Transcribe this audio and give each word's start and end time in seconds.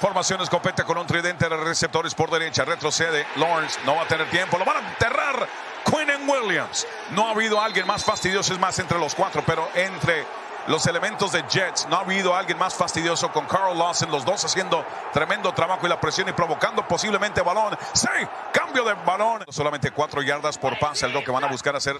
Formación 0.00 0.40
escopeta 0.40 0.84
con 0.84 0.96
un 0.96 1.06
tridente 1.06 1.48
de 1.48 1.56
receptores 1.56 2.14
por 2.14 2.30
derecha. 2.30 2.64
Retrocede. 2.64 3.26
Lawrence 3.36 3.80
no 3.84 3.96
va 3.96 4.02
a 4.02 4.06
tener 4.06 4.30
tiempo. 4.30 4.56
Lo 4.56 4.64
van 4.64 4.84
a 4.84 4.88
enterrar. 4.90 5.48
Quinnen 5.84 6.28
Williams. 6.28 6.86
No 7.10 7.26
ha 7.26 7.30
habido 7.30 7.60
alguien 7.60 7.86
más 7.86 8.04
fastidioso, 8.04 8.52
es 8.52 8.60
más 8.60 8.78
entre 8.78 8.98
los 8.98 9.14
cuatro, 9.14 9.42
pero 9.44 9.68
entre 9.74 10.24
los 10.68 10.86
elementos 10.86 11.32
de 11.32 11.42
Jets. 11.48 11.88
No 11.88 11.96
ha 11.96 12.00
habido 12.00 12.34
alguien 12.36 12.58
más 12.58 12.74
fastidioso 12.74 13.32
con 13.32 13.46
Carl 13.46 13.76
Lawson, 13.76 14.10
los 14.10 14.24
dos 14.24 14.44
haciendo 14.44 14.84
tremendo 15.12 15.52
trabajo 15.52 15.86
y 15.86 15.88
la 15.88 16.00
presión 16.00 16.28
y 16.28 16.32
provocando 16.32 16.86
posiblemente 16.86 17.40
balón. 17.40 17.76
Sí, 17.92 18.08
cambio 18.52 18.84
de 18.84 18.94
balón. 18.94 19.44
Solamente 19.48 19.90
cuatro 19.90 20.22
yardas 20.22 20.58
por 20.58 20.78
pase, 20.78 21.06
algo 21.06 21.24
que 21.24 21.30
van 21.30 21.42
a 21.44 21.48
buscar 21.48 21.74
hacer 21.74 21.96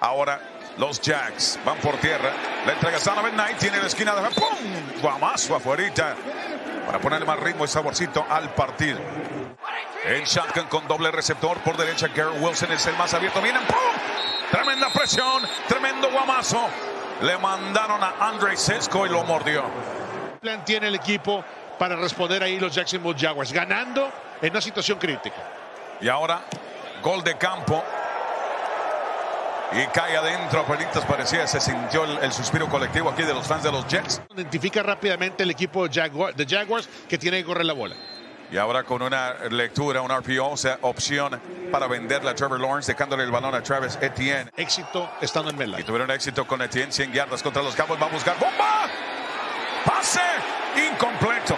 ahora 0.00 0.40
los 0.76 1.00
Jacks. 1.00 1.58
Van 1.64 1.78
por 1.78 1.96
tierra. 1.96 2.32
La 2.66 2.74
entrega 2.74 2.98
Donovan 2.98 3.32
Knight, 3.32 3.58
tiene 3.58 3.78
la 3.78 3.86
esquina 3.86 4.14
de 4.14 4.30
¡Pum! 4.30 5.00
Guamazo 5.02 5.56
afuera 5.56 5.82
para 6.86 6.98
ponerle 6.98 7.26
más 7.26 7.38
ritmo 7.40 7.64
y 7.64 7.68
saborcito 7.68 8.24
al 8.28 8.54
partido. 8.54 8.98
En 10.04 10.24
shotgun 10.24 10.66
con 10.66 10.88
doble 10.88 11.10
receptor 11.10 11.58
por 11.58 11.76
derecha, 11.76 12.08
Garrett 12.08 12.40
Wilson 12.40 12.72
es 12.72 12.86
el 12.86 12.96
más 12.96 13.12
abierto. 13.14 13.40
Miren, 13.42 13.62
¡pum! 13.66 13.76
Tremenda 14.50 14.88
presión, 14.88 15.42
tremendo 15.68 16.10
guamazo. 16.10 16.68
Le 17.22 17.36
mandaron 17.38 18.02
a 18.02 18.14
Andre 18.18 18.56
Sesco 18.56 19.06
y 19.06 19.10
lo 19.10 19.22
mordió. 19.24 19.62
plan 20.40 20.64
tiene 20.64 20.88
el 20.88 20.94
equipo 20.94 21.44
para 21.78 21.96
responder 21.96 22.42
ahí 22.42 22.58
los 22.58 22.74
Jacksonville 22.74 23.16
Jaguars, 23.18 23.52
ganando 23.52 24.10
en 24.40 24.50
una 24.50 24.60
situación 24.60 24.98
crítica. 24.98 25.36
Y 26.00 26.08
ahora, 26.08 26.40
gol 27.02 27.22
de 27.22 27.36
campo. 27.36 27.84
Y 29.72 29.86
cae 29.88 30.16
adentro, 30.16 30.64
Pelitas 30.64 31.04
parecía, 31.04 31.46
se 31.46 31.60
sintió 31.60 32.04
el, 32.04 32.18
el, 32.18 32.32
suspiro 32.32 32.68
colectivo 32.68 33.08
aquí 33.08 33.22
de 33.22 33.32
los 33.32 33.46
fans 33.46 33.62
de 33.62 33.70
los 33.70 33.86
Jets. 33.86 34.20
Identifica 34.34 34.82
rápidamente 34.82 35.44
el 35.44 35.50
equipo 35.50 35.86
Jaguar, 35.88 36.34
de 36.34 36.44
Jaguars 36.44 36.88
que 37.08 37.16
tiene 37.16 37.38
que 37.38 37.44
correr 37.44 37.64
la 37.64 37.72
bola. 37.72 37.94
Y 38.50 38.56
ahora 38.56 38.82
con 38.82 39.00
una 39.00 39.34
lectura, 39.48 40.02
un 40.02 40.10
RPO, 40.10 40.50
o 40.50 40.56
sea, 40.56 40.78
opción 40.82 41.40
para 41.70 41.86
venderle 41.86 42.30
a 42.30 42.34
Trevor 42.34 42.58
Lawrence, 42.58 42.90
dejándole 42.92 43.22
el 43.22 43.30
balón 43.30 43.54
a 43.54 43.62
Travis 43.62 43.96
Etienne. 44.00 44.50
Éxito 44.56 45.08
estando 45.20 45.50
en 45.50 45.56
MetLife. 45.56 45.82
Y 45.82 45.84
tuvieron 45.84 46.10
éxito 46.10 46.44
con 46.48 46.60
Etienne, 46.60 46.90
100 46.90 47.12
yardas 47.12 47.40
contra 47.40 47.62
los 47.62 47.76
Cowboys. 47.76 48.02
Va 48.02 48.06
a 48.06 48.10
buscar 48.10 48.36
bomba. 48.40 48.88
Pase 49.84 50.20
incompleto. 50.90 51.56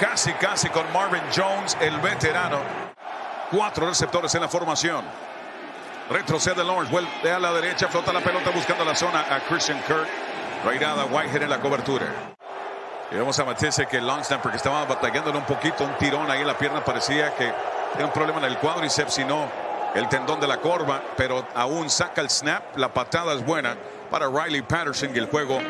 Casi, 0.00 0.32
casi 0.32 0.68
con 0.70 0.92
Marvin 0.92 1.22
Jones, 1.34 1.76
el 1.80 1.96
veterano. 2.00 2.58
Cuatro 3.52 3.86
receptores 3.86 4.34
en 4.34 4.40
la 4.40 4.48
formación. 4.48 5.04
Retrocede 6.10 6.64
Lawrence, 6.64 6.90
vuelve 6.90 7.32
a 7.32 7.38
la 7.38 7.52
derecha, 7.52 7.88
flota 7.88 8.12
la 8.12 8.20
pelota 8.20 8.50
buscando 8.50 8.84
la 8.84 8.94
zona 8.94 9.26
a 9.30 9.40
Christian 9.40 9.80
Kirk. 9.86 10.08
Rairada 10.64 11.06
Whitehead 11.06 11.42
en 11.42 11.50
la 11.50 11.60
cobertura. 11.60 12.06
Y 13.10 13.16
vamos 13.16 13.36
a 13.38 13.44
meterse 13.44 13.86
que 13.86 14.00
Long 14.00 14.22
porque 14.40 14.56
estaba 14.56 14.84
batallándole 14.84 15.36
un 15.36 15.44
poquito, 15.44 15.84
un 15.84 15.96
tirón 15.98 16.30
ahí 16.30 16.40
en 16.40 16.46
la 16.46 16.56
pierna, 16.56 16.84
parecía 16.84 17.34
que 17.34 17.52
era 17.96 18.06
un 18.06 18.12
problema 18.12 18.38
en 18.38 18.44
el 18.44 18.58
cuádriceps, 18.58 19.14
sino 19.14 19.50
el 19.94 20.08
tendón 20.08 20.40
de 20.40 20.46
la 20.46 20.58
corva, 20.58 21.02
pero 21.16 21.46
aún 21.54 21.90
saca 21.90 22.20
el 22.20 22.30
snap, 22.30 22.76
la 22.76 22.94
patada 22.94 23.34
es 23.34 23.44
buena 23.44 23.76
para 24.08 24.28
Riley 24.28 24.62
Patterson 24.62 25.10
y 25.14 25.18
el 25.18 25.26
juego 25.26 25.60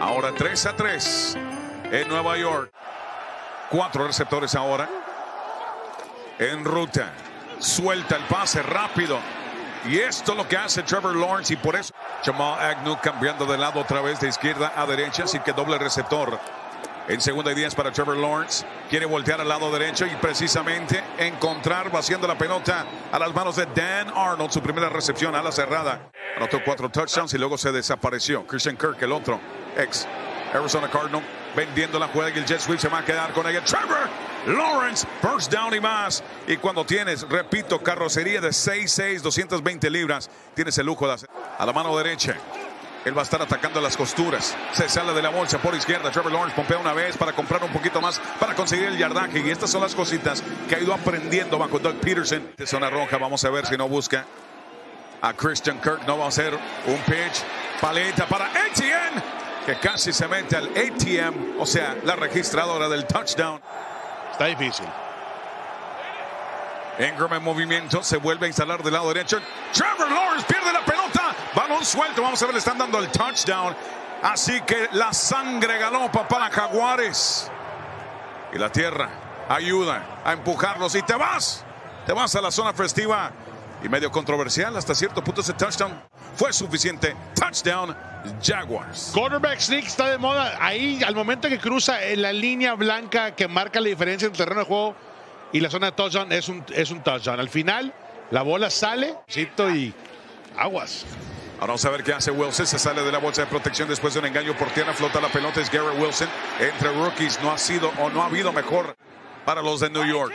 ahora 0.00 0.30
3 0.36 0.66
a 0.66 0.76
3 0.76 1.38
en 1.90 2.08
Nueva 2.08 2.36
York. 2.36 2.72
Cuatro 3.68 4.06
receptores 4.06 4.54
ahora 4.54 4.88
en 6.38 6.64
ruta. 6.64 7.10
Suelta 7.58 8.16
el 8.16 8.22
pase 8.24 8.62
rápido. 8.62 9.18
Y 9.88 9.98
esto 9.98 10.32
es 10.32 10.38
lo 10.38 10.48
que 10.48 10.56
hace 10.56 10.82
Trevor 10.82 11.14
Lawrence 11.14 11.54
y 11.54 11.56
por 11.56 11.76
eso 11.76 11.94
Jamal 12.24 12.58
Agnew 12.58 12.98
cambiando 13.00 13.46
de 13.46 13.56
lado 13.56 13.80
otra 13.80 14.00
vez 14.00 14.18
de 14.18 14.28
izquierda 14.28 14.72
a 14.74 14.84
derecha, 14.84 15.24
así 15.24 15.38
que 15.40 15.52
doble 15.52 15.78
receptor. 15.78 16.38
En 17.08 17.20
segunda 17.20 17.52
y 17.52 17.54
10 17.54 17.76
para 17.76 17.92
Trevor 17.92 18.16
Lawrence. 18.16 18.66
Quiere 18.90 19.06
voltear 19.06 19.40
al 19.40 19.48
lado 19.48 19.70
derecho 19.70 20.06
y 20.06 20.16
precisamente 20.16 21.04
encontrar 21.18 21.88
vaciando 21.92 22.26
la 22.26 22.36
pelota 22.36 22.84
a 23.12 23.18
las 23.20 23.32
manos 23.32 23.54
de 23.54 23.66
Dan 23.66 24.12
Arnold. 24.12 24.50
Su 24.50 24.60
primera 24.60 24.88
recepción 24.88 25.36
a 25.36 25.42
la 25.42 25.52
cerrada. 25.52 26.10
Anotó 26.36 26.58
cuatro 26.64 26.88
touchdowns 26.88 27.32
y 27.34 27.38
luego 27.38 27.56
se 27.56 27.70
desapareció. 27.70 28.44
Christian 28.44 28.76
Kirk, 28.76 29.00
el 29.02 29.12
otro 29.12 29.40
ex 29.76 30.08
Arizona 30.52 30.90
Cardinal, 30.90 31.22
vendiendo 31.54 32.00
la 32.00 32.08
jugada 32.08 32.32
y 32.34 32.38
el 32.38 32.44
jet 32.44 32.58
sweep 32.58 32.80
se 32.80 32.88
va 32.88 32.98
a 32.98 33.04
quedar 33.04 33.32
con 33.32 33.46
ella. 33.46 33.62
Trevor 33.62 34.25
Lawrence, 34.46 35.06
first 35.20 35.52
down 35.52 35.74
y 35.74 35.80
más. 35.80 36.22
Y 36.46 36.56
cuando 36.56 36.84
tienes, 36.84 37.28
repito, 37.28 37.82
carrocería 37.82 38.40
de 38.40 38.48
6'6, 38.48 39.20
220 39.20 39.90
libras, 39.90 40.30
tienes 40.54 40.78
el 40.78 40.86
lujo 40.86 41.06
de 41.06 41.14
hacer 41.14 41.30
a 41.58 41.66
la 41.66 41.72
mano 41.72 41.96
derecha. 41.96 42.36
Él 43.04 43.16
va 43.16 43.22
a 43.22 43.24
estar 43.24 43.40
atacando 43.40 43.80
las 43.80 43.96
costuras. 43.96 44.56
Se 44.72 44.88
sale 44.88 45.12
de 45.12 45.22
la 45.22 45.28
bolsa 45.30 45.58
por 45.58 45.76
izquierda. 45.76 46.10
Trevor 46.10 46.32
Lawrence 46.32 46.56
pompea 46.56 46.78
una 46.78 46.92
vez 46.92 47.16
para 47.16 47.32
comprar 47.32 47.62
un 47.62 47.70
poquito 47.70 48.00
más 48.00 48.20
para 48.40 48.54
conseguir 48.56 48.86
el 48.86 48.98
yardaje. 48.98 49.38
Y 49.46 49.48
estas 49.48 49.70
son 49.70 49.80
las 49.80 49.94
cositas 49.94 50.42
que 50.68 50.74
ha 50.74 50.80
ido 50.80 50.92
aprendiendo 50.92 51.56
bajo 51.56 51.78
Doug 51.78 51.94
Peterson. 52.00 52.50
De 52.56 52.66
zona 52.66 52.90
roja, 52.90 53.16
vamos 53.16 53.44
a 53.44 53.50
ver 53.50 53.64
si 53.64 53.76
no 53.76 53.88
busca 53.88 54.24
a 55.22 55.32
Christian 55.34 55.80
Kirk. 55.80 56.04
No 56.04 56.18
va 56.18 56.24
a 56.24 56.28
hacer 56.28 56.52
un 56.86 56.98
pitch. 57.02 57.44
Paleta 57.80 58.26
para 58.26 58.50
Etienne, 58.66 59.22
que 59.64 59.76
casi 59.76 60.12
se 60.12 60.26
mete 60.26 60.56
al 60.56 60.68
ATM, 60.70 61.60
o 61.60 61.66
sea, 61.66 61.96
la 62.02 62.16
registradora 62.16 62.88
del 62.88 63.06
touchdown. 63.06 63.60
Está 64.36 64.44
difícil. 64.48 64.84
Ingram 66.98 67.32
en 67.32 67.42
movimiento, 67.42 68.02
se 68.02 68.18
vuelve 68.18 68.44
a 68.44 68.48
instalar 68.48 68.82
del 68.82 68.92
lado 68.92 69.08
derecho. 69.08 69.38
Trevor 69.72 70.10
Lawrence 70.10 70.44
pierde 70.46 70.74
la 70.74 70.84
pelota. 70.84 71.34
Balón 71.54 71.82
suelto. 71.82 72.20
Vamos 72.20 72.42
a 72.42 72.44
ver, 72.44 72.52
le 72.52 72.58
están 72.58 72.76
dando 72.76 72.98
el 72.98 73.08
touchdown. 73.08 73.74
Así 74.22 74.60
que 74.60 74.90
la 74.92 75.14
sangre 75.14 75.78
galopa 75.78 76.28
para 76.28 76.50
Jaguares. 76.50 77.50
Y 78.52 78.58
la 78.58 78.70
tierra 78.70 79.08
ayuda 79.48 80.02
a 80.22 80.34
empujarlos. 80.34 80.94
Y 80.96 81.00
te 81.00 81.14
vas. 81.14 81.64
Te 82.04 82.12
vas 82.12 82.36
a 82.36 82.42
la 82.42 82.50
zona 82.50 82.74
festiva. 82.74 83.30
Y 83.82 83.88
medio 83.88 84.10
controversial 84.10 84.76
hasta 84.76 84.94
cierto 84.94 85.22
punto 85.22 85.40
ese 85.42 85.52
touchdown 85.52 86.00
fue 86.34 86.52
suficiente. 86.52 87.14
Touchdown 87.34 87.96
Jaguars. 88.42 89.10
Quarterback 89.14 89.60
sneak 89.60 89.86
está 89.86 90.10
de 90.10 90.18
moda. 90.18 90.56
Ahí, 90.60 91.00
al 91.04 91.14
momento 91.14 91.48
que 91.48 91.58
cruza 91.58 92.02
en 92.02 92.22
la 92.22 92.32
línea 92.32 92.74
blanca 92.74 93.34
que 93.34 93.48
marca 93.48 93.80
la 93.80 93.88
diferencia 93.88 94.26
entre 94.26 94.42
el 94.42 94.48
terreno 94.48 94.60
de 94.62 94.66
juego 94.66 94.96
y 95.52 95.60
la 95.60 95.70
zona 95.70 95.86
de 95.86 95.92
touchdown, 95.92 96.32
es 96.32 96.48
un, 96.48 96.64
es 96.74 96.90
un 96.90 97.02
touchdown. 97.02 97.38
Al 97.38 97.48
final, 97.48 97.94
la 98.30 98.42
bola 98.42 98.70
sale, 98.70 99.14
y 99.34 99.94
aguas. 100.56 101.04
Ahora 101.54 101.68
vamos 101.68 101.84
a 101.86 101.90
ver 101.90 102.02
qué 102.02 102.12
hace 102.12 102.30
Wilson. 102.30 102.66
Se 102.66 102.78
sale 102.78 103.02
de 103.02 103.12
la 103.12 103.18
bolsa 103.18 103.42
de 103.42 103.46
protección 103.46 103.88
después 103.88 104.12
de 104.12 104.20
un 104.20 104.26
engaño 104.26 104.54
por 104.56 104.68
tierra. 104.70 104.92
Flota 104.92 105.20
la 105.20 105.28
pelota. 105.28 105.60
Es 105.60 105.70
Garrett 105.70 105.98
Wilson. 105.98 106.28
Entre 106.60 106.92
rookies 106.92 107.40
no 107.42 107.50
ha 107.50 107.56
sido 107.56 107.90
o 107.98 108.10
no 108.10 108.22
ha 108.22 108.26
habido 108.26 108.52
mejor 108.52 108.96
para 109.46 109.62
los 109.62 109.80
de 109.80 109.88
New 109.88 110.04
York. 110.04 110.34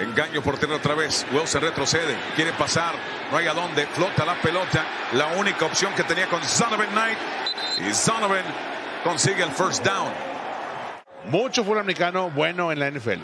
Engaño 0.00 0.42
por 0.42 0.58
tierra 0.58 0.76
otra 0.76 0.94
vez. 0.94 1.26
Wilson 1.32 1.62
retrocede. 1.62 2.16
Quiere 2.34 2.52
pasar. 2.52 2.94
No 3.30 3.38
hay 3.38 3.46
a 3.46 3.54
dónde. 3.54 3.86
Flota 3.86 4.24
la 4.24 4.34
pelota. 4.40 4.84
La 5.12 5.28
única 5.38 5.66
opción 5.66 5.92
que 5.94 6.04
tenía 6.04 6.28
con 6.28 6.42
Zonovan 6.42 6.88
Knight. 6.88 7.18
Y 7.78 7.94
Zonovan 7.94 8.44
consigue 9.04 9.42
el 9.42 9.50
first 9.50 9.84
down. 9.84 10.12
Mucho 11.26 11.64
fútbol 11.64 11.78
americano 11.78 12.30
bueno 12.30 12.72
en 12.72 12.80
la 12.80 12.90
NFL. 12.90 13.22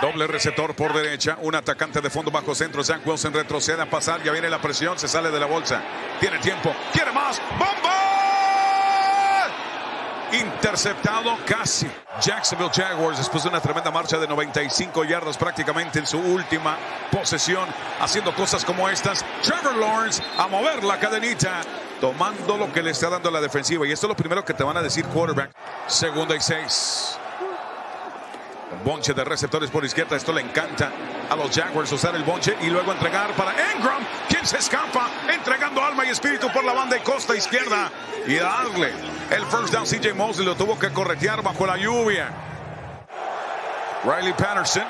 Doble 0.00 0.26
receptor 0.26 0.74
por 0.74 0.92
derecha, 0.92 1.38
un 1.40 1.54
atacante 1.54 2.02
de 2.02 2.10
fondo 2.10 2.30
bajo 2.30 2.54
centro. 2.54 2.84
Zach 2.84 3.00
Wilson 3.06 3.32
retrocede 3.32 3.80
a 3.80 3.88
pasar, 3.88 4.22
ya 4.22 4.30
viene 4.30 4.50
la 4.50 4.60
presión, 4.60 4.98
se 4.98 5.08
sale 5.08 5.30
de 5.30 5.40
la 5.40 5.46
bolsa. 5.46 5.80
Tiene 6.20 6.38
tiempo, 6.38 6.74
quiere 6.92 7.12
más. 7.12 7.40
¡Bomba! 7.58 8.15
Interceptado 10.32 11.36
casi. 11.46 11.90
Jacksonville 12.20 12.70
Jaguars 12.74 13.18
después 13.18 13.42
de 13.44 13.50
una 13.50 13.60
tremenda 13.60 13.90
marcha 13.90 14.18
de 14.18 14.26
95 14.26 15.04
yardas 15.04 15.36
prácticamente 15.36 15.98
en 15.98 16.06
su 16.06 16.18
última 16.18 16.76
posesión, 17.10 17.68
haciendo 18.00 18.34
cosas 18.34 18.64
como 18.64 18.88
estas. 18.88 19.24
Trevor 19.42 19.76
Lawrence 19.76 20.22
a 20.38 20.46
mover 20.48 20.82
la 20.82 20.98
cadenita, 20.98 21.60
tomando 22.00 22.56
lo 22.56 22.72
que 22.72 22.82
le 22.82 22.90
está 22.90 23.10
dando 23.10 23.30
la 23.30 23.40
defensiva. 23.40 23.86
Y 23.86 23.92
esto 23.92 24.06
es 24.06 24.08
lo 24.08 24.16
primero 24.16 24.44
que 24.44 24.54
te 24.54 24.64
van 24.64 24.76
a 24.76 24.82
decir 24.82 25.04
quarterback. 25.06 25.50
Segunda 25.86 26.34
y 26.34 26.40
seis. 26.40 27.18
Bonche 28.84 29.14
de 29.14 29.24
receptores 29.24 29.70
por 29.70 29.84
izquierda. 29.84 30.16
Esto 30.16 30.32
le 30.32 30.40
encanta 30.40 30.90
a 31.30 31.36
los 31.36 31.50
Jaguars 31.50 31.90
usar 31.92 32.14
el 32.14 32.24
bonche 32.24 32.56
y 32.60 32.66
luego 32.66 32.92
entregar 32.92 33.34
para 33.34 33.52
Ingram, 33.74 34.04
quien 34.28 34.46
se 34.46 34.58
escapa, 34.58 35.08
entregando 35.32 35.82
alma 35.82 36.04
y 36.04 36.10
espíritu 36.10 36.48
por 36.52 36.64
la 36.64 36.72
banda 36.72 36.96
y 36.96 37.00
costa 37.00 37.34
izquierda 37.34 37.90
y 38.26 38.36
darle 38.36 38.92
el 39.30 39.46
first 39.46 39.72
down. 39.72 39.86
CJ 39.86 40.14
Mosley 40.14 40.46
lo 40.46 40.56
tuvo 40.56 40.78
que 40.78 40.90
corretear 40.90 41.42
bajo 41.42 41.66
la 41.66 41.76
lluvia. 41.76 42.30
Riley 44.04 44.32
Patterson 44.34 44.84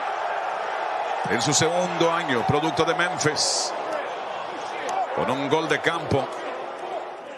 en 1.30 1.42
su 1.42 1.52
segundo 1.52 2.12
año, 2.12 2.46
producto 2.46 2.84
de 2.84 2.94
Memphis, 2.94 3.72
con 5.14 5.30
un 5.30 5.48
gol 5.48 5.68
de 5.68 5.80
campo. 5.80 6.26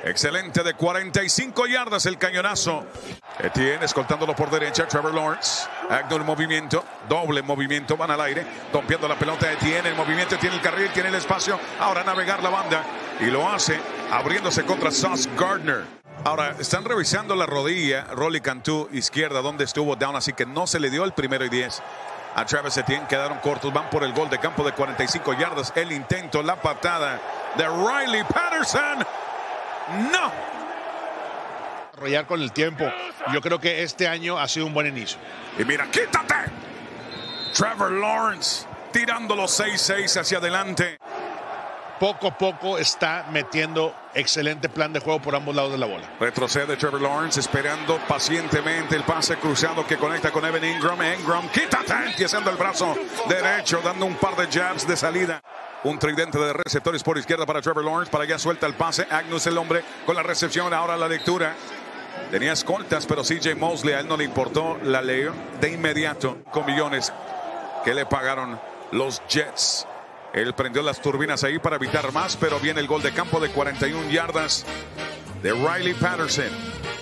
Excelente 0.05 0.63
de 0.63 0.75
45 0.75 1.67
yardas 1.67 2.07
el 2.07 2.19
cañonazo. 2.19 2.85
Etienne 3.39 3.85
escoltándolo 3.85 4.35
por 4.35 4.51
derecha. 4.51 4.87
Trevor 4.87 5.15
Lawrence. 5.15 5.69
Agnew 5.89 6.19
en 6.19 6.27
movimiento. 6.27 6.85
Doble 7.09 7.43
movimiento. 7.43 7.97
Van 7.97 8.11
al 8.11 8.21
aire. 8.21 8.47
Tompeando 8.73 9.07
la 9.07 9.19
pelota. 9.19 9.51
Etienne 9.53 9.91
en 9.91 9.97
movimiento. 9.97 10.37
Tiene 10.39 10.57
el 10.57 10.63
carril. 10.63 10.91
Tiene 10.93 11.09
el 11.09 11.15
espacio. 11.15 11.59
Ahora 11.81 12.03
navegar 12.05 12.43
la 12.43 12.51
banda. 12.51 12.85
Y 13.21 13.27
lo 13.27 13.49
hace 13.49 13.79
abriéndose 14.11 14.65
contra 14.65 14.91
Sauce 14.91 15.29
Gardner. 15.37 15.99
Ahora, 16.25 16.57
están 16.59 16.85
revisando 16.85 17.37
la 17.37 17.47
rodilla, 17.47 18.05
Rolly 18.11 18.41
Cantú, 18.41 18.89
izquierda, 18.91 19.41
donde 19.41 19.65
estuvo 19.65 19.95
down, 19.95 20.17
así 20.17 20.33
que 20.33 20.45
no 20.45 20.67
se 20.67 20.81
le 20.81 20.91
dio 20.91 21.05
el 21.05 21.13
primero 21.13 21.45
y 21.45 21.49
10 21.49 21.81
a 22.35 22.45
Travis 22.45 22.77
Etienne. 22.77 23.07
Quedaron 23.07 23.39
cortos, 23.39 23.73
van 23.73 23.89
por 23.91 24.05
el 24.05 24.13
gol 24.13 24.29
de 24.29 24.39
campo 24.39 24.65
de 24.65 24.73
45 24.73 25.33
yardas. 25.35 25.73
El 25.75 25.93
intento, 25.93 26.43
la 26.43 26.57
patada 26.61 27.21
de 27.57 27.67
Riley 27.69 28.25
Patterson. 28.25 28.99
No. 30.13 30.58
Desarrollar 31.99 32.27
con 32.27 32.41
el 32.41 32.53
tiempo. 32.53 32.85
Yo 33.33 33.41
creo 33.41 33.59
que 33.59 33.83
este 33.83 34.07
año 34.07 34.39
ha 34.39 34.47
sido 34.47 34.67
un 34.67 34.75
buen 34.75 34.87
inicio. 34.87 35.19
Y 35.59 35.65
mira, 35.65 35.85
quítate. 35.91 36.35
Trevor 37.53 37.91
Lawrence 37.91 38.67
tirando 38.93 39.35
los 39.35 39.59
6-6 39.59 40.21
hacia 40.21 40.39
adelante. 40.39 40.97
Poco 41.99 42.29
a 42.29 42.39
poco 42.39 42.79
está 42.79 43.27
metiendo 43.33 43.93
excelente 44.15 44.69
plan 44.69 44.93
de 44.93 45.01
juego 45.01 45.21
por 45.21 45.35
ambos 45.35 45.57
lados 45.57 45.73
de 45.73 45.79
la 45.79 45.87
bola. 45.87 46.09
Retrocede 46.21 46.77
Trevor 46.77 47.03
Lawrence 47.03 47.41
esperando 47.41 47.99
pacientemente 48.07 48.95
el 48.95 49.03
pase 49.03 49.37
cruzado 49.37 49.85
que 49.85 49.97
conecta 49.97 50.31
con 50.31 50.45
Evan 50.45 50.65
Ingram. 50.65 51.01
Ingram, 51.03 51.49
quítate, 51.49 52.25
haciendo 52.25 52.51
el 52.51 52.57
brazo 52.57 52.97
derecho, 53.29 53.81
dando 53.83 54.07
un 54.07 54.15
par 54.15 54.37
de 54.37 54.47
jabs 54.47 54.87
de 54.87 54.97
salida. 54.97 55.41
Un 55.83 55.99
tridente 55.99 56.39
de 56.39 56.53
receptores 56.53 57.03
por 57.03 57.19
izquierda 57.19 57.47
para 57.47 57.61
Trevor 57.61 57.85
Lawrence. 57.85 58.11
Para 58.11 58.25
allá 58.25 58.39
suelta 58.39 58.67
el 58.67 58.75
pase. 58.75 59.07
Agnus 59.11 59.47
el 59.49 59.59
hombre 59.59 59.83
con 60.07 60.15
la 60.15 60.23
recepción. 60.23 60.73
Ahora 60.73 60.97
la 60.97 61.09
lectura. 61.09 61.55
Tenía 62.31 62.53
escoltas, 62.53 63.07
pero 63.07 63.23
CJ 63.23 63.55
Mosley 63.57 63.95
a 63.95 64.01
él 64.01 64.09
no 64.09 64.17
le 64.17 64.25
importó. 64.25 64.79
La 64.83 65.01
ley 65.01 65.27
de 65.61 65.71
inmediato 65.71 66.39
con 66.51 66.67
millones 66.67 67.13
que 67.85 67.95
le 67.95 68.07
pagaron 68.07 68.61
los 68.93 69.23
Jets. 69.29 69.87
Él 70.35 70.55
prendió 70.55 70.83
las 70.83 71.01
turbinas 71.01 71.43
ahí 71.45 71.59
para 71.59 71.77
evitar 71.77 72.13
más, 72.13 72.37
pero 72.37 72.61
viene 72.61 72.81
el 72.81 72.87
gol 72.87 73.03
de 73.03 73.13
campo 73.13 73.41
de 73.41 73.49
41 73.49 74.11
yardas 74.11 74.67
de 75.43 75.53
Riley 75.53 75.95
Patterson. 75.95 76.51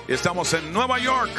Estamos 0.08 0.52
en 0.52 0.72
Nueva 0.72 1.00
York 1.00 1.32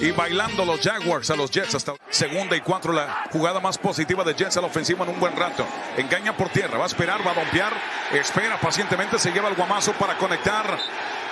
y 0.00 0.12
bailando 0.12 0.64
los 0.64 0.80
Jaguars 0.80 1.28
a 1.30 1.36
los 1.36 1.50
Jets 1.50 1.74
hasta 1.74 1.94
segunda 2.08 2.56
y 2.56 2.60
cuatro. 2.60 2.92
La 2.92 3.24
jugada 3.32 3.58
más 3.58 3.78
positiva 3.78 4.22
de 4.22 4.34
Jets 4.34 4.56
a 4.56 4.60
la 4.60 4.68
ofensiva 4.68 5.04
en 5.04 5.10
un 5.10 5.18
buen 5.18 5.34
rato. 5.36 5.66
Engaña 5.96 6.36
por 6.36 6.48
tierra, 6.50 6.78
va 6.78 6.84
a 6.84 6.86
esperar, 6.86 7.26
va 7.26 7.32
a 7.32 7.34
bombear, 7.34 7.72
espera 8.12 8.60
pacientemente, 8.60 9.18
se 9.18 9.32
lleva 9.32 9.48
el 9.48 9.56
guamazo 9.56 9.92
para 9.94 10.16
conectar 10.18 10.78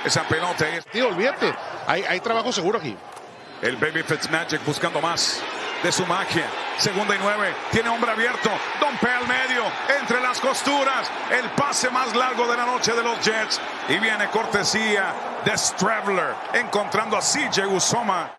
esa 0.04 0.22
pelota. 0.24 0.66
Tío, 0.92 1.08
olvídate, 1.08 1.54
hay, 1.86 2.02
hay 2.04 2.20
trabajo 2.20 2.52
seguro 2.52 2.78
aquí. 2.78 2.96
El 3.62 3.76
Baby 3.76 4.02
Fitzmagic 4.02 4.64
buscando 4.64 5.00
más 5.00 5.42
de 5.82 5.92
su 5.92 6.06
magia. 6.06 6.46
Segunda 6.78 7.14
y 7.14 7.18
nueve. 7.20 7.54
Tiene 7.70 7.88
hombre 7.88 8.10
abierto. 8.10 8.50
Dompe 8.80 9.10
al 9.10 9.26
medio. 9.26 9.64
Entre 10.00 10.20
las 10.20 10.40
costuras. 10.40 11.10
El 11.30 11.48
pase 11.50 11.90
más 11.90 12.14
largo 12.16 12.46
de 12.46 12.56
la 12.56 12.66
noche 12.66 12.92
de 12.92 13.02
los 13.02 13.18
Jets. 13.20 13.60
Y 13.88 13.98
viene 13.98 14.28
cortesía 14.28 15.14
de 15.44 15.56
Straveler. 15.56 16.34
Encontrando 16.54 17.16
a 17.16 17.20
CJ 17.20 17.66
Usoma. 17.66 18.32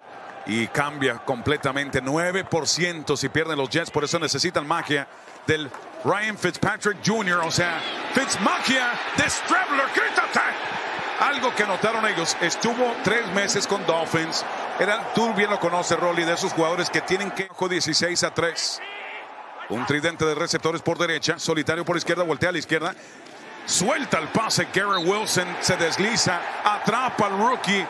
Y 0.47 0.67
cambia 0.67 1.17
completamente. 1.17 2.01
9% 2.01 3.15
si 3.15 3.29
pierden 3.29 3.57
los 3.57 3.69
Jets. 3.69 3.91
Por 3.91 4.03
eso 4.03 4.17
necesitan 4.17 4.67
magia 4.67 5.07
del 5.45 5.69
Ryan 6.03 6.37
Fitzpatrick 6.37 6.97
Jr. 7.05 7.41
O 7.45 7.51
sea, 7.51 7.79
Fitzmagia 8.13 8.91
de 9.17 9.29
Straveler. 9.29 9.85
¡Quítate! 9.93 10.60
Algo 11.21 11.53
que 11.53 11.67
notaron 11.67 12.03
ellos, 12.07 12.35
estuvo 12.41 12.95
tres 13.03 13.27
meses 13.27 13.67
con 13.67 13.85
Dolphins. 13.85 14.43
Era, 14.79 15.13
tú 15.13 15.31
bien 15.35 15.51
lo 15.51 15.59
conoces, 15.59 15.99
Rolly, 15.99 16.23
de 16.23 16.33
esos 16.33 16.51
jugadores 16.51 16.89
que 16.89 17.01
tienen 17.01 17.29
que 17.29 17.47
16 17.69 18.23
a 18.23 18.33
3. 18.33 18.81
Un 19.69 19.85
tridente 19.85 20.25
de 20.25 20.33
receptores 20.33 20.81
por 20.81 20.97
derecha, 20.97 21.37
solitario 21.37 21.85
por 21.85 21.95
izquierda, 21.95 22.23
voltea 22.23 22.49
a 22.49 22.53
la 22.53 22.57
izquierda. 22.57 22.95
Suelta 23.67 24.17
el 24.17 24.29
pase, 24.29 24.67
Garrett 24.73 25.05
Wilson 25.05 25.47
se 25.59 25.77
desliza, 25.77 26.41
atrapa 26.63 27.27
al 27.27 27.37
rookie. 27.37 27.85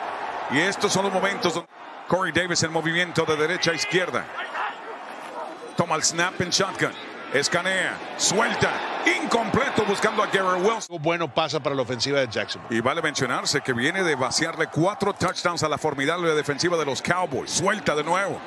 Y 0.50 0.60
estos 0.60 0.92
son 0.92 1.04
los 1.06 1.12
momentos 1.14 1.54
donde 1.54 1.70
Corey 2.08 2.32
Davis 2.32 2.62
en 2.64 2.70
movimiento 2.70 3.24
de 3.24 3.36
derecha 3.36 3.70
a 3.70 3.74
izquierda. 3.74 4.26
Toma 5.74 5.96
el 5.96 6.02
snap 6.02 6.38
en 6.42 6.50
shotgun. 6.50 7.11
Escanea, 7.32 7.98
suelta, 8.18 8.70
incompleto 9.22 9.86
buscando 9.86 10.22
a 10.22 10.26
Garrett 10.26 10.62
Wilson. 10.62 10.98
Bueno 11.00 11.32
pasa 11.32 11.60
para 11.60 11.74
la 11.74 11.80
ofensiva 11.80 12.20
de 12.20 12.28
Jackson. 12.28 12.60
Y 12.68 12.80
vale 12.80 13.00
mencionarse 13.00 13.62
que 13.62 13.72
viene 13.72 14.02
de 14.02 14.14
vaciarle 14.16 14.66
cuatro 14.66 15.14
touchdowns 15.14 15.62
a 15.62 15.68
la 15.68 15.78
formidable 15.78 16.34
defensiva 16.34 16.76
de 16.76 16.84
los 16.84 17.00
Cowboys. 17.00 17.50
Suelta 17.50 17.94
de 17.94 18.04
nuevo. 18.04 18.38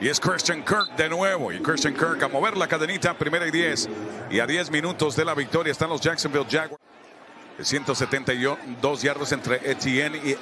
Y 0.00 0.08
es 0.08 0.18
Christian 0.18 0.64
Kirk 0.64 0.96
de 0.96 1.08
nuevo. 1.08 1.52
Y 1.52 1.60
Christian 1.60 1.94
Kirk 1.94 2.20
a 2.20 2.26
mover 2.26 2.56
la 2.56 2.66
cadenita, 2.66 3.14
primera 3.14 3.46
y 3.46 3.52
10. 3.52 3.88
Y 4.30 4.40
a 4.40 4.46
10 4.48 4.72
minutos 4.72 5.14
de 5.14 5.24
la 5.24 5.34
victoria 5.34 5.70
están 5.70 5.88
los 5.88 6.00
Jacksonville 6.00 6.46
Jaguars. 6.50 6.82
172 7.60 9.02
yardas 9.02 9.30
entre 9.30 9.60
Etienne 9.70 10.16
y 10.24 10.36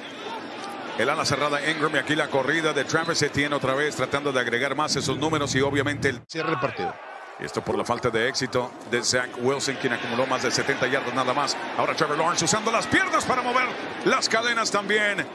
el 0.99 1.09
ala 1.09 1.25
cerrada 1.25 1.59
Ingram. 1.69 1.93
Y 1.95 1.99
aquí 1.99 2.15
la 2.15 2.27
corrida 2.27 2.73
de 2.73 2.85
Travis 2.85 3.21
Etienne 3.21 3.53
otra 3.53 3.75
vez 3.75 3.95
tratando 3.95 4.31
de 4.31 4.39
agregar 4.39 4.75
más 4.75 4.95
esos 4.95 5.17
números 5.17 5.53
y 5.53 5.61
obviamente 5.61 6.09
el 6.09 6.23
cierre 6.27 6.49
del 6.49 6.59
partido. 6.59 7.06
Esto 7.39 7.61
por 7.61 7.77
la 7.77 7.85
falta 7.85 8.09
de 8.09 8.27
éxito 8.27 8.71
de 8.89 9.03
Zach 9.03 9.29
Wilson, 9.39 9.75
quien 9.75 9.93
acumuló 9.93 10.25
más 10.25 10.41
de 10.41 10.49
70 10.49 10.87
yardas 10.87 11.13
nada 11.13 11.33
más. 11.33 11.55
Ahora 11.77 11.93
Trevor 11.93 12.17
Lawrence 12.17 12.45
usando 12.45 12.71
las 12.71 12.87
piernas 12.87 13.25
para 13.25 13.43
mover 13.43 13.67
las 14.05 14.27
cadenas 14.27 14.71
también. 14.71 15.25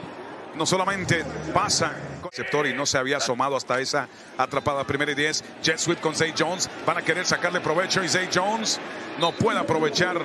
No 0.55 0.65
solamente 0.65 1.23
pasa 1.53 1.93
receptor 2.21 2.67
y 2.67 2.73
no 2.73 2.85
se 2.85 2.97
había 2.97 3.17
asomado 3.17 3.55
hasta 3.55 3.79
esa 3.79 4.07
atrapada 4.37 4.83
primera 4.83 5.11
y 5.11 5.15
10. 5.15 5.43
Jet 5.63 5.77
sweep 5.77 6.01
con 6.01 6.13
Zay 6.13 6.33
Jones. 6.37 6.69
Van 6.85 6.97
a 6.97 7.01
querer 7.01 7.25
sacarle 7.25 7.61
provecho 7.61 8.03
y 8.03 8.09
Zay 8.09 8.29
Jones 8.33 8.79
no 9.19 9.31
puede 9.31 9.59
aprovechar 9.59 10.17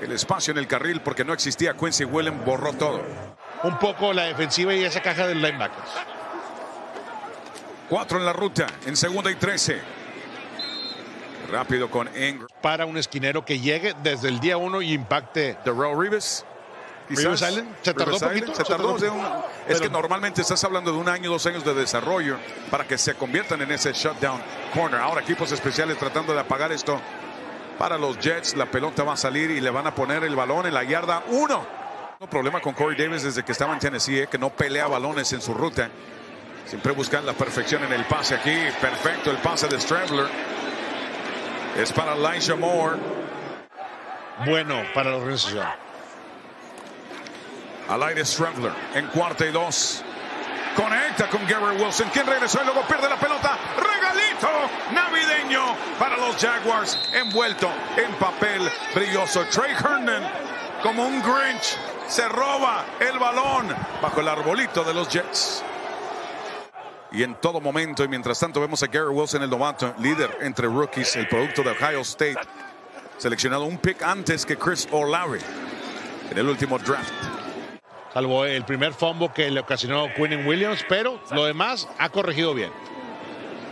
el 0.00 0.12
espacio 0.12 0.52
en 0.52 0.58
el 0.58 0.68
carril 0.68 1.00
porque 1.00 1.24
no 1.24 1.32
existía. 1.32 1.74
Quincy 1.74 2.04
Williams 2.04 2.44
borró 2.44 2.72
todo. 2.74 3.02
Un 3.64 3.76
poco 3.78 4.12
la 4.12 4.24
defensiva 4.24 4.72
y 4.72 4.84
esa 4.84 5.02
caja 5.02 5.26
del 5.26 5.42
linebackers. 5.42 5.90
Cuatro 7.88 8.18
en 8.18 8.24
la 8.26 8.32
ruta, 8.32 8.66
en 8.86 8.96
segunda 8.96 9.30
y 9.30 9.34
13. 9.34 9.97
Rápido 11.50 11.90
con 11.90 12.08
Ingram. 12.08 12.46
Para 12.60 12.86
un 12.86 12.96
esquinero 12.96 13.44
que 13.44 13.58
llegue 13.58 13.94
desde 14.02 14.28
el 14.28 14.40
día 14.40 14.56
uno 14.56 14.82
y 14.82 14.92
impacte. 14.92 15.56
Darrell 15.64 15.98
Rivers. 15.98 16.44
Rivers 17.08 17.40
Island. 17.40 17.74
Se 17.82 17.94
tardó 17.94 18.14
un 18.14 18.20
poquito. 18.20 18.54
Se 18.54 18.64
tardó 18.64 18.98
de 18.98 19.08
un, 19.08 19.26
es 19.66 19.80
que 19.80 19.88
normalmente 19.88 20.42
estás 20.42 20.62
hablando 20.64 20.92
de 20.92 20.98
un 20.98 21.08
año, 21.08 21.30
dos 21.30 21.46
años 21.46 21.64
de 21.64 21.72
desarrollo 21.72 22.36
para 22.70 22.86
que 22.86 22.98
se 22.98 23.14
conviertan 23.14 23.62
en 23.62 23.70
ese 23.72 23.92
shutdown 23.92 24.40
corner. 24.74 25.00
Ahora 25.00 25.22
equipos 25.22 25.50
especiales 25.52 25.96
tratando 25.98 26.34
de 26.34 26.40
apagar 26.40 26.70
esto 26.70 27.00
para 27.78 27.96
los 27.96 28.18
Jets. 28.18 28.54
La 28.56 28.66
pelota 28.66 29.04
va 29.04 29.14
a 29.14 29.16
salir 29.16 29.50
y 29.50 29.60
le 29.60 29.70
van 29.70 29.86
a 29.86 29.94
poner 29.94 30.24
el 30.24 30.36
balón 30.36 30.66
en 30.66 30.74
la 30.74 30.84
yarda 30.84 31.22
uno. 31.28 31.66
No 32.20 32.28
problema 32.28 32.60
con 32.60 32.74
Corey 32.74 32.96
Davis 32.96 33.22
desde 33.22 33.44
que 33.44 33.52
estaba 33.52 33.72
en 33.72 33.78
Tennessee, 33.78 34.22
eh, 34.22 34.26
que 34.26 34.38
no 34.38 34.50
pelea 34.50 34.88
balones 34.88 35.32
en 35.32 35.40
su 35.40 35.54
ruta. 35.54 35.88
Siempre 36.66 36.92
buscan 36.92 37.24
la 37.24 37.32
perfección 37.32 37.84
en 37.84 37.92
el 37.92 38.04
pase 38.04 38.34
aquí. 38.34 38.54
Perfecto 38.80 39.30
el 39.30 39.38
pase 39.38 39.68
de 39.68 39.80
Straveler. 39.80 40.26
Es 41.78 41.92
para 41.92 42.14
Elijah 42.14 42.56
Moore. 42.56 42.98
Bueno 44.44 44.82
para 44.92 45.10
la 45.10 45.18
organización. 45.18 45.64
Al 47.88 48.02
aire 48.02 48.24
Straveler 48.24 48.72
en 48.94 49.06
cuarta 49.06 49.46
y 49.46 49.52
dos. 49.52 50.02
Conecta 50.74 51.28
con 51.28 51.46
Garrett 51.46 51.80
Wilson, 51.80 52.08
quien 52.12 52.26
regresó 52.26 52.60
y 52.62 52.64
luego 52.64 52.82
pierde 52.82 53.08
la 53.08 53.14
pelota. 53.14 53.56
Regalito 53.76 54.48
navideño 54.92 55.76
para 56.00 56.16
los 56.16 56.36
Jaguars. 56.36 56.98
Envuelto 57.12 57.70
en 57.96 58.12
papel 58.14 58.68
brilloso. 58.92 59.44
Trey 59.44 59.72
Herndon, 59.72 60.24
como 60.82 61.06
un 61.06 61.22
Grinch, 61.22 61.78
se 62.08 62.28
roba 62.28 62.86
el 62.98 63.20
balón 63.20 63.68
bajo 64.02 64.20
el 64.20 64.26
arbolito 64.26 64.82
de 64.82 64.94
los 64.94 65.08
Jets 65.08 65.62
y 67.12 67.22
en 67.22 67.34
todo 67.36 67.60
momento. 67.60 68.04
Y 68.04 68.08
mientras 68.08 68.38
tanto 68.38 68.60
vemos 68.60 68.82
a 68.82 68.86
Gary 68.86 69.08
Wilson, 69.08 69.42
el 69.42 69.50
novato, 69.50 69.94
líder 69.98 70.38
entre 70.40 70.66
rookies, 70.66 71.16
el 71.16 71.28
producto 71.28 71.62
de 71.62 71.70
Ohio 71.70 72.00
State, 72.00 72.38
seleccionado 73.18 73.64
un 73.64 73.78
pick 73.78 74.02
antes 74.02 74.44
que 74.44 74.56
Chris 74.56 74.88
Olave 74.90 75.40
en 76.30 76.38
el 76.38 76.48
último 76.48 76.78
draft. 76.78 77.12
Salvo 78.12 78.44
el 78.44 78.64
primer 78.64 78.94
fumble 78.94 79.30
que 79.34 79.50
le 79.50 79.60
ocasionó 79.60 80.06
Quinn 80.14 80.46
Williams, 80.46 80.84
pero 80.88 81.20
lo 81.30 81.44
demás 81.44 81.88
ha 81.98 82.08
corregido 82.08 82.54
bien. 82.54 82.70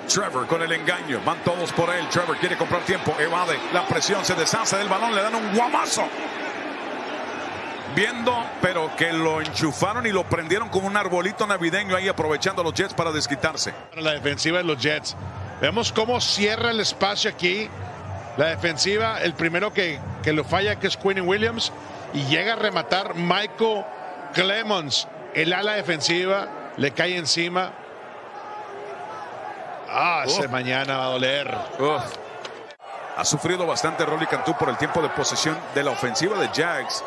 Trevor 0.08 0.46
con 0.46 0.62
el 0.62 0.70
engaño, 0.70 1.20
van 1.24 1.42
todos 1.42 1.72
por 1.72 1.90
él. 1.90 2.06
Trevor 2.10 2.36
quiere 2.36 2.56
comprar 2.56 2.82
tiempo, 2.84 3.16
evade 3.18 3.58
la 3.72 3.86
presión, 3.86 4.24
se 4.24 4.34
deshace 4.34 4.76
del 4.76 4.88
balón, 4.88 5.14
le 5.14 5.22
dan 5.22 5.34
un 5.34 5.54
guamazo 5.54 6.08
viendo, 7.96 8.44
pero 8.60 8.94
que 8.94 9.10
lo 9.12 9.40
enchufaron 9.40 10.06
y 10.06 10.12
lo 10.12 10.22
prendieron 10.24 10.68
como 10.68 10.86
un 10.86 10.96
arbolito 10.98 11.46
navideño 11.46 11.96
ahí 11.96 12.08
aprovechando 12.08 12.62
los 12.62 12.74
Jets 12.74 12.92
para 12.92 13.10
desquitarse. 13.10 13.72
La 13.94 14.12
defensiva 14.12 14.58
de 14.58 14.64
los 14.64 14.78
Jets. 14.78 15.16
Vemos 15.62 15.92
cómo 15.92 16.20
cierra 16.20 16.70
el 16.70 16.80
espacio 16.80 17.30
aquí. 17.30 17.68
La 18.36 18.48
defensiva, 18.48 19.22
el 19.22 19.32
primero 19.32 19.72
que, 19.72 19.98
que 20.22 20.34
lo 20.34 20.44
falla 20.44 20.78
que 20.78 20.86
es 20.88 20.96
Quinn 20.98 21.22
Williams 21.22 21.72
y 22.12 22.24
llega 22.24 22.52
a 22.52 22.56
rematar 22.56 23.14
Michael 23.14 23.84
Clemons. 24.34 25.08
El 25.32 25.54
ala 25.54 25.72
defensiva 25.72 26.48
le 26.76 26.90
cae 26.90 27.16
encima. 27.16 27.72
Ah, 29.88 30.24
ese 30.26 30.48
mañana 30.48 30.98
va 30.98 31.04
a 31.06 31.08
doler. 31.08 31.58
Ha 33.16 33.24
sufrido 33.24 33.66
bastante 33.66 34.04
Rolly 34.04 34.26
Cantú 34.26 34.54
por 34.58 34.68
el 34.68 34.76
tiempo 34.76 35.00
de 35.00 35.08
posesión 35.08 35.56
de 35.74 35.82
la 35.82 35.92
ofensiva 35.92 36.38
de 36.38 36.48
Jags 36.48 37.02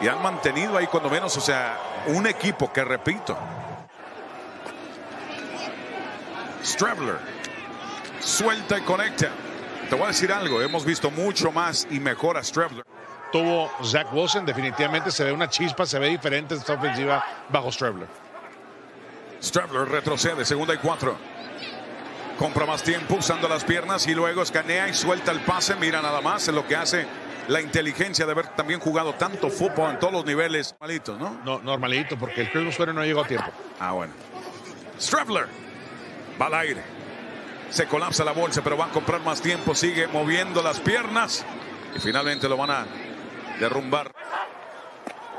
y 0.00 0.08
han 0.08 0.22
mantenido 0.22 0.76
ahí 0.76 0.86
cuando 0.86 1.08
menos, 1.08 1.36
o 1.36 1.40
sea, 1.40 1.78
un 2.06 2.26
equipo 2.26 2.72
que 2.72 2.84
repito. 2.84 3.36
Strebler 6.64 7.18
suelta 8.20 8.78
y 8.78 8.82
conecta. 8.82 9.30
Te 9.88 9.94
voy 9.94 10.04
a 10.04 10.08
decir 10.08 10.32
algo, 10.32 10.60
hemos 10.60 10.84
visto 10.84 11.10
mucho 11.10 11.52
más 11.52 11.86
y 11.90 12.00
mejor 12.00 12.36
a 12.36 12.42
Strebler. 12.42 12.84
Tuvo 13.30 13.70
Zach 13.84 14.12
Wilson, 14.12 14.44
definitivamente 14.44 15.10
se 15.10 15.24
ve 15.24 15.32
una 15.32 15.48
chispa, 15.48 15.86
se 15.86 15.98
ve 15.98 16.08
diferente 16.08 16.54
esta 16.54 16.74
ofensiva 16.74 17.24
bajo 17.48 17.70
Strebler. 17.70 18.08
Strebler 19.40 19.88
retrocede, 19.88 20.44
segunda 20.44 20.74
y 20.74 20.78
cuatro. 20.78 21.16
Compra 22.38 22.66
más 22.66 22.82
tiempo 22.82 23.14
usando 23.14 23.48
las 23.48 23.64
piernas 23.64 24.06
y 24.06 24.14
luego 24.14 24.42
escanea 24.42 24.88
y 24.88 24.94
suelta 24.94 25.30
el 25.30 25.40
pase. 25.40 25.76
Mira 25.76 26.02
nada 26.02 26.20
más 26.20 26.48
en 26.48 26.56
lo 26.56 26.66
que 26.66 26.76
hace 26.76 27.06
la 27.48 27.60
inteligencia 27.60 28.26
de 28.26 28.32
haber 28.32 28.48
también 28.48 28.80
jugado 28.80 29.14
tanto 29.14 29.50
fútbol 29.50 29.90
en 29.90 29.98
todos 29.98 30.12
los 30.12 30.24
niveles. 30.24 30.72
Normalito, 30.72 31.16
¿no? 31.16 31.40
No, 31.44 31.60
normalito, 31.60 32.18
porque 32.18 32.42
el 32.42 32.50
Christmas 32.50 32.74
Square 32.74 32.92
no 32.92 33.04
llegó 33.04 33.22
a 33.22 33.26
tiempo. 33.26 33.50
Ah, 33.78 33.92
bueno. 33.92 34.12
Strebler 35.00 35.46
va 36.40 36.46
al 36.46 36.54
aire. 36.54 36.82
Se 37.70 37.86
colapsa 37.86 38.24
la 38.24 38.32
bolsa, 38.32 38.62
pero 38.62 38.76
va 38.76 38.86
a 38.86 38.90
comprar 38.90 39.20
más 39.20 39.40
tiempo. 39.40 39.74
Sigue 39.74 40.06
moviendo 40.08 40.62
las 40.62 40.80
piernas. 40.80 41.44
Y 41.94 41.98
finalmente 41.98 42.48
lo 42.48 42.56
van 42.56 42.70
a 42.70 42.86
derrumbar. 43.60 44.12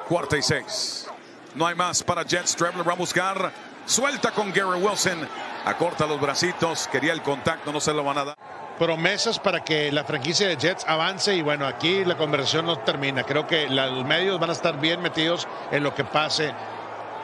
Cuarta 0.08 0.38
y 0.38 0.42
seis. 0.42 1.08
No 1.56 1.66
hay 1.66 1.76
más 1.76 2.04
para 2.04 2.24
Jets. 2.24 2.52
Strebler 2.52 2.88
va 2.88 2.94
a 2.94 2.98
buscar. 2.98 3.52
Suelta 3.86 4.32
con 4.32 4.52
Gary 4.52 4.82
Wilson. 4.82 5.28
Acorta 5.66 6.06
los 6.06 6.20
bracitos. 6.20 6.88
Quería 6.88 7.14
el 7.14 7.22
contacto. 7.22 7.72
No 7.72 7.80
se 7.80 7.94
lo 7.94 8.04
van 8.04 8.18
a 8.18 8.26
dar 8.26 8.38
promesas 8.78 9.40
para 9.40 9.64
que 9.64 9.92
la 9.92 10.04
franquicia 10.04 10.48
de 10.48 10.58
Jets 10.58 10.86
avance 10.88 11.36
y 11.36 11.42
bueno, 11.42 11.66
aquí 11.66 12.06
la 12.06 12.18
conversación 12.18 12.66
no 12.66 12.80
termina. 12.80 13.24
Creo 13.24 13.48
que 13.48 13.70
los 13.70 14.06
medios 14.06 14.40
van 14.40 14.50
a 14.50 14.54
estar 14.54 14.80
bien 14.80 15.02
metidos 15.02 15.48
en 15.72 15.84
lo 15.84 15.94
que 15.94 16.04
pase 16.04 16.54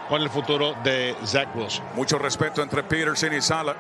con 0.10 0.22
el 0.22 0.30
futuro 0.30 0.76
de 0.84 1.16
Zach 1.26 1.56
Wilson. 1.56 1.86
Mucho 1.96 2.18
respeto 2.18 2.62
entre 2.62 2.84
Peterson 2.84 3.34
y 3.34 3.42
Sala. 3.42 3.76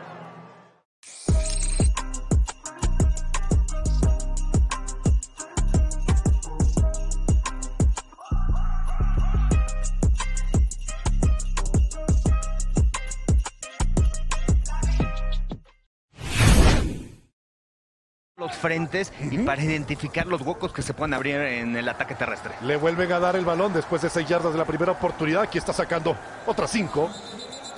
Frentes 18.64 19.12
y 19.20 19.40
para 19.40 19.62
identificar 19.62 20.26
los 20.26 20.40
huecos 20.40 20.72
que 20.72 20.82
se 20.82 20.94
pueden 20.94 21.14
abrir 21.14 21.36
en 21.36 21.76
el 21.76 21.90
ataque 21.90 22.16
terrestre. 22.16 22.54
Le 22.62 22.78
vuelven 22.78 23.12
a 23.12 23.20
dar 23.20 23.36
el 23.36 23.44
balón 23.44 23.74
después 23.74 24.02
de 24.02 24.10
seis 24.10 24.26
yardas 24.26 24.54
de 24.54 24.58
la 24.58 24.64
primera 24.64 24.94
oportunidad. 24.94 25.42
Aquí 25.42 25.58
está 25.58 25.74
sacando 25.74 26.16
otras 26.48 26.72
cinco. 26.72 27.10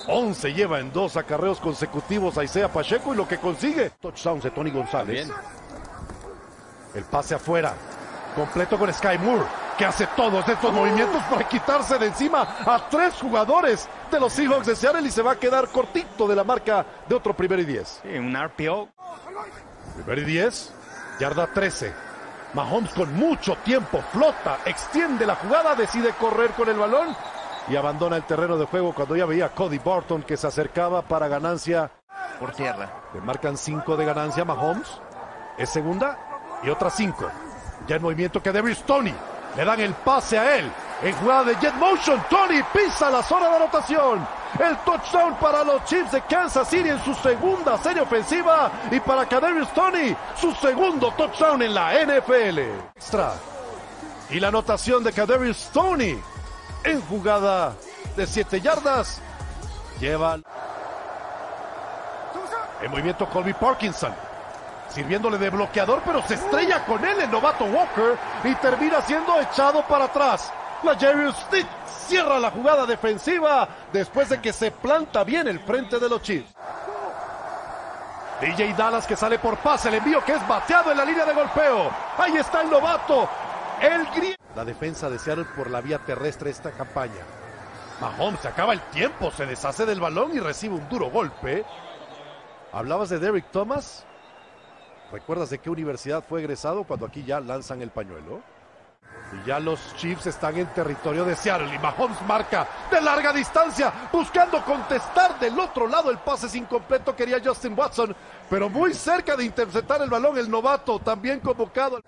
11 0.06 0.54
lleva 0.54 0.78
en 0.78 0.92
dos 0.92 1.16
acarreos 1.16 1.58
consecutivos 1.58 2.38
a 2.38 2.44
Isaiah 2.44 2.68
Pacheco 2.68 3.12
y 3.12 3.16
lo 3.16 3.26
que 3.26 3.38
consigue. 3.38 3.90
Touchdown 4.00 4.38
de 4.38 4.52
Tony 4.52 4.70
González. 4.70 5.28
El 6.94 7.02
pase 7.02 7.34
afuera. 7.34 7.74
Completo 8.36 8.78
con 8.78 8.92
Sky 8.92 9.18
Moore, 9.18 9.44
que 9.76 9.86
hace 9.86 10.06
todos 10.14 10.46
estos 10.48 10.72
movimientos 10.72 11.20
para 11.24 11.48
quitarse 11.48 11.98
de 11.98 12.06
encima 12.06 12.42
a 12.64 12.86
tres 12.88 13.14
jugadores 13.14 13.88
de 14.12 14.20
los 14.20 14.32
Seahawks 14.32 14.66
de 14.66 14.76
Seattle 14.76 15.08
y 15.08 15.10
se 15.10 15.22
va 15.22 15.32
a 15.32 15.36
quedar 15.36 15.66
cortito 15.68 16.28
de 16.28 16.36
la 16.36 16.44
marca 16.44 16.86
de 17.08 17.14
otro 17.14 17.34
primer 17.34 17.58
y 17.58 17.64
diez. 17.64 18.00
Sí, 18.02 18.16
un 18.16 18.36
RPO. 18.36 18.88
Primer 19.96 20.18
y 20.18 20.24
10, 20.24 20.72
yarda 21.18 21.46
13. 21.46 21.92
Mahomes 22.54 22.92
con 22.92 23.12
mucho 23.14 23.56
tiempo 23.64 24.02
flota, 24.12 24.58
extiende 24.64 25.26
la 25.26 25.36
jugada, 25.36 25.74
decide 25.74 26.10
correr 26.12 26.50
con 26.52 26.68
el 26.68 26.76
balón 26.76 27.16
y 27.68 27.76
abandona 27.76 28.16
el 28.16 28.22
terreno 28.24 28.56
de 28.56 28.66
juego 28.66 28.94
cuando 28.94 29.16
ya 29.16 29.26
veía 29.26 29.46
a 29.46 29.54
Cody 29.54 29.78
Barton 29.78 30.22
que 30.22 30.36
se 30.36 30.46
acercaba 30.46 31.02
para 31.02 31.28
ganancia 31.28 31.90
por 32.38 32.52
tierra. 32.52 32.90
Le 33.14 33.20
marcan 33.20 33.56
5 33.56 33.96
de 33.96 34.04
ganancia 34.04 34.44
Mahomes. 34.44 35.00
Es 35.58 35.70
segunda 35.70 36.18
y 36.62 36.68
otra 36.68 36.90
5. 36.90 37.30
Ya 37.88 37.96
el 37.96 38.02
movimiento 38.02 38.42
que 38.42 38.52
debe 38.52 38.74
Tony. 38.74 39.14
Le 39.56 39.64
dan 39.64 39.80
el 39.80 39.94
pase 39.94 40.38
a 40.38 40.56
él. 40.56 40.70
En 41.02 41.14
jugada 41.16 41.44
de 41.44 41.56
jet 41.56 41.74
motion, 41.74 42.22
Tony 42.28 42.62
pisa 42.72 43.10
la 43.10 43.22
zona 43.22 43.48
de 43.48 43.56
anotación. 43.56 44.26
El 44.58 44.76
touchdown 44.78 45.34
para 45.36 45.62
los 45.64 45.84
Chiefs 45.84 46.12
de 46.12 46.20
Kansas 46.22 46.68
City 46.68 46.88
en 46.88 47.02
su 47.04 47.14
segunda 47.14 47.76
serie 47.78 48.02
ofensiva 48.02 48.70
y 48.90 49.00
para 49.00 49.26
Kadarius 49.26 49.72
Tony 49.74 50.16
su 50.34 50.52
segundo 50.54 51.12
touchdown 51.12 51.62
en 51.62 51.74
la 51.74 51.92
NFL. 52.04 52.58
Extra. 52.94 53.34
Y 54.30 54.40
la 54.40 54.48
anotación 54.48 55.04
de 55.04 55.12
Kadarius 55.12 55.68
Tony 55.72 56.18
en 56.84 57.00
jugada 57.02 57.74
de 58.16 58.26
7 58.26 58.60
yardas 58.60 59.20
lleva 60.00 60.38
el 62.82 62.88
movimiento 62.90 63.28
Colby 63.28 63.52
Parkinson 63.52 64.14
sirviéndole 64.88 65.36
de 65.36 65.50
bloqueador, 65.50 66.00
pero 66.06 66.26
se 66.26 66.34
estrella 66.34 66.84
con 66.86 67.04
él 67.04 67.20
el 67.20 67.30
novato 67.30 67.64
Walker 67.64 68.16
y 68.44 68.54
termina 68.54 69.02
siendo 69.02 69.38
echado 69.40 69.82
para 69.86 70.06
atrás. 70.06 70.50
La 70.86 70.94
Jerry 70.94 71.32
Stick 71.32 71.66
cierra 72.06 72.38
la 72.38 72.52
jugada 72.52 72.86
defensiva 72.86 73.68
después 73.92 74.28
de 74.28 74.40
que 74.40 74.52
se 74.52 74.70
planta 74.70 75.24
bien 75.24 75.48
el 75.48 75.58
frente 75.58 75.98
de 75.98 76.08
los 76.08 76.22
Chiefs. 76.22 76.54
DJ 78.40 78.72
Dallas 78.74 79.04
que 79.04 79.16
sale 79.16 79.40
por 79.40 79.56
pase, 79.56 79.88
el 79.88 79.96
envío 79.96 80.24
que 80.24 80.34
es 80.34 80.46
bateado 80.46 80.92
en 80.92 80.98
la 80.98 81.04
línea 81.04 81.24
de 81.24 81.34
golpeo. 81.34 81.90
Ahí 82.16 82.36
está 82.36 82.62
el 82.62 82.70
novato, 82.70 83.28
el 83.82 84.06
griego. 84.14 84.36
La 84.54 84.64
defensa 84.64 85.10
de 85.10 85.18
Seattle 85.18 85.46
por 85.56 85.70
la 85.70 85.80
vía 85.80 85.98
terrestre 85.98 86.50
esta 86.50 86.70
campaña. 86.70 87.24
Mahomes 88.00 88.38
se 88.38 88.46
acaba 88.46 88.72
el 88.72 88.80
tiempo, 88.92 89.32
se 89.32 89.44
deshace 89.44 89.86
del 89.86 89.98
balón 89.98 90.36
y 90.36 90.38
recibe 90.38 90.76
un 90.76 90.88
duro 90.88 91.10
golpe. 91.10 91.64
¿Hablabas 92.72 93.08
de 93.08 93.18
Derrick 93.18 93.50
Thomas? 93.50 94.06
¿Recuerdas 95.10 95.50
de 95.50 95.58
qué 95.58 95.68
universidad 95.68 96.22
fue 96.22 96.42
egresado 96.42 96.84
cuando 96.84 97.06
aquí 97.06 97.24
ya 97.24 97.40
lanzan 97.40 97.82
el 97.82 97.90
pañuelo? 97.90 98.40
Y 99.32 99.46
ya 99.46 99.58
los 99.58 99.94
Chiefs 99.96 100.26
están 100.26 100.56
en 100.56 100.66
territorio 100.68 101.24
de 101.24 101.34
Seattle 101.34 101.74
y 101.74 101.78
Mahomes 101.78 102.20
marca 102.22 102.66
de 102.90 103.00
larga 103.00 103.32
distancia, 103.32 103.92
buscando 104.12 104.64
contestar 104.64 105.38
del 105.40 105.58
otro 105.58 105.86
lado 105.86 106.10
el 106.10 106.18
pase 106.18 106.46
es 106.46 106.54
incompleto 106.54 107.16
quería 107.16 107.40
Justin 107.44 107.74
Watson, 107.76 108.14
pero 108.48 108.68
muy 108.68 108.94
cerca 108.94 109.36
de 109.36 109.44
interceptar 109.44 110.00
el 110.02 110.10
balón 110.10 110.38
el 110.38 110.50
novato 110.50 110.98
también 111.00 111.40
convocado. 111.40 112.00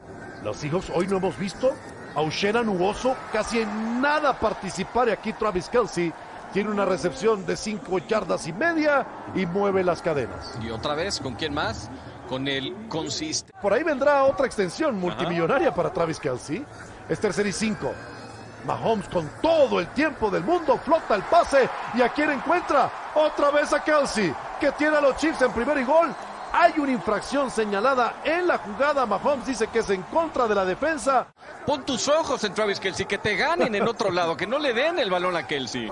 Los 0.44 0.62
hijos 0.62 0.90
hoy 0.94 1.06
no 1.08 1.16
hemos 1.16 1.36
visto 1.36 1.72
a 2.14 2.22
Ushena 2.22 2.62
Nuoso 2.62 3.16
casi 3.32 3.60
en 3.60 4.00
nada 4.00 4.38
participar 4.38 5.08
y 5.08 5.12
aquí 5.12 5.32
Travis 5.32 5.68
Kelsey 5.68 6.12
tiene 6.52 6.70
una 6.70 6.84
recepción 6.84 7.44
de 7.44 7.56
cinco 7.56 7.98
yardas 7.98 8.46
y 8.46 8.52
media 8.52 9.06
y 9.34 9.44
mueve 9.46 9.84
las 9.84 10.00
cadenas. 10.00 10.58
Y 10.62 10.70
otra 10.70 10.94
vez, 10.94 11.20
¿con 11.20 11.34
quién 11.34 11.52
más? 11.52 11.90
Con 12.28 12.48
el 12.48 12.74
consiste. 12.88 13.52
Por 13.60 13.72
ahí 13.72 13.82
vendrá 13.82 14.24
otra 14.24 14.46
extensión 14.46 14.98
multimillonaria 14.98 15.74
para 15.74 15.92
Travis 15.92 16.18
Kelsey. 16.18 16.64
Es 17.08 17.20
tercer 17.20 17.46
y 17.46 17.52
cinco. 17.52 17.94
Mahomes 18.64 19.08
con 19.08 19.28
todo 19.40 19.80
el 19.80 19.86
tiempo 19.88 20.30
del 20.30 20.44
mundo 20.44 20.78
flota 20.78 21.14
el 21.14 21.22
pase 21.22 21.68
y 21.94 22.02
a 22.02 22.08
quién 22.10 22.30
encuentra 22.30 22.90
otra 23.14 23.50
vez 23.50 23.72
a 23.72 23.82
Kelsey 23.82 24.34
que 24.60 24.72
tiene 24.72 24.96
a 24.96 25.00
los 25.00 25.16
Chiefs 25.16 25.42
en 25.42 25.52
primer 25.52 25.78
y 25.78 25.84
gol. 25.84 26.14
Hay 26.52 26.78
una 26.78 26.92
infracción 26.92 27.50
señalada 27.50 28.16
en 28.24 28.46
la 28.46 28.58
jugada. 28.58 29.06
Mahomes 29.06 29.46
dice 29.46 29.68
que 29.68 29.80
es 29.80 29.90
en 29.90 30.02
contra 30.02 30.48
de 30.48 30.54
la 30.54 30.64
defensa. 30.64 31.26
Pon 31.66 31.84
tus 31.84 32.08
ojos 32.08 32.42
en 32.44 32.54
Travis 32.54 32.80
Kelsey, 32.80 33.06
que 33.06 33.18
te 33.18 33.36
ganen 33.36 33.74
en 33.74 33.86
otro 33.86 34.10
lado, 34.10 34.36
que 34.36 34.46
no 34.46 34.58
le 34.58 34.72
den 34.72 34.98
el 34.98 35.10
balón 35.10 35.36
a 35.36 35.46
Kelsey. 35.46 35.90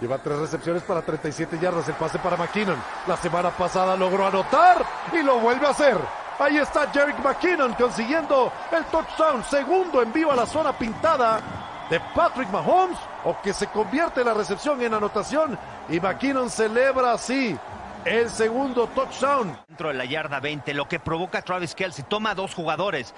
Lleva 0.00 0.18
tres 0.18 0.38
recepciones 0.38 0.82
para 0.82 1.02
37 1.02 1.58
yardas. 1.58 1.88
El 1.88 1.94
pase 1.94 2.18
para 2.18 2.36
McKinnon. 2.36 2.76
La 3.06 3.16
semana 3.16 3.50
pasada 3.50 3.96
logró 3.96 4.26
anotar 4.26 4.84
y 5.12 5.22
lo 5.22 5.38
vuelve 5.38 5.66
a 5.66 5.70
hacer. 5.70 5.96
Ahí 6.38 6.58
está 6.58 6.90
Jerick 6.92 7.18
McKinnon 7.18 7.74
consiguiendo 7.74 8.52
el 8.72 8.84
touchdown. 8.86 9.44
Segundo 9.44 10.02
envío 10.02 10.32
a 10.32 10.36
la 10.36 10.46
zona 10.46 10.72
pintada 10.72 11.40
de 11.88 12.00
Patrick 12.14 12.50
Mahomes. 12.50 12.98
O 13.24 13.40
que 13.40 13.52
se 13.52 13.68
convierte 13.68 14.24
la 14.24 14.34
recepción 14.34 14.82
en 14.82 14.94
anotación. 14.94 15.58
Y 15.88 16.00
McKinnon 16.00 16.50
celebra 16.50 17.12
así 17.12 17.56
el 18.04 18.28
segundo 18.30 18.88
touchdown. 18.88 19.56
Dentro 19.68 19.88
de 19.88 19.94
la 19.94 20.04
yarda 20.04 20.40
20, 20.40 20.74
lo 20.74 20.88
que 20.88 20.98
provoca 20.98 21.42
Travis 21.42 21.74
Kelsey. 21.74 22.04
Toma 22.08 22.34
dos 22.34 22.54
jugadores. 22.54 23.14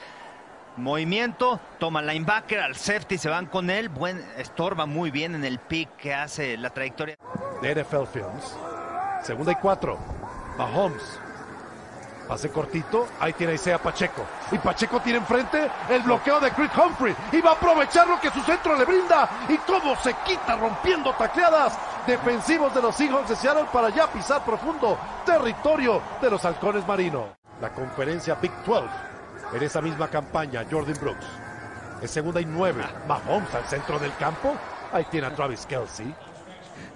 Movimiento, 0.77 1.59
toma 1.79 2.03
linebacker 2.03 2.61
al 2.61 2.77
safety, 2.77 3.17
se 3.17 3.31
van 3.31 3.47
con 3.47 3.71
él. 3.71 3.89
Buen, 3.89 4.23
estorba 4.37 4.85
muy 4.85 5.11
bien 5.11 5.35
en 5.35 5.45
el 5.47 5.59
pick 5.59 5.89
que 5.97 6.13
hace 6.13 6.59
la 6.59 6.69
trayectoria. 6.69 7.17
De 7.63 7.75
NFL 7.75 8.05
Films. 8.13 8.57
Segunda 9.23 9.53
y 9.53 9.55
cuatro. 9.55 9.99
Mahomes. 10.59 11.19
Pase 12.29 12.51
cortito. 12.51 13.07
Ahí 13.21 13.33
tiene 13.33 13.55
Isaiah 13.55 13.79
Pacheco. 13.79 14.25
Y 14.51 14.59
Pacheco 14.59 15.01
tiene 15.01 15.19
enfrente 15.19 15.71
el 15.89 16.03
bloqueo 16.03 16.41
de 16.41 16.51
Chris 16.51 16.71
Humphrey. 16.77 17.15
Y 17.33 17.41
va 17.41 17.51
a 17.51 17.55
aprovechar 17.55 18.09
lo 18.09 18.21
que 18.21 18.31
su 18.31 18.41
centro 18.43 18.77
le 18.77 18.85
brinda. 18.85 19.29
Y 19.49 19.57
cómo 19.59 19.97
se 19.97 20.15
quita 20.25 20.57
rompiendo 20.57 21.13
tacleadas 21.15 21.79
defensivos 22.07 22.75
de 22.75 22.83
los 22.83 22.95
Seahawks 22.97 23.29
de 23.29 23.37
Seattle 23.37 23.67
para 23.73 23.91
ya 23.91 24.07
pisar 24.11 24.45
profundo 24.45 24.99
territorio 25.25 26.03
de 26.21 26.31
los 26.31 26.45
halcones 26.45 26.87
marinos. 26.87 27.27
La 27.61 27.73
conferencia 27.73 28.35
Big 28.35 28.53
12 28.65 28.87
en 29.53 29.63
esa 29.63 29.81
misma 29.81 30.09
campaña, 30.09 30.65
Jordan 30.71 30.97
Brooks. 31.01 31.27
Es 32.03 32.11
segunda 32.11 32.41
y 32.41 32.45
nueve. 32.45 32.85
Mahomes 33.07 33.55
al 33.55 33.65
centro 33.65 33.99
del 33.99 34.15
campo. 34.17 34.55
Ahí 34.93 35.05
tiene 35.11 35.29
a 35.29 35.35
Travis 35.35 35.67
Kelsey. 35.67 36.15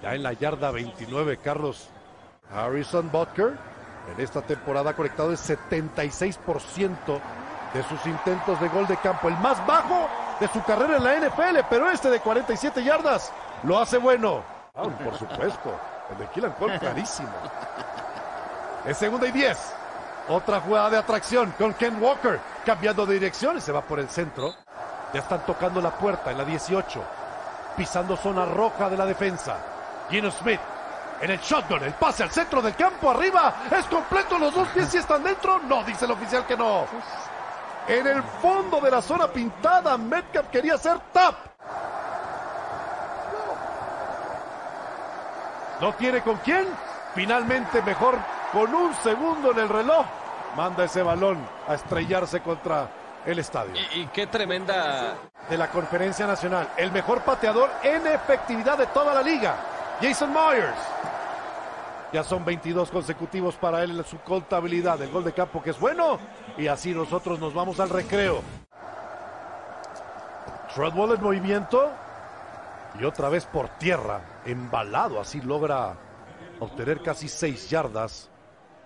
Ya 0.01 0.13
en 0.13 0.23
la 0.23 0.33
yarda 0.33 0.71
29, 0.71 1.37
Carlos 1.37 1.89
Harrison 2.53 3.09
Butker. 3.11 3.57
En 4.07 4.19
esta 4.19 4.41
temporada 4.41 4.91
ha 4.91 4.95
conectado 4.95 5.31
el 5.31 5.37
76% 5.37 7.21
de 7.73 7.83
sus 7.83 8.05
intentos 8.05 8.59
de 8.59 8.67
gol 8.69 8.87
de 8.87 8.97
campo. 8.97 9.29
El 9.29 9.37
más 9.37 9.65
bajo 9.65 10.09
de 10.39 10.47
su 10.47 10.61
carrera 10.63 10.97
en 10.97 11.03
la 11.03 11.15
NFL, 11.15 11.59
pero 11.69 11.89
este 11.89 12.09
de 12.09 12.19
47 12.19 12.83
yardas 12.83 13.31
lo 13.63 13.79
hace 13.79 13.97
bueno. 13.97 14.43
Ah, 14.75 14.83
por 14.83 15.17
supuesto. 15.17 15.73
El 16.11 16.17
de 16.17 16.27
Killan 16.27 16.51
Cole 16.53 16.79
clarísimo. 16.79 17.29
Es 18.85 18.97
segunda 18.97 19.27
y 19.27 19.31
10. 19.31 19.73
Otra 20.29 20.59
jugada 20.61 20.89
de 20.89 20.97
atracción 20.97 21.53
con 21.57 21.73
Ken 21.73 22.01
Walker. 22.01 22.39
Cambiando 22.65 23.05
de 23.05 23.13
dirección 23.13 23.57
y 23.57 23.61
se 23.61 23.71
va 23.71 23.81
por 23.81 23.99
el 23.99 24.09
centro. 24.09 24.53
Ya 25.13 25.19
están 25.19 25.45
tocando 25.45 25.81
la 25.81 25.91
puerta 25.91 26.31
en 26.31 26.37
la 26.37 26.45
18. 26.45 27.03
Pisando 27.77 28.17
zona 28.17 28.45
roja 28.45 28.89
de 28.89 28.97
la 28.97 29.05
defensa. 29.05 29.57
Gino 30.09 30.31
Smith 30.31 30.59
en 31.21 31.31
el 31.31 31.39
shotgun. 31.39 31.83
El 31.83 31.93
pase 31.93 32.23
al 32.23 32.31
centro 32.31 32.61
del 32.61 32.75
campo. 32.75 33.11
Arriba. 33.11 33.53
Es 33.71 33.85
completo. 33.85 34.37
Los 34.37 34.53
dos 34.53 34.67
pies 34.69 34.89
si 34.89 34.97
están 34.97 35.23
dentro. 35.23 35.59
No, 35.59 35.83
dice 35.83 36.05
el 36.05 36.11
oficial 36.11 36.45
que 36.45 36.57
no. 36.57 36.85
En 37.87 38.07
el 38.07 38.23
fondo 38.41 38.79
de 38.81 38.91
la 38.91 39.01
zona 39.01 39.27
pintada. 39.27 39.97
Metcalf 39.97 40.49
quería 40.49 40.75
hacer 40.75 40.99
tap. 41.13 41.35
No 45.79 45.93
tiene 45.93 46.21
con 46.21 46.37
quién. 46.37 46.67
Finalmente 47.13 47.81
mejor 47.81 48.15
con 48.51 48.73
un 48.73 48.93
segundo 48.95 49.51
en 49.51 49.59
el 49.59 49.69
reloj. 49.69 50.05
Manda 50.55 50.83
ese 50.83 51.01
balón 51.01 51.37
a 51.67 51.75
estrellarse 51.75 52.41
contra 52.41 52.87
el 53.25 53.39
estadio. 53.39 53.73
Y, 53.75 54.01
y 54.01 54.05
qué 54.07 54.27
tremenda. 54.27 55.15
De 55.49 55.57
la 55.57 55.69
conferencia 55.69 56.27
nacional. 56.27 56.69
El 56.77 56.91
mejor 56.91 57.21
pateador 57.21 57.69
en 57.83 58.07
efectividad 58.07 58.77
de 58.77 58.87
toda 58.87 59.13
la 59.13 59.21
liga. 59.21 59.55
Jason 60.01 60.31
Myers. 60.33 60.75
Ya 62.11 62.23
son 62.25 62.43
22 62.43 62.91
consecutivos 62.91 63.55
para 63.55 63.83
él 63.83 63.97
en 63.97 64.03
su 64.03 64.17
contabilidad. 64.19 65.01
El 65.01 65.11
gol 65.11 65.23
de 65.23 65.31
campo 65.31 65.63
que 65.63 65.69
es 65.69 65.79
bueno. 65.79 66.19
Y 66.57 66.67
así 66.67 66.93
nosotros 66.93 67.39
nos 67.39 67.53
vamos 67.53 67.79
al 67.79 67.89
recreo. 67.89 68.41
Treadwell 70.75 71.13
en 71.13 71.23
movimiento. 71.23 71.89
Y 72.99 73.05
otra 73.05 73.29
vez 73.29 73.45
por 73.45 73.69
tierra. 73.69 74.41
Embalado. 74.45 75.21
Así 75.21 75.39
logra 75.39 75.95
obtener 76.59 77.01
casi 77.01 77.29
6 77.29 77.69
yardas. 77.69 78.29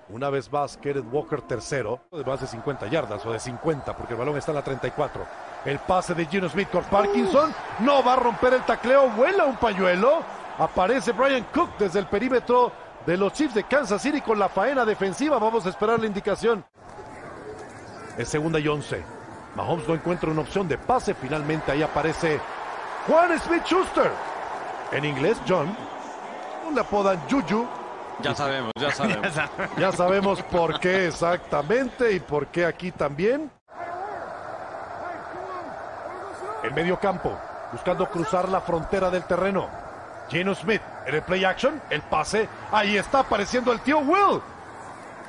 Una 0.10 0.30
vez 0.30 0.52
más, 0.52 0.78
Kenneth 0.78 1.12
Walker 1.12 1.42
tercero. 1.42 2.02
De 2.12 2.24
más 2.24 2.42
de 2.42 2.46
50 2.46 2.86
yardas 2.88 3.26
o 3.26 3.32
de 3.32 3.40
50 3.40 3.98
porque 3.98 4.14
el 4.14 4.20
balón 4.20 4.38
está 4.38 4.52
en 4.52 4.58
la 4.58 4.64
34. 4.64 5.26
El 5.66 5.80
pase 5.80 6.14
de 6.14 6.28
Gino 6.28 6.48
Smith 6.48 6.70
con 6.70 6.84
Parkinson. 6.84 7.52
No 7.80 8.04
va 8.04 8.14
a 8.14 8.18
romper 8.18 8.54
el 8.54 8.62
tacleo. 8.62 9.10
Vuela 9.10 9.46
un 9.46 9.56
pañuelo. 9.56 10.20
Aparece 10.60 11.12
Brian 11.12 11.46
Cook 11.52 11.72
desde 11.80 12.00
el 12.00 12.06
perímetro 12.06 12.85
de 13.06 13.18
los 13.18 13.34
Chiefs 13.34 13.54
de 13.54 13.64
Kansas 13.64 14.02
City 14.02 14.22
con 14.22 14.40
la 14.40 14.50
faena 14.50 14.86
defensiva. 14.86 15.38
Vamos 15.38 15.66
a 15.66 15.70
esperar 15.70 16.00
la 16.00 16.08
indicación. 16.08 16.66
Es 18.18 18.30
segunda 18.30 18.60
y 18.60 18.68
once. 18.68 19.04
Mahomes 19.56 19.88
no 19.88 19.94
encuentra 19.94 20.30
una 20.30 20.42
opción 20.42 20.68
de 20.68 20.78
pase. 20.78 21.14
Finalmente 21.14 21.72
ahí 21.72 21.84
aparece 21.84 22.40
Juan 23.08 23.38
Smith 23.40 23.64
Schuster. 23.66 24.12
En 24.92 25.06
inglés, 25.06 25.38
John. 25.48 25.76
Le 26.74 26.82
apodan 26.82 27.20
Juju. 27.30 27.68
Ya 28.22 28.34
sabemos, 28.36 28.72
ya 28.80 28.92
sabemos. 28.92 29.34
Ya 29.78 29.92
sabemos 29.92 30.42
por 30.44 30.80
qué 30.80 31.08
exactamente 31.08 32.12
y 32.14 32.20
por 32.20 32.48
qué 32.48 32.66
aquí 32.66 32.92
también. 32.92 33.52
El 36.64 36.74
medio 36.74 37.00
campo, 37.00 37.38
buscando 37.72 38.10
cruzar 38.10 38.50
la 38.50 38.60
frontera 38.62 39.12
del 39.12 39.24
terreno. 39.26 39.85
Geno 40.30 40.56
Smith 40.56 40.82
en 41.06 41.16
el 41.16 41.22
play 41.22 41.44
action, 41.46 41.82
el 41.90 42.02
pase. 42.02 42.50
Ahí 42.72 42.98
está 42.98 43.20
apareciendo 43.20 43.72
el 43.72 43.80
tío 43.82 44.00
Will. 44.00 44.42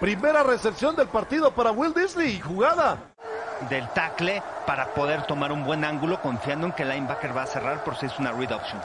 Primera 0.00 0.42
recepción 0.42 0.96
del 0.96 1.08
partido 1.08 1.50
para 1.50 1.70
Will 1.70 1.94
Disley. 1.94 2.40
Jugada. 2.40 2.98
Del 3.70 3.88
tackle 3.90 4.42
para 4.66 4.86
poder 4.88 5.22
tomar 5.22 5.50
un 5.52 5.64
buen 5.64 5.84
ángulo 5.84 6.20
confiando 6.20 6.66
en 6.66 6.72
que 6.72 6.82
el 6.82 6.90
linebacker 6.90 7.34
va 7.34 7.44
a 7.44 7.46
cerrar 7.46 7.82
por 7.84 7.96
si 7.96 8.06
es 8.06 8.18
una 8.18 8.32
read 8.32 8.52
option. 8.52 8.80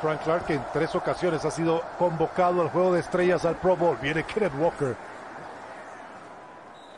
Frank 0.00 0.22
Clark 0.22 0.46
que 0.46 0.54
en 0.54 0.64
tres 0.72 0.94
ocasiones 0.94 1.44
ha 1.44 1.50
sido 1.50 1.82
convocado 1.98 2.62
al 2.62 2.70
juego 2.70 2.94
de 2.94 3.00
estrellas 3.00 3.44
al 3.44 3.56
Pro 3.56 3.76
Bowl. 3.76 3.98
Viene 4.00 4.24
Kenneth 4.24 4.54
Walker. 4.58 4.96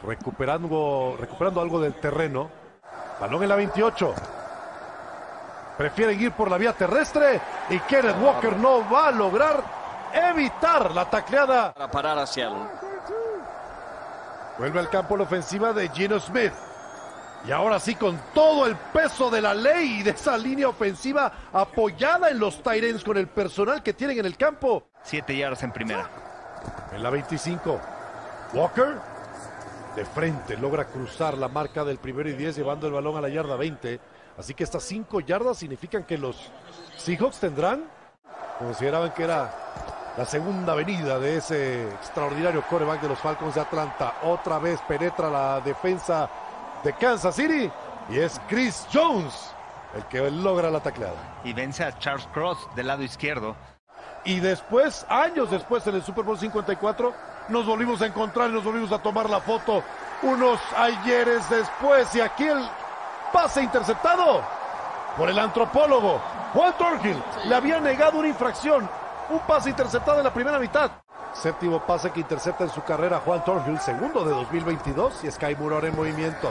Recuperando, 0.04 1.16
recuperando 1.18 1.60
algo 1.60 1.80
del 1.80 1.94
terreno. 1.94 2.48
Balón 3.20 3.42
en 3.42 3.48
la 3.48 3.56
28. 3.56 4.14
Prefieren 5.76 6.20
ir 6.20 6.32
por 6.32 6.50
la 6.50 6.56
vía 6.56 6.72
terrestre 6.72 7.40
y 7.68 7.78
Kenneth 7.80 8.16
Walker 8.20 8.56
no 8.56 8.88
va 8.90 9.08
a 9.08 9.10
lograr 9.10 9.62
evitar 10.12 10.92
la 10.92 11.08
tacleada. 11.10 11.74
Para 11.74 11.90
parar 11.90 12.18
a 12.18 12.26
Seattle. 12.26 12.64
Vuelve 14.58 14.80
al 14.80 14.88
campo 14.88 15.16
la 15.16 15.24
ofensiva 15.24 15.72
de 15.72 15.88
Gino 15.90 16.18
Smith. 16.18 16.52
Y 17.46 17.52
ahora 17.52 17.78
sí, 17.78 17.94
con 17.94 18.18
todo 18.34 18.66
el 18.66 18.74
peso 18.74 19.30
de 19.30 19.40
la 19.40 19.54
ley 19.54 20.00
y 20.00 20.02
de 20.02 20.10
esa 20.10 20.36
línea 20.36 20.68
ofensiva 20.68 21.30
apoyada 21.52 22.30
en 22.30 22.40
los 22.40 22.62
Tyrens 22.62 23.04
con 23.04 23.16
el 23.18 23.28
personal 23.28 23.82
que 23.82 23.92
tienen 23.92 24.18
en 24.18 24.26
el 24.26 24.36
campo. 24.36 24.88
Siete 25.02 25.36
yardas 25.36 25.62
en 25.62 25.72
primera. 25.72 26.08
En 26.92 27.02
la 27.02 27.10
25, 27.10 27.80
Walker 28.54 28.96
de 29.94 30.04
frente 30.04 30.56
logra 30.56 30.86
cruzar 30.86 31.38
la 31.38 31.48
marca 31.48 31.84
del 31.84 31.98
primero 31.98 32.28
y 32.28 32.32
10 32.32 32.56
llevando 32.56 32.86
el 32.86 32.94
balón 32.94 33.16
a 33.16 33.20
la 33.20 33.28
yarda 33.28 33.56
20. 33.56 34.00
Así 34.38 34.54
que 34.54 34.64
estas 34.64 34.82
cinco 34.82 35.20
yardas 35.20 35.58
significan 35.58 36.04
que 36.04 36.18
los 36.18 36.36
Seahawks 36.96 37.38
tendrán, 37.38 37.84
consideraban 38.58 39.12
que 39.12 39.24
era 39.24 39.52
la 40.16 40.24
segunda 40.24 40.74
venida 40.74 41.18
de 41.18 41.36
ese 41.36 41.88
extraordinario 41.88 42.62
coreback 42.68 43.02
de 43.02 43.08
los 43.08 43.18
Falcons 43.18 43.54
de 43.54 43.60
Atlanta. 43.60 44.14
Otra 44.22 44.58
vez 44.58 44.80
penetra 44.82 45.30
la 45.30 45.60
defensa 45.60 46.28
de 46.82 46.92
Kansas 46.94 47.34
City 47.34 47.70
y 48.10 48.18
es 48.18 48.40
Chris 48.48 48.86
Jones 48.92 49.52
el 49.94 50.04
que 50.04 50.30
logra 50.30 50.70
la 50.70 50.80
tacleada. 50.80 51.40
Y 51.44 51.52
vence 51.52 51.84
a 51.84 51.98
Charles 51.98 52.26
Cross 52.32 52.58
del 52.74 52.86
lado 52.86 53.02
izquierdo. 53.02 53.56
Y 54.24 54.40
después, 54.40 55.06
años 55.08 55.50
después, 55.50 55.86
en 55.86 55.94
el 55.94 56.02
Super 56.02 56.24
Bowl 56.24 56.38
54, 56.38 57.14
nos 57.48 57.66
volvimos 57.66 58.02
a 58.02 58.06
encontrar 58.06 58.50
y 58.50 58.52
nos 58.52 58.64
volvimos 58.64 58.92
a 58.92 58.98
tomar 58.98 59.30
la 59.30 59.40
foto 59.40 59.82
unos 60.22 60.60
ayeres 60.76 61.48
después. 61.48 62.12
Y 62.14 62.20
aquí 62.20 62.44
el 62.44 62.68
pase 63.36 63.62
interceptado 63.62 64.42
por 65.14 65.28
el 65.28 65.38
antropólogo 65.38 66.18
Juan 66.54 66.72
Thornhill. 66.78 67.22
Le 67.44 67.54
había 67.54 67.78
negado 67.78 68.18
una 68.18 68.28
infracción. 68.28 68.88
Un 69.28 69.40
pase 69.40 69.68
interceptado 69.68 70.18
en 70.18 70.24
la 70.24 70.32
primera 70.32 70.58
mitad. 70.58 70.90
Séptimo 71.34 71.80
pase 71.80 72.10
que 72.12 72.20
intercepta 72.20 72.64
en 72.64 72.70
su 72.70 72.82
carrera 72.82 73.20
Juan 73.22 73.44
Thornhill, 73.44 73.78
segundo 73.78 74.24
de 74.24 74.30
2022. 74.30 75.24
Y 75.24 75.30
Sky 75.30 75.54
ahora 75.60 75.86
en 75.86 75.94
movimiento. 75.94 76.50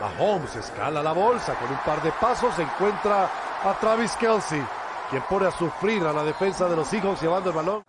Mahomes 0.00 0.56
escala 0.56 1.00
la 1.04 1.12
bolsa 1.12 1.54
con 1.54 1.70
un 1.70 1.78
par 1.86 2.02
de 2.02 2.10
pasos. 2.10 2.58
Encuentra 2.58 3.30
a 3.64 3.74
Travis 3.80 4.16
Kelsey, 4.16 4.60
quien 5.08 5.22
pone 5.22 5.46
a 5.46 5.52
sufrir 5.52 6.04
a 6.04 6.12
la 6.12 6.24
defensa 6.24 6.68
de 6.68 6.74
los 6.74 6.88
Seahawks 6.88 7.22
llevando 7.22 7.50
el 7.50 7.56
balón. 7.56 7.84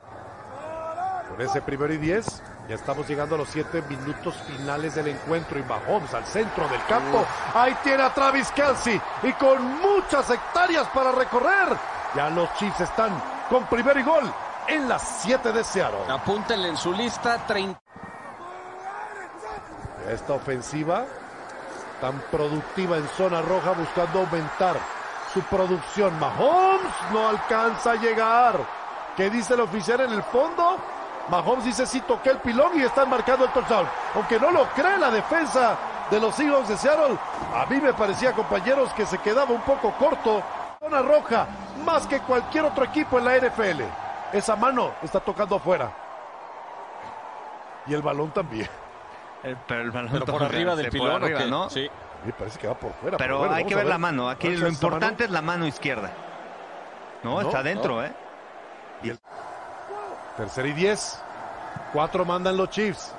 Con 1.36 1.46
ese 1.46 1.62
primero 1.62 1.94
y 1.94 1.98
diez, 1.98 2.42
ya 2.70 2.76
estamos 2.76 3.06
llegando 3.10 3.36
a 3.36 3.38
los 3.38 3.50
siete 3.50 3.82
minutos 3.90 4.36
finales 4.48 4.96
del 4.96 5.10
encuentro 5.10 5.60
y 5.60 5.64
Mahomes 5.64 6.14
al 6.14 6.26
centro 6.26 6.66
del 6.70 6.82
campo. 6.86 7.26
Ahí 7.54 7.76
tiene 7.84 8.04
a 8.04 8.14
Travis 8.14 8.50
Kelsey 8.52 9.02
y 9.22 9.34
con 9.34 9.62
muchas 9.82 10.30
hectáreas 10.30 10.88
para 10.94 11.12
recorrer. 11.12 11.78
Ya 12.16 12.30
los 12.30 12.54
Chiefs 12.54 12.80
están 12.80 13.22
con 13.50 13.66
primer 13.66 13.98
y 13.98 14.04
gol 14.04 14.32
en 14.70 14.88
las 14.88 15.24
7 15.24 15.52
de 15.52 15.62
Seattle. 15.66 16.06
Apúntenle 16.08 16.70
en 16.70 16.78
su 16.78 16.94
lista 16.94 17.38
30. 17.46 17.82
Esta 20.10 20.34
ofensiva 20.36 21.04
tan 22.00 22.18
productiva 22.32 22.96
en 22.96 23.10
zona 23.10 23.42
roja 23.42 23.72
buscando 23.72 24.20
aumentar 24.20 24.78
su 25.34 25.42
producción. 25.42 26.18
Mahomes 26.18 26.94
no 27.12 27.28
alcanza 27.28 27.92
a 27.92 27.96
llegar. 27.96 28.58
¿Qué 29.18 29.30
dice 29.30 29.56
el 29.56 29.60
oficial 29.60 30.00
en 30.00 30.14
el 30.14 30.24
fondo? 30.24 30.95
Mahomes 31.30 31.66
dice 31.66 31.86
sí 31.86 32.02
toqué 32.02 32.30
el 32.32 32.38
pilón 32.38 32.80
y 32.80 32.84
está 32.84 33.06
marcando 33.06 33.46
el 33.46 33.52
touchdown. 33.52 33.88
Aunque 34.14 34.40
no 34.40 34.52
lo 34.52 34.66
cree 34.70 34.98
la 34.98 35.10
defensa 35.10 35.78
de 36.12 36.20
los 36.20 36.36
Seahawks 36.36 36.70
de 36.70 36.78
Seattle. 36.78 37.18
A 37.54 37.66
mí 37.66 37.78
me 37.82 37.94
parecía, 37.94 38.32
compañeros, 38.34 38.94
que 38.94 39.06
se 39.06 39.18
quedaba 39.18 39.52
un 39.52 39.62
poco 39.62 39.92
corto. 39.94 40.44
Zona 40.80 41.02
roja, 41.02 41.48
más 41.84 42.06
que 42.06 42.20
cualquier 42.20 42.66
otro 42.66 42.86
equipo 42.86 43.18
en 43.18 43.26
la 43.26 43.38
NFL. 43.38 43.82
Esa 44.34 44.56
mano 44.56 44.92
está 45.02 45.20
tocando 45.20 45.56
afuera. 45.56 45.92
Y 47.88 47.94
el 47.94 48.02
balón 48.02 48.32
también. 48.32 48.70
Eh, 49.44 49.56
pero 49.68 49.82
el 49.82 49.92
balón 49.92 50.12
Pero 50.12 50.26
por 50.26 50.44
arriba 50.44 50.76
del 50.76 50.90
pilón. 50.90 51.50
¿no? 51.50 51.70
Sí. 51.70 51.90
Me 52.26 52.34
parece 52.34 52.58
que 52.60 52.68
va 52.68 52.74
por 52.74 52.92
fuera. 52.94 53.18
Pero 53.18 53.44
hay 53.44 53.50
vamos 53.50 53.64
que 53.68 53.76
ver 53.76 53.84
ver. 53.86 53.92
la 53.94 53.98
mano. 54.00 54.30
Aquí 54.30 54.48
¿Cuál 54.48 54.60
lo 54.62 54.68
importante 54.68 55.24
mano? 55.24 55.26
es 55.26 55.32
la 55.32 55.42
mano 55.42 55.68
izquierda. 55.68 56.12
No, 57.24 57.42
No, 57.42 57.42
está 57.42 57.60
adentro, 57.60 58.04
¿eh? 58.04 58.12
Tercera 60.38 60.68
y 60.68 60.74
diez. 60.74 61.20
Cuatro 61.94 62.26
mandan 62.26 62.58
los 62.58 62.70
Chiefs. 62.70 63.14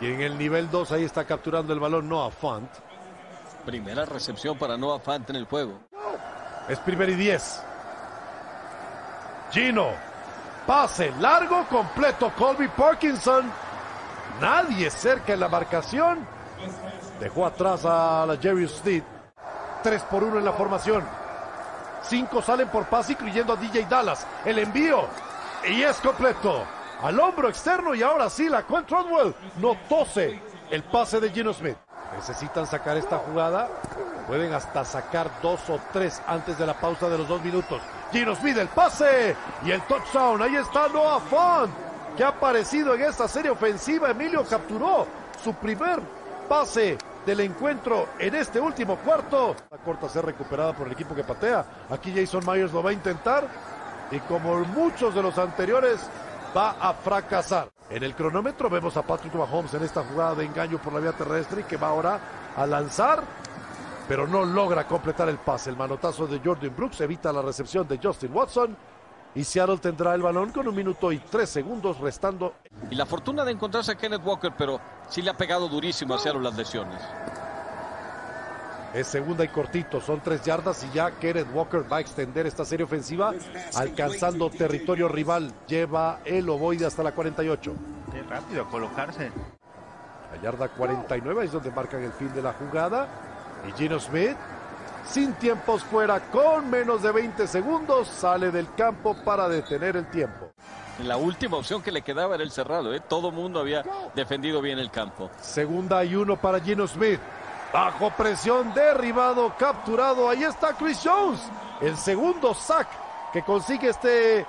Y 0.00 0.12
en 0.12 0.20
el 0.20 0.38
nivel 0.38 0.70
2 0.70 0.92
ahí 0.92 1.04
está 1.04 1.24
capturando 1.24 1.72
el 1.72 1.80
balón 1.80 2.08
Noah 2.08 2.30
Font. 2.30 2.70
Primera 3.64 4.04
recepción 4.04 4.56
para 4.56 4.76
Noah 4.76 5.00
Fant 5.00 5.28
en 5.30 5.36
el 5.36 5.46
juego. 5.46 5.80
Es 6.68 6.78
primer 6.80 7.08
y 7.10 7.14
diez. 7.14 7.62
Gino. 9.50 9.88
Pase 10.66 11.12
largo, 11.18 11.66
completo. 11.68 12.30
Colby 12.36 12.68
Parkinson. 12.68 13.50
Nadie 14.40 14.90
cerca 14.90 15.32
en 15.32 15.40
la 15.40 15.48
marcación. 15.48 16.26
Dejó 17.18 17.46
atrás 17.46 17.84
a 17.84 18.24
la 18.26 18.36
Jerry 18.36 18.68
Smith. 18.68 19.04
3 19.82 20.02
por 20.04 20.22
1 20.22 20.38
en 20.38 20.44
la 20.44 20.52
formación. 20.52 21.04
Cinco 22.02 22.42
salen 22.42 22.68
por 22.68 22.86
pase, 22.86 23.12
incluyendo 23.12 23.54
a 23.54 23.56
DJ 23.56 23.86
Dallas. 23.86 24.26
El 24.44 24.58
envío. 24.58 25.06
Y 25.70 25.82
es 25.82 25.96
completo. 25.98 26.64
Al 27.02 27.20
hombro 27.20 27.48
externo 27.48 27.94
y 27.94 28.02
ahora 28.02 28.30
sí 28.30 28.48
la 28.48 28.64
Well 28.68 29.34
no 29.60 29.76
tose 29.88 30.40
el 30.70 30.82
pase 30.84 31.20
de 31.20 31.30
Gino 31.30 31.52
Smith. 31.52 31.76
Necesitan 32.16 32.66
sacar 32.66 32.96
esta 32.96 33.18
jugada. 33.18 33.68
Pueden 34.26 34.52
hasta 34.52 34.84
sacar 34.84 35.30
dos 35.42 35.60
o 35.68 35.78
tres 35.92 36.22
antes 36.26 36.58
de 36.58 36.66
la 36.66 36.74
pausa 36.74 37.08
de 37.08 37.18
los 37.18 37.28
dos 37.28 37.42
minutos. 37.44 37.80
Gino 38.12 38.34
Smith 38.34 38.56
el 38.56 38.68
pase 38.68 39.36
y 39.64 39.70
el 39.70 39.82
touchdown. 39.82 40.42
Ahí 40.42 40.56
está 40.56 40.88
Noah 40.88 41.20
Font 41.20 41.70
que 42.16 42.24
ha 42.24 42.28
aparecido 42.28 42.94
en 42.94 43.02
esta 43.02 43.28
serie 43.28 43.50
ofensiva. 43.50 44.10
Emilio 44.10 44.44
capturó 44.44 45.06
su 45.44 45.52
primer 45.54 46.00
pase 46.48 46.96
del 47.26 47.40
encuentro 47.40 48.08
en 48.18 48.34
este 48.34 48.58
último 48.58 48.96
cuarto. 48.96 49.54
La 49.70 49.78
corta 49.78 50.08
ser 50.08 50.24
recuperada 50.24 50.72
por 50.72 50.86
el 50.86 50.94
equipo 50.94 51.14
que 51.14 51.22
patea. 51.22 51.64
Aquí 51.90 52.12
Jason 52.12 52.42
Myers 52.46 52.72
lo 52.72 52.82
va 52.82 52.90
a 52.90 52.94
intentar 52.94 53.46
y 54.10 54.20
como 54.20 54.58
muchos 54.60 55.14
de 55.14 55.22
los 55.22 55.38
anteriores 55.38 56.00
va 56.56 56.70
a 56.80 56.94
fracasar. 56.94 57.70
En 57.90 58.02
el 58.02 58.14
cronómetro 58.14 58.68
vemos 58.68 58.96
a 58.96 59.02
Patrick 59.02 59.34
Mahomes 59.34 59.72
en 59.74 59.82
esta 59.82 60.04
jugada 60.04 60.34
de 60.34 60.44
engaño 60.44 60.78
por 60.78 60.92
la 60.92 61.00
vía 61.00 61.12
terrestre 61.12 61.62
y 61.62 61.64
que 61.64 61.76
va 61.76 61.88
ahora 61.88 62.20
a 62.56 62.66
lanzar, 62.66 63.22
pero 64.06 64.26
no 64.26 64.44
logra 64.44 64.86
completar 64.86 65.28
el 65.28 65.38
pase. 65.38 65.70
El 65.70 65.76
manotazo 65.76 66.26
de 66.26 66.40
Jordan 66.44 66.74
Brooks 66.76 67.00
evita 67.00 67.32
la 67.32 67.42
recepción 67.42 67.88
de 67.88 67.98
Justin 68.02 68.34
Watson 68.34 68.76
y 69.34 69.44
Seattle 69.44 69.78
tendrá 69.78 70.14
el 70.14 70.22
balón 70.22 70.50
con 70.50 70.66
un 70.68 70.74
minuto 70.74 71.12
y 71.12 71.18
tres 71.18 71.50
segundos 71.50 71.98
restando. 71.98 72.54
Y 72.90 72.94
la 72.94 73.06
fortuna 73.06 73.44
de 73.44 73.52
encontrarse 73.52 73.92
a 73.92 73.94
Kenneth 73.94 74.24
Walker, 74.24 74.52
pero 74.56 74.80
sí 75.08 75.22
le 75.22 75.30
ha 75.30 75.36
pegado 75.36 75.68
durísimo 75.68 76.14
a 76.14 76.18
Seattle 76.18 76.42
las 76.42 76.56
lesiones. 76.56 77.00
Es 78.94 79.06
segunda 79.06 79.44
y 79.44 79.48
cortito, 79.48 80.00
son 80.00 80.20
tres 80.20 80.42
yardas 80.42 80.82
y 80.84 80.90
ya 80.94 81.10
Kenneth 81.10 81.48
Walker 81.52 81.84
va 81.90 81.98
a 81.98 82.00
extender 82.00 82.46
esta 82.46 82.64
serie 82.64 82.84
ofensiva 82.84 83.34
alcanzando 83.74 84.48
territorio 84.48 85.08
rival. 85.08 85.52
Lleva 85.66 86.20
el 86.24 86.48
ovoide 86.48 86.86
hasta 86.86 87.02
la 87.02 87.12
48. 87.12 87.74
Qué 88.12 88.22
rápido 88.22 88.66
colocarse. 88.68 89.30
La 90.32 90.42
yarda 90.42 90.68
49 90.68 91.44
es 91.44 91.52
donde 91.52 91.70
marcan 91.70 92.02
el 92.02 92.12
fin 92.12 92.32
de 92.32 92.40
la 92.40 92.54
jugada. 92.54 93.08
Y 93.68 93.72
Gino 93.72 94.00
Smith, 94.00 94.36
sin 95.06 95.34
tiempos 95.34 95.84
fuera, 95.84 96.20
con 96.30 96.70
menos 96.70 97.02
de 97.02 97.12
20 97.12 97.46
segundos, 97.46 98.08
sale 98.08 98.50
del 98.50 98.72
campo 98.74 99.16
para 99.22 99.48
detener 99.48 99.96
el 99.96 100.08
tiempo. 100.10 100.50
La 101.04 101.16
última 101.16 101.58
opción 101.58 101.82
que 101.82 101.92
le 101.92 102.02
quedaba 102.02 102.34
era 102.34 102.44
el 102.44 102.50
cerrado. 102.50 102.94
¿eh? 102.94 103.00
Todo 103.00 103.30
mundo 103.30 103.60
había 103.60 103.84
defendido 104.14 104.62
bien 104.62 104.78
el 104.78 104.90
campo. 104.90 105.30
Segunda 105.40 106.04
y 106.04 106.14
uno 106.14 106.36
para 106.36 106.60
Gino 106.60 106.86
Smith. 106.88 107.20
Bajo 107.72 108.10
presión, 108.10 108.72
derribado, 108.72 109.52
capturado. 109.58 110.28
Ahí 110.28 110.44
está 110.44 110.72
Chris 110.72 111.00
Jones. 111.04 111.40
El 111.80 111.96
segundo 111.96 112.54
sack 112.54 112.88
que 113.32 113.42
consigue 113.42 113.90
este 113.90 114.46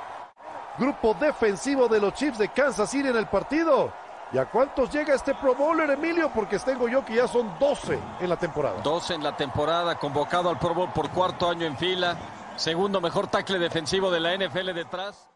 grupo 0.78 1.14
defensivo 1.14 1.88
de 1.88 2.00
los 2.00 2.14
Chiefs 2.14 2.38
de 2.38 2.48
Kansas 2.50 2.90
City 2.90 3.10
en 3.10 3.18
el 3.18 3.28
partido. 3.28 3.92
¿Y 4.32 4.38
a 4.38 4.46
cuántos 4.46 4.92
llega 4.92 5.16
este 5.16 5.34
Pro 5.34 5.56
Bowler, 5.56 5.90
Emilio? 5.90 6.32
Porque 6.34 6.60
tengo 6.60 6.88
yo 6.88 7.04
que 7.04 7.16
ya 7.16 7.28
son 7.28 7.58
12 7.60 8.00
en 8.22 8.30
la 8.30 8.38
temporada. 8.38 8.80
12 8.82 9.16
en 9.16 9.24
la 9.24 9.36
temporada, 9.36 9.96
convocado 9.96 10.50
al 10.50 10.60
Pro 10.60 10.74
Bowl 10.74 10.92
por 10.94 11.10
cuarto 11.10 11.50
año 11.50 11.66
en 11.66 11.76
fila. 11.76 12.16
Segundo 12.56 13.02
mejor 13.02 13.28
tackle 13.28 13.58
defensivo 13.58 14.12
de 14.12 14.20
la 14.20 14.36
NFL 14.38 14.74
detrás. 14.74 15.28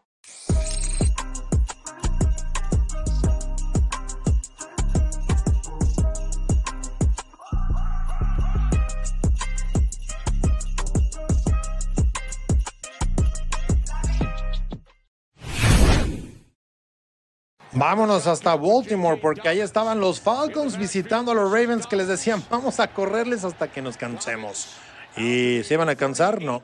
Vámonos 17.76 18.28
hasta 18.28 18.54
Baltimore 18.54 19.18
porque 19.20 19.48
ahí 19.48 19.60
estaban 19.60 19.98
los 19.98 20.20
Falcons 20.20 20.76
visitando 20.76 21.32
a 21.32 21.34
los 21.34 21.50
Ravens 21.50 21.86
que 21.86 21.96
les 21.96 22.06
decían 22.06 22.42
vamos 22.48 22.78
a 22.78 22.86
correrles 22.88 23.44
hasta 23.44 23.68
que 23.68 23.82
nos 23.82 23.96
cansemos. 23.96 24.76
¿Y 25.16 25.62
se 25.64 25.74
iban 25.74 25.88
a 25.88 25.96
cansar? 25.96 26.40
No. 26.40 26.62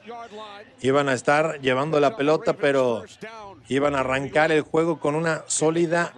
Iban 0.81 1.09
a 1.09 1.15
estar 1.15 1.61
llevando 1.61 1.99
la 1.99 2.17
pelota, 2.17 2.53
pero 2.53 3.05
iban 3.75 3.95
a 3.95 4.01
arrancar 4.01 4.51
el 4.51 4.63
juego 4.63 4.99
con 4.99 5.15
una 5.15 5.45
sólida 5.47 6.13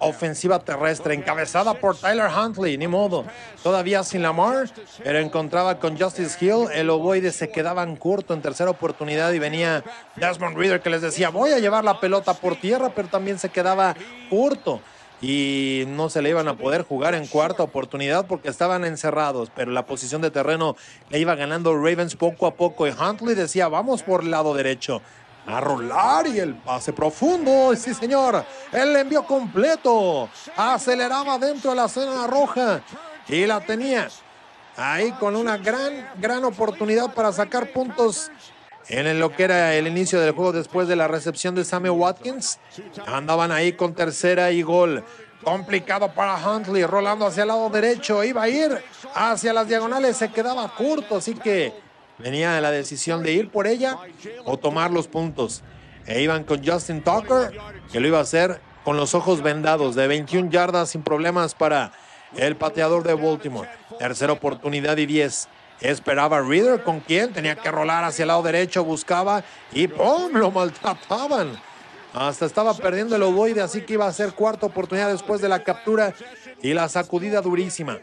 ofensiva 0.00 0.58
terrestre 0.58 1.14
encabezada 1.14 1.74
por 1.74 1.96
Tyler 1.96 2.28
Huntley, 2.28 2.76
ni 2.76 2.88
modo. 2.88 3.24
Todavía 3.62 4.02
sin 4.02 4.22
Lamar, 4.22 4.68
pero 5.04 5.20
encontraba 5.20 5.78
con 5.78 5.96
Justice 5.96 6.44
Hill. 6.44 6.66
El 6.74 6.90
ovoide 6.90 7.30
se 7.30 7.50
quedaban 7.50 7.94
corto 7.94 8.34
en 8.34 8.42
tercera 8.42 8.70
oportunidad 8.70 9.32
y 9.32 9.38
venía 9.38 9.84
Desmond 10.16 10.56
Reader 10.56 10.80
que 10.80 10.90
les 10.90 11.00
decía 11.00 11.30
voy 11.30 11.52
a 11.52 11.60
llevar 11.60 11.84
la 11.84 12.00
pelota 12.00 12.34
por 12.34 12.56
tierra, 12.56 12.90
pero 12.94 13.06
también 13.06 13.38
se 13.38 13.48
quedaba 13.48 13.94
corto 14.28 14.80
y 15.20 15.84
no 15.88 16.10
se 16.10 16.20
le 16.20 16.30
iban 16.30 16.48
a 16.48 16.56
poder 16.56 16.82
jugar 16.82 17.14
en 17.14 17.28
cuarta 17.28 17.62
oportunidad 17.62 18.26
porque 18.26 18.48
estaban 18.48 18.84
encerrados, 18.84 19.50
pero 19.54 19.70
la 19.70 19.86
posición 19.86 20.20
de 20.20 20.32
terreno 20.32 20.76
le 21.10 21.20
iba 21.20 21.36
ganando 21.36 21.74
Ravens 21.76 22.16
poco 22.16 22.46
a 22.46 22.54
poco 22.54 22.88
y 22.88 22.90
Huntley 22.90 23.36
decía, 23.36 23.68
vamos 23.68 24.02
por 24.02 24.22
el 24.22 24.32
lado 24.32 24.54
derecho. 24.54 25.00
A 25.48 25.60
rolar 25.60 26.26
y 26.26 26.38
el 26.38 26.54
pase 26.56 26.92
profundo, 26.92 27.74
sí 27.74 27.94
señor, 27.94 28.44
el 28.70 28.94
envío 28.94 29.24
completo, 29.24 30.28
aceleraba 30.54 31.38
dentro 31.38 31.70
de 31.70 31.76
la 31.76 31.88
zona 31.88 32.26
roja 32.26 32.82
y 33.26 33.46
la 33.46 33.58
tenía 33.60 34.08
ahí 34.76 35.10
con 35.12 35.34
una 35.34 35.56
gran, 35.56 36.10
gran 36.16 36.44
oportunidad 36.44 37.14
para 37.14 37.32
sacar 37.32 37.72
puntos 37.72 38.30
en 38.88 39.18
lo 39.18 39.34
que 39.34 39.44
era 39.44 39.74
el 39.74 39.86
inicio 39.86 40.20
del 40.20 40.32
juego 40.32 40.52
después 40.52 40.86
de 40.86 40.96
la 40.96 41.08
recepción 41.08 41.54
de 41.54 41.64
Samuel 41.64 41.92
Watkins. 41.92 42.58
Andaban 43.06 43.50
ahí 43.50 43.72
con 43.72 43.94
tercera 43.94 44.50
y 44.50 44.62
gol. 44.62 45.04
Complicado 45.42 46.12
para 46.12 46.36
Huntley, 46.36 46.84
rolando 46.84 47.26
hacia 47.26 47.42
el 47.42 47.48
lado 47.48 47.70
derecho. 47.70 48.22
Iba 48.24 48.42
a 48.42 48.48
ir 48.48 48.82
hacia 49.14 49.52
las 49.52 49.68
diagonales, 49.68 50.16
se 50.16 50.30
quedaba 50.30 50.68
corto, 50.74 51.16
así 51.16 51.34
que 51.34 51.87
venía 52.18 52.60
la 52.60 52.70
decisión 52.70 53.22
de 53.22 53.32
ir 53.32 53.50
por 53.50 53.66
ella 53.66 53.98
o 54.44 54.58
tomar 54.58 54.90
los 54.90 55.08
puntos. 55.08 55.62
E 56.06 56.22
iban 56.22 56.44
con 56.44 56.64
Justin 56.64 57.02
Tucker, 57.02 57.58
que 57.92 58.00
lo 58.00 58.08
iba 58.08 58.18
a 58.18 58.22
hacer 58.22 58.60
con 58.84 58.96
los 58.96 59.14
ojos 59.14 59.42
vendados, 59.42 59.94
de 59.94 60.06
21 60.06 60.50
yardas 60.50 60.90
sin 60.90 61.02
problemas 61.02 61.54
para 61.54 61.92
el 62.36 62.56
pateador 62.56 63.02
de 63.02 63.14
Baltimore. 63.14 63.68
Tercera 63.98 64.32
oportunidad 64.32 64.96
y 64.96 65.06
10. 65.06 65.48
Esperaba 65.80 66.40
Reader 66.40 66.82
con 66.82 67.00
quien 67.00 67.32
tenía 67.32 67.56
que 67.56 67.70
rolar 67.70 68.04
hacia 68.04 68.22
el 68.22 68.28
lado 68.28 68.42
derecho, 68.42 68.84
buscaba 68.84 69.44
y 69.72 69.86
¡pum! 69.86 70.32
Lo 70.32 70.50
maltrataban. 70.50 71.60
Hasta 72.14 72.46
estaba 72.46 72.74
perdiendo 72.74 73.14
el 73.14 73.22
ovoide, 73.22 73.60
así 73.60 73.82
que 73.82 73.92
iba 73.92 74.06
a 74.06 74.12
ser 74.12 74.32
cuarta 74.32 74.66
oportunidad 74.66 75.10
después 75.10 75.40
de 75.40 75.48
la 75.48 75.62
captura 75.62 76.14
y 76.62 76.72
la 76.72 76.88
sacudida 76.88 77.40
durísima. 77.42 77.98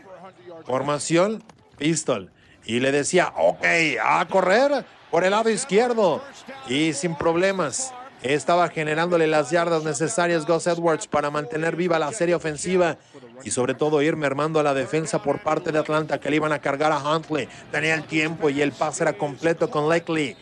Formación, 0.65 1.43
pistol. 1.77 2.31
Y 2.65 2.79
le 2.79 2.91
decía, 2.91 3.33
ok, 3.37 3.65
a 4.03 4.25
correr 4.27 4.85
por 5.11 5.23
el 5.23 5.31
lado 5.31 5.49
izquierdo. 5.49 6.21
Y 6.67 6.93
sin 6.93 7.15
problemas. 7.15 7.93
Estaba 8.21 8.69
generándole 8.69 9.27
las 9.27 9.51
yardas 9.51 9.83
necesarias 9.83 10.47
Gus 10.47 10.65
Edwards 10.65 11.05
para 11.05 11.29
mantener 11.29 11.75
viva 11.75 11.99
la 11.99 12.11
serie 12.11 12.33
ofensiva 12.33 12.97
y 13.43 13.51
sobre 13.51 13.75
todo 13.75 14.01
ir 14.01 14.15
mermando 14.15 14.59
a 14.59 14.63
la 14.63 14.73
defensa 14.73 15.21
por 15.21 15.43
parte 15.43 15.71
de 15.71 15.77
Atlanta 15.77 16.19
que 16.19 16.31
le 16.31 16.37
iban 16.37 16.51
a 16.51 16.59
cargar 16.59 16.91
a 16.91 16.97
Huntley. 16.97 17.47
Tenía 17.71 17.93
el 17.93 18.05
tiempo 18.05 18.49
y 18.49 18.63
el 18.63 18.71
pase 18.71 19.03
era 19.03 19.13
completo 19.13 19.69
con 19.69 19.87
Likely 19.87 20.35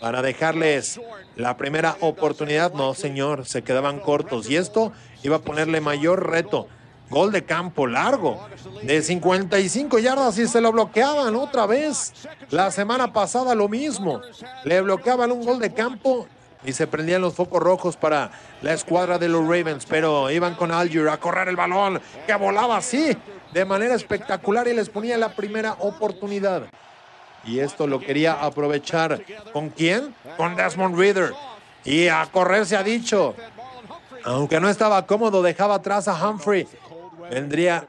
para 0.00 0.22
dejarles 0.22 1.00
la 1.34 1.56
primera 1.56 1.96
oportunidad. 2.00 2.72
No, 2.74 2.94
señor, 2.94 3.44
se 3.44 3.62
quedaban 3.62 3.98
cortos 3.98 4.48
y 4.48 4.56
esto 4.56 4.92
iba 5.24 5.36
a 5.36 5.42
ponerle 5.42 5.80
mayor 5.80 6.30
reto. 6.30 6.68
Gol 7.08 7.30
de 7.30 7.44
campo 7.44 7.86
largo 7.86 8.46
de 8.82 9.00
55 9.00 9.98
yardas 9.98 10.38
y 10.38 10.48
se 10.48 10.60
lo 10.60 10.72
bloqueaban 10.72 11.36
otra 11.36 11.66
vez. 11.66 12.12
La 12.50 12.70
semana 12.70 13.12
pasada 13.12 13.54
lo 13.54 13.68
mismo. 13.68 14.20
Le 14.64 14.80
bloqueaban 14.80 15.30
un 15.30 15.44
gol 15.44 15.60
de 15.60 15.72
campo 15.72 16.26
y 16.64 16.72
se 16.72 16.86
prendían 16.86 17.22
los 17.22 17.34
focos 17.34 17.62
rojos 17.62 17.96
para 17.96 18.32
la 18.60 18.72
escuadra 18.72 19.18
de 19.18 19.28
los 19.28 19.42
Ravens, 19.42 19.86
pero 19.86 20.30
iban 20.30 20.56
con 20.56 20.72
Algier 20.72 21.08
a 21.08 21.18
correr 21.18 21.48
el 21.48 21.54
balón, 21.54 22.00
que 22.26 22.34
volaba 22.34 22.76
así, 22.76 23.16
de 23.52 23.64
manera 23.64 23.94
espectacular 23.94 24.66
y 24.66 24.74
les 24.74 24.88
ponía 24.88 25.16
la 25.16 25.28
primera 25.28 25.74
oportunidad. 25.78 26.62
Y 27.44 27.60
esto 27.60 27.86
lo 27.86 28.00
quería 28.00 28.32
aprovechar. 28.32 29.22
¿Con 29.52 29.70
quién? 29.70 30.12
Con 30.36 30.56
Desmond 30.56 30.98
Reader. 30.98 31.32
Y 31.84 32.08
a 32.08 32.26
correr 32.26 32.66
se 32.66 32.76
ha 32.76 32.82
dicho. 32.82 33.36
Aunque 34.24 34.58
no 34.58 34.68
estaba 34.68 35.06
cómodo, 35.06 35.40
dejaba 35.40 35.76
atrás 35.76 36.08
a 36.08 36.28
Humphrey. 36.28 36.66
Vendría 37.30 37.86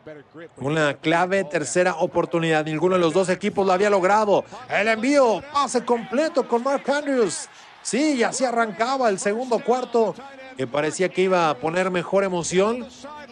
una 0.58 0.93
clave 0.95 1.43
tercera 1.43 1.95
oportunidad. 1.95 2.65
Ninguno 2.65 2.95
de 2.95 3.02
los 3.02 3.13
dos 3.13 3.30
equipos 3.30 3.65
lo 3.65 3.73
había 3.73 3.89
logrado. 3.89 4.45
El 4.69 4.88
envío, 4.88 5.41
pase 5.52 5.84
completo 5.84 6.47
con 6.47 6.63
Mark 6.63 6.89
Andrews. 6.89 7.50
Sí, 7.82 8.15
y 8.17 8.23
así 8.23 8.43
arrancaba 8.43 9.10
el 9.10 9.17
segundo 9.17 9.60
cuarto, 9.60 10.13
que 10.58 10.67
parecía 10.67 11.10
que 11.10 11.21
iba 11.21 11.50
a 11.50 11.58
poner 11.58 11.89
mejor 11.89 12.26
emoción 12.26 12.86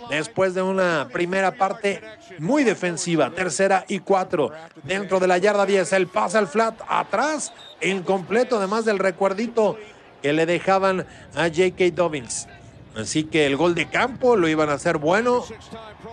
después 0.10 0.54
de 0.54 0.62
una 0.62 1.10
primera 1.12 1.52
parte 1.52 2.02
muy 2.40 2.64
defensiva, 2.64 3.32
tercera 3.32 3.84
y 3.88 4.00
cuatro. 4.00 4.52
Dentro 4.84 5.20
de 5.20 5.28
la 5.28 5.38
yarda 5.38 5.66
10, 5.66 5.92
el 5.94 6.08
pase 6.08 6.38
al 6.38 6.48
flat 6.48 6.80
atrás, 6.88 7.52
incompleto, 7.82 8.58
además 8.58 8.86
del 8.86 9.00
recuerdito 9.00 9.78
que 10.22 10.34
le 10.34 10.46
dejaban 10.46 11.06
a 11.36 11.50
J.K. 11.50 11.92
Dobbins. 11.94 12.48
Así 12.96 13.26
que 13.26 13.46
el 13.46 13.58
gol 13.58 13.76
de 13.76 13.88
campo 13.88 14.36
lo 14.36 14.48
iban 14.48 14.70
a 14.70 14.74
hacer 14.74 14.98
bueno. 14.98 15.44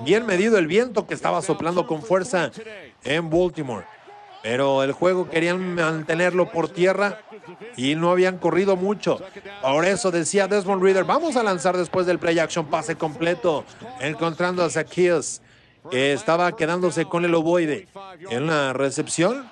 Bien 0.01 0.27
medido 0.27 0.59
el 0.59 0.66
viento 0.66 1.07
que 1.07 1.14
estaba 1.14 1.42
soplando 1.42 1.87
con 1.87 2.03
fuerza 2.03 2.51
en 3.05 3.31
Baltimore. 3.31 3.87
Pero 4.42 4.83
el 4.83 4.90
juego 4.90 5.31
querían 5.31 5.77
mantenerlo 5.77 6.51
por 6.51 6.68
tierra 6.68 7.21
y 7.77 7.95
no 7.95 8.11
habían 8.11 8.38
corrido 8.38 8.75
mucho. 8.75 9.21
Por 9.62 9.85
eso 9.85 10.11
decía 10.11 10.49
Desmond 10.49 10.83
Reader, 10.83 11.05
vamos 11.05 11.37
a 11.37 11.45
lanzar 11.45 11.77
después 11.77 12.07
del 12.07 12.18
play 12.18 12.40
action 12.40 12.66
pase 12.66 12.97
completo, 12.97 13.64
encontrando 14.01 14.64
a 14.64 14.71
Zacchaeus, 14.71 15.40
que 15.92 16.12
estaba 16.12 16.57
quedándose 16.57 17.05
con 17.05 17.25
el 17.25 17.35
ovoide 17.37 17.87
en 18.31 18.45
una 18.45 18.73
recepción 18.73 19.49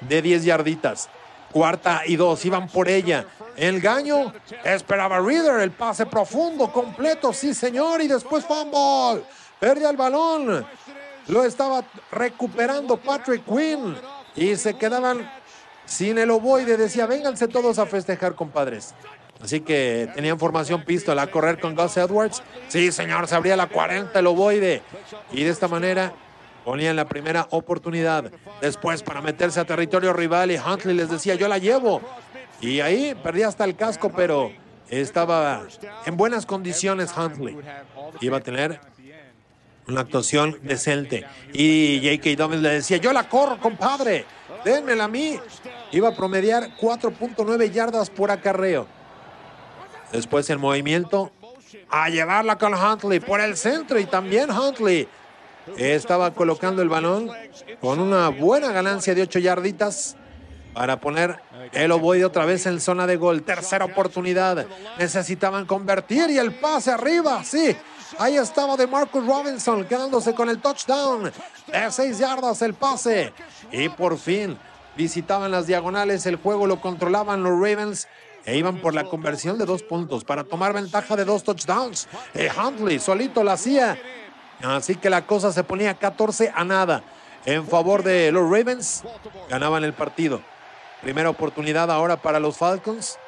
de 0.00 0.22
10 0.22 0.44
yarditas. 0.44 1.10
Cuarta 1.52 2.02
y 2.06 2.16
dos, 2.16 2.44
iban 2.44 2.68
por 2.68 2.88
ella. 2.88 3.26
El 3.56 3.80
gaño, 3.80 4.32
esperaba 4.64 5.18
Reader, 5.18 5.60
el 5.60 5.72
pase 5.72 6.06
profundo, 6.06 6.72
completo, 6.72 7.32
sí 7.32 7.52
señor, 7.54 8.00
y 8.00 8.08
después 8.08 8.44
fumble. 8.44 9.22
Perdía 9.58 9.90
el 9.90 9.96
balón. 9.96 10.66
Lo 11.28 11.44
estaba 11.44 11.84
recuperando 12.10 12.96
Patrick 12.96 13.44
Quinn 13.44 13.96
y 14.34 14.56
se 14.56 14.74
quedaban 14.74 15.30
sin 15.84 16.18
el 16.18 16.30
ovoide. 16.30 16.76
Decía, 16.76 17.06
vénganse 17.06 17.48
todos 17.48 17.78
a 17.78 17.86
festejar, 17.86 18.34
compadres. 18.34 18.94
Así 19.42 19.60
que 19.60 20.10
tenían 20.14 20.38
formación 20.38 20.84
pistola 20.84 21.22
a 21.22 21.30
correr 21.30 21.60
con 21.60 21.74
Gus 21.74 21.96
Edwards. 21.96 22.42
Sí, 22.68 22.92
señor, 22.92 23.26
se 23.26 23.34
abría 23.34 23.56
la 23.56 23.68
40 23.68 24.18
el 24.18 24.26
ovoide. 24.26 24.82
Y 25.32 25.44
de 25.44 25.50
esta 25.50 25.68
manera 25.68 26.12
ponían 26.64 26.96
la 26.96 27.06
primera 27.06 27.46
oportunidad. 27.50 28.30
Después 28.60 29.02
para 29.02 29.20
meterse 29.20 29.60
a 29.60 29.64
territorio 29.64 30.12
rival 30.12 30.50
y 30.50 30.58
Huntley 30.58 30.96
les 30.96 31.10
decía, 31.10 31.34
yo 31.34 31.48
la 31.48 31.58
llevo. 31.58 32.00
Y 32.60 32.80
ahí 32.80 33.14
perdía 33.22 33.48
hasta 33.48 33.64
el 33.64 33.76
casco, 33.76 34.12
pero 34.14 34.52
estaba 34.88 35.62
en 36.06 36.16
buenas 36.16 36.46
condiciones 36.46 37.12
Huntley. 37.16 37.56
Iba 38.20 38.38
a 38.38 38.40
tener 38.40 38.80
una 39.86 40.02
actuación 40.02 40.58
decente. 40.62 41.26
Y 41.52 42.00
J.K. 42.02 42.36
Dobbins 42.36 42.62
le 42.62 42.70
decía, 42.70 42.98
yo 42.98 43.12
la 43.12 43.28
corro, 43.28 43.58
compadre, 43.58 44.24
dénmela 44.64 45.04
a 45.04 45.08
mí. 45.08 45.38
Iba 45.92 46.08
a 46.08 46.14
promediar 46.14 46.76
4.9 46.76 47.70
yardas 47.70 48.10
por 48.10 48.30
acarreo. 48.30 48.86
Después 50.12 50.48
el 50.50 50.58
movimiento 50.58 51.32
a 51.88 52.08
llevarla 52.08 52.56
con 52.58 52.74
Huntley 52.74 53.20
por 53.20 53.40
el 53.40 53.56
centro 53.56 53.98
y 53.98 54.04
también 54.04 54.50
Huntley 54.50 55.08
estaba 55.76 56.32
colocando 56.32 56.82
el 56.82 56.88
balón 56.88 57.30
con 57.80 58.00
una 58.00 58.28
buena 58.28 58.72
ganancia 58.72 59.14
de 59.14 59.22
8 59.22 59.38
yarditas 59.38 60.16
para 60.74 61.00
poner 61.00 61.40
el 61.72 61.90
ovoide 61.92 62.24
otra 62.24 62.44
vez 62.44 62.66
en 62.66 62.80
zona 62.80 63.06
de 63.06 63.16
gol. 63.16 63.42
Tercera 63.42 63.84
oportunidad. 63.84 64.66
Necesitaban 64.98 65.66
convertir 65.66 66.30
y 66.30 66.38
el 66.38 66.54
pase 66.54 66.90
arriba, 66.90 67.42
sí. 67.44 67.76
Ahí 68.18 68.36
estaba 68.36 68.76
de 68.76 68.86
Marcus 68.86 69.24
Robinson 69.24 69.84
quedándose 69.84 70.34
con 70.34 70.48
el 70.48 70.60
touchdown. 70.60 71.32
De 71.66 71.90
6 71.90 72.18
yardas 72.18 72.62
el 72.62 72.74
pase. 72.74 73.32
Y 73.72 73.88
por 73.88 74.18
fin 74.18 74.58
visitaban 74.96 75.50
las 75.50 75.66
diagonales. 75.66 76.26
El 76.26 76.36
juego 76.36 76.66
lo 76.66 76.80
controlaban 76.80 77.42
los 77.42 77.52
Ravens 77.52 78.08
e 78.44 78.56
iban 78.56 78.80
por 78.80 78.94
la 78.94 79.04
conversión 79.04 79.58
de 79.58 79.66
dos 79.66 79.82
puntos 79.82 80.24
para 80.24 80.44
tomar 80.44 80.72
ventaja 80.72 81.14
de 81.16 81.24
dos 81.24 81.44
touchdowns. 81.44 82.08
Y 82.34 82.46
Huntley 82.58 82.98
solito 82.98 83.44
la 83.44 83.52
hacía. 83.52 83.98
Así 84.62 84.96
que 84.96 85.10
la 85.10 85.26
cosa 85.26 85.52
se 85.52 85.64
ponía 85.64 85.94
14 85.94 86.52
a 86.54 86.64
nada 86.64 87.02
en 87.44 87.66
favor 87.66 88.02
de 88.02 88.30
los 88.32 88.50
Ravens. 88.50 89.02
Ganaban 89.48 89.84
el 89.84 89.92
partido. 89.92 90.40
Primera 91.02 91.30
oportunidad 91.30 91.90
ahora 91.90 92.16
para 92.16 92.40
los 92.40 92.58
Falcons. 92.58 93.18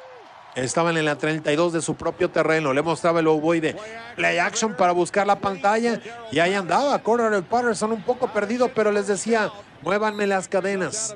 Estaban 0.55 0.97
en 0.97 1.05
la 1.05 1.17
32 1.17 1.73
de 1.73 1.81
su 1.81 1.95
propio 1.95 2.29
terreno. 2.29 2.73
Le 2.73 2.83
mostraba 2.83 3.21
el 3.21 3.27
ovoide. 3.27 3.75
Play 4.15 4.37
action 4.37 4.75
para 4.75 4.91
buscar 4.91 5.25
la 5.25 5.39
pantalla. 5.39 5.99
Y 6.31 6.39
ahí 6.39 6.53
andaba 6.53 6.99
Cordero 6.99 7.41
Patterson 7.43 7.91
un 7.91 8.03
poco 8.03 8.27
perdido, 8.27 8.69
pero 8.69 8.91
les 8.91 9.07
decía, 9.07 9.51
muévanme 9.81 10.27
las 10.27 10.47
cadenas. 10.47 11.15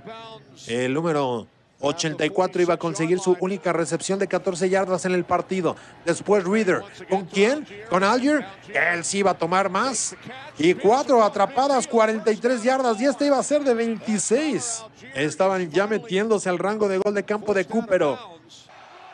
El 0.65 0.95
número 0.95 1.47
84 1.79 2.61
iba 2.61 2.73
a 2.73 2.77
conseguir 2.77 3.19
su 3.19 3.37
única 3.39 3.71
recepción 3.71 4.17
de 4.17 4.27
14 4.27 4.69
yardas 4.69 5.05
en 5.05 5.13
el 5.13 5.23
partido. 5.25 5.75
Después 6.05 6.43
Reader. 6.43 6.81
¿Con 7.09 7.25
quién? 7.25 7.67
Con 7.89 8.03
Alger. 8.03 8.45
Él 8.73 9.03
sí 9.03 9.19
iba 9.19 9.31
a 9.31 9.37
tomar 9.37 9.69
más. 9.69 10.15
Y 10.57 10.73
cuatro 10.73 11.23
atrapadas, 11.23 11.87
43 11.87 12.63
yardas. 12.63 12.99
Y 12.99 13.05
este 13.05 13.27
iba 13.27 13.37
a 13.37 13.43
ser 13.43 13.63
de 13.63 13.73
26. 13.73 14.83
Estaban 15.13 15.69
ya 15.69 15.85
metiéndose 15.85 16.49
al 16.49 16.57
rango 16.57 16.87
de 16.87 16.97
gol 16.97 17.13
de 17.13 17.23
campo 17.23 17.53
de 17.53 17.65
Cooper. 17.65 18.17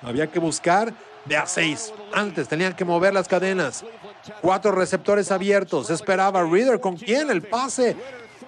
Había 0.02 0.28
que 0.28 0.40
buscar 0.40 0.94
de 1.26 1.38
a 1.38 1.46
6. 1.46 1.94
Antes 2.14 2.48
tenían 2.48 2.74
que 2.74 2.86
mover 2.86 3.14
las 3.14 3.28
cadenas. 3.28 3.84
Cuatro 4.42 4.72
receptores 4.72 5.32
abiertos. 5.32 5.90
Esperaba 5.90 6.44
Reader. 6.44 6.80
¿Con 6.80 6.96
quién? 6.96 7.30
El 7.30 7.42
pase. 7.42 7.98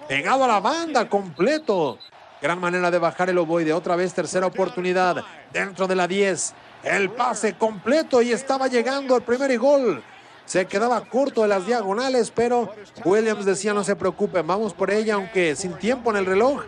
Pegado 0.08 0.44
a 0.44 0.48
la 0.48 0.60
banda 0.60 1.08
completo. 1.08 1.98
Gran 2.40 2.60
manera 2.60 2.90
de 2.90 2.98
bajar 2.98 3.30
el 3.30 3.38
ovoide. 3.38 3.72
Otra 3.72 3.96
vez 3.96 4.12
tercera 4.12 4.46
oportunidad. 4.46 5.24
Dentro 5.52 5.86
de 5.86 5.96
la 5.96 6.06
10. 6.06 6.54
El 6.84 7.10
pase 7.10 7.54
completo 7.54 8.22
y 8.22 8.32
estaba 8.32 8.68
llegando 8.68 9.16
el 9.16 9.22
primer 9.22 9.58
gol. 9.58 10.02
Se 10.44 10.66
quedaba 10.66 11.00
corto 11.00 11.42
de 11.42 11.48
las 11.48 11.66
diagonales, 11.66 12.30
pero 12.30 12.72
Williams 13.04 13.44
decía 13.44 13.74
no 13.74 13.82
se 13.82 13.96
preocupen, 13.96 14.46
vamos 14.46 14.74
por 14.74 14.92
ella, 14.92 15.14
aunque 15.14 15.56
sin 15.56 15.72
tiempo 15.74 16.10
en 16.10 16.18
el 16.18 16.26
reloj. 16.26 16.62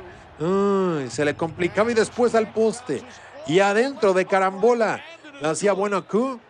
se 1.09 1.25
le 1.25 1.37
complicaba 1.37 1.91
y 1.93 1.95
después 1.95 2.35
al 2.35 2.53
poste. 2.53 3.03
Y 3.47 3.61
adentro 3.61 4.15
de 4.15 4.27
carambola 4.27 5.01
la 5.41 5.51
hacía 5.51 5.73
bueno 5.75 6.07
Q. 6.07 6.41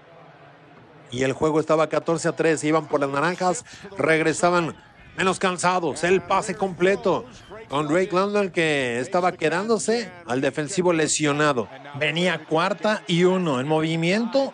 Y 1.11 1.23
el 1.23 1.33
juego 1.33 1.61
estaba 1.61 1.89
14 1.89 2.29
a 2.29 2.33
3. 2.33 2.65
Iban 2.65 2.87
por 2.87 3.01
las 3.01 3.11
naranjas, 3.11 3.65
regresaban 3.99 4.75
menos 5.19 5.39
cansados. 5.39 6.05
El 6.05 6.23
pase 6.23 6.55
completo 6.55 7.27
con 7.69 7.89
Drake 7.89 8.11
London 8.13 8.51
que 8.51 8.99
estaba 9.01 9.33
quedándose 9.33 10.11
al 10.27 10.41
defensivo 10.41 10.93
lesionado. 10.93 11.69
Venía 11.99 12.45
cuarta 12.45 13.03
y 13.07 13.25
uno 13.25 13.61
en 13.61 13.69
movimiento. 13.69 14.53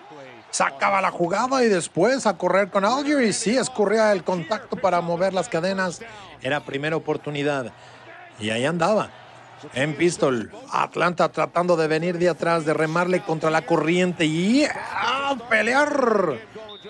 Sacaba 0.50 1.00
la 1.00 1.10
jugada 1.10 1.64
y 1.64 1.68
después 1.68 2.26
a 2.26 2.36
correr 2.36 2.70
con 2.70 2.84
Alger 2.84 3.22
y 3.22 3.32
sí, 3.32 3.56
escurría 3.56 4.12
el 4.12 4.22
contacto 4.22 4.76
para 4.76 5.00
mover 5.00 5.32
las 5.32 5.48
cadenas. 5.48 6.00
Era 6.42 6.60
primera 6.60 6.96
oportunidad. 6.96 7.72
Y 8.38 8.50
ahí 8.50 8.64
andaba. 8.64 9.10
En 9.72 9.96
pistol, 9.96 10.52
Atlanta 10.70 11.30
tratando 11.30 11.76
de 11.76 11.88
venir 11.88 12.18
de 12.18 12.28
atrás, 12.28 12.64
de 12.66 12.74
remarle 12.74 13.22
contra 13.22 13.50
la 13.50 13.62
corriente 13.62 14.26
y 14.26 14.64
a 14.64 15.34
pelear. 15.48 16.34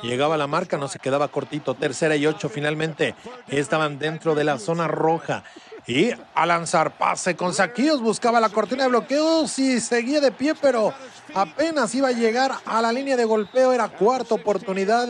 Llegaba 0.03 0.37
la 0.37 0.47
marca, 0.47 0.77
no 0.77 0.89
se 0.89 0.99
quedaba 0.99 1.29
cortito. 1.29 1.75
Tercera 1.75 2.17
y 2.17 2.27
ocho 2.27 2.49
finalmente 2.49 3.15
estaban 3.49 3.99
dentro 3.99 4.35
de 4.35 4.45
la 4.45 4.59
zona 4.59 4.89
roja. 4.89 5.45
Y 5.87 6.11
a 6.35 6.47
lanzar 6.47 6.97
pase 6.97 7.37
con 7.37 7.53
saquillos, 7.53 8.01
buscaba 8.01 8.41
la 8.41 8.49
cortina 8.49 8.85
de 8.85 8.89
bloqueos 8.89 9.59
y 9.59 9.81
seguía 9.81 10.21
de 10.21 10.33
pie, 10.33 10.55
pero 10.55 10.95
apenas 11.35 11.95
iba 11.95 12.09
a 12.09 12.13
llegar 12.13 12.53
a 12.65 12.81
la 12.81 12.93
línea 12.93 13.17
de 13.17 13.25
golpeo. 13.25 13.73
Era 13.73 13.89
cuarta 13.89 14.35
oportunidad 14.35 15.09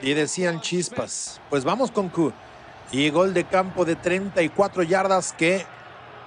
y 0.00 0.14
decían 0.14 0.60
chispas. 0.60 1.40
Pues 1.50 1.64
vamos 1.64 1.90
con 1.90 2.08
Q. 2.08 2.32
Y 2.92 3.10
gol 3.10 3.34
de 3.34 3.44
campo 3.44 3.84
de 3.84 3.94
34 3.94 4.82
yardas 4.82 5.32
que 5.32 5.64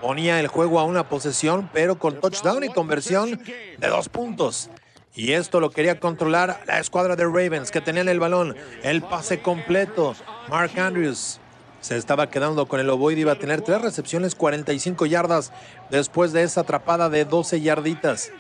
ponía 0.01 0.39
el 0.39 0.47
juego 0.47 0.79
a 0.79 0.83
una 0.83 1.09
posesión, 1.09 1.69
pero 1.73 1.97
con 1.97 2.21
touchdown 2.21 2.63
y 2.63 2.69
conversión 2.69 3.41
de 3.77 3.87
dos 3.87 4.07
puntos. 4.07 4.69
Y 5.15 5.33
esto 5.33 5.59
lo 5.59 5.69
quería 5.69 5.99
controlar 5.99 6.61
la 6.65 6.79
escuadra 6.79 7.15
de 7.15 7.25
Ravens, 7.25 7.69
que 7.69 7.81
tenían 7.81 8.09
el 8.09 8.19
balón, 8.19 8.55
el 8.81 9.03
pase 9.03 9.41
completo. 9.41 10.15
Mark 10.49 10.71
Andrews 10.79 11.39
se 11.81 11.97
estaba 11.97 12.31
quedando 12.31 12.65
con 12.67 12.79
el 12.79 12.89
ovoide, 12.89 13.21
iba 13.21 13.33
a 13.33 13.39
tener 13.39 13.61
tres 13.61 13.81
recepciones, 13.81 14.33
45 14.33 15.05
yardas 15.05 15.51
después 15.91 16.33
de 16.33 16.41
esa 16.41 16.61
atrapada 16.61 17.09
de 17.09 17.25
12 17.25 17.61
yarditas. 17.61 18.31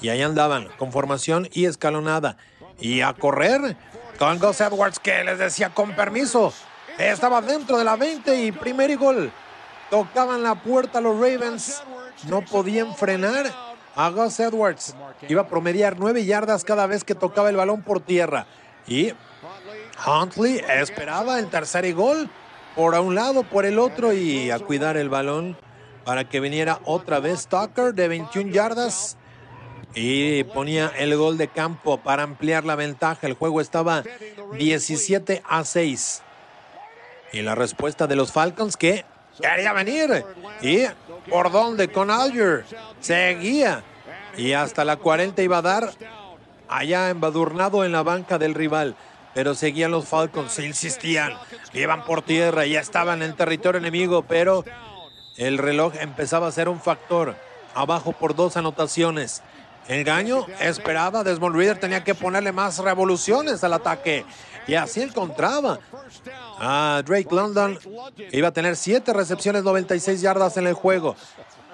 Y 0.00 0.08
ahí 0.08 0.22
andaban, 0.22 0.68
con 0.78 0.92
formación 0.92 1.48
y 1.52 1.66
escalonada. 1.66 2.38
Y 2.80 3.02
a 3.02 3.12
correr 3.12 3.76
con 4.18 4.38
Gus 4.38 4.62
Edwards, 4.62 4.98
que 4.98 5.24
les 5.24 5.38
decía 5.38 5.74
con 5.74 5.94
permiso. 5.94 6.54
Estaba 6.98 7.42
dentro 7.42 7.76
de 7.76 7.84
la 7.84 7.96
20 7.96 8.44
y 8.44 8.52
primer 8.52 8.96
gol. 8.96 9.30
Tocaban 9.90 10.42
la 10.42 10.54
puerta 10.54 11.02
los 11.02 11.20
Ravens. 11.20 11.82
No 12.28 12.42
podían 12.42 12.94
frenar 12.94 13.73
a 13.96 14.08
Edwards. 14.38 14.94
Iba 15.28 15.42
a 15.42 15.48
promediar 15.48 15.96
9 15.98 16.24
yardas 16.24 16.64
cada 16.64 16.86
vez 16.86 17.04
que 17.04 17.14
tocaba 17.14 17.50
el 17.50 17.56
balón 17.56 17.82
por 17.82 18.00
tierra. 18.00 18.46
Y 18.86 19.12
Huntley 20.06 20.60
esperaba 20.68 21.38
el 21.38 21.48
tercer 21.48 21.92
gol 21.94 22.28
por 22.74 22.94
un 22.94 23.14
lado, 23.14 23.44
por 23.44 23.64
el 23.64 23.78
otro 23.78 24.12
y 24.12 24.50
a 24.50 24.58
cuidar 24.58 24.96
el 24.96 25.08
balón 25.08 25.56
para 26.04 26.28
que 26.28 26.40
viniera 26.40 26.80
otra 26.84 27.20
vez 27.20 27.46
Tucker 27.46 27.94
de 27.94 28.08
21 28.08 28.50
yardas 28.50 29.16
y 29.94 30.44
ponía 30.44 30.92
el 30.98 31.16
gol 31.16 31.38
de 31.38 31.48
campo 31.48 31.98
para 31.98 32.24
ampliar 32.24 32.64
la 32.64 32.74
ventaja. 32.74 33.26
El 33.26 33.34
juego 33.34 33.60
estaba 33.60 34.02
17 34.58 35.42
a 35.46 35.64
6. 35.64 36.22
Y 37.32 37.42
la 37.42 37.54
respuesta 37.54 38.06
de 38.06 38.16
los 38.16 38.32
Falcons 38.32 38.76
que 38.76 39.04
quería 39.40 39.72
venir. 39.72 40.24
¿Y 40.62 40.84
por 41.30 41.50
dónde? 41.50 41.90
Con 41.90 42.10
Alger. 42.10 42.64
Seguía. 43.04 43.84
Y 44.38 44.52
hasta 44.54 44.82
la 44.82 44.96
40 44.96 45.42
iba 45.42 45.58
a 45.58 45.62
dar 45.62 45.90
allá 46.68 47.10
embadurnado 47.10 47.84
en 47.84 47.92
la 47.92 48.02
banca 48.02 48.38
del 48.38 48.54
rival. 48.54 48.96
Pero 49.34 49.54
seguían 49.54 49.90
los 49.90 50.06
Falcons, 50.06 50.52
se 50.52 50.64
insistían, 50.64 51.34
iban 51.74 52.04
por 52.04 52.22
tierra, 52.22 52.64
ya 52.66 52.80
estaban 52.80 53.20
en 53.22 53.36
territorio 53.36 53.78
enemigo, 53.78 54.22
pero 54.22 54.64
el 55.36 55.58
reloj 55.58 55.92
empezaba 56.00 56.46
a 56.46 56.52
ser 56.52 56.68
un 56.68 56.80
factor. 56.80 57.36
Abajo 57.74 58.12
por 58.12 58.34
dos 58.34 58.56
anotaciones. 58.56 59.42
Engaño, 59.86 60.46
esperaba, 60.60 61.24
Desmond 61.24 61.56
Reader 61.56 61.78
tenía 61.78 62.04
que 62.04 62.14
ponerle 62.14 62.52
más 62.52 62.78
revoluciones 62.78 63.62
al 63.64 63.74
ataque. 63.74 64.24
Y 64.66 64.76
así 64.76 65.02
encontraba 65.02 65.78
a 66.58 67.02
Drake 67.04 67.28
London. 67.30 67.78
Iba 68.32 68.48
a 68.48 68.52
tener 68.52 68.76
siete 68.76 69.12
recepciones, 69.12 69.62
96 69.62 70.22
yardas 70.22 70.56
en 70.56 70.68
el 70.68 70.74
juego. 70.74 71.16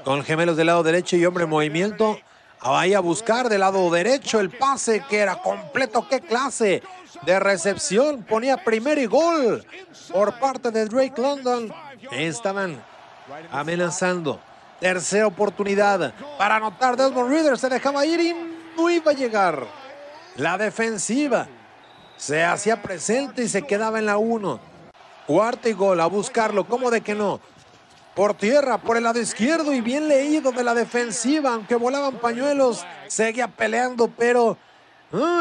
Con 0.04 0.24
gemelos 0.24 0.56
del 0.56 0.68
lado 0.68 0.82
derecho 0.82 1.16
y 1.16 1.24
hombre 1.26 1.44
en 1.44 1.50
movimiento. 1.50 2.18
Ahí 2.60 2.94
a 2.94 3.00
buscar 3.00 3.48
del 3.48 3.60
lado 3.60 3.90
derecho 3.90 4.40
el 4.40 4.50
pase 4.50 5.02
que 5.08 5.18
era 5.18 5.36
completo. 5.36 6.06
¡Qué 6.08 6.20
clase 6.20 6.82
de 7.24 7.40
recepción! 7.40 8.22
Ponía 8.22 8.62
primer 8.62 8.98
y 8.98 9.06
gol 9.06 9.64
por 10.12 10.38
parte 10.38 10.70
de 10.70 10.86
Drake 10.86 11.20
London. 11.20 11.72
Estaban 12.10 12.82
amenazando. 13.50 14.40
Tercera 14.78 15.26
oportunidad 15.26 16.14
para 16.38 16.56
anotar. 16.56 16.96
Desmond 16.96 17.30
Reader 17.30 17.58
se 17.58 17.68
dejaba 17.68 18.06
ir 18.06 18.20
y 18.20 18.34
no 18.76 18.90
iba 18.90 19.12
a 19.12 19.14
llegar. 19.14 19.66
La 20.36 20.56
defensiva 20.56 21.46
se 22.16 22.42
hacía 22.44 22.80
presente 22.80 23.42
y 23.42 23.48
se 23.48 23.62
quedaba 23.62 23.98
en 23.98 24.06
la 24.06 24.16
1. 24.16 24.60
Cuarto 25.26 25.68
y 25.68 25.72
gol 25.72 26.00
a 26.00 26.06
buscarlo. 26.06 26.66
¿Cómo 26.66 26.90
de 26.90 27.02
que 27.02 27.14
no? 27.14 27.40
Por 28.14 28.34
tierra, 28.34 28.78
por 28.78 28.96
el 28.96 29.04
lado 29.04 29.20
izquierdo 29.20 29.72
y 29.72 29.80
bien 29.80 30.08
leído 30.08 30.52
de 30.52 30.64
la 30.64 30.74
defensiva. 30.74 31.54
Aunque 31.54 31.76
volaban 31.76 32.18
pañuelos, 32.18 32.84
seguía 33.06 33.48
peleando, 33.48 34.08
pero 34.08 34.56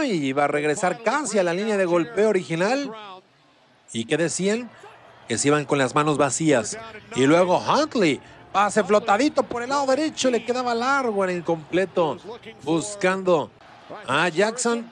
iba 0.03 0.43
a 0.43 0.47
regresar 0.47 1.03
casi 1.03 1.39
a 1.39 1.43
la 1.43 1.53
línea 1.53 1.77
de 1.77 1.86
golpeo 1.86 2.29
original. 2.29 2.91
¿Y 3.91 4.05
qué 4.05 4.17
decían? 4.17 4.69
Que 5.27 5.38
se 5.38 5.47
iban 5.47 5.65
con 5.65 5.77
las 5.77 5.95
manos 5.95 6.17
vacías. 6.17 6.77
Y 7.15 7.25
luego 7.25 7.60
Huntley 7.60 8.21
Pase 8.51 8.84
flotadito 8.84 9.43
por 9.43 9.62
el 9.62 9.69
lado 9.69 9.86
derecho, 9.86 10.32
le 10.32 10.43
quedaba 10.43 10.73
largo 10.73 11.23
en 11.23 11.29
el 11.29 11.43
completo, 11.43 12.17
buscando 12.63 13.51
a 14.08 14.27
Jackson. 14.29 14.91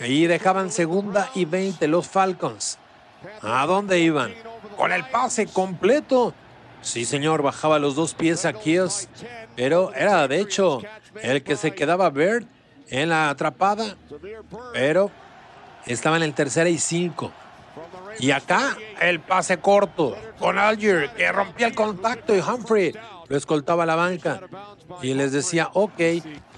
Y 0.00 0.26
dejaban 0.26 0.72
segunda 0.72 1.30
y 1.34 1.44
20 1.44 1.86
los 1.88 2.08
Falcons. 2.08 2.78
¿A 3.42 3.66
dónde 3.66 4.00
iban? 4.00 4.32
Con 4.76 4.92
el 4.92 5.04
pase 5.04 5.46
completo. 5.46 6.32
Sí, 6.84 7.06
señor, 7.06 7.42
bajaba 7.42 7.78
los 7.78 7.96
dos 7.96 8.14
pies 8.14 8.44
aquí, 8.44 8.76
pero 9.56 9.92
era 9.94 10.28
de 10.28 10.38
hecho 10.38 10.80
el 11.22 11.42
que 11.42 11.56
se 11.56 11.74
quedaba 11.74 12.10
Bird 12.10 12.44
en 12.88 13.08
la 13.08 13.30
atrapada, 13.30 13.96
pero 14.72 15.10
estaba 15.86 16.18
en 16.18 16.22
el 16.22 16.34
tercera 16.34 16.68
y 16.68 16.78
cinco. 16.78 17.32
Y 18.20 18.30
acá 18.30 18.76
el 19.00 19.18
pase 19.20 19.58
corto 19.58 20.16
con 20.38 20.58
Alger 20.58 21.10
que 21.14 21.32
rompía 21.32 21.66
el 21.66 21.74
contacto 21.74 22.36
y 22.36 22.40
Humphrey 22.40 22.94
lo 23.28 23.36
escoltaba 23.36 23.82
a 23.84 23.86
la 23.86 23.96
banca 23.96 24.42
y 25.02 25.14
les 25.14 25.32
decía, 25.32 25.70
ok, 25.72 26.00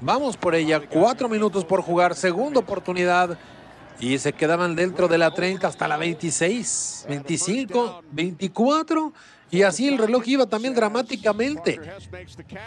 vamos 0.00 0.36
por 0.36 0.54
ella, 0.54 0.80
cuatro 0.80 1.28
minutos 1.28 1.64
por 1.64 1.80
jugar, 1.82 2.14
segunda 2.14 2.60
oportunidad 2.60 3.38
y 4.00 4.18
se 4.18 4.32
quedaban 4.32 4.76
dentro 4.76 5.08
de 5.08 5.18
la 5.18 5.30
30 5.30 5.66
hasta 5.66 5.88
la 5.88 5.96
26, 5.96 7.06
25, 7.08 8.02
24 8.10 9.12
y 9.50 9.62
así 9.62 9.88
el 9.88 9.98
reloj 9.98 10.26
iba 10.26 10.46
también 10.46 10.74
dramáticamente. 10.74 11.80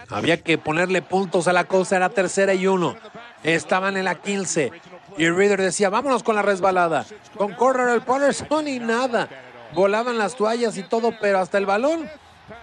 Había 0.09 0.41
que 0.41 0.57
ponerle 0.57 1.01
puntos 1.01 1.47
a 1.47 1.53
la 1.53 1.65
cosa, 1.65 1.97
era 1.97 2.09
tercera 2.09 2.53
y 2.53 2.67
uno. 2.67 2.95
Estaban 3.43 3.97
en 3.97 4.05
la 4.05 4.15
15. 4.15 4.71
Y 5.17 5.29
Reader 5.29 5.61
decía, 5.61 5.89
vámonos 5.89 6.23
con 6.23 6.35
la 6.35 6.41
resbalada. 6.41 7.05
Con 7.37 7.55
el 7.89 8.01
Patterson 8.01 8.67
y 8.67 8.79
nada. 8.79 9.27
Volaban 9.73 10.17
las 10.17 10.35
toallas 10.35 10.77
y 10.77 10.83
todo, 10.83 11.13
pero 11.19 11.39
hasta 11.39 11.57
el 11.57 11.65
balón, 11.65 12.09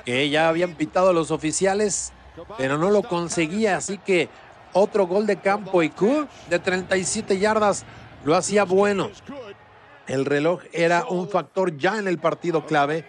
que 0.04 0.28
ya 0.30 0.48
habían 0.48 0.74
pitado 0.74 1.12
los 1.12 1.30
oficiales, 1.30 2.12
pero 2.58 2.78
no 2.78 2.90
lo 2.90 3.02
conseguía. 3.02 3.76
Así 3.76 3.98
que 3.98 4.28
otro 4.72 5.06
gol 5.06 5.26
de 5.26 5.36
campo 5.36 5.82
y 5.82 5.90
Q 5.90 6.26
de 6.48 6.58
37 6.58 7.38
yardas 7.38 7.84
lo 8.24 8.34
hacía 8.34 8.64
bueno. 8.64 9.10
El 10.08 10.24
reloj 10.24 10.60
era 10.72 11.06
un 11.06 11.28
factor 11.28 11.76
ya 11.76 11.98
en 11.98 12.08
el 12.08 12.18
partido 12.18 12.66
clave. 12.66 13.04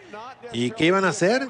¿Y 0.51 0.71
qué 0.71 0.85
iban 0.85 1.05
a 1.05 1.09
hacer? 1.09 1.47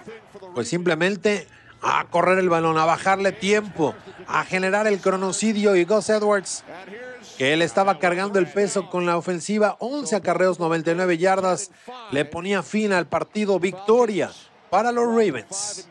Pues 0.53 0.67
simplemente 0.67 1.47
a 1.81 2.05
correr 2.09 2.39
el 2.39 2.49
balón, 2.49 2.77
a 2.77 2.85
bajarle 2.85 3.31
tiempo, 3.31 3.93
a 4.27 4.43
generar 4.43 4.87
el 4.87 4.99
cronocidio 4.99 5.75
y 5.75 5.85
Gus 5.85 6.09
Edwards, 6.09 6.63
que 7.37 7.53
él 7.53 7.61
estaba 7.61 7.99
cargando 7.99 8.39
el 8.39 8.47
peso 8.47 8.89
con 8.89 9.05
la 9.05 9.17
ofensiva, 9.17 9.77
11 9.79 10.15
acarreos, 10.15 10.59
99 10.59 11.17
yardas, 11.17 11.71
le 12.11 12.25
ponía 12.25 12.63
fin 12.63 12.93
al 12.93 13.07
partido 13.07 13.59
victoria 13.59 14.31
para 14.69 14.91
los 14.91 15.07
Ravens. 15.07 15.87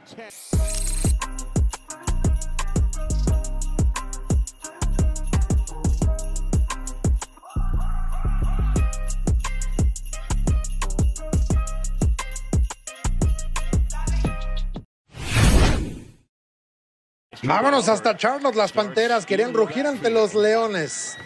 Vámonos 17.47 17.89
hasta 17.89 18.17
Charlotte. 18.17 18.57
Las 18.57 18.73
Panteras 18.73 19.25
querían 19.25 19.55
rugir 19.55 19.87
ante 19.87 20.11
los 20.11 20.35
Leones. 20.35 21.17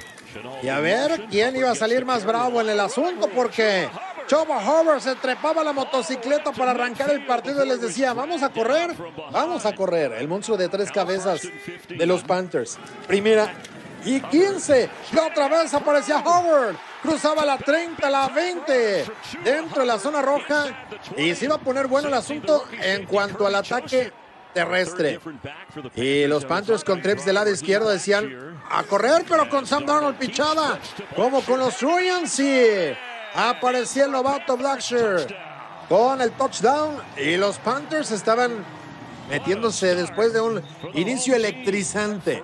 Y 0.63 0.69
a 0.69 0.79
ver 0.79 1.27
quién 1.31 1.57
iba 1.57 1.71
a 1.71 1.75
salir 1.75 2.05
más 2.05 2.25
bravo 2.25 2.61
en 2.61 2.69
el 2.69 2.79
asunto 2.79 3.29
porque 3.35 3.89
Choba 4.27 4.59
Howard 4.59 5.01
se 5.01 5.15
trepaba 5.17 5.65
la 5.65 5.73
motocicleta 5.73 6.53
para 6.53 6.73
arrancar 6.73 7.11
el 7.11 7.25
partido 7.27 7.65
y 7.65 7.69
les 7.69 7.81
decía, 7.81 8.13
vamos 8.13 8.43
a 8.43 8.51
correr, 8.51 8.95
vamos 9.33 9.65
a 9.65 9.75
correr. 9.75 10.13
El 10.13 10.29
monstruo 10.29 10.59
de 10.59 10.69
tres 10.69 10.93
cabezas 10.93 11.41
de 11.89 12.07
los 12.07 12.23
Panthers. 12.23 12.79
Primera 13.09 13.55
y 14.05 14.21
15. 14.21 14.91
Y 15.13 15.19
otra 15.19 15.49
vez 15.49 15.73
aparecía 15.73 16.19
Howard. 16.19 16.77
Cruzaba 17.03 17.47
la 17.47 17.57
30, 17.57 18.11
la 18.11 18.29
20. 18.29 19.05
Dentro 19.43 19.81
de 19.81 19.87
la 19.87 19.99
zona 19.99 20.21
roja. 20.21 20.67
Y 21.17 21.35
se 21.35 21.47
iba 21.47 21.55
a 21.55 21.59
poner 21.59 21.87
bueno 21.87 22.09
el 22.09 22.15
asunto 22.15 22.67
en 22.83 23.07
cuanto 23.07 23.47
al 23.47 23.55
ataque 23.55 24.13
terrestre. 24.53 25.21
Y 25.95 26.27
los 26.27 26.45
Panthers 26.45 26.85
con 26.85 27.03
trips 27.03 27.25
del 27.25 27.35
lado 27.35 27.51
izquierdo 27.51 27.89
decían 27.89 28.61
a 28.71 28.83
correr, 28.85 29.25
pero 29.29 29.49
con 29.49 29.67
Sam 29.67 29.87
Darnold 29.87 30.17
pichada, 30.17 30.79
como 31.17 31.43
con 31.43 31.59
los 31.59 31.77
Trojans. 31.77 32.39
Y 32.41 32.97
aparecía 33.35 34.05
el 34.05 34.13
novato 34.13 34.57
Blackshear 34.57 35.27
con 35.89 36.21
el 36.21 36.31
touchdown. 36.33 36.97
Y 37.17 37.37
los 37.37 37.59
Panthers 37.59 38.11
estaban 38.11 38.65
metiéndose 39.31 39.95
después 39.95 40.33
de 40.33 40.41
un 40.41 40.63
inicio 40.95 41.35
electrizante. 41.35 42.43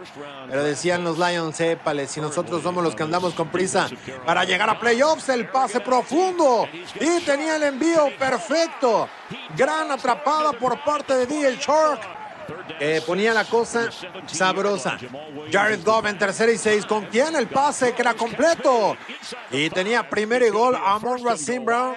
Pero 0.49 0.63
decían 0.63 1.05
los 1.05 1.19
Lions, 1.19 1.61
épale, 1.61 2.07
si 2.07 2.21
nosotros 2.21 2.63
somos 2.63 2.83
los 2.83 2.95
que 2.95 3.03
andamos 3.03 3.35
con 3.35 3.49
prisa 3.49 3.89
para 4.25 4.45
llegar 4.45 4.71
a 4.71 4.79
playoffs, 4.79 5.29
el 5.29 5.49
pase 5.49 5.81
profundo. 5.81 6.69
Y 7.01 7.21
tenía 7.23 7.57
el 7.57 7.65
envío 7.65 8.09
perfecto. 8.19 9.09
Gran 9.57 9.91
atrapada 9.91 10.53
por 10.53 10.83
parte 10.85 11.15
de 11.15 11.27
D.L. 11.27 11.59
Shark. 11.59 12.01
ponía 13.07 13.35
la 13.35 13.45
cosa 13.45 13.91
sabrosa. 14.27 14.97
Jared 15.51 15.85
Goff 15.85 16.07
en 16.07 16.19
tercera 16.19 16.53
y 16.53 16.59
seis. 16.59 16.87
¿Con 16.87 17.07
quién 17.07 17.35
el 17.35 17.49
pase 17.49 17.93
que 17.93 18.03
era 18.03 18.15
completo? 18.15 18.97
Y 19.51 19.69
tenía 19.71 20.09
primer 20.09 20.43
y 20.43 20.51
gol 20.51 20.77
a 20.77 20.99
Racine 20.99 21.61
Brown. 21.61 21.97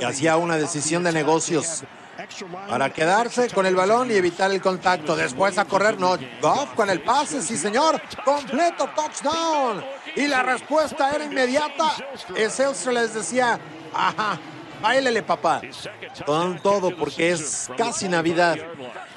Y 0.00 0.04
hacía 0.04 0.36
una 0.36 0.56
decisión 0.56 1.04
de 1.04 1.12
negocios 1.12 1.84
para 2.68 2.92
quedarse 2.92 3.48
con 3.50 3.66
el 3.66 3.74
balón 3.74 4.10
y 4.10 4.14
evitar 4.14 4.50
el 4.50 4.60
contacto. 4.60 5.16
Después 5.16 5.58
a 5.58 5.64
correr, 5.64 5.98
no. 5.98 6.16
Goff 6.40 6.74
con 6.74 6.90
el 6.90 7.00
pase, 7.02 7.42
sí 7.42 7.56
señor. 7.56 8.00
Completo 8.24 8.88
touchdown. 8.94 9.84
Y 10.16 10.26
la 10.26 10.42
respuesta 10.42 11.10
era 11.14 11.24
inmediata. 11.24 11.96
Excelsior 12.36 12.94
les 12.94 13.14
decía, 13.14 13.58
ajá, 13.92 14.38
bailele 14.80 15.22
papá. 15.22 15.60
Con 16.24 16.58
todo 16.60 16.96
porque 16.96 17.30
es 17.30 17.70
casi 17.76 18.08
Navidad. 18.08 18.56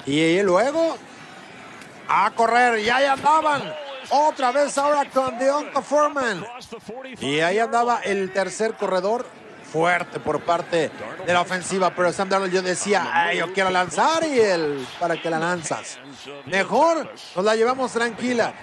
Y 0.06 0.40
luego 0.42 0.96
a 2.08 2.30
correr 2.30 2.80
y 2.80 2.88
ahí 2.88 3.04
andaban. 3.04 3.62
Otra 4.10 4.52
vez 4.52 4.76
ahora 4.78 5.04
con 5.10 5.38
Deonta 5.38 5.82
Foreman. 5.82 6.44
Y 7.20 7.40
ahí 7.40 7.58
andaba 7.58 8.00
el 8.02 8.32
tercer 8.32 8.74
corredor 8.74 9.26
fuerte 9.70 10.18
por 10.20 10.40
parte 10.40 10.90
de 11.26 11.32
la 11.32 11.40
ofensiva, 11.40 11.94
pero 11.94 12.12
Sam 12.12 12.28
Darnold 12.28 12.52
yo 12.52 12.62
decía, 12.62 13.32
yo 13.34 13.52
quiero 13.52 13.70
lanzar 13.70 14.24
y 14.24 14.38
él, 14.38 14.86
¿para 14.98 15.20
que 15.20 15.30
la 15.30 15.38
lanzas? 15.38 15.98
Mejor 16.46 17.12
nos 17.36 17.44
la 17.44 17.54
llevamos 17.54 17.92
tranquila. 17.92 18.54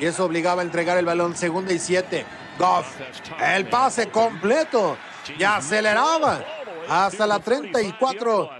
Y 0.00 0.06
eso 0.06 0.24
obligaba 0.24 0.62
a 0.62 0.64
entregar 0.64 0.96
el 0.98 1.04
balón 1.04 1.36
segunda 1.36 1.72
y 1.72 1.78
siete. 1.78 2.24
Goff, 2.58 2.86
el 3.40 3.66
pase 3.66 4.08
completo. 4.08 4.96
Y 5.38 5.44
aceleraba 5.44 6.44
hasta 6.88 7.26
la 7.26 7.38
34. 7.38 8.50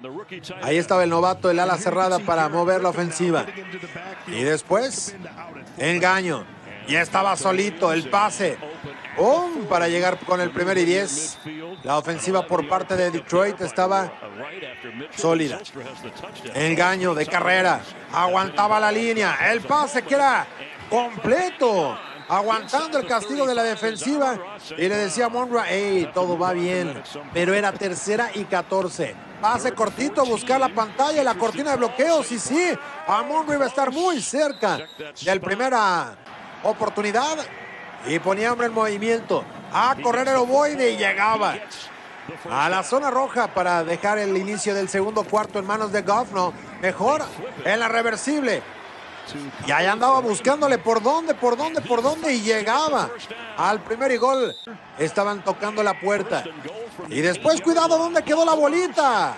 Ahí 0.62 0.76
estaba 0.76 1.04
el 1.04 1.10
novato, 1.10 1.50
el 1.50 1.58
ala 1.58 1.76
cerrada 1.76 2.18
para 2.20 2.48
mover 2.48 2.82
la 2.82 2.90
ofensiva. 2.90 3.46
Y 4.26 4.42
después, 4.42 5.16
engaño. 5.78 6.44
Y 6.86 6.96
estaba 6.96 7.36
solito 7.36 7.92
el 7.92 8.08
pase. 8.08 8.58
¡Pum! 9.16 9.66
Para 9.68 9.88
llegar 9.88 10.18
con 10.20 10.40
el 10.40 10.50
primer 10.50 10.78
y 10.78 10.84
10. 10.84 11.38
La 11.82 11.98
ofensiva 11.98 12.46
por 12.46 12.68
parte 12.68 12.96
de 12.96 13.10
Detroit 13.10 13.60
estaba 13.60 14.12
sólida. 15.16 15.60
Engaño 16.54 17.14
de 17.14 17.26
carrera. 17.26 17.80
Aguantaba 18.12 18.80
la 18.80 18.90
línea. 18.90 19.36
El 19.50 19.60
pase 19.60 20.02
que 20.02 20.14
era 20.14 20.46
completo. 20.88 21.98
Aguantando 22.28 22.98
el 22.98 23.06
castigo 23.06 23.46
de 23.46 23.54
la 23.54 23.62
defensiva. 23.62 24.38
Y 24.78 24.88
le 24.88 24.96
decía 24.96 25.26
a 25.26 25.28
Monroe, 25.28 25.64
hey, 25.68 26.10
todo 26.14 26.38
va 26.38 26.52
bien. 26.52 27.02
Pero 27.34 27.52
era 27.52 27.72
tercera 27.72 28.30
y 28.34 28.44
14. 28.44 29.14
Pase 29.42 29.72
cortito, 29.72 30.24
buscar 30.24 30.60
la 30.60 30.68
pantalla, 30.68 31.22
la 31.22 31.34
cortina 31.34 31.72
de 31.72 31.76
bloqueos. 31.76 32.30
Y 32.32 32.38
sí, 32.38 32.72
a 33.06 33.22
Monroe 33.22 33.56
iba 33.56 33.66
a 33.66 33.68
estar 33.68 33.90
muy 33.90 34.22
cerca 34.22 34.78
del 35.22 35.40
primera 35.40 36.16
oportunidad 36.62 37.38
y 38.06 38.18
ponía 38.18 38.52
hombre 38.52 38.66
en 38.66 38.74
movimiento. 38.74 39.44
A 39.72 39.96
correr 40.02 40.28
el 40.28 40.36
ovoide 40.36 40.90
y 40.90 40.96
llegaba 40.96 41.56
a 42.50 42.68
la 42.68 42.82
zona 42.82 43.10
roja 43.10 43.48
para 43.48 43.84
dejar 43.84 44.18
el 44.18 44.36
inicio 44.36 44.74
del 44.74 44.88
segundo 44.88 45.24
cuarto 45.24 45.58
en 45.58 45.66
manos 45.66 45.92
de 45.92 46.02
Goff. 46.02 46.32
No, 46.32 46.52
mejor 46.80 47.22
en 47.64 47.80
la 47.80 47.88
reversible. 47.88 48.62
Y 49.66 49.70
ahí 49.70 49.86
andaba 49.86 50.20
buscándole 50.20 50.78
por 50.78 51.02
dónde, 51.02 51.34
por 51.34 51.56
dónde, 51.56 51.80
por 51.80 52.02
dónde 52.02 52.34
y 52.34 52.42
llegaba 52.42 53.08
al 53.56 53.80
primer 53.80 54.18
gol. 54.18 54.54
Estaban 54.98 55.42
tocando 55.44 55.82
la 55.82 55.98
puerta. 55.98 56.44
Y 57.08 57.20
después, 57.20 57.60
cuidado, 57.60 57.96
¿dónde 57.98 58.22
quedó 58.22 58.44
la 58.44 58.54
bolita? 58.54 59.34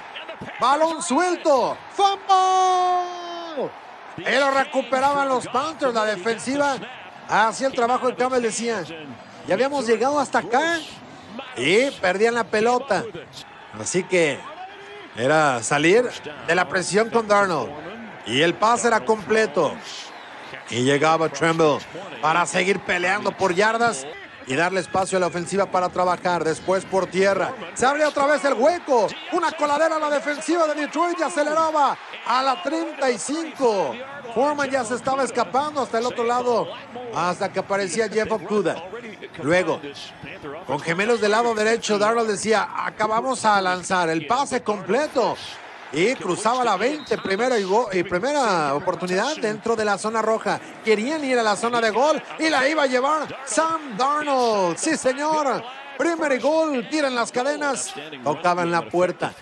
Balón 0.61 1.03
suelto. 1.03 1.77
¡Fumble! 1.93 3.71
Y 4.19 4.39
lo 4.39 4.51
recuperaban 4.51 5.29
los 5.29 5.47
Panthers. 5.49 5.95
La 5.95 6.05
defensiva 6.05 6.77
hacía 7.29 7.67
el 7.67 7.73
trabajo 7.75 8.09
de 8.09 8.17
Campbell. 8.17 8.43
Decía, 8.43 8.83
ya 9.47 9.55
habíamos 9.55 9.87
llegado 9.87 10.19
hasta 10.19 10.39
acá. 10.39 10.79
Y 11.57 11.91
perdían 12.01 12.35
la 12.35 12.45
pelota. 12.45 13.05
Así 13.79 14.05
que 14.05 14.39
era 15.17 15.63
salir 15.63 16.09
de 16.47 16.55
la 16.55 16.69
presión 16.69 17.11
con 17.11 17.29
Darnold. 17.29 17.71
Y 18.27 18.43
el 18.43 18.55
pase 18.55 18.89
era 18.89 19.05
completo. 19.05 19.75
Y 20.71 20.83
llegaba 20.83 21.29
Tremble 21.29 21.79
para 22.23 22.47
seguir 22.47 22.81
peleando 22.81 23.33
por 23.37 23.55
yardas 23.55 24.07
y 24.47 24.55
darle 24.55 24.81
espacio 24.81 25.19
a 25.19 25.21
la 25.21 25.27
ofensiva 25.27 25.67
para 25.67 25.89
trabajar. 25.89 26.45
Después 26.45 26.85
por 26.85 27.07
tierra. 27.07 27.53
Se 27.75 27.87
abre 27.87 28.05
otra 28.05 28.27
vez 28.27 28.45
el 28.45 28.55
hueco. 28.55 29.09
Una 29.33 29.53
coladera 29.53 29.97
a 29.97 29.99
la 29.99 30.11
defensiva 30.11 30.67
de 30.67 30.75
Detroit 30.75 31.19
y 31.19 31.23
aceleraba 31.23 31.97
a 32.27 32.43
la 32.43 32.63
35. 32.63 33.95
Foreman 34.35 34.71
ya 34.71 34.85
se 34.85 34.95
estaba 34.95 35.23
escapando 35.23 35.83
hasta 35.83 35.99
el 35.99 36.07
otro 36.07 36.25
lado 36.25 36.69
hasta 37.15 37.53
que 37.53 37.61
aparecía 37.61 38.09
Jeff 38.09 38.31
Okuda. 38.33 38.77
Luego, 39.43 39.81
con 40.67 40.81
gemelos 40.81 41.21
del 41.21 41.31
lado 41.31 41.55
derecho, 41.55 41.99
Darnold 41.99 42.31
decía, 42.31 42.69
acabamos 42.77 43.45
a 43.45 43.61
lanzar 43.61 44.09
el 44.09 44.27
pase 44.27 44.63
completo 44.63 45.37
y 45.93 46.15
cruzaba 46.17 46.65
la 46.65 46.77
20, 46.77 47.19
primera, 47.19 47.57
y, 47.59 48.03
primera 48.03 48.75
oportunidad 48.75 49.37
dentro 49.37 49.77
de 49.77 49.85
la 49.85 49.97
zona 49.97 50.21
roja. 50.21 50.61
Querían 50.85 51.25
ir 51.25 51.39
a 51.39 51.43
la 51.43 51.55
zona 51.55 51.81
de 51.81 51.91
gol 51.91 52.21
y 52.39 52.49
la 52.49 52.69
iba 52.69 52.83
a 52.83 52.87
llevar 52.87 53.43
Sam 53.45 53.97
Darnold. 53.97 54.77
Sí, 54.77 54.97
señor. 54.97 55.63
Primer 55.99 56.41
gol, 56.41 56.89
tiran 56.89 57.15
las 57.15 57.31
cadenas, 57.31 57.95
tocaban 58.23 58.71
la 58.71 58.89
puerta. 58.89 59.33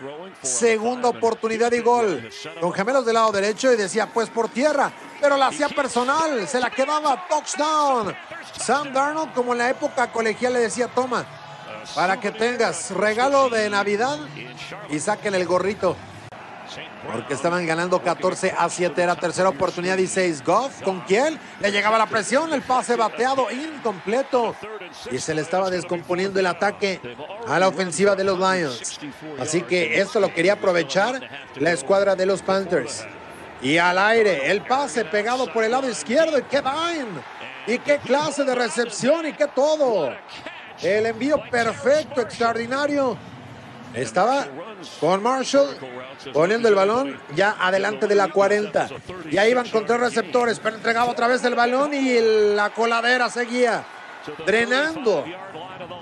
Segunda 0.42 1.08
oportunidad 1.08 1.72
y 1.72 1.80
gol. 1.80 2.28
Con 2.60 2.72
gemelos 2.72 3.06
del 3.06 3.14
lado 3.14 3.32
derecho 3.32 3.72
y 3.72 3.76
decía, 3.76 4.06
pues 4.12 4.28
por 4.28 4.48
tierra, 4.48 4.92
pero 5.20 5.36
la 5.36 5.48
hacía 5.48 5.68
personal, 5.68 6.46
se 6.46 6.60
la 6.60 6.70
quedaba 6.70 7.26
touchdown. 7.28 8.14
Sam 8.58 8.92
Darnold, 8.92 9.32
como 9.32 9.52
en 9.52 9.58
la 9.58 9.70
época 9.70 10.12
colegial, 10.12 10.52
le 10.52 10.60
decía, 10.60 10.88
toma, 10.88 11.24
para 11.94 12.20
que 12.20 12.30
tengas 12.30 12.90
regalo 12.90 13.48
de 13.48 13.70
Navidad 13.70 14.18
y 14.90 14.98
saquen 14.98 15.34
el 15.34 15.46
gorrito 15.46 15.96
porque 17.12 17.34
estaban 17.34 17.66
ganando 17.66 18.02
14 18.02 18.54
a 18.56 18.68
7. 18.68 19.02
Era 19.02 19.16
tercera 19.16 19.48
oportunidad 19.48 19.98
y 19.98 20.06
6. 20.06 20.44
Goff, 20.44 20.82
¿con 20.82 21.00
quién? 21.00 21.38
Le 21.60 21.70
llegaba 21.70 21.98
la 21.98 22.06
presión, 22.06 22.52
el 22.52 22.62
pase 22.62 22.96
bateado 22.96 23.50
incompleto. 23.50 24.54
Y 25.10 25.18
se 25.18 25.34
le 25.34 25.42
estaba 25.42 25.70
descomponiendo 25.70 26.38
el 26.40 26.46
ataque 26.46 27.00
a 27.46 27.58
la 27.58 27.68
ofensiva 27.68 28.14
de 28.14 28.24
los 28.24 28.38
Lions. 28.38 29.00
Así 29.38 29.62
que 29.62 30.00
esto 30.00 30.20
lo 30.20 30.32
quería 30.32 30.54
aprovechar 30.54 31.20
la 31.56 31.72
escuadra 31.72 32.14
de 32.14 32.26
los 32.26 32.42
Panthers. 32.42 33.04
Y 33.60 33.78
al 33.78 33.98
aire, 33.98 34.50
el 34.50 34.62
pase 34.62 35.04
pegado 35.04 35.52
por 35.52 35.64
el 35.64 35.70
lado 35.70 35.88
izquierdo. 35.88 36.38
Y 36.38 36.42
qué 36.42 36.60
vain. 36.60 37.06
Y 37.66 37.78
qué 37.78 37.98
clase 37.98 38.42
de 38.44 38.54
recepción 38.54 39.26
y 39.26 39.32
qué 39.32 39.46
todo. 39.46 40.12
El 40.82 41.06
envío 41.06 41.40
perfecto, 41.48 42.20
extraordinario. 42.20 43.16
Estaba 43.94 44.46
con 45.00 45.22
Marshall 45.22 45.76
poniendo 46.32 46.68
el 46.68 46.74
balón 46.74 47.20
ya 47.34 47.56
adelante 47.58 48.06
de 48.06 48.14
la 48.14 48.28
40. 48.28 48.88
Y 49.30 49.38
ahí 49.38 49.50
iban 49.50 49.68
con 49.68 49.86
tres 49.86 50.00
receptores, 50.00 50.60
pero 50.60 50.76
entregaba 50.76 51.10
otra 51.10 51.26
vez 51.26 51.44
el 51.44 51.54
balón 51.54 51.94
y 51.94 52.18
la 52.54 52.70
coladera 52.70 53.30
seguía 53.30 53.84
drenando 54.46 55.24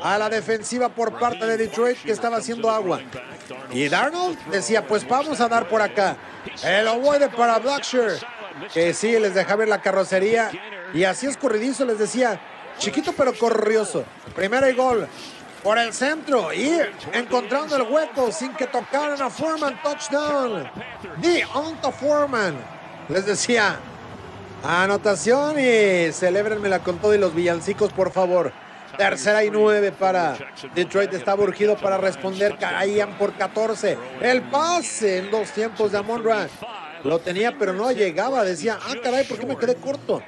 a 0.03 0.18
la 0.18 0.28
defensiva 0.28 0.89
por 0.89 1.18
parte 1.18 1.47
de 1.47 1.57
Detroit 1.57 1.99
que 1.99 2.12
estaba 2.12 2.39
haciendo 2.39 2.70
agua. 2.70 3.01
Y 3.72 3.89
Darnold 3.89 4.39
decía, 4.51 4.87
pues 4.87 5.07
vamos 5.09 5.41
a 5.41 5.49
dar 5.49 5.68
por 5.68 5.83
acá. 5.83 6.16
El 6.62 6.87
ovoide 6.89 7.28
para 7.28 7.59
Blackshear, 7.59 8.12
que 8.72 8.95
sí, 8.95 9.18
les 9.18 9.35
deja 9.35 9.57
ver 9.57 9.68
la 9.68 9.81
carrocería. 9.81 10.51
Y 10.93 11.05
así 11.05 11.26
escurridizo 11.26 11.85
les 11.85 11.99
decía, 11.99 12.41
chiquito 12.78 13.12
pero 13.16 13.33
corrioso. 13.35 14.05
Primero 14.35 14.68
y 14.68 14.74
gol 14.74 15.09
por 15.62 15.78
el 15.78 15.92
centro 15.92 16.52
y 16.52 16.80
encontrando 17.12 17.76
el 17.76 17.82
hueco 17.82 18.32
sin 18.32 18.54
que 18.54 18.66
tocaran 18.66 19.20
a 19.20 19.30
Foreman. 19.30 19.80
Touchdown. 19.82 20.70
The 21.20 21.44
Onto 21.54 21.90
Foreman. 21.92 22.56
Les 23.08 23.26
decía, 23.26 23.76
anotación 24.64 25.58
y 25.58 26.12
celébrenmela 26.12 26.80
con 26.80 26.98
todo 26.98 27.14
y 27.14 27.18
los 27.18 27.34
villancicos, 27.34 27.92
por 27.92 28.12
favor. 28.12 28.52
Tercera 28.96 29.44
y 29.44 29.50
nueve 29.50 29.92
para 29.92 30.36
Detroit. 30.74 31.12
Estaba 31.12 31.42
urgido 31.42 31.76
para 31.76 31.98
responder. 31.98 32.56
Caían 32.58 33.16
por 33.18 33.32
14. 33.34 33.96
El 34.20 34.42
pase 34.42 35.18
en 35.18 35.30
dos 35.30 35.50
tiempos 35.50 35.92
de 35.92 35.98
Amon 35.98 36.22
Lo 37.04 37.18
tenía, 37.18 37.56
pero 37.58 37.72
no 37.72 37.90
llegaba. 37.92 38.44
Decía, 38.44 38.78
ah, 38.82 38.94
caray, 39.02 39.26
¿por 39.26 39.38
qué 39.38 39.46
me 39.46 39.56
quedé 39.56 39.76
corto? 39.76 40.22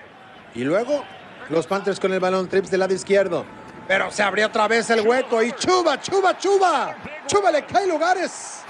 Y 0.54 0.64
luego 0.64 1.04
los 1.48 1.66
Panthers 1.66 2.00
con 2.00 2.12
el 2.12 2.20
balón, 2.20 2.48
trips 2.48 2.70
del 2.70 2.80
lado 2.80 2.94
izquierdo. 2.94 3.44
Pero 3.88 4.10
se 4.10 4.22
abrió 4.22 4.46
otra 4.46 4.68
vez 4.68 4.88
el 4.90 5.06
hueco 5.06 5.42
y 5.42 5.52
Chuba, 5.52 6.00
Chuba, 6.00 6.36
Chuba. 6.38 6.96
Chuba 7.26 7.50
le 7.50 7.64
cae 7.64 7.86
lugares. 7.86 8.62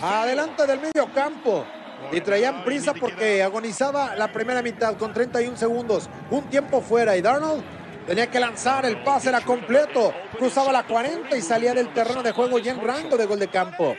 Adelante 0.00 0.66
del 0.66 0.80
medio 0.80 1.12
campo. 1.12 1.64
Y 2.12 2.20
traían 2.20 2.62
prisa 2.62 2.92
porque 2.92 3.42
agonizaba 3.42 4.14
la 4.14 4.30
primera 4.30 4.62
mitad 4.62 4.96
con 4.96 5.12
31 5.12 5.56
segundos. 5.56 6.08
Un 6.30 6.44
tiempo 6.50 6.80
fuera 6.80 7.16
y 7.16 7.22
Darnold 7.22 7.64
tenía 8.06 8.30
que 8.30 8.38
lanzar. 8.38 8.84
El 8.84 9.02
pase 9.02 9.30
era 9.30 9.40
completo. 9.40 10.12
Cruzaba 10.38 10.70
la 10.70 10.84
40 10.84 11.36
y 11.36 11.40
salía 11.40 11.72
del 11.72 11.92
terreno 11.92 12.22
de 12.22 12.32
juego 12.32 12.58
ya 12.58 12.72
en 12.72 12.86
rango 12.86 13.16
de 13.16 13.26
gol 13.26 13.38
de 13.38 13.48
campo. 13.48 13.96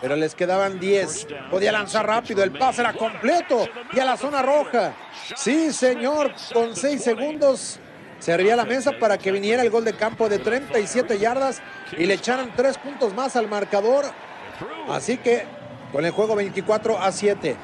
Pero 0.00 0.16
les 0.16 0.34
quedaban 0.34 0.78
10. 0.78 1.28
Podía 1.50 1.72
lanzar 1.72 2.06
rápido. 2.06 2.42
El 2.42 2.52
pase 2.52 2.82
era 2.82 2.92
completo. 2.92 3.66
Y 3.92 4.00
a 4.00 4.04
la 4.04 4.16
zona 4.16 4.42
roja. 4.42 4.92
Sí, 5.36 5.72
señor. 5.72 6.34
Con 6.52 6.76
6 6.76 7.02
segundos 7.02 7.80
Servía 8.18 8.56
la 8.56 8.64
mesa 8.64 8.92
para 8.98 9.18
que 9.18 9.30
viniera 9.30 9.62
el 9.62 9.70
gol 9.70 9.84
de 9.84 9.94
campo 9.94 10.28
de 10.28 10.38
37 10.38 11.18
yardas 11.18 11.60
y 11.96 12.06
le 12.06 12.14
echaran 12.14 12.52
tres 12.56 12.78
puntos 12.78 13.14
más 13.14 13.36
al 13.36 13.48
marcador. 13.48 14.06
Así 14.88 15.18
que 15.18 15.44
con 15.92 16.04
el 16.04 16.10
juego 16.10 16.34
24 16.34 16.98
a 16.98 17.12
7. 17.12 17.56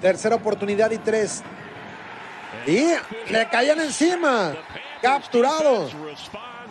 Tercera 0.00 0.36
oportunidad 0.36 0.90
y 0.90 0.98
tres. 0.98 1.42
Y 2.66 2.86
le 3.30 3.48
caían 3.50 3.80
encima. 3.80 4.54
Capturado. 5.02 5.88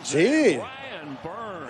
Sí. 0.02 0.60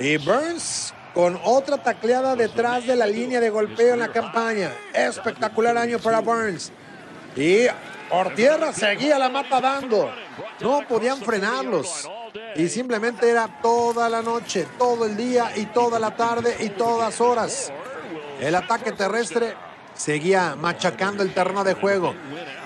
Y 0.00 0.16
Burns 0.18 0.94
con 1.14 1.38
otra 1.42 1.78
tacleada 1.78 2.36
detrás 2.36 2.86
de 2.86 2.94
la 2.94 3.06
línea 3.06 3.40
de 3.40 3.50
golpeo 3.50 3.94
en 3.94 4.00
la 4.00 4.08
campaña. 4.08 4.70
Espectacular 4.92 5.76
año 5.76 5.98
para 5.98 6.20
Burns. 6.20 6.72
Y 7.36 7.66
Por 8.08 8.34
tierra 8.34 8.72
seguía 8.72 9.18
la 9.18 9.28
mata 9.28 9.60
dando. 9.60 10.10
No 10.60 10.80
podían 10.88 11.18
frenarlos. 11.18 12.08
Y 12.56 12.68
simplemente 12.68 13.28
era 13.28 13.60
toda 13.62 14.08
la 14.08 14.22
noche, 14.22 14.66
todo 14.78 15.04
el 15.04 15.16
día 15.16 15.52
y 15.56 15.66
toda 15.66 15.98
la 15.98 16.16
tarde 16.16 16.56
y 16.60 16.70
todas 16.70 17.20
horas. 17.20 17.72
El 18.40 18.54
ataque 18.54 18.92
terrestre 18.92 19.54
seguía 19.94 20.56
machacando 20.56 21.22
el 21.22 21.34
terreno 21.34 21.64
de 21.64 21.74
juego. 21.74 22.14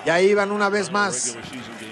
Y 0.05 0.11
ahí 0.11 0.31
iban 0.31 0.53
una 0.53 0.69
vez 0.69 0.91
más. 0.91 1.37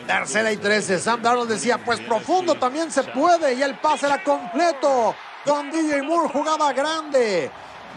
Tercera 0.07 0.53
y 0.53 0.57
trece. 0.57 0.99
Sam 0.99 1.23
Darnold 1.23 1.51
decía, 1.51 1.79
pues 1.79 2.01
profundo 2.01 2.55
también 2.55 2.91
se 2.91 3.03
puede. 3.05 3.55
Y 3.55 3.63
el 3.63 3.75
pase 3.79 4.07
era 4.07 4.23
completo. 4.23 5.15
Con 5.45 5.71
DJ 5.71 6.03
Moore, 6.03 6.29
jugada 6.33 6.73
grande. 6.73 7.51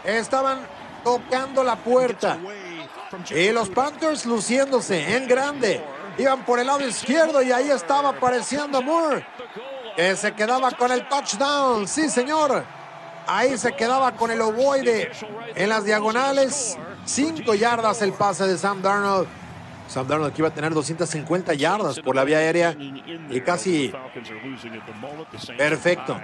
Estaban 0.04 0.60
tocando 1.04 1.64
la 1.64 1.76
puerta. 1.76 2.38
Y 3.36 3.51
los 3.51 3.70
Panthers 3.70 4.26
luciéndose 4.26 5.16
en 5.16 5.28
grande. 5.28 5.84
Iban 6.18 6.45
por 6.45 6.59
el 6.59 6.68
lado 6.68 6.88
izquierdo 6.88 7.41
y 7.41 7.51
ahí 7.51 7.70
estaba 7.70 8.09
apareciendo 8.09 8.82
Moore. 8.82 9.26
Que 9.95 10.16
se 10.16 10.34
quedaba 10.34 10.72
con 10.72 10.91
el 10.91 11.07
touchdown. 11.07 11.88
Sí, 11.88 12.09
señor. 12.09 12.64
Ahí 13.26 13.57
se 13.57 13.74
quedaba 13.74 14.11
con 14.14 14.32
el 14.32 14.41
ovoide 14.41 15.11
en 15.55 15.70
las 15.70 15.86
diagonales. 15.86 16.78
Cinco 17.05 17.53
yardas 17.53 18.01
el 18.01 18.14
pase 18.14 18.45
de 18.45 18.57
Sam 18.57 18.82
Darnold. 18.82 19.28
Sam 19.88 20.07
Darnold 20.07 20.34
que 20.34 20.41
iba 20.41 20.49
a 20.49 20.53
tener 20.53 20.74
250 20.74 21.53
yardas 21.53 21.99
por 21.99 22.16
la 22.16 22.24
vía 22.24 22.38
aérea 22.38 22.76
y 22.78 23.41
casi 23.41 23.93
perfecto. 25.57 26.20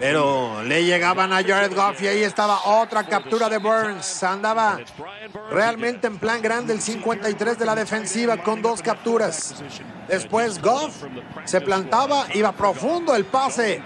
Pero 0.00 0.62
le 0.62 0.82
llegaban 0.82 1.30
a 1.30 1.42
Jared 1.42 1.76
Goff 1.76 2.00
y 2.00 2.08
ahí 2.08 2.22
estaba 2.22 2.58
otra 2.64 3.04
captura 3.04 3.50
de 3.50 3.58
Burns. 3.58 4.22
Andaba 4.22 4.78
realmente 5.50 6.06
en 6.06 6.18
plan 6.18 6.40
grande 6.40 6.72
el 6.72 6.80
53 6.80 7.58
de 7.58 7.66
la 7.66 7.74
defensiva 7.74 8.38
con 8.38 8.62
dos 8.62 8.80
capturas. 8.80 9.62
Después 10.08 10.60
Goff 10.62 11.04
se 11.44 11.60
plantaba, 11.60 12.24
iba 12.32 12.50
profundo 12.52 13.14
el 13.14 13.26
pase 13.26 13.82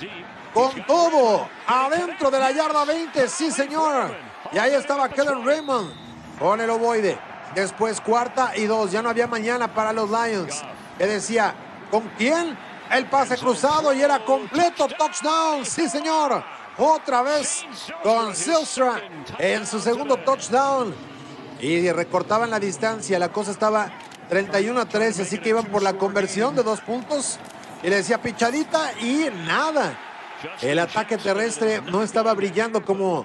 con 0.55 0.87
todo 0.87 1.49
adentro 1.67 2.31
de 2.31 2.39
la 2.39 2.53
yarda 2.53 2.85
20. 2.85 3.29
Sí, 3.29 3.51
señor. 3.51 4.15
Y 4.53 4.59
ahí 4.59 4.73
estaba 4.73 5.09
Kellen 5.09 5.45
Raymond 5.45 5.93
con 6.39 6.61
el 6.61 6.71
ovoide. 6.71 7.19
Después 7.57 8.01
cuarta 8.01 8.57
y 8.57 8.67
dos. 8.67 8.93
Ya 8.93 9.03
no 9.03 9.11
había 9.11 9.27
mañana 9.27 9.75
para 9.75 9.93
los 9.93 10.09
Lions. 10.09 10.63
Que 10.97 11.07
decía, 11.07 11.55
¿con 11.91 12.09
quién? 12.17 12.57
El 12.91 13.07
pase 13.07 13.37
cruzado 13.37 13.93
y 13.93 14.03
era 14.03 14.25
completo 14.25 14.87
touchdown. 14.89 15.65
Sí, 15.65 15.89
señor. 15.89 16.45
Otra 16.77 17.23
vez 17.23 17.65
con 18.03 18.35
Silstra 18.35 19.01
en 19.39 19.67
su 19.67 19.81
segundo 19.81 20.17
touchdown. 20.19 20.95
Y 21.61 21.91
recortaban 21.91 22.51
la 22.51 22.61
distancia. 22.61 23.19
La 23.19 23.31
cosa 23.31 23.53
estaba 23.53 23.91
31 24.29 24.81
a 24.81 24.87
13, 24.87 25.23
así 25.23 25.39
que 25.39 25.51
iban 25.51 25.67
por 25.67 25.83
la 25.83 25.95
conversión 25.95 26.55
de 26.55 26.63
dos 26.63 26.81
puntos. 26.81 27.39
Y 27.83 27.89
le 27.89 27.97
decía 27.97 28.21
pichadita 28.21 28.93
y 29.01 29.29
nada. 29.47 29.99
El 30.61 30.79
ataque 30.79 31.17
terrestre 31.17 31.81
no 31.83 32.03
estaba 32.03 32.35
brillando 32.35 32.85
como 32.85 33.25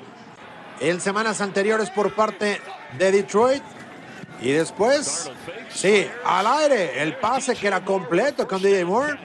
en 0.80 1.02
semanas 1.02 1.42
anteriores 1.42 1.90
por 1.90 2.14
parte 2.16 2.62
de 2.98 3.12
Detroit. 3.12 3.64
Y 4.42 4.52
después, 4.52 5.30
sí, 5.70 6.08
al 6.24 6.48
aire, 6.48 7.02
el 7.02 7.18
pase 7.18 7.56
que 7.56 7.68
era 7.68 7.84
completo 7.84 8.48
con 8.48 8.62
DJ 8.62 8.86
Moore. 8.86 9.20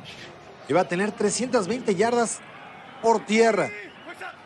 Iba 0.68 0.82
a 0.82 0.88
tener 0.88 1.12
320 1.12 1.94
yardas 1.94 2.40
por 3.02 3.24
tierra. 3.24 3.70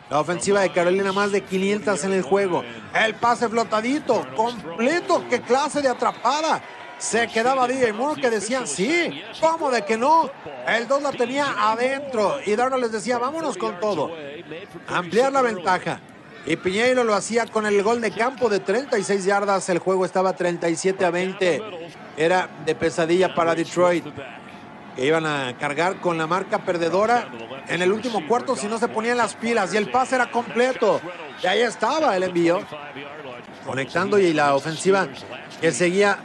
La 0.09 0.19
ofensiva 0.19 0.61
de 0.61 0.71
Carolina 0.71 1.13
más 1.13 1.31
de 1.31 1.41
500 1.41 2.03
en 2.03 2.13
el 2.13 2.23
juego. 2.23 2.63
El 2.93 3.15
pase 3.15 3.47
flotadito, 3.47 4.25
completo. 4.35 5.23
¡Qué 5.29 5.41
clase 5.41 5.81
de 5.81 5.89
atrapada! 5.89 6.61
Se 6.97 7.27
quedaba 7.27 7.67
DJ 7.67 7.93
Moore 7.93 8.19
que 8.19 8.29
decían, 8.29 8.67
sí, 8.67 9.23
¿cómo 9.39 9.71
de 9.71 9.85
que 9.85 9.97
no? 9.97 10.29
El 10.67 10.87
2 10.87 11.01
la 11.01 11.11
tenía 11.11 11.71
adentro 11.71 12.39
y 12.45 12.55
Darnold 12.55 12.83
les 12.83 12.91
decía, 12.91 13.17
vámonos 13.17 13.55
con 13.57 13.79
todo. 13.79 14.11
Ampliar 14.87 15.31
la 15.31 15.41
ventaja. 15.41 16.01
Y 16.45 16.57
Piñeiro 16.57 17.03
lo 17.03 17.13
hacía 17.13 17.45
con 17.45 17.65
el 17.65 17.81
gol 17.83 18.01
de 18.01 18.11
campo 18.11 18.49
de 18.49 18.59
36 18.59 19.23
yardas. 19.23 19.69
El 19.69 19.79
juego 19.79 20.03
estaba 20.05 20.33
37 20.33 21.05
a 21.05 21.11
20. 21.11 21.61
Era 22.17 22.49
de 22.65 22.75
pesadilla 22.75 23.33
para 23.33 23.55
Detroit. 23.55 24.05
Que 24.99 25.05
iban 25.05 25.25
a 25.25 25.55
cargar 25.57 26.01
con 26.01 26.17
la 26.17 26.27
marca 26.27 26.57
perdedora 26.57 27.29
en 27.69 27.81
el 27.81 27.93
último 27.93 28.27
cuarto 28.27 28.57
si 28.57 28.67
no 28.67 28.77
se 28.77 28.89
ponían 28.89 29.15
las 29.15 29.33
pilas. 29.33 29.73
Y 29.73 29.77
el 29.77 29.89
pase 29.89 30.15
era 30.15 30.29
completo. 30.29 30.99
Y 31.41 31.47
ahí 31.47 31.61
estaba 31.61 32.17
el 32.17 32.23
envío. 32.23 32.59
Conectando 33.65 34.19
y 34.19 34.33
la 34.33 34.55
ofensiva 34.55 35.07
que 35.61 35.71
seguía 35.71 36.17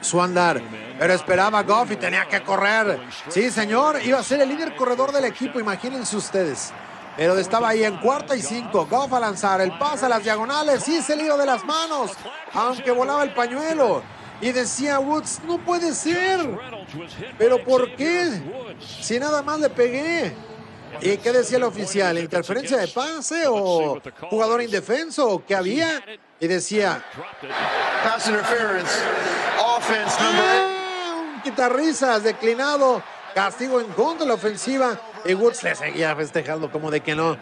su 0.00 0.20
andar. 0.20 0.60
Pero 0.98 1.14
esperaba 1.14 1.62
Goff 1.62 1.92
y 1.92 1.96
tenía 1.96 2.24
que 2.24 2.42
correr. 2.42 2.98
Sí, 3.28 3.48
señor, 3.48 4.00
iba 4.04 4.18
a 4.18 4.24
ser 4.24 4.40
el 4.40 4.48
líder 4.48 4.74
corredor 4.74 5.12
del 5.12 5.26
equipo, 5.26 5.60
imagínense 5.60 6.16
ustedes. 6.16 6.72
Pero 7.16 7.38
estaba 7.38 7.68
ahí 7.68 7.84
en 7.84 7.96
cuarta 7.98 8.34
y 8.34 8.42
cinco. 8.42 8.88
Goff 8.90 9.12
a 9.12 9.20
lanzar 9.20 9.60
el 9.60 9.78
pase 9.78 10.06
a 10.06 10.08
las 10.08 10.24
diagonales 10.24 10.88
y 10.88 11.00
se 11.00 11.14
lío 11.14 11.36
de 11.36 11.46
las 11.46 11.64
manos, 11.64 12.10
aunque 12.52 12.90
volaba 12.90 13.22
el 13.22 13.32
pañuelo. 13.34 14.02
Y 14.40 14.52
decía 14.52 14.98
Woods, 14.98 15.40
no 15.46 15.58
puede 15.58 15.94
ser. 15.94 16.40
Pero 17.38 17.62
¿por 17.64 17.94
qué? 17.96 18.42
Si 19.00 19.18
nada 19.18 19.42
más 19.42 19.60
le 19.60 19.70
pegué. 19.70 20.34
¿Y 21.00 21.16
qué 21.18 21.32
decía 21.32 21.58
el 21.58 21.64
oficial? 21.64 22.18
¿Interferencia 22.18 22.78
de 22.78 22.88
pase 22.88 23.44
o 23.46 24.00
jugador 24.30 24.62
indefenso? 24.62 25.42
¿Qué 25.46 25.54
había? 25.54 26.02
Y 26.40 26.46
decía... 26.46 27.02
Pass 28.04 28.28
interference. 28.28 28.92
Offense 29.58 30.22
number 30.22 30.44
¡Ah! 30.44 31.22
Un 31.34 31.42
quitarrisas 31.42 32.22
declinado. 32.22 33.02
Castigo 33.34 33.80
en 33.80 33.88
contra 33.88 34.24
de 34.24 34.28
la 34.28 34.34
ofensiva. 34.34 34.98
Y 35.24 35.34
Woods 35.34 35.62
le 35.62 35.74
seguía 35.74 36.14
festejando 36.14 36.70
como 36.70 36.90
de 36.90 37.00
que 37.00 37.14
no. 37.14 37.36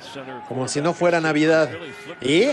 Como 0.48 0.66
si 0.68 0.80
no 0.80 0.94
fuera 0.94 1.20
Navidad. 1.20 1.70
Y 2.20 2.46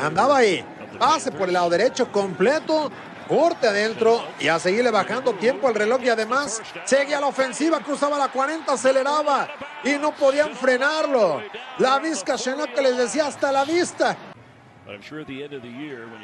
andaba 0.00 0.38
ahí. 0.38 0.64
Pase 0.98 1.32
por 1.32 1.48
el 1.48 1.54
lado 1.54 1.70
derecho 1.70 2.10
completo. 2.12 2.90
Corte 3.28 3.68
adentro 3.68 4.24
y 4.40 4.48
a 4.48 4.58
seguirle 4.58 4.90
bajando 4.90 5.34
tiempo 5.34 5.68
al 5.68 5.74
reloj 5.74 6.00
y 6.02 6.08
además 6.08 6.62
seguía 6.84 7.20
la 7.20 7.26
ofensiva, 7.26 7.80
cruzaba 7.80 8.18
la 8.18 8.28
40, 8.28 8.72
aceleraba 8.72 9.48
y 9.84 9.92
no 9.98 10.12
podían 10.12 10.54
frenarlo. 10.54 11.42
La 11.78 11.98
Vizca 11.98 12.36
Chenault 12.36 12.72
que 12.74 12.80
les 12.80 12.96
decía 12.96 13.26
hasta 13.26 13.52
la 13.52 13.64
vista. 13.64 14.16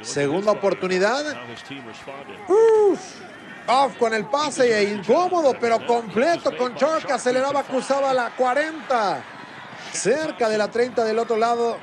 Segunda 0.03 0.53
oportunidad. 0.53 1.37
Uf. 2.49 3.01
Off 3.67 3.97
con 3.99 4.13
el 4.13 4.27
pase 4.27 4.79
e 4.79 4.95
incómodo, 4.95 5.55
pero 5.61 5.87
completo 5.87 6.57
con 6.57 6.75
Chark. 6.75 7.11
Aceleraba, 7.11 7.63
cruzaba 7.63 8.13
la 8.15 8.31
40. 8.31 9.25
Cerca 9.95 10.49
de 10.49 10.59
la 10.59 10.71
30 10.71 11.05
del 11.05 11.19
otro 11.19 11.37
lado. 11.37 11.79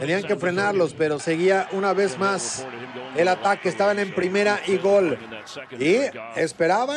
Tenían 0.00 0.22
que 0.22 0.36
frenarlos, 0.36 0.94
pero 0.94 1.18
seguía 1.18 1.68
una 1.72 1.92
vez 1.92 2.18
más 2.18 2.66
el 3.14 3.28
ataque. 3.28 3.68
Estaban 3.68 3.98
en 3.98 4.14
primera 4.14 4.60
y 4.66 4.78
gol. 4.78 5.18
Y 5.78 5.96
esperaba 6.34 6.96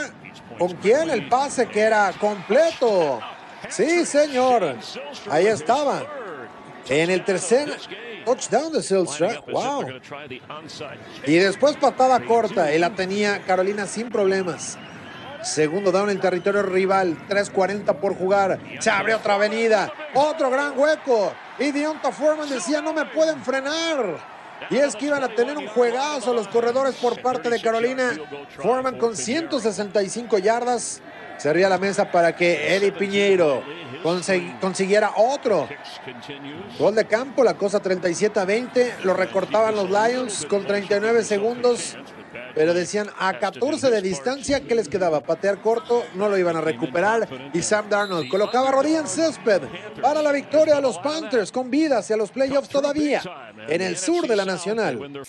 con 0.57 0.73
quién 0.75 1.09
el 1.09 1.27
pase 1.27 1.67
que 1.67 1.81
era 1.81 2.13
completo. 2.13 3.19
Sí, 3.67 4.05
señor. 4.05 4.75
Ahí 5.29 5.47
estaba. 5.47 6.03
En 6.87 7.09
el 7.09 7.23
tercer 7.25 7.77
touchdown 8.25 8.71
de 8.71 8.81
Silstra. 8.81 9.41
Wow. 9.51 9.85
Y 11.27 11.35
después 11.35 11.75
patada 11.75 12.19
corta. 12.21 12.73
Y 12.73 12.79
la 12.79 12.91
tenía 12.91 13.41
Carolina 13.41 13.85
sin 13.85 14.09
problemas. 14.09 14.77
Segundo 15.41 15.91
down 15.91 16.09
en 16.09 16.19
territorio 16.19 16.63
rival. 16.63 17.17
3.40 17.27 17.95
por 17.95 18.15
jugar. 18.15 18.59
Se 18.79 18.89
abre 18.89 19.13
otra 19.13 19.35
avenida. 19.35 19.91
Otro 20.13 20.49
gran 20.49 20.77
hueco. 20.77 21.33
Y 21.57 21.71
Dionta 21.71 22.11
Foreman 22.11 22.49
decía, 22.49 22.81
no 22.81 22.93
me 22.93 23.05
pueden 23.05 23.41
frenar. 23.41 24.17
Y 24.69 24.77
es 24.77 24.95
que 24.95 25.05
iban 25.05 25.23
a 25.23 25.29
tener 25.29 25.57
un 25.57 25.67
juegazo 25.67 26.33
los 26.33 26.47
corredores 26.47 26.95
por 26.95 27.21
parte 27.21 27.49
de 27.49 27.61
Carolina. 27.61 28.11
Foreman 28.57 28.97
con 28.97 29.15
165 29.15 30.37
yardas. 30.37 31.01
Cerría 31.37 31.69
la 31.69 31.77
mesa 31.77 32.11
para 32.11 32.35
que 32.35 32.75
Eddie 32.75 32.91
Piñeiro 32.91 33.63
consiguiera 34.59 35.13
otro 35.15 35.69
gol 36.77 36.95
de 36.95 37.05
campo. 37.05 37.45
La 37.45 37.53
cosa 37.53 37.79
37 37.79 38.39
a 38.39 38.45
20. 38.45 38.95
Lo 39.03 39.13
recortaban 39.13 39.75
los 39.75 39.89
Lions 39.89 40.45
con 40.45 40.65
39 40.65 41.23
segundos. 41.23 41.97
Pero 42.55 42.73
decían 42.73 43.09
a 43.17 43.37
14 43.37 43.89
de 43.89 44.01
distancia 44.01 44.61
que 44.61 44.75
les 44.75 44.87
quedaba 44.87 45.21
patear 45.21 45.61
corto, 45.61 46.05
no 46.15 46.29
lo 46.29 46.37
iban 46.37 46.55
a 46.55 46.61
recuperar. 46.61 47.27
Y 47.53 47.61
Sam 47.61 47.89
Darnold 47.89 48.29
colocaba 48.29 48.71
rodilla 48.71 48.99
en 48.99 49.07
césped 49.07 49.61
para 50.01 50.21
la 50.21 50.31
victoria 50.31 50.75
de 50.75 50.81
los 50.81 50.97
Panthers 50.99 51.51
con 51.51 51.69
vida 51.69 51.99
hacia 51.99 52.17
los 52.17 52.31
playoffs 52.31 52.69
todavía 52.69 53.21
en 53.67 53.81
el 53.81 53.97
sur 53.97 54.27
de 54.27 54.35
la 54.35 54.45
Nacional. 54.45 55.23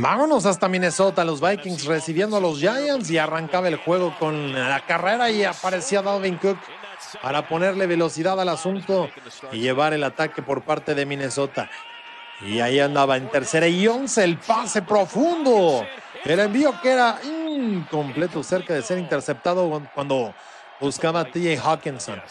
Vámonos 0.00 0.46
hasta 0.46 0.66
Minnesota, 0.66 1.26
los 1.26 1.42
Vikings 1.42 1.84
recibiendo 1.84 2.38
a 2.38 2.40
los 2.40 2.58
Giants 2.58 3.10
y 3.10 3.18
arrancaba 3.18 3.68
el 3.68 3.76
juego 3.76 4.16
con 4.18 4.54
la 4.54 4.80
carrera 4.86 5.30
y 5.30 5.44
aparecía 5.44 6.00
Dalvin 6.00 6.38
Cook 6.38 6.56
para 7.20 7.46
ponerle 7.46 7.86
velocidad 7.86 8.40
al 8.40 8.48
asunto 8.48 9.10
y 9.52 9.58
llevar 9.58 9.92
el 9.92 10.02
ataque 10.02 10.40
por 10.40 10.62
parte 10.62 10.94
de 10.94 11.04
Minnesota. 11.04 11.68
Y 12.40 12.60
ahí 12.60 12.80
andaba 12.80 13.18
en 13.18 13.28
tercera 13.28 13.68
y 13.68 13.86
once 13.88 14.24
el 14.24 14.38
pase 14.38 14.80
profundo. 14.80 15.86
El 16.24 16.40
envío 16.40 16.80
que 16.80 16.92
era 16.92 17.18
incompleto, 17.22 18.42
cerca 18.42 18.72
de 18.72 18.80
ser 18.80 18.96
interceptado 18.96 19.82
cuando 19.94 20.32
buscaba 20.80 21.20
a 21.20 21.24
TJ 21.26 21.58
Hawkinson. 21.62 22.22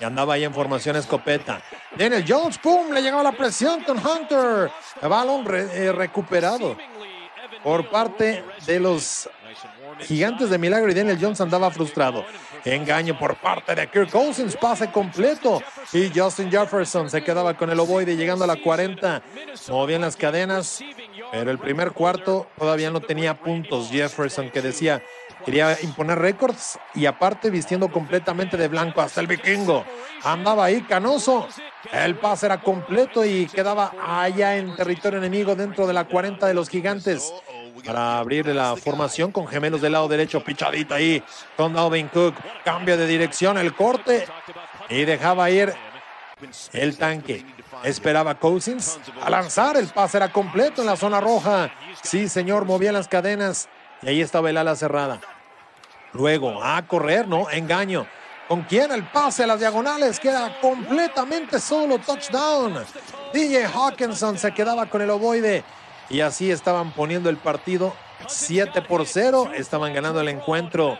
Y 0.00 0.04
andaba 0.04 0.34
ahí 0.34 0.42
en 0.42 0.52
formación 0.52 0.96
escopeta. 0.96 1.62
Daniel 1.96 2.24
Jones, 2.26 2.58
¡pum! 2.58 2.90
Le 2.90 3.00
llegaba 3.00 3.22
la 3.22 3.32
presión 3.32 3.84
con 3.84 4.04
Hunter. 4.04 4.72
El 5.00 5.08
balón 5.08 5.46
eh, 5.54 5.92
recuperado 5.92 6.76
por 7.62 7.90
parte 7.90 8.44
de 8.66 8.80
los 8.80 9.28
gigantes 10.00 10.50
de 10.50 10.58
milagro 10.58 10.90
y 10.90 10.94
Daniel 10.94 11.18
Jones 11.20 11.40
andaba 11.40 11.70
frustrado. 11.70 12.24
Engaño 12.64 13.18
por 13.18 13.36
parte 13.36 13.74
de 13.74 13.88
Kirk 13.88 14.10
Cousins, 14.10 14.56
pase 14.56 14.90
completo. 14.90 15.62
Y 15.92 16.10
Justin 16.14 16.50
Jefferson 16.50 17.10
se 17.10 17.22
quedaba 17.22 17.56
con 17.56 17.70
el 17.70 17.80
ovoide 17.80 18.16
llegando 18.16 18.44
a 18.44 18.46
la 18.46 18.56
40. 18.56 19.22
Movían 19.68 20.02
las 20.02 20.16
cadenas, 20.16 20.82
pero 21.32 21.50
el 21.50 21.58
primer 21.58 21.92
cuarto 21.92 22.46
todavía 22.56 22.90
no 22.90 23.00
tenía 23.00 23.38
puntos. 23.38 23.90
Jefferson 23.90 24.50
que 24.50 24.62
decía 24.62 25.02
quería 25.44 25.76
imponer 25.82 26.20
récords 26.20 26.78
y 26.94 27.06
aparte 27.06 27.50
vistiendo 27.50 27.90
completamente 27.90 28.56
de 28.56 28.68
blanco 28.68 29.00
hasta 29.00 29.20
el 29.20 29.26
vikingo. 29.26 29.84
Andaba 30.22 30.66
ahí 30.66 30.82
canoso. 30.82 31.48
El 31.92 32.14
pase 32.14 32.46
era 32.46 32.60
completo 32.60 33.24
y 33.24 33.46
quedaba 33.46 33.92
allá 34.00 34.56
en 34.56 34.76
territorio 34.76 35.18
enemigo 35.18 35.56
dentro 35.56 35.88
de 35.88 35.92
la 35.92 36.04
40 36.04 36.46
de 36.46 36.54
los 36.54 36.68
gigantes 36.68 37.32
para 37.84 38.18
abrir 38.18 38.46
la 38.46 38.76
formación 38.76 39.32
con 39.32 39.46
gemelos 39.46 39.80
del 39.80 39.92
lado 39.92 40.08
derecho, 40.08 40.42
pichadita 40.42 40.96
ahí 40.96 41.22
con 41.56 41.72
Dalvin 41.72 42.08
Cook, 42.08 42.34
cambio 42.64 42.96
de 42.96 43.06
dirección, 43.06 43.58
el 43.58 43.74
corte 43.74 44.26
y 44.88 45.04
dejaba 45.04 45.50
ir 45.50 45.72
el 46.72 46.96
tanque. 46.96 47.44
Esperaba 47.84 48.36
Cousins 48.36 48.98
a 49.20 49.30
lanzar, 49.30 49.76
el 49.76 49.88
pase 49.88 50.18
era 50.18 50.30
completo 50.30 50.82
en 50.82 50.86
la 50.86 50.96
zona 50.96 51.20
roja. 51.20 51.70
Sí, 52.02 52.28
señor, 52.28 52.64
movía 52.64 52.92
las 52.92 53.08
cadenas 53.08 53.68
y 54.02 54.08
ahí 54.08 54.20
estaba 54.20 54.50
el 54.50 54.56
ala 54.56 54.76
cerrada. 54.76 55.20
Luego 56.12 56.62
a 56.62 56.82
correr, 56.86 57.26
¿no? 57.26 57.50
Engaño. 57.50 58.06
¿Con 58.48 58.62
quién 58.62 58.92
el 58.92 59.04
pase 59.04 59.44
a 59.44 59.46
las 59.46 59.60
diagonales? 59.60 60.20
Queda 60.20 60.60
completamente 60.60 61.58
solo. 61.58 61.98
Touchdown. 61.98 62.84
DJ 63.32 63.66
Hawkinson 63.66 64.36
se 64.36 64.52
quedaba 64.52 64.86
con 64.86 65.00
el 65.00 65.10
ovoide. 65.10 65.64
Y 66.12 66.20
así 66.20 66.50
estaban 66.50 66.92
poniendo 66.92 67.30
el 67.30 67.38
partido 67.38 67.94
7 68.28 68.82
por 68.82 69.06
0. 69.06 69.52
Estaban 69.54 69.94
ganando 69.94 70.20
el 70.20 70.28
encuentro 70.28 70.98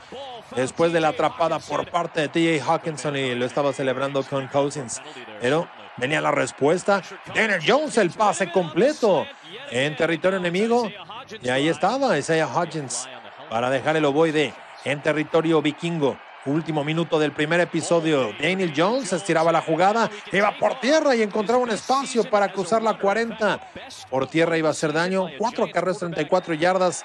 después 0.57 0.91
de 0.95 1.01
la 1.01 1.09
atrapada 1.09 1.59
por 1.59 1.91
parte 1.91 2.23
de 2.23 2.29
TJ 2.29 2.67
Hawkinson 2.67 3.17
y 3.17 3.35
lo 3.35 3.45
estaba 3.45 3.75
celebrando 3.75 4.23
con 4.23 4.49
Cousins. 4.49 5.03
Pero 5.39 5.69
venía 5.99 6.23
la 6.23 6.31
respuesta. 6.31 7.03
Daniel 7.35 7.61
Jones, 7.65 7.99
el 7.99 8.11
pase 8.11 8.51
completo 8.51 9.27
en 9.71 9.95
territorio 9.97 10.39
enemigo. 10.39 10.91
Y 11.43 11.51
ahí 11.51 11.69
estaba 11.69 12.17
Isaiah 12.17 12.49
Hutchins 12.49 13.07
para 13.51 13.69
dejar 13.69 13.99
el 13.99 14.07
ovoide 14.07 14.55
en 14.85 15.03
territorio 15.03 15.61
vikingo. 15.61 16.17
Último 16.45 16.83
minuto 16.83 17.21
del 17.21 17.31
primer 17.31 17.61
episodio. 17.61 18.33
Daniel 18.41 18.73
Jones 18.77 19.13
estiraba 19.13 19.53
la 19.53 19.63
jugada, 19.63 20.11
iba 20.33 20.59
por 20.59 20.81
tierra 20.81 21.15
y 21.15 21.23
encontraba 21.23 21.63
un 21.63 21.71
espacio 21.71 22.29
para 22.29 22.53
cruzar 22.53 22.83
la 22.83 22.99
40. 22.99 23.61
Por 24.11 24.27
tierra 24.27 24.59
iba 24.59 24.69
a 24.69 24.73
hacer 24.73 24.93
daño. 24.93 25.29
Cuatro 25.39 25.71
carreras, 25.71 25.99
34 25.99 26.55
yardas. 26.55 27.05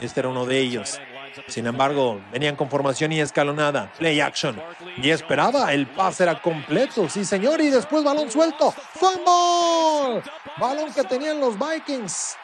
Este 0.00 0.18
era 0.18 0.30
uno 0.30 0.46
de 0.46 0.58
ellos. 0.58 1.00
Sin 1.46 1.68
embargo, 1.68 2.20
venían 2.32 2.56
con 2.56 2.68
formación 2.68 3.12
y 3.12 3.20
escalonada. 3.20 3.92
Play 3.98 4.20
action. 4.20 4.60
Y 4.96 5.10
esperaba. 5.10 5.72
El 5.72 5.86
pase 5.86 6.24
era 6.24 6.42
completo. 6.42 7.08
Sí, 7.08 7.24
señor. 7.24 7.60
Y 7.60 7.70
después 7.70 8.02
balón 8.02 8.32
suelto. 8.32 8.72
¡Fumble! 8.72 10.22
Balón 10.58 10.92
que 10.92 11.04
tenían 11.04 11.38
los 11.38 11.56
Vikings. 11.56 12.36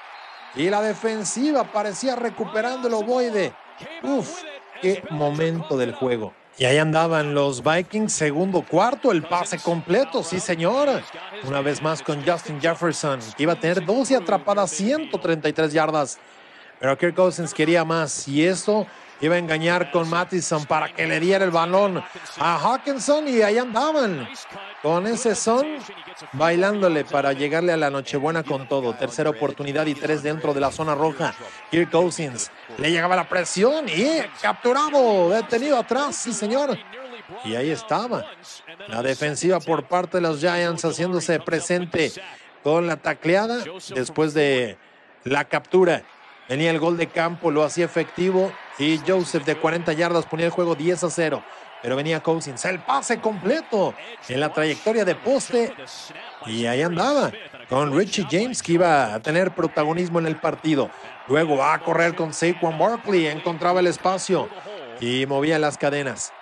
Y 0.55 0.71
la 0.71 0.81
defensiva 0.81 1.65
parecía 1.65 2.15
recuperando 2.15 2.87
el 2.87 2.95
ovoide. 2.95 3.53
Uf, 4.03 4.43
qué 4.81 5.03
momento 5.11 5.77
del 5.77 5.93
juego. 5.93 6.33
Y 6.59 6.65
ahí 6.65 6.79
andaban 6.79 7.35
los 7.35 7.63
Vikings, 7.63 8.13
segundo 8.13 8.63
cuarto, 8.63 9.13
el 9.13 9.23
pase 9.23 9.59
completo, 9.59 10.25
sí 10.25 10.41
señor. 10.41 11.03
Una 11.47 11.61
vez 11.61 11.81
más 11.81 12.03
con 12.03 12.27
Justin 12.27 12.61
Jefferson, 12.61 13.21
que 13.37 13.45
iba 13.45 13.53
a 13.53 13.61
tener 13.61 13.85
12 13.85 14.17
atrapadas, 14.17 14.73
133 14.73 15.73
yardas. 15.73 16.19
Pero 16.81 16.99
Kirk 16.99 17.15
Cousins 17.15 17.55
quería 17.55 17.85
más 17.85 18.27
y 18.27 18.45
eso 18.45 18.87
iba 19.21 19.35
a 19.35 19.39
engañar 19.39 19.91
con 19.91 20.09
Mattison 20.09 20.65
para 20.67 20.93
que 20.93 21.07
le 21.07 21.21
diera 21.21 21.45
el 21.45 21.51
balón 21.51 22.03
a 22.39 22.59
Hawkinson 22.59 23.29
y 23.29 23.43
ahí 23.43 23.59
andaban 23.59 24.29
con 24.83 25.07
ese 25.07 25.35
son 25.35 25.67
bailándole 26.33 27.05
para 27.05 27.33
llegarle 27.33 27.73
a 27.73 27.77
la 27.77 27.91
Nochebuena 27.91 28.43
con 28.45 28.69
todo. 28.69 28.95
Tercera 28.95 29.31
oportunidad 29.31 29.87
y 29.87 29.95
tres 29.95 30.23
dentro 30.23 30.55
de 30.55 30.61
la 30.61 30.71
zona 30.71 30.95
roja. 30.95 31.35
Kirk 31.71 31.91
Cousins 31.91 32.51
le 32.77 32.91
llegaba 32.91 33.17
la 33.17 33.29
presión 33.29 33.89
y 33.89 34.21
capturado, 34.41 35.31
detenido 35.31 35.79
atrás, 35.79 36.17
sí 36.17 36.33
señor. 36.33 36.79
Y 37.45 37.57
ahí 37.57 37.71
estaba 37.71 38.25
la 38.87 39.03
defensiva 39.03 39.61
por 39.61 39.85
parte 39.85 40.19
de 40.19 40.23
los 40.23 40.41
Giants 40.41 40.85
haciéndose 40.85 41.41
presente 41.41 42.13
con 42.63 42.87
la 42.87 42.97
tacleada 42.97 43.65
después 43.95 44.33
de 44.33 44.79
la 45.25 45.45
captura. 45.45 46.03
Venía 46.49 46.71
el 46.71 46.79
gol 46.79 46.97
de 46.97 47.09
campo, 47.09 47.51
lo 47.51 47.65
hacía 47.65 47.85
efectivo 47.85 48.51
y 48.79 49.01
Joseph 49.07 49.45
de 49.45 49.57
40 49.57 49.93
yardas 49.93 50.27
ponía 50.27 50.47
el 50.47 50.53
juego 50.53 50.75
10 50.75 51.05
a 51.05 51.11
0. 51.11 51.43
Pero 51.81 51.95
venía 51.95 52.21
Cousins, 52.21 52.65
el 52.65 52.81
pase 52.81 53.21
completo 53.21 53.95
en 54.29 54.41
la 54.41 54.53
trayectoria 54.53 55.05
de 55.05 55.15
poste. 55.15 55.73
Y 56.47 56.67
ahí 56.67 56.83
andaba 56.83 57.31
con 57.69 57.97
Richie 57.97 58.27
James 58.29 58.63
que 58.63 58.73
iba 58.73 59.15
a 59.15 59.21
tener 59.21 59.55
protagonismo 59.55 60.19
en 60.19 60.27
el 60.27 60.37
partido. 60.37 60.91
Luego 61.29 61.57
va 61.57 61.75
a 61.75 61.81
correr 61.81 62.17
con 62.17 62.33
Saquon 62.33 62.79
Barkley, 62.79 63.27
encontraba 63.29 63.81
el 63.81 63.87
espacio 63.87 64.49
y 65.01 65.27
movía 65.27 65.59
las 65.59 65.79
cadenas. 65.79 66.33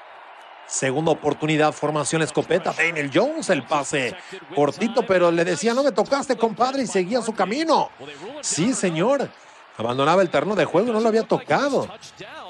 Segunda 0.67 1.13
oportunidad, 1.13 1.73
formación 1.73 2.23
escopeta. 2.23 2.73
Daniel 2.73 3.11
Jones, 3.13 3.51
el 3.51 3.63
pase 3.63 4.17
cortito, 4.55 5.07
pero 5.07 5.31
le 5.31 5.45
decía, 5.45 5.75
no 5.75 5.85
me 5.85 5.93
tocaste, 5.93 6.37
compadre, 6.37 6.83
y 6.83 6.87
seguía 6.87 7.23
su 7.23 7.35
camino. 7.35 7.91
Sí, 8.41 8.75
señor. 8.75 9.29
Abandonaba 9.79 10.23
el 10.23 10.31
terreno 10.31 10.55
de 10.55 10.65
juego, 10.65 10.93
no 10.93 11.01
lo 11.01 11.09
había 11.09 11.23
tocado. 11.25 11.89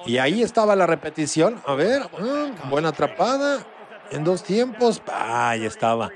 Y 0.06 0.18
ahí 0.18 0.42
estaba 0.42 0.76
la 0.76 0.86
repetición. 0.86 1.60
A 1.66 1.74
ver, 1.74 2.02
mm, 2.02 2.70
buena 2.70 2.90
atrapada. 2.90 3.64
En 4.10 4.22
dos 4.22 4.42
tiempos. 4.44 5.02
ahí 5.12 5.64
estaba. 5.64 6.10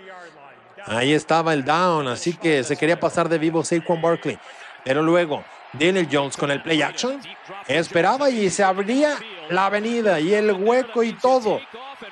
Ahí 0.87 1.13
estaba 1.13 1.53
el 1.53 1.65
down. 1.65 2.07
Así 2.07 2.35
que 2.35 2.63
se 2.63 2.77
quería 2.77 3.01
pasar 3.01 3.29
de 3.29 3.39
vivo 3.39 3.65
Saquon 3.65 4.01
Barkley. 4.01 4.39
Pero 4.85 5.03
luego, 5.03 5.45
Daniel 5.73 6.09
Jones 6.11 6.37
con 6.37 6.51
el 6.51 6.63
play 6.63 6.83
action. 6.83 7.21
Esperaba 7.67 8.31
y 8.31 8.49
se 8.51 8.63
abría 8.63 9.17
la 9.49 9.67
avenida 9.67 10.21
y 10.21 10.35
el 10.35 10.53
hueco 10.53 11.03
y 11.03 11.13
todo 11.13 11.61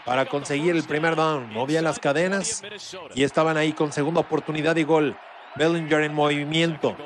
para 0.05 0.27
conseguir 0.27 0.75
el 0.75 0.85
primer 0.85 1.17
down. 1.17 1.53
Movía 1.53 1.83
las 1.83 1.99
cadenas 1.99 2.63
y 3.15 3.23
estaban 3.23 3.57
ahí 3.57 3.73
con 3.73 3.93
segunda 3.93 4.21
oportunidad 4.21 4.77
y 4.77 4.85
gol. 4.85 5.17
Bellinger 5.57 6.03
en 6.03 6.15
movimiento. 6.15 6.97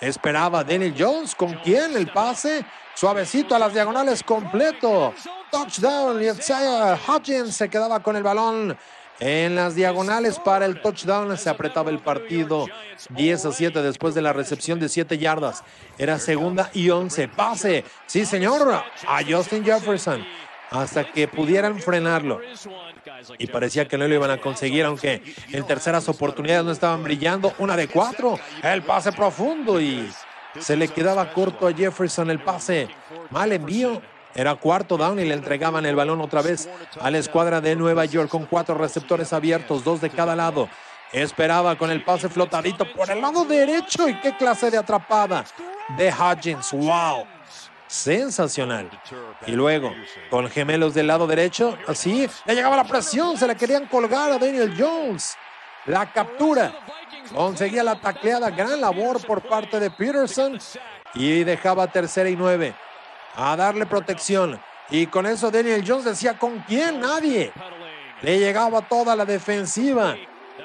Esperaba 0.00 0.62
Daniel 0.62 0.94
Jones. 0.96 1.34
¿Con 1.34 1.54
quién? 1.54 1.96
El 1.96 2.08
pase. 2.08 2.64
Suavecito 2.94 3.54
a 3.54 3.58
las 3.58 3.72
diagonales 3.72 4.22
completo. 4.22 5.14
Touchdown. 5.50 6.22
Y 6.22 6.28
Hutchins 6.28 7.56
se 7.56 7.68
quedaba 7.68 8.00
con 8.00 8.16
el 8.16 8.22
balón 8.22 8.76
en 9.18 9.54
las 9.54 9.74
diagonales 9.74 10.38
para 10.38 10.66
el 10.66 10.80
touchdown. 10.80 11.36
Se 11.38 11.48
apretaba 11.48 11.90
el 11.90 11.98
partido 12.00 12.66
10 13.10 13.46
a 13.46 13.52
7 13.52 13.82
después 13.82 14.14
de 14.14 14.22
la 14.22 14.32
recepción 14.32 14.78
de 14.80 14.88
7 14.88 15.18
yardas. 15.18 15.62
Era 15.98 16.18
segunda 16.18 16.70
y 16.74 16.90
11. 16.90 17.28
Pase. 17.28 17.84
Sí, 18.06 18.24
señor. 18.26 18.70
A 19.06 19.20
Justin 19.28 19.64
Jefferson. 19.64 20.24
Hasta 20.70 21.04
que 21.04 21.28
pudieran 21.28 21.78
frenarlo 21.78 22.40
y 23.38 23.46
parecía 23.46 23.86
que 23.88 23.98
no 23.98 24.06
lo 24.06 24.14
iban 24.14 24.30
a 24.30 24.40
conseguir, 24.40 24.84
aunque 24.84 25.22
en 25.52 25.66
terceras 25.66 26.08
oportunidades 26.08 26.64
no 26.64 26.72
estaban 26.72 27.02
brillando. 27.02 27.52
Una 27.58 27.76
de 27.76 27.88
cuatro, 27.88 28.38
el 28.62 28.82
pase 28.82 29.12
profundo 29.12 29.80
y 29.80 30.10
se 30.58 30.76
le 30.76 30.88
quedaba 30.88 31.32
corto 31.32 31.66
a 31.66 31.72
Jefferson 31.72 32.30
el 32.30 32.40
pase. 32.40 32.88
Mal 33.30 33.52
envío. 33.52 34.02
Era 34.34 34.54
cuarto 34.54 34.98
down 34.98 35.18
y 35.18 35.24
le 35.24 35.32
entregaban 35.32 35.86
el 35.86 35.96
balón 35.96 36.20
otra 36.20 36.42
vez 36.42 36.68
a 37.00 37.10
la 37.10 37.16
escuadra 37.16 37.62
de 37.62 37.74
Nueva 37.74 38.04
York 38.04 38.28
con 38.28 38.44
cuatro 38.44 38.74
receptores 38.74 39.32
abiertos, 39.32 39.82
dos 39.82 40.02
de 40.02 40.10
cada 40.10 40.36
lado. 40.36 40.68
Esperaba 41.10 41.78
con 41.78 41.90
el 41.90 42.04
pase 42.04 42.28
flotadito 42.28 42.84
por 42.92 43.10
el 43.10 43.22
lado 43.22 43.46
derecho 43.46 44.06
y 44.06 44.20
qué 44.20 44.36
clase 44.36 44.70
de 44.70 44.76
atrapada 44.76 45.46
de 45.96 46.12
Hodgins. 46.12 46.70
¡Wow! 46.72 47.35
Sensacional. 47.86 48.90
Y 49.46 49.52
luego, 49.52 49.92
con 50.30 50.48
gemelos 50.50 50.94
del 50.94 51.06
lado 51.06 51.26
derecho, 51.26 51.76
así, 51.86 52.28
le 52.44 52.54
llegaba 52.54 52.76
la 52.76 52.84
presión, 52.84 53.36
se 53.36 53.46
le 53.46 53.56
querían 53.56 53.86
colgar 53.86 54.32
a 54.32 54.38
Daniel 54.38 54.74
Jones. 54.78 55.36
La 55.86 56.12
captura 56.12 56.72
conseguía 57.34 57.82
la 57.82 58.00
tacleada, 58.00 58.50
gran 58.50 58.80
labor 58.80 59.24
por 59.24 59.42
parte 59.42 59.78
de 59.78 59.90
Peterson 59.90 60.58
y 61.14 61.44
dejaba 61.44 61.86
tercera 61.86 62.28
y 62.28 62.36
nueve 62.36 62.74
a 63.36 63.56
darle 63.56 63.86
protección. 63.86 64.60
Y 64.90 65.06
con 65.06 65.26
eso 65.26 65.50
Daniel 65.50 65.84
Jones 65.86 66.04
decía, 66.04 66.38
¿con 66.38 66.60
quién? 66.60 67.00
Nadie. 67.00 67.52
Le 68.22 68.38
llegaba 68.38 68.82
toda 68.82 69.14
la 69.14 69.24
defensiva 69.24 70.16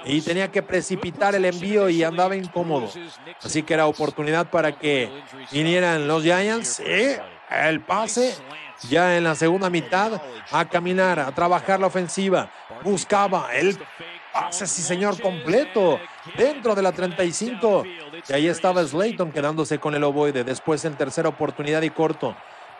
y 0.05 0.21
tenía 0.21 0.51
que 0.51 0.61
precipitar 0.61 1.35
el 1.35 1.45
envío 1.45 1.89
y 1.89 2.03
andaba 2.03 2.35
incómodo. 2.35 2.89
Así 3.41 3.63
que 3.63 3.73
era 3.73 3.87
oportunidad 3.87 4.49
para 4.49 4.77
que 4.77 5.09
vinieran 5.51 6.07
los 6.07 6.23
Giants. 6.23 6.79
Y 6.79 7.17
el 7.49 7.81
pase 7.81 8.35
ya 8.89 9.17
en 9.17 9.23
la 9.23 9.35
segunda 9.35 9.69
mitad 9.69 10.21
a 10.51 10.65
caminar, 10.65 11.19
a 11.19 11.31
trabajar 11.33 11.79
la 11.79 11.87
ofensiva. 11.87 12.49
Buscaba 12.83 13.53
el 13.53 13.77
pase, 14.33 14.65
sí 14.65 14.81
señor, 14.81 15.21
completo 15.21 15.99
dentro 16.37 16.75
de 16.75 16.81
la 16.81 16.91
35. 16.91 17.83
Y 18.27 18.33
ahí 18.33 18.47
estaba 18.47 18.83
Slayton 18.83 19.31
quedándose 19.31 19.79
con 19.79 19.93
el 19.95 20.03
ovoide. 20.03 20.43
Después 20.43 20.83
en 20.85 20.95
tercera 20.95 21.29
oportunidad 21.29 21.81
y 21.81 21.89
corto. 21.89 22.35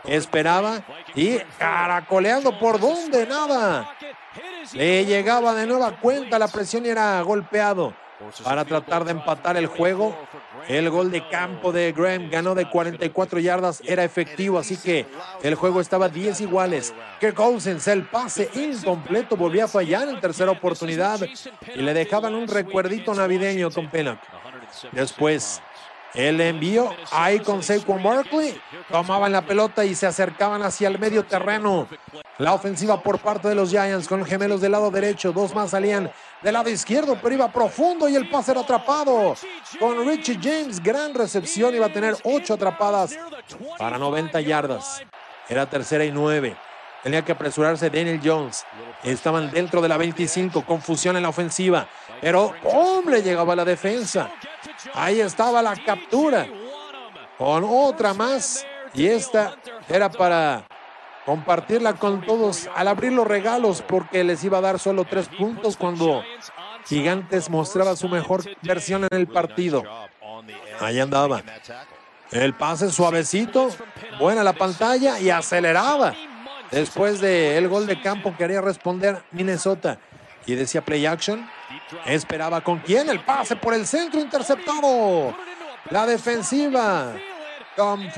Esperaba 0.06 0.82
y 1.16 1.38
caracoleando 1.58 2.58
por 2.60 2.80
donde 2.80 3.26
nada. 3.28 3.96
Le 4.74 5.06
llegaba 5.06 5.54
de 5.54 5.68
nueva 5.68 6.00
cuenta 6.00 6.40
la 6.40 6.48
presión 6.48 6.86
y 6.86 6.90
era 6.90 7.22
golpeado 7.22 7.94
para 8.44 8.66
tratar 8.66 9.06
de 9.06 9.12
empatar 9.12 9.58
el 9.58 9.68
juego. 9.68 10.16
El 10.68 10.90
gol 10.90 11.12
de 11.12 11.28
campo 11.28 11.72
de 11.72 11.92
Graham 11.92 12.30
ganó 12.30 12.54
de 12.54 12.70
44 12.70 13.40
yardas, 13.40 13.82
era 13.86 14.04
efectivo, 14.04 14.60
así 14.60 14.78
que 14.78 15.08
el 15.42 15.56
juego 15.56 15.82
estaba 15.82 16.08
10 16.08 16.42
iguales. 16.42 16.94
Kirk 17.20 17.36
Cousins, 17.36 17.88
el 17.88 18.08
pase 18.08 18.50
incompleto, 18.54 19.36
volvió 19.36 19.66
a 19.66 19.68
fallar 19.68 20.08
en 20.08 20.20
tercera 20.22 20.52
oportunidad 20.52 21.20
y 21.76 21.82
le 21.82 21.94
dejaban 21.94 22.36
un 22.36 22.48
recuerdito 22.48 23.14
navideño 23.14 23.72
con 23.72 23.90
Pennock. 23.90 24.20
Después, 24.92 25.62
el 26.14 26.42
envío 26.42 26.94
ahí 27.12 27.40
con 27.40 27.64
Saquon 27.64 28.04
Barkley. 28.04 28.60
Tomaban 28.90 29.32
la 29.32 29.42
pelota 29.42 29.86
y 29.86 29.96
se 29.96 30.08
acercaban 30.08 30.62
hacia 30.64 30.88
el 30.88 31.00
medio 31.00 31.24
terreno. 31.24 31.88
La 32.38 32.54
ofensiva 32.54 33.02
por 33.02 33.20
parte 33.20 33.48
de 33.48 33.56
los 33.56 33.70
Giants 33.70 34.08
con 34.08 34.26
gemelos 34.26 34.62
del 34.62 34.72
lado 34.72 34.90
derecho. 34.90 35.32
Dos 35.32 35.54
más 35.54 35.72
salían 35.72 36.12
del 36.42 36.54
lado 36.54 36.70
izquierdo, 36.70 37.18
pero 37.22 37.36
iba 37.36 37.52
profundo 37.52 38.10
y 38.10 38.16
el 38.16 38.30
pase 38.30 38.52
era 38.52 38.62
atrapado. 38.62 39.36
Con 39.80 40.08
Richie 40.08 40.40
James, 40.42 40.82
gran 40.82 41.14
recepción. 41.14 41.76
Iba 41.76 41.86
a 41.86 41.94
tener 41.94 42.16
ocho 42.24 42.56
atrapadas 42.56 43.18
para 43.78 43.98
90 43.98 44.42
yardas. 44.42 45.04
Era 45.48 45.70
tercera 45.70 46.04
y 46.04 46.12
nueve. 46.12 46.56
Tenía 47.04 47.24
que 47.24 47.32
apresurarse 47.32 47.90
Daniel 47.90 48.22
Jones. 48.24 48.64
Estaban 49.04 49.50
dentro 49.52 49.82
de 49.82 49.90
la 49.90 49.98
25. 49.98 50.66
Confusión 50.66 51.18
en 51.18 51.24
la 51.24 51.30
ofensiva. 51.30 51.88
Pero 52.22 52.54
hombre, 52.64 53.24
llegaba 53.24 53.56
la 53.56 53.66
defensa. 53.66 54.32
Ahí 54.94 55.20
estaba 55.20 55.62
la 55.62 55.76
captura. 55.76 56.48
Con 57.38 57.64
otra 57.68 58.14
más. 58.14 58.66
Y 58.94 59.08
esta 59.08 59.56
era 59.88 60.10
para 60.10 60.66
compartirla 61.26 61.94
con 61.94 62.22
todos 62.26 62.70
al 62.76 62.88
abrir 62.88 63.14
los 63.14 63.28
regalos 63.28 63.84
porque 63.88 64.24
les 64.24 64.44
iba 64.44 64.58
a 64.58 64.62
dar 64.62 64.80
solo 64.80 65.06
tres 65.06 65.30
puntos 65.30 65.78
cuando 65.78 66.24
Gigantes 66.88 67.50
mostraba 67.50 67.96
su 67.96 68.10
mejor 68.10 68.44
versión 68.62 69.04
en 69.10 69.18
el 69.18 69.28
partido. 69.28 69.84
Ahí 70.80 71.00
andaba. 71.00 71.42
El 72.32 72.54
pase 72.54 72.90
suavecito, 72.90 73.70
buena 74.20 74.44
la 74.44 74.54
pantalla 74.54 75.20
y 75.20 75.30
aceleraba. 75.30 76.14
Después 76.72 77.20
del 77.20 77.68
gol 77.68 77.86
de 77.86 78.02
campo 78.02 78.36
quería 78.38 78.62
responder 78.62 79.22
Minnesota 79.32 80.00
y 80.46 80.56
decía 80.56 80.82
play 80.82 81.06
action. 81.06 81.48
Esperaba 82.06 82.62
con 82.62 82.80
quién 82.80 83.10
el 83.10 83.20
pase 83.20 83.56
por 83.56 83.74
el 83.74 83.86
centro 83.86 84.20
interceptado. 84.20 85.36
La 85.90 86.06
defensiva 86.06 87.14
con 87.76 88.10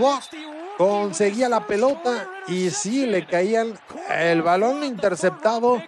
conseguía 0.78 1.48
la 1.50 1.66
pelota 1.66 2.28
y 2.48 2.70
sí 2.70 3.06
le 3.06 3.26
caía 3.26 3.66
el 4.10 4.42
balón 4.42 4.84
interceptado 4.84 5.82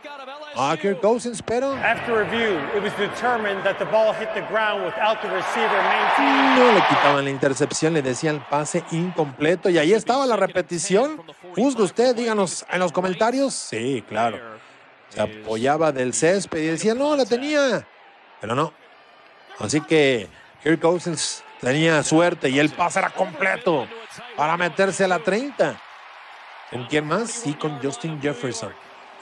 a 0.58 0.78
Kirk 0.78 1.02
Cousins, 1.02 1.42
pero 1.42 1.76
no 6.56 6.72
le 6.72 6.82
quitaban 6.88 7.26
la 7.26 7.30
intercepción, 7.30 7.94
le 7.94 8.02
decían 8.02 8.46
pase 8.50 8.84
incompleto 8.92 9.70
y 9.70 9.78
ahí 9.78 9.94
estaba 9.94 10.26
la 10.26 10.38
repetición. 10.38 11.22
Juzgue 11.56 11.84
usted, 11.84 12.16
díganos 12.16 12.66
en 12.72 12.80
los 12.80 12.92
comentarios. 12.92 13.54
Sí, 13.54 14.04
claro. 14.08 14.55
Se 15.10 15.22
apoyaba 15.22 15.92
del 15.92 16.14
césped 16.14 16.60
y 16.60 16.68
decía, 16.68 16.94
no, 16.94 17.16
la 17.16 17.26
tenía, 17.26 17.88
pero 18.42 18.56
no. 18.56 18.74
Así 19.60 19.82
que 19.82 20.28
Kirk 20.64 20.82
Cousins 20.82 21.44
tenía 21.62 22.04
suerte 22.04 22.50
y 22.50 22.60
el 22.60 22.70
pase 22.70 23.00
era 23.00 23.10
completo 23.10 23.88
para 24.36 24.58
meterse 24.58 25.06
a 25.06 25.08
la 25.08 25.20
30. 25.20 25.80
¿Con 26.72 26.86
quién 26.88 27.08
más? 27.08 27.32
Sí, 27.32 27.54
con 27.54 27.82
Justin 27.82 28.22
Jefferson. 28.22 28.74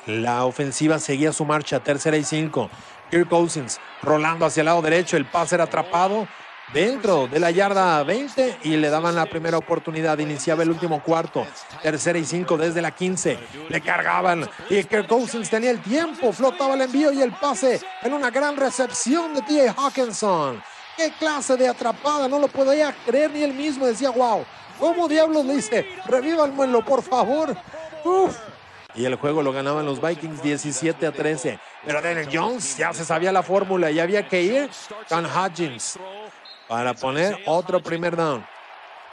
La 0.05 0.45
ofensiva 0.45 0.99
seguía 0.99 1.31
su 1.31 1.45
marcha, 1.45 1.79
tercera 1.81 2.17
y 2.17 2.23
cinco. 2.23 2.69
Kirk 3.11 3.29
Cousins 3.29 3.79
rolando 4.01 4.45
hacia 4.45 4.61
el 4.61 4.65
lado 4.65 4.81
derecho, 4.81 5.17
el 5.17 5.25
pase 5.25 5.55
era 5.55 5.65
atrapado 5.65 6.27
dentro 6.73 7.27
de 7.27 7.39
la 7.39 7.51
yarda 7.51 8.03
20 8.03 8.57
y 8.63 8.75
le 8.75 8.89
daban 8.89 9.15
la 9.15 9.27
primera 9.27 9.57
oportunidad. 9.57 10.17
Iniciaba 10.17 10.63
el 10.63 10.71
último 10.71 11.01
cuarto, 11.03 11.45
tercera 11.81 12.17
y 12.17 12.25
cinco 12.25 12.57
desde 12.57 12.81
la 12.81 12.91
15. 12.91 13.37
Le 13.69 13.81
cargaban 13.81 14.49
y 14.69 14.83
Kirk 14.83 15.07
Cousins 15.07 15.49
tenía 15.49 15.71
el 15.71 15.81
tiempo, 15.81 16.33
flotaba 16.33 16.73
el 16.73 16.81
envío 16.81 17.11
y 17.11 17.21
el 17.21 17.31
pase 17.31 17.79
en 18.01 18.13
una 18.13 18.31
gran 18.31 18.57
recepción 18.57 19.35
de 19.35 19.41
T.A. 19.43 19.73
Hawkinson. 19.73 20.61
¿Qué 20.97 21.11
clase 21.17 21.55
de 21.57 21.67
atrapada? 21.67 22.27
No 22.27 22.39
lo 22.39 22.47
podía 22.47 22.93
creer 23.05 23.31
ni 23.31 23.43
él 23.43 23.53
mismo. 23.53 23.85
Decía, 23.85 24.11
wow, 24.11 24.45
¿cómo 24.79 25.07
diablos 25.07 25.45
le 25.45 25.55
dice? 25.55 25.87
Revívanmelo, 26.07 26.83
por 26.83 27.01
favor. 27.01 27.55
Y 28.95 29.05
el 29.05 29.15
juego 29.15 29.41
lo 29.41 29.51
ganaban 29.51 29.85
los 29.85 29.99
Vikings 29.99 30.43
17 30.43 31.07
a 31.07 31.11
13. 31.11 31.59
Pero 31.85 32.01
Daniel 32.01 32.29
Jones 32.31 32.77
ya 32.77 32.93
se 32.93 33.03
sabía 33.03 33.31
la 33.31 33.41
fórmula 33.41 33.89
y 33.89 33.99
había 33.99 34.27
que 34.27 34.43
ir 34.43 34.69
con 35.09 35.25
Hutchins 35.25 35.97
para 36.73 36.95
poner 36.95 37.37
otro 37.45 37.83
primer 37.83 38.15
down. 38.15 38.43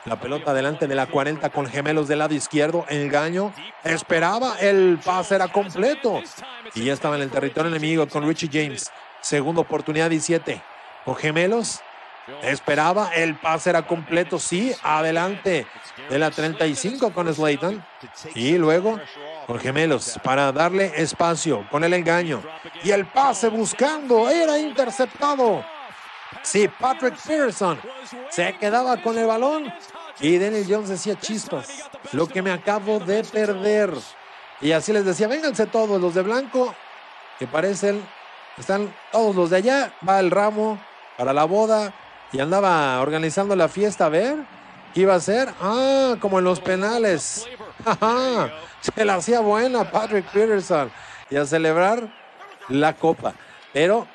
La 0.07 0.19
pelota 0.19 0.55
delante 0.55 0.87
de 0.87 0.95
la 0.95 1.05
40 1.05 1.51
con 1.51 1.67
gemelos 1.67 2.09
del 2.09 2.21
lado 2.21 2.33
izquierdo. 2.33 2.87
Engaño. 2.89 3.53
Esperaba. 3.85 4.57
El 4.59 4.99
pase 5.05 5.35
era 5.35 5.47
completo. 5.49 6.23
Y 6.75 6.85
ya 6.85 6.95
estaba 6.95 7.17
en 7.17 7.23
el 7.23 7.31
territorio 7.31 7.71
enemigo 7.71 8.09
con 8.09 8.27
Richie 8.27 8.49
James. 8.51 8.91
Segunda 9.21 9.61
oportunidad 9.61 10.09
17 10.09 10.63
con 11.05 11.17
gemelos. 11.17 11.81
Esperaba, 12.43 13.11
el 13.15 13.35
pase 13.35 13.71
era 13.71 13.87
completo, 13.87 14.39
sí, 14.39 14.73
adelante 14.83 15.67
de 16.09 16.19
la 16.19 16.31
35 16.31 17.13
con 17.13 17.31
Slayton. 17.35 17.85
Y 18.35 18.57
luego 18.57 18.99
con 19.47 19.59
gemelos 19.59 20.19
para 20.25 20.51
darle 20.51 20.93
espacio 20.97 21.67
con 21.71 21.85
el 21.85 21.93
engaño. 21.93 22.43
Y 22.83 22.91
el 22.91 23.05
pase 23.05 23.49
buscando, 23.49 24.31
era 24.31 24.59
interceptado. 24.59 25.63
Sí, 26.43 26.69
Patrick 26.69 27.17
Pearson 27.27 27.79
se 28.31 28.57
quedaba 28.59 29.01
con 29.03 29.19
el 29.19 29.27
balón 29.27 29.73
y 30.21 30.39
Daniel 30.39 30.67
Jones 30.69 30.89
decía 30.89 31.19
chispas, 31.19 31.91
lo 32.13 32.27
que 32.27 32.43
me 32.43 32.53
acabo 32.53 32.99
de 32.99 33.25
perder. 33.25 33.93
Y 34.61 34.73
así 34.73 34.93
les 34.93 35.05
decía, 35.05 35.29
vénganse 35.29 35.67
todos 35.67 36.01
los 36.01 36.15
de 36.15 36.23
blanco, 36.23 36.75
que 37.39 37.47
parecen, 37.47 38.03
están 38.59 38.95
todos 39.11 39.35
los 39.35 39.51
de 39.51 39.57
allá, 39.57 39.93
va 40.07 40.21
el 40.21 40.31
ramo, 40.31 40.79
para 41.21 41.35
la 41.35 41.45
boda 41.45 41.93
y 42.33 42.41
andaba 42.41 42.99
organizando 43.03 43.55
la 43.55 43.69
fiesta 43.69 44.07
a 44.07 44.09
ver 44.09 44.37
qué 44.95 45.03
iba 45.03 45.13
a 45.13 45.17
hacer. 45.17 45.51
Ah, 45.61 46.17
como 46.19 46.39
en 46.39 46.47
los 46.47 46.59
penales. 46.61 47.47
Se 48.81 49.05
la 49.05 49.17
hacía 49.17 49.41
buena 49.41 49.91
Patrick 49.91 50.25
Peterson 50.33 50.91
y 51.29 51.37
a 51.37 51.45
celebrar 51.45 52.11
la 52.71 52.95
copa. 52.95 53.35
Pero 53.75 54.07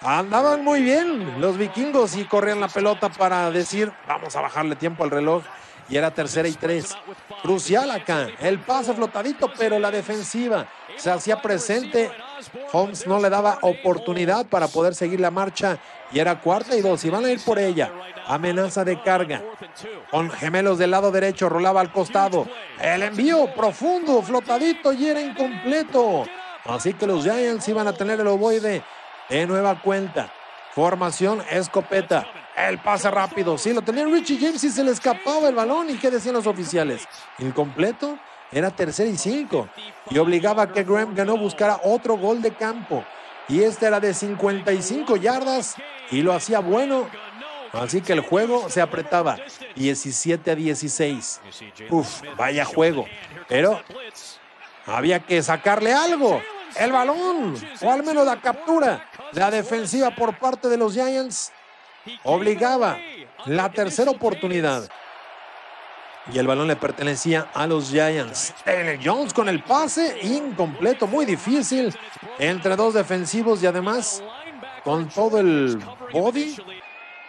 andaban 0.00 0.64
muy 0.64 0.82
bien 0.82 1.40
los 1.40 1.56
vikingos 1.58 2.16
y 2.16 2.24
corrían 2.24 2.60
la 2.60 2.68
pelota 2.68 3.08
para 3.08 3.50
decir, 3.50 3.92
vamos 4.06 4.36
a 4.36 4.40
bajarle 4.40 4.76
tiempo 4.76 5.04
al 5.04 5.10
reloj. 5.10 5.42
Y 5.88 5.96
era 5.96 6.10
tercera 6.10 6.48
y 6.48 6.52
tres. 6.54 6.96
Crucial 7.42 7.90
acá. 7.92 8.26
El 8.40 8.58
pase 8.58 8.92
flotadito, 8.92 9.52
pero 9.56 9.78
la 9.78 9.90
defensiva 9.90 10.66
se 10.96 11.10
hacía 11.10 11.40
presente. 11.40 12.10
Holmes 12.72 13.06
no 13.06 13.20
le 13.20 13.30
daba 13.30 13.58
oportunidad 13.62 14.46
para 14.46 14.66
poder 14.66 14.96
seguir 14.96 15.20
la 15.20 15.30
marcha 15.30 15.78
y 16.10 16.18
era 16.18 16.40
cuarta 16.40 16.74
y 16.74 16.80
dos. 16.80 17.04
Y 17.04 17.10
van 17.10 17.24
a 17.24 17.30
ir 17.30 17.40
por 17.44 17.60
ella. 17.60 17.92
Amenaza 18.26 18.84
de 18.84 19.00
carga. 19.00 19.42
Con 20.10 20.28
gemelos 20.30 20.78
del 20.78 20.90
lado 20.90 21.12
derecho, 21.12 21.48
rolaba 21.48 21.80
al 21.80 21.92
costado. 21.92 22.48
El 22.80 23.02
envío 23.04 23.54
profundo, 23.54 24.22
flotadito 24.22 24.92
y 24.92 25.06
era 25.06 25.20
incompleto. 25.20 26.24
Así 26.64 26.94
que 26.94 27.06
los 27.06 27.22
Giants 27.22 27.68
iban 27.68 27.86
a 27.86 27.92
tener 27.92 28.18
el 28.18 28.26
ovoide 28.26 28.82
de 29.28 29.46
nueva 29.46 29.80
cuenta. 29.80 30.32
Formación 30.74 31.42
escopeta. 31.50 32.26
El 32.56 32.78
pase 32.78 33.10
rápido. 33.10 33.58
Sí, 33.58 33.72
lo 33.72 33.82
tenía 33.82 34.04
Richie 34.06 34.38
James 34.38 34.62
y 34.64 34.70
se 34.70 34.82
le 34.82 34.90
escapaba 34.90 35.48
el 35.48 35.54
balón. 35.54 35.90
¿Y 35.90 35.98
qué 35.98 36.10
decían 36.10 36.34
los 36.34 36.46
oficiales? 36.46 37.06
Incompleto. 37.38 38.18
Era 38.50 38.70
tercer 38.70 39.08
y 39.08 39.16
cinco. 39.16 39.68
Y 40.10 40.18
obligaba 40.18 40.62
a 40.64 40.72
que 40.72 40.84
Graham 40.84 41.14
ganó 41.14 41.36
buscara 41.36 41.80
otro 41.84 42.16
gol 42.16 42.40
de 42.40 42.52
campo. 42.52 43.04
Y 43.48 43.62
este 43.62 43.86
era 43.86 44.00
de 44.00 44.14
55 44.14 45.16
yardas 45.16 45.76
y 46.10 46.22
lo 46.22 46.32
hacía 46.32 46.60
bueno. 46.60 47.08
Así 47.72 48.00
que 48.00 48.12
el 48.12 48.20
juego 48.20 48.70
se 48.70 48.80
apretaba 48.80 49.36
17 49.74 50.50
a 50.50 50.54
16. 50.54 51.40
Uf, 51.90 52.22
vaya 52.36 52.64
juego. 52.64 53.06
Pero 53.48 53.80
había 54.86 55.20
que 55.20 55.42
sacarle 55.42 55.92
algo. 55.92 56.40
El 56.78 56.92
balón, 56.92 57.56
o 57.80 57.90
al 57.90 58.02
menos 58.02 58.26
la 58.26 58.40
captura. 58.40 59.08
La 59.32 59.50
defensiva 59.50 60.10
por 60.10 60.38
parte 60.38 60.68
de 60.68 60.76
los 60.76 60.94
Giants 60.94 61.52
obligaba 62.22 62.98
la 63.46 63.70
tercera 63.70 64.10
oportunidad. 64.10 64.88
Y 66.32 66.38
el 66.38 66.46
balón 66.46 66.66
le 66.66 66.76
pertenecía 66.76 67.50
a 67.54 67.66
los 67.66 67.90
Giants. 67.90 68.52
Taylor 68.64 68.98
Jones 69.02 69.32
con 69.32 69.48
el 69.48 69.62
pase 69.62 70.18
incompleto, 70.22 71.06
muy 71.06 71.24
difícil. 71.24 71.96
Entre 72.38 72.74
dos 72.74 72.94
defensivos 72.94 73.62
y 73.62 73.66
además 73.66 74.22
con 74.82 75.08
todo 75.08 75.38
el 75.38 75.78
body 76.12 76.56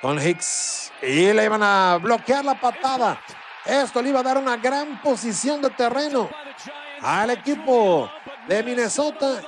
con 0.01 0.19
Hicks. 0.21 0.91
Y 1.01 1.31
le 1.33 1.45
iban 1.45 1.61
a 1.63 1.99
bloquear 2.01 2.43
la 2.43 2.59
patada. 2.59 3.19
Esto 3.65 4.01
le 4.01 4.09
iba 4.09 4.21
a 4.21 4.23
dar 4.23 4.37
una 4.37 4.57
gran 4.57 5.01
posición 5.01 5.61
de 5.61 5.69
terreno 5.71 6.29
al 7.01 7.29
equipo 7.31 8.09
de 8.47 8.63
Minnesota. 8.63 9.41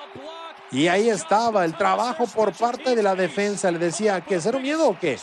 Y 0.71 0.87
ahí 0.87 1.09
estaba 1.09 1.65
el 1.65 1.75
trabajo 1.75 2.27
por 2.27 2.53
parte 2.53 2.95
de 2.95 3.03
la 3.03 3.15
defensa. 3.15 3.71
Le 3.71 3.79
decía 3.79 4.21
que 4.21 4.39
ser 4.39 4.55
un 4.55 4.61
miedo 4.61 4.87
o 4.87 4.99
qué. 4.99 5.17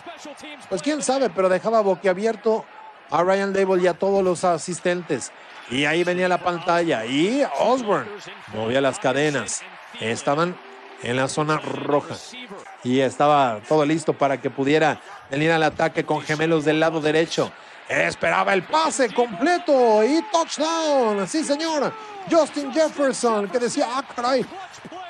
Pues 0.69 0.83
quién 0.83 1.03
sabe, 1.03 1.31
pero 1.31 1.49
dejaba 1.49 1.81
boquiabierto 1.81 2.65
a 3.11 3.23
Ryan 3.23 3.53
Dable 3.53 3.83
y 3.83 3.87
a 3.87 3.95
todos 3.95 4.25
los 4.25 4.45
asistentes. 4.45 5.31
Y 5.71 5.85
ahí 5.85 6.05
venía 6.05 6.29
la 6.29 6.39
pantalla. 6.39 7.07
Y 7.07 7.45
Osborne 7.61 8.11
movía 8.55 8.81
las 8.81 8.99
cadenas. 8.99 9.63
Estaban 10.01 10.57
en 11.03 11.17
la 11.17 11.29
zona 11.29 11.59
roja. 11.59 12.17
Y 12.83 13.01
estaba 13.01 13.61
todo 13.69 13.85
listo 13.85 14.13
para 14.13 14.41
que 14.41 14.51
pudiera 14.51 15.01
venir 15.31 15.53
al 15.53 15.63
ataque 15.63 16.05
con 16.05 16.23
gemelos 16.23 16.65
del 16.65 16.81
lado 16.81 17.01
derecho. 17.01 17.53
Esperaba 17.89 18.53
el 18.53 18.65
pase 18.65 19.13
completo 19.15 20.03
y 20.05 20.21
touchdown. 20.33 21.27
Sí, 21.29 21.45
señor. 21.45 21.93
Justin 22.29 22.73
Jefferson, 22.73 23.49
que 23.49 23.61
decía, 23.61 23.87
ah, 23.89 24.05
caray. 24.15 24.45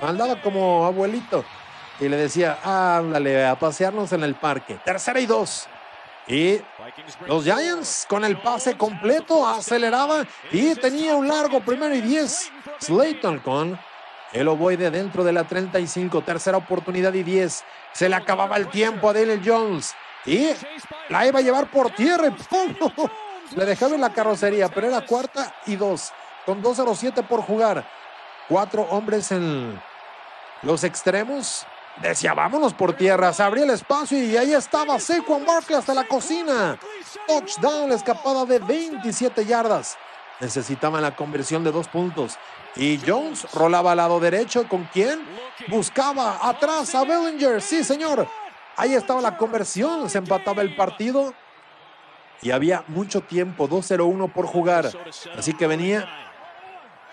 Andaba 0.00 0.40
como 0.40 0.84
abuelito. 0.84 1.44
Y 2.00 2.08
le 2.08 2.16
decía, 2.16 2.58
ándale, 2.62 3.46
a 3.46 3.58
pasearnos 3.58 4.12
en 4.12 4.22
el 4.22 4.34
parque. 4.34 4.78
Tercera 4.84 5.18
y 5.20 5.26
dos. 5.26 5.66
Y 6.28 6.60
los 7.26 7.44
Giants 7.44 8.06
con 8.08 8.24
el 8.24 8.36
pase 8.38 8.76
completo 8.76 9.46
aceleraba 9.46 10.24
y 10.50 10.74
tenía 10.74 11.14
un 11.14 11.28
largo 11.28 11.60
primero 11.60 11.94
y 11.94 12.00
diez. 12.00 12.50
Slayton 12.80 13.38
con 13.38 13.78
el 14.32 14.48
ovoide 14.48 14.90
dentro 14.90 15.24
de 15.24 15.32
la 15.32 15.44
35. 15.44 16.22
Tercera 16.22 16.58
oportunidad 16.58 17.14
y 17.14 17.22
10. 17.22 17.64
Se 17.92 18.08
le 18.08 18.16
acababa 18.16 18.56
el 18.56 18.68
tiempo 18.68 19.08
a 19.08 19.12
Daniel 19.12 19.40
Jones. 19.44 19.94
Y 20.24 20.50
la 21.08 21.26
iba 21.26 21.38
a 21.38 21.42
llevar 21.42 21.70
por 21.70 21.90
tierra. 21.90 22.34
Le 23.54 23.64
dejaba 23.64 23.94
en 23.94 24.00
la 24.00 24.12
carrocería, 24.12 24.68
pero 24.68 24.88
era 24.88 25.06
cuarta 25.06 25.54
y 25.66 25.76
dos. 25.76 26.12
Con 26.44 26.62
2.07 26.62 27.24
por 27.26 27.42
jugar. 27.42 27.86
Cuatro 28.48 28.82
hombres 28.82 29.32
en 29.32 29.80
los 30.62 30.84
extremos. 30.84 31.66
Decía, 32.00 32.34
vámonos 32.34 32.74
por 32.74 32.92
tierra. 32.92 33.32
Se 33.32 33.42
abría 33.42 33.64
el 33.64 33.70
espacio 33.70 34.22
y 34.22 34.36
ahí 34.36 34.52
estaba 34.52 35.00
Saquon 35.00 35.44
Barkley 35.44 35.78
hasta 35.78 35.94
la 35.94 36.06
cocina. 36.06 36.78
Touchdown, 37.26 37.92
escapada 37.92 38.44
de 38.44 38.58
27 38.58 39.44
yardas. 39.46 39.96
Necesitaban 40.40 41.02
la 41.02 41.16
conversión 41.16 41.64
de 41.64 41.72
dos 41.72 41.88
puntos. 41.88 42.36
Y 42.76 43.00
Jones 43.04 43.50
rolaba 43.54 43.92
al 43.92 43.96
lado 43.96 44.20
derecho. 44.20 44.68
¿Con 44.68 44.84
quién? 44.92 45.20
Buscaba 45.68 46.46
atrás 46.46 46.94
a 46.94 47.04
Bellinger. 47.04 47.62
Sí, 47.62 47.82
señor. 47.82 48.28
Ahí 48.76 48.94
estaba 48.94 49.22
la 49.22 49.38
conversión. 49.38 50.10
Se 50.10 50.18
empataba 50.18 50.60
el 50.60 50.76
partido. 50.76 51.32
Y 52.42 52.50
había 52.50 52.84
mucho 52.88 53.22
tiempo. 53.22 53.66
2-0-1 53.66 54.30
por 54.30 54.46
jugar. 54.46 54.90
Así 55.38 55.54
que 55.54 55.66
venía 55.66 56.06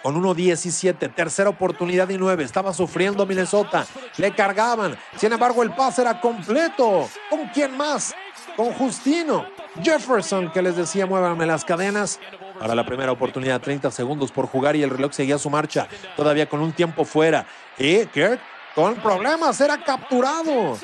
con 0.04 0.22
1-17. 0.22 1.16
Tercera 1.16 1.50
oportunidad 1.50 2.10
y 2.10 2.18
9. 2.18 2.44
Estaba 2.44 2.74
sufriendo 2.74 3.26
Minnesota. 3.26 3.88
Le 4.18 4.36
cargaban. 4.36 4.96
Sin 5.18 5.34
embargo, 5.34 5.64
el 5.64 5.72
pase 5.72 6.02
era 6.04 6.22
completo. 6.22 7.10
¿Con 7.30 7.48
quién 7.48 7.76
más? 7.76 8.14
Con 8.56 8.74
Justino. 8.74 9.46
Jefferson 9.82 10.52
que 10.52 10.62
les 10.62 10.76
decía 10.76 11.08
muévanme 11.08 11.48
las 11.48 11.66
cadenas 11.66 12.20
para 12.60 12.76
la 12.76 12.86
primera 12.86 13.12
oportunidad, 13.12 13.60
30 13.60 13.90
segundos 13.90 14.32
por 14.32 14.46
jugar 14.46 14.76
y 14.76 14.84
el 14.84 14.92
reloj 14.92 15.14
seguía 15.14 15.40
su 15.40 15.50
marcha, 15.50 15.88
todavía 16.16 16.48
con 16.48 16.62
un 16.62 16.72
tiempo 16.74 17.06
fuera. 17.06 17.48
Y 17.80 18.06
Kirk 18.06 18.40
con 18.76 18.96
problemas, 18.96 19.60
era 19.62 19.78
capturado. 19.84 20.78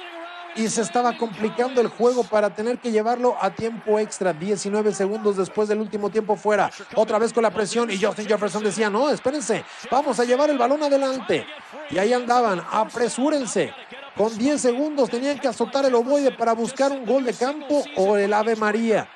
Y 0.56 0.68
se 0.68 0.82
estaba 0.82 1.18
complicando 1.18 1.80
el 1.80 1.88
juego 1.88 2.24
para 2.24 2.50
tener 2.54 2.80
que 2.80 2.91
llevarlo 2.91 3.38
a 3.39 3.52
tiempo 3.52 4.00
extra, 4.00 4.34
19 4.34 4.93
segundos 4.93 5.38
después 5.38 5.70
del 5.70 5.80
último 5.80 6.10
tiempo 6.10 6.36
fuera. 6.36 6.72
Otra 6.95 7.20
vez 7.20 7.32
con 7.32 7.43
la 7.43 7.52
presión 7.52 7.89
y 7.91 8.02
Justin 8.02 8.28
Jefferson 8.28 8.64
decía, 8.64 8.89
no, 8.89 9.10
espérense, 9.10 9.64
vamos 9.89 10.20
a 10.20 10.26
llevar 10.26 10.50
el 10.50 10.58
balón 10.58 10.84
adelante. 10.84 11.45
Y 11.91 11.97
ahí 11.97 12.14
andaban, 12.14 12.64
apresúrense. 12.72 13.74
Con 14.18 14.38
10 14.38 14.60
segundos 14.60 15.10
tenían 15.10 15.39
que 15.39 15.47
azotar 15.47 15.86
el 15.86 15.95
ovoide 15.95 16.32
para 16.32 16.54
buscar 16.54 16.91
un 16.91 17.06
gol 17.06 17.24
de 17.24 17.34
campo 17.34 17.84
o 17.95 18.18
el 18.18 18.34
Ave 18.34 18.56
María. 18.56 19.08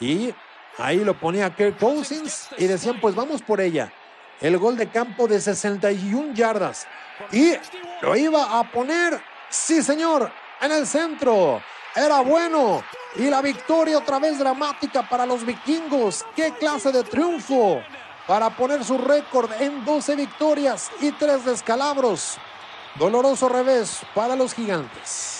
Y 0.00 0.34
Ahí 0.80 1.04
lo 1.04 1.14
ponía 1.14 1.54
Kirk 1.54 1.78
Cousins 1.78 2.48
y 2.56 2.66
decían, 2.66 3.00
pues 3.00 3.14
vamos 3.14 3.42
por 3.42 3.60
ella. 3.60 3.92
El 4.40 4.56
gol 4.56 4.76
de 4.76 4.88
campo 4.88 5.28
de 5.28 5.40
61 5.40 6.32
yardas. 6.32 6.86
Y 7.32 7.52
lo 8.00 8.16
iba 8.16 8.58
a 8.58 8.70
poner, 8.72 9.20
sí 9.50 9.82
señor, 9.82 10.32
en 10.60 10.72
el 10.72 10.86
centro. 10.86 11.62
Era 11.94 12.20
bueno. 12.20 12.82
Y 13.16 13.24
la 13.24 13.42
victoria 13.42 13.98
otra 13.98 14.18
vez 14.18 14.38
dramática 14.38 15.08
para 15.08 15.26
los 15.26 15.44
vikingos. 15.44 16.24
¡Qué 16.36 16.52
clase 16.52 16.92
de 16.92 17.02
triunfo! 17.02 17.82
Para 18.26 18.50
poner 18.50 18.84
su 18.84 18.96
récord 18.98 19.50
en 19.60 19.84
12 19.84 20.14
victorias 20.14 20.90
y 21.00 21.10
3 21.10 21.44
descalabros. 21.44 22.38
Doloroso 22.94 23.48
revés 23.48 24.00
para 24.14 24.36
los 24.36 24.54
gigantes. 24.54 25.39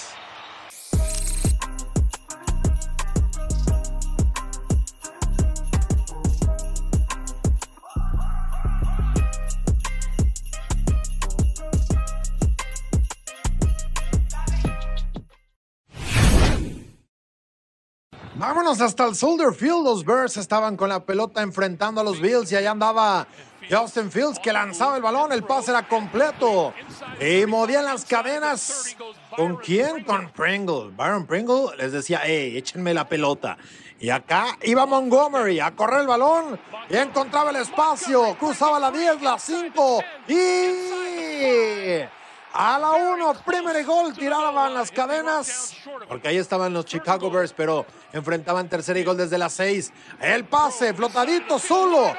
Vámonos 18.40 18.80
hasta 18.80 19.04
el 19.04 19.14
Soldier 19.14 19.52
Field. 19.52 19.84
Los 19.84 20.02
Bears 20.02 20.38
estaban 20.38 20.74
con 20.74 20.88
la 20.88 21.04
pelota 21.04 21.42
enfrentando 21.42 22.00
a 22.00 22.04
los 22.04 22.22
Bills 22.22 22.50
y 22.50 22.56
allá 22.56 22.70
andaba 22.70 23.26
Justin 23.70 24.10
Fields 24.10 24.38
que 24.38 24.50
lanzaba 24.50 24.96
el 24.96 25.02
balón. 25.02 25.30
El 25.30 25.42
pase 25.42 25.72
era 25.72 25.86
completo 25.86 26.72
y 27.20 27.44
movían 27.44 27.84
las 27.84 28.06
cadenas. 28.06 28.96
¿Con 29.36 29.56
quién? 29.56 30.04
Con 30.04 30.30
Pringle. 30.30 30.90
Byron 30.96 31.26
Pringle 31.26 31.76
les 31.76 31.92
decía, 31.92 32.22
hey, 32.24 32.56
échenme 32.56 32.94
la 32.94 33.06
pelota. 33.06 33.58
Y 33.98 34.08
acá 34.08 34.56
iba 34.62 34.86
Montgomery 34.86 35.60
a 35.60 35.76
correr 35.76 36.00
el 36.00 36.06
balón 36.06 36.58
y 36.88 36.96
encontraba 36.96 37.50
el 37.50 37.56
espacio. 37.56 38.38
Cruzaba 38.38 38.80
la 38.80 38.90
10, 38.90 39.20
la 39.20 39.38
5 39.38 40.02
y 40.28 42.04
a 42.52 42.78
la 42.78 42.90
1, 42.92 43.34
primer 43.44 43.84
gol, 43.84 44.12
tiraban 44.12 44.74
las 44.74 44.90
cadenas, 44.90 45.74
porque 46.08 46.28
ahí 46.28 46.36
estaban 46.36 46.72
los 46.72 46.84
Chicago 46.84 47.30
Bears, 47.30 47.52
pero 47.52 47.86
enfrentaban 48.12 48.68
tercer 48.68 48.96
y 48.96 49.04
gol 49.04 49.16
desde 49.16 49.38
las 49.38 49.52
6. 49.54 49.92
El 50.20 50.44
pase, 50.44 50.92
flotadito 50.94 51.58
solo, 51.58 52.12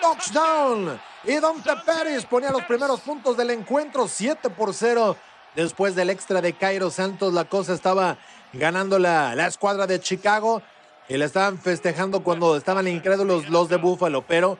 touchdown. 0.00 1.00
Y 1.24 1.38
Dante 1.40 1.70
Pérez 1.84 2.26
ponía 2.26 2.50
los 2.50 2.64
primeros 2.64 3.00
puntos 3.00 3.36
del 3.36 3.50
encuentro, 3.50 4.06
7 4.08 4.50
por 4.50 4.74
0. 4.74 5.16
Después 5.56 5.94
del 5.94 6.10
extra 6.10 6.40
de 6.40 6.52
Cairo 6.52 6.90
Santos, 6.90 7.32
la 7.32 7.44
cosa 7.44 7.74
estaba 7.74 8.18
ganando 8.52 8.98
la, 8.98 9.34
la 9.34 9.46
escuadra 9.46 9.86
de 9.86 9.98
Chicago 10.00 10.62
y 11.08 11.16
le 11.16 11.24
estaban 11.24 11.58
festejando 11.58 12.22
cuando 12.22 12.56
estaban 12.56 12.86
incrédulos 12.86 13.48
los 13.48 13.68
de 13.68 13.76
Buffalo, 13.76 14.22
pero 14.22 14.58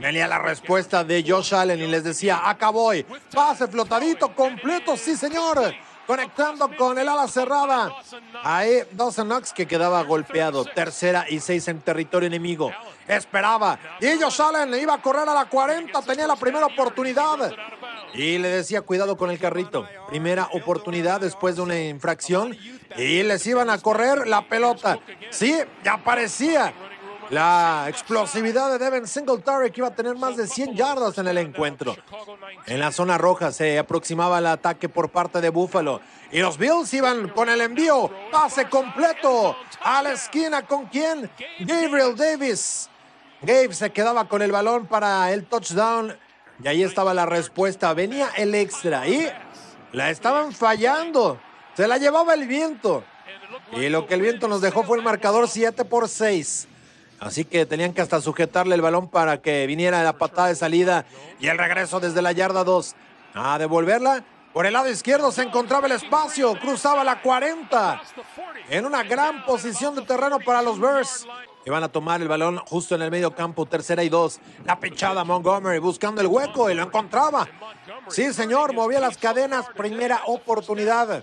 Venía 0.00 0.26
la 0.26 0.38
respuesta 0.38 1.04
de 1.04 1.22
Josh 1.26 1.54
Allen 1.54 1.78
y 1.78 1.86
les 1.86 2.02
decía, 2.02 2.48
acá 2.48 2.70
voy. 2.70 3.04
Pase 3.32 3.68
flotadito, 3.68 4.34
completo, 4.34 4.96
sí 4.96 5.14
señor. 5.14 5.74
Conectando 6.06 6.74
con 6.76 6.98
el 6.98 7.06
ala 7.06 7.28
cerrada. 7.28 7.94
Ahí 8.42 8.82
Dawson 8.92 9.28
Knox 9.28 9.52
que 9.52 9.66
quedaba 9.66 10.02
golpeado. 10.02 10.64
Tercera 10.64 11.26
y 11.28 11.38
seis 11.38 11.68
en 11.68 11.80
territorio 11.82 12.26
enemigo. 12.26 12.72
Esperaba. 13.06 13.78
Y 14.00 14.18
Josh 14.20 14.40
Allen 14.40 14.70
le 14.70 14.80
iba 14.80 14.94
a 14.94 15.02
correr 15.02 15.28
a 15.28 15.34
la 15.34 15.44
40. 15.44 16.00
Tenía 16.02 16.26
la 16.26 16.36
primera 16.36 16.64
oportunidad. 16.64 17.52
Y 18.14 18.38
le 18.38 18.48
decía, 18.48 18.80
cuidado 18.80 19.18
con 19.18 19.30
el 19.30 19.38
carrito. 19.38 19.86
Primera 20.08 20.48
oportunidad 20.54 21.20
después 21.20 21.56
de 21.56 21.62
una 21.62 21.78
infracción. 21.78 22.56
Y 22.96 23.22
les 23.22 23.46
iban 23.46 23.68
a 23.68 23.78
correr 23.78 24.26
la 24.26 24.48
pelota. 24.48 24.98
Sí, 25.30 25.56
ya 25.84 25.98
parecía 25.98 26.72
la 27.30 27.86
explosividad 27.88 28.72
de 28.72 28.84
Devin 28.84 29.06
Singletary 29.06 29.70
que 29.70 29.80
iba 29.80 29.88
a 29.88 29.94
tener 29.94 30.16
más 30.16 30.36
de 30.36 30.48
100 30.48 30.74
yardas 30.74 31.16
en 31.18 31.28
el 31.28 31.38
encuentro. 31.38 31.96
En 32.66 32.80
la 32.80 32.90
zona 32.90 33.18
roja 33.18 33.52
se 33.52 33.78
aproximaba 33.78 34.38
el 34.38 34.46
ataque 34.46 34.88
por 34.88 35.10
parte 35.10 35.40
de 35.40 35.48
Buffalo. 35.48 36.00
Y 36.32 36.40
los 36.40 36.58
Bills 36.58 36.92
iban 36.92 37.28
con 37.28 37.48
el 37.48 37.60
envío, 37.60 38.10
pase 38.32 38.68
completo 38.68 39.56
a 39.82 40.02
la 40.02 40.12
esquina 40.12 40.66
con 40.66 40.86
quién? 40.86 41.30
Gabriel 41.60 42.16
Davis. 42.16 42.88
Gabe 43.42 43.72
se 43.72 43.90
quedaba 43.90 44.28
con 44.28 44.42
el 44.42 44.52
balón 44.52 44.86
para 44.86 45.32
el 45.32 45.46
touchdown. 45.46 46.16
Y 46.62 46.68
ahí 46.68 46.82
estaba 46.82 47.14
la 47.14 47.26
respuesta. 47.26 47.94
Venía 47.94 48.30
el 48.36 48.54
extra 48.54 49.06
y 49.06 49.30
la 49.92 50.10
estaban 50.10 50.52
fallando. 50.52 51.40
Se 51.74 51.86
la 51.86 51.96
llevaba 51.96 52.34
el 52.34 52.46
viento. 52.46 53.04
Y 53.72 53.88
lo 53.88 54.06
que 54.06 54.14
el 54.14 54.20
viento 54.20 54.48
nos 54.48 54.60
dejó 54.60 54.82
fue 54.82 54.98
el 54.98 55.04
marcador 55.04 55.48
7 55.48 55.84
por 55.84 56.08
6. 56.08 56.68
Así 57.20 57.44
que 57.44 57.66
tenían 57.66 57.92
que 57.92 58.00
hasta 58.00 58.20
sujetarle 58.20 58.74
el 58.74 58.80
balón 58.80 59.08
para 59.08 59.42
que 59.42 59.66
viniera 59.66 60.02
la 60.02 60.14
patada 60.14 60.48
de 60.48 60.54
salida 60.54 61.04
y 61.38 61.48
el 61.48 61.58
regreso 61.58 62.00
desde 62.00 62.22
la 62.22 62.32
yarda 62.32 62.64
2. 62.64 62.96
A 63.34 63.58
devolverla. 63.58 64.24
Por 64.54 64.66
el 64.66 64.72
lado 64.72 64.90
izquierdo 64.90 65.30
se 65.30 65.42
encontraba 65.42 65.86
el 65.86 65.92
espacio, 65.92 66.58
cruzaba 66.58 67.04
la 67.04 67.20
40. 67.20 68.02
En 68.70 68.86
una 68.86 69.04
gran 69.04 69.44
posición 69.44 69.94
de 69.94 70.02
terreno 70.02 70.38
para 70.40 70.62
los 70.62 70.80
Bears. 70.80 71.26
Iban 71.66 71.84
a 71.84 71.88
tomar 71.88 72.22
el 72.22 72.26
balón 72.26 72.58
justo 72.66 72.94
en 72.94 73.02
el 73.02 73.10
medio 73.10 73.34
campo, 73.34 73.66
tercera 73.66 74.02
y 74.02 74.08
dos. 74.08 74.40
La 74.64 74.80
pechada 74.80 75.22
Montgomery 75.22 75.78
buscando 75.78 76.20
el 76.20 76.26
hueco 76.26 76.70
y 76.70 76.74
lo 76.74 76.84
encontraba. 76.84 77.46
Sí, 78.08 78.32
señor, 78.32 78.72
movía 78.72 78.98
las 78.98 79.18
cadenas, 79.18 79.66
primera 79.76 80.22
oportunidad. 80.26 81.22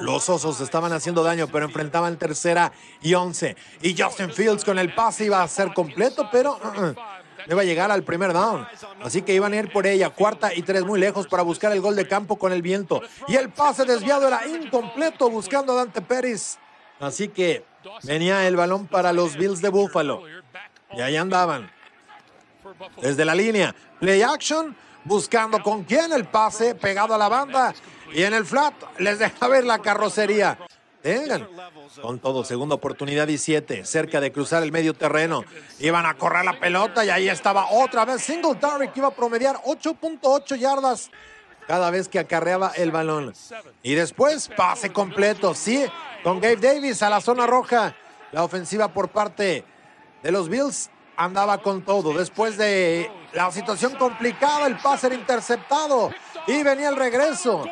Los 0.00 0.28
osos 0.28 0.60
estaban 0.60 0.92
haciendo 0.92 1.22
daño, 1.22 1.48
pero 1.48 1.66
enfrentaban 1.66 2.18
tercera 2.18 2.72
y 3.02 3.14
once. 3.14 3.56
Y 3.82 4.00
Justin 4.00 4.30
Fields 4.30 4.64
con 4.64 4.78
el 4.78 4.94
pase 4.94 5.24
iba 5.24 5.42
a 5.42 5.48
ser 5.48 5.74
completo, 5.74 6.28
pero 6.30 6.58
uh, 6.62 6.80
uh, 6.80 6.94
no 7.46 7.54
iba 7.54 7.62
a 7.62 7.64
llegar 7.64 7.90
al 7.90 8.02
primer 8.02 8.32
down. 8.32 8.66
Así 9.02 9.22
que 9.22 9.34
iban 9.34 9.52
a 9.52 9.56
ir 9.56 9.72
por 9.72 9.86
ella, 9.86 10.10
cuarta 10.10 10.54
y 10.54 10.62
tres 10.62 10.84
muy 10.84 11.00
lejos 11.00 11.26
para 11.26 11.42
buscar 11.42 11.72
el 11.72 11.80
gol 11.80 11.96
de 11.96 12.06
campo 12.06 12.38
con 12.38 12.52
el 12.52 12.62
viento. 12.62 13.00
Y 13.26 13.36
el 13.36 13.50
pase 13.50 13.84
desviado 13.84 14.28
era 14.28 14.46
incompleto 14.46 15.30
buscando 15.30 15.72
a 15.72 15.76
Dante 15.76 16.02
Pérez. 16.02 16.58
Así 17.00 17.28
que 17.28 17.64
venía 18.02 18.46
el 18.46 18.56
balón 18.56 18.86
para 18.86 19.12
los 19.12 19.36
Bills 19.36 19.62
de 19.62 19.68
Buffalo. 19.68 20.22
Y 20.92 21.00
ahí 21.00 21.16
andaban. 21.16 21.70
Desde 23.00 23.24
la 23.24 23.34
línea, 23.34 23.74
play 23.98 24.22
action, 24.22 24.76
buscando 25.04 25.62
con 25.62 25.84
quién 25.84 26.12
el 26.12 26.26
pase, 26.26 26.74
pegado 26.74 27.14
a 27.14 27.18
la 27.18 27.28
banda. 27.28 27.74
Y 28.12 28.22
en 28.22 28.34
el 28.34 28.44
flat 28.44 28.74
les 28.98 29.18
deja 29.18 29.48
ver 29.48 29.64
la 29.64 29.78
carrocería. 29.78 30.58
Vengan. 31.02 31.48
Con 32.02 32.18
todo, 32.18 32.44
segunda 32.44 32.74
oportunidad 32.74 33.28
y 33.28 33.38
siete, 33.38 33.84
cerca 33.84 34.20
de 34.20 34.30
cruzar 34.32 34.62
el 34.62 34.72
medio 34.72 34.94
terreno. 34.94 35.44
Iban 35.78 36.06
a 36.06 36.14
correr 36.14 36.44
la 36.44 36.58
pelota 36.60 37.04
y 37.04 37.10
ahí 37.10 37.28
estaba 37.28 37.70
otra 37.70 38.04
vez 38.04 38.22
Singletary 38.22 38.88
que 38.88 39.00
iba 39.00 39.08
a 39.08 39.14
promediar 39.14 39.56
8.8 39.64 40.56
yardas 40.56 41.10
cada 41.66 41.90
vez 41.90 42.08
que 42.08 42.18
acarreaba 42.18 42.72
el 42.76 42.90
balón. 42.90 43.32
Y 43.82 43.94
después 43.94 44.50
pase 44.56 44.92
completo, 44.92 45.54
sí, 45.54 45.86
con 46.22 46.40
Gabe 46.40 46.56
Davis 46.56 47.02
a 47.02 47.10
la 47.10 47.20
zona 47.20 47.46
roja. 47.46 47.94
La 48.32 48.44
ofensiva 48.44 48.88
por 48.88 49.08
parte 49.08 49.64
de 50.22 50.32
los 50.32 50.48
Bills 50.48 50.90
andaba 51.16 51.58
con 51.58 51.82
todo. 51.82 52.12
Después 52.12 52.56
de 52.56 53.10
la 53.32 53.50
situación 53.50 53.94
complicada, 53.96 54.66
el 54.66 54.76
pase 54.78 55.08
era 55.08 55.16
interceptado 55.16 56.10
y 56.46 56.62
venía 56.62 56.88
el 56.88 56.96
regreso. 56.96 57.64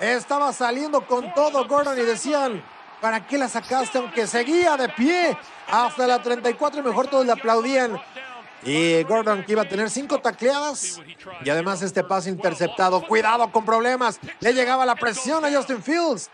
Estaba 0.00 0.52
saliendo 0.52 1.06
con 1.06 1.32
todo 1.34 1.66
Gordon 1.66 1.98
y 1.98 2.02
decían, 2.02 2.62
¿para 3.00 3.26
qué 3.26 3.38
la 3.38 3.48
sacaste? 3.48 3.98
Aunque 3.98 4.26
seguía 4.26 4.76
de 4.76 4.88
pie 4.88 5.36
hasta 5.70 6.06
la 6.06 6.20
34 6.20 6.80
y 6.80 6.82
mejor 6.82 7.06
todos 7.06 7.24
le 7.24 7.32
aplaudían. 7.32 8.00
Y 8.64 9.02
Gordon 9.04 9.44
que 9.44 9.52
iba 9.52 9.62
a 9.62 9.68
tener 9.68 9.90
cinco 9.90 10.20
tacleadas 10.20 11.00
y 11.44 11.50
además 11.50 11.82
este 11.82 12.02
pase 12.02 12.30
interceptado. 12.30 13.06
Cuidado 13.06 13.52
con 13.52 13.64
problemas. 13.64 14.18
Le 14.40 14.54
llegaba 14.54 14.86
la 14.86 14.94
presión 14.94 15.44
a 15.44 15.52
Justin 15.52 15.82
Fields 15.82 16.30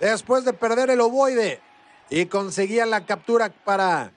después 0.00 0.44
de 0.44 0.52
perder 0.52 0.90
el 0.90 1.00
ovoide 1.00 1.60
y 2.10 2.26
conseguía 2.26 2.86
la 2.86 3.04
captura 3.04 3.50
para 3.64 4.12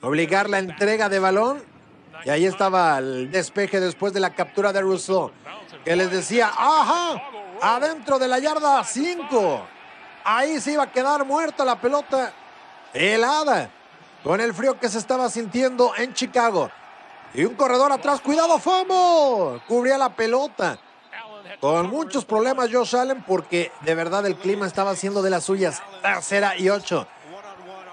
obligar 0.00 0.48
la 0.48 0.58
entrega 0.58 1.08
de 1.08 1.18
balón. 1.18 1.62
Y 2.24 2.30
ahí 2.30 2.46
estaba 2.46 2.98
el 2.98 3.30
despeje 3.30 3.80
después 3.80 4.12
de 4.12 4.20
la 4.20 4.34
captura 4.34 4.72
de 4.72 4.80
Russell, 4.80 5.30
que 5.84 5.96
les 5.96 6.10
decía, 6.10 6.50
ajá, 6.56 7.20
adentro 7.62 8.18
de 8.18 8.28
la 8.28 8.40
yarda 8.40 8.82
5. 8.82 9.66
Ahí 10.24 10.60
se 10.60 10.72
iba 10.72 10.82
a 10.82 10.92
quedar 10.92 11.24
muerta 11.24 11.64
la 11.64 11.80
pelota 11.80 12.32
helada 12.92 13.70
con 14.22 14.40
el 14.40 14.52
frío 14.52 14.78
que 14.78 14.88
se 14.88 14.98
estaba 14.98 15.30
sintiendo 15.30 15.94
en 15.96 16.12
Chicago. 16.12 16.70
Y 17.34 17.44
un 17.44 17.54
corredor 17.54 17.92
atrás, 17.92 18.20
cuidado, 18.20 18.58
Famo. 18.58 19.60
Cubría 19.66 19.96
la 19.96 20.10
pelota. 20.10 20.78
Con 21.60 21.88
muchos 21.88 22.24
problemas 22.24 22.70
Josh 22.72 22.96
Allen 22.96 23.22
porque 23.22 23.72
de 23.82 23.94
verdad 23.94 24.26
el 24.26 24.36
clima 24.36 24.66
estaba 24.66 24.90
haciendo 24.90 25.22
de 25.22 25.30
las 25.30 25.44
suyas. 25.44 25.82
Tercera 26.02 26.56
y 26.56 26.68
ocho. 26.68 27.06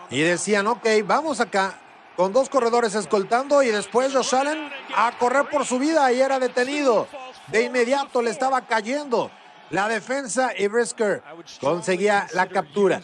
Y 0.10 0.22
decían, 0.22 0.66
ok, 0.68 0.86
vamos 1.06 1.40
acá 1.40 1.80
con 2.16 2.34
dos 2.34 2.50
corredores 2.50 2.96
escoltando 2.96 3.62
y 3.62 3.70
después 3.70 4.14
Josh 4.14 4.36
Allen 4.36 4.72
a 4.96 5.12
correr 5.18 5.48
por 5.50 5.66
su 5.66 5.78
vida 5.78 6.12
y 6.12 6.20
era 6.20 6.40
detenido. 6.40 7.08
De 7.48 7.64
inmediato 7.64 8.22
le 8.22 8.32
estaba 8.32 8.62
cayendo 8.62 9.32
la 9.70 9.88
defensa 9.88 10.52
y 10.58 10.68
Brisker 10.68 11.24
conseguía 11.60 12.28
la 12.34 12.48
captura. 12.48 13.02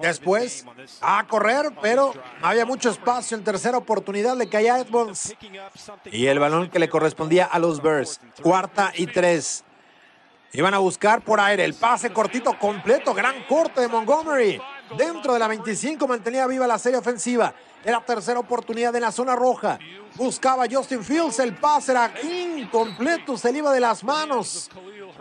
Después 0.00 0.64
a 1.00 1.26
correr, 1.26 1.72
pero 1.80 2.12
había 2.42 2.64
mucho 2.64 2.90
espacio 2.90 3.36
en 3.36 3.44
tercera 3.44 3.78
oportunidad, 3.78 4.36
le 4.36 4.48
caía 4.48 4.76
a 4.76 4.80
Edmonds 4.80 5.34
y 6.10 6.26
el 6.26 6.38
balón 6.38 6.70
que 6.70 6.78
le 6.78 6.88
correspondía 6.88 7.44
a 7.44 7.58
los 7.58 7.82
Bears. 7.82 8.20
Cuarta 8.42 8.92
y 8.94 9.06
tres. 9.06 9.64
Iban 10.52 10.72
a 10.72 10.78
buscar 10.78 11.20
por 11.20 11.40
aire 11.40 11.64
el 11.64 11.74
pase 11.74 12.10
cortito 12.10 12.58
completo, 12.58 13.12
gran 13.12 13.44
corte 13.44 13.82
de 13.82 13.88
Montgomery. 13.88 14.60
Dentro 14.96 15.34
de 15.34 15.38
la 15.38 15.48
25 15.48 16.06
mantenía 16.08 16.46
viva 16.46 16.66
la 16.66 16.78
serie 16.78 16.98
ofensiva. 16.98 17.54
Era 17.84 18.00
tercera 18.04 18.40
oportunidad 18.40 18.94
en 18.96 19.02
la 19.02 19.12
zona 19.12 19.36
roja. 19.36 19.78
Buscaba 20.14 20.64
Justin 20.70 21.04
Fields, 21.04 21.38
el 21.38 21.54
pase 21.54 21.92
era 21.92 22.12
incompleto, 22.22 23.36
se 23.36 23.52
le 23.52 23.58
iba 23.58 23.72
de 23.72 23.80
las 23.80 24.02
manos. 24.02 24.70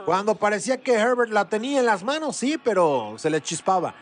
Cuando 0.05 0.35
parecía 0.35 0.77
que 0.77 0.93
Herbert 0.93 1.31
la 1.31 1.49
tenía 1.49 1.79
en 1.79 1.85
las 1.85 2.03
manos, 2.03 2.37
sí, 2.37 2.57
pero 2.57 3.15
se 3.17 3.29
le 3.29 3.41
chispaba. 3.41 3.93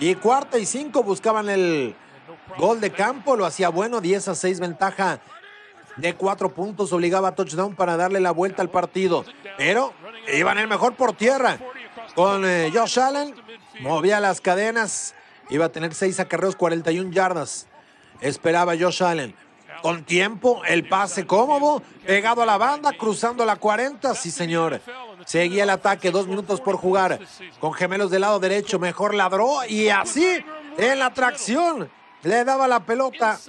Y 0.00 0.14
cuarta 0.16 0.58
y 0.58 0.66
cinco 0.66 1.02
buscaban 1.02 1.48
el 1.48 1.94
gol 2.58 2.80
de 2.80 2.90
campo, 2.90 3.36
lo 3.36 3.46
hacía 3.46 3.68
bueno, 3.68 4.00
10 4.00 4.28
a 4.28 4.34
6 4.34 4.60
ventaja 4.60 5.20
de 5.96 6.14
cuatro 6.14 6.52
puntos, 6.52 6.92
obligaba 6.92 7.28
a 7.28 7.34
touchdown 7.34 7.74
para 7.74 7.96
darle 7.96 8.20
la 8.20 8.30
vuelta 8.30 8.62
al 8.62 8.70
partido. 8.70 9.24
Pero 9.56 9.92
iban 10.32 10.58
el 10.58 10.68
mejor 10.68 10.94
por 10.94 11.12
tierra. 11.14 11.58
Con 12.14 12.44
eh, 12.44 12.70
Josh 12.74 12.98
Allen, 12.98 13.34
movía 13.80 14.20
las 14.20 14.40
cadenas, 14.40 15.14
iba 15.50 15.66
a 15.66 15.72
tener 15.72 15.94
seis 15.94 16.20
acarreos, 16.20 16.56
41 16.56 17.10
yardas. 17.10 17.66
Esperaba 18.20 18.74
Josh 18.78 19.02
Allen. 19.02 19.34
Con 19.82 20.04
tiempo, 20.04 20.62
el 20.64 20.88
pase 20.88 21.26
cómodo, 21.26 21.82
pegado 22.06 22.42
a 22.42 22.46
la 22.46 22.56
banda, 22.56 22.92
cruzando 22.92 23.44
la 23.44 23.56
40, 23.56 24.14
sí 24.14 24.30
señor. 24.30 24.80
Seguía 25.26 25.64
el 25.64 25.70
ataque, 25.70 26.12
dos 26.12 26.28
minutos 26.28 26.60
por 26.60 26.76
jugar. 26.76 27.18
Con 27.58 27.72
gemelos 27.72 28.10
del 28.10 28.20
lado 28.20 28.38
derecho, 28.38 28.78
mejor 28.78 29.14
ladró 29.14 29.64
y 29.68 29.88
así, 29.88 30.44
en 30.78 30.98
la 30.98 31.12
tracción, 31.12 31.90
le 32.22 32.44
daba 32.44 32.68
la 32.68 32.84
pelota 32.84 33.40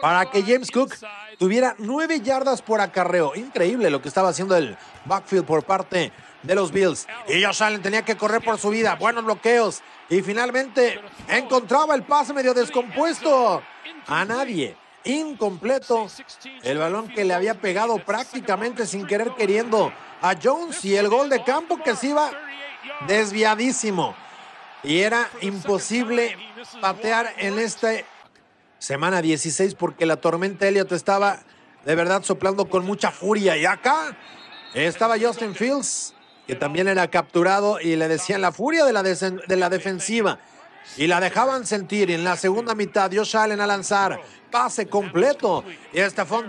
para 0.00 0.30
que 0.30 0.42
James 0.42 0.70
Cook 0.70 0.94
tuviera 1.38 1.74
nueve 1.78 2.20
yardas 2.20 2.62
por 2.62 2.80
acarreo. 2.80 3.34
Increíble 3.34 3.90
lo 3.90 4.00
que 4.00 4.08
estaba 4.08 4.30
haciendo 4.30 4.56
el 4.56 4.76
backfield 5.04 5.44
por 5.44 5.64
parte 5.64 6.12
los 6.42 6.72
Bills. 6.72 7.06
Y 7.28 7.42
Josh 7.42 7.62
Allen 7.62 7.82
tenía 7.82 8.04
que 8.04 8.16
correr 8.16 8.42
por 8.42 8.58
su 8.58 8.70
vida, 8.70 8.94
buenos 8.96 9.24
bloqueos. 9.24 9.82
Y 10.08 10.22
finalmente 10.22 11.00
encontraba 11.28 11.94
el 11.94 12.02
pase 12.02 12.32
medio 12.32 12.54
descompuesto 12.54 13.62
a 14.06 14.24
nadie. 14.24 14.76
Incompleto. 15.04 16.08
El 16.62 16.78
balón 16.78 17.08
que 17.08 17.24
le 17.24 17.34
había 17.34 17.54
pegado 17.54 17.98
prácticamente 17.98 18.86
sin 18.86 19.06
querer 19.06 19.32
queriendo 19.36 19.92
a 20.20 20.34
Jones 20.42 20.84
y 20.84 20.96
el 20.96 21.08
gol 21.08 21.28
de 21.30 21.42
campo 21.44 21.82
que 21.82 21.94
se 21.94 22.08
iba 22.08 22.30
desviadísimo. 23.06 24.14
Y 24.82 25.00
era 25.00 25.28
imposible 25.40 26.36
patear 26.80 27.32
en 27.38 27.58
esta 27.58 27.92
semana 28.78 29.20
16 29.22 29.74
porque 29.74 30.06
la 30.06 30.16
tormenta 30.16 30.68
Elliot 30.68 30.92
estaba 30.92 31.40
de 31.84 31.94
verdad 31.94 32.22
soplando 32.22 32.68
con 32.68 32.84
mucha 32.84 33.10
furia. 33.10 33.56
Y 33.56 33.66
acá 33.66 34.16
estaba 34.74 35.18
Justin 35.18 35.54
Fields, 35.54 36.14
que 36.48 36.56
también 36.56 36.88
era 36.88 37.06
capturado 37.08 37.78
y 37.78 37.94
le 37.94 38.08
decían 38.08 38.40
la 38.40 38.52
furia 38.52 38.86
de 38.86 38.92
la, 38.94 39.02
de 39.02 39.56
la 39.56 39.68
defensiva. 39.68 40.38
y 40.96 41.06
la 41.06 41.20
dejaban 41.20 41.66
sentir. 41.66 42.10
En 42.10 42.24
la 42.24 42.38
segunda 42.38 42.74
mitad, 42.74 43.10
Josh 43.14 43.36
Allen 43.36 43.60
a 43.60 43.66
lanzar. 43.66 44.18
Pase 44.50 44.86
completo. 44.86 45.62
Y 45.92 46.00
Stephon 46.00 46.46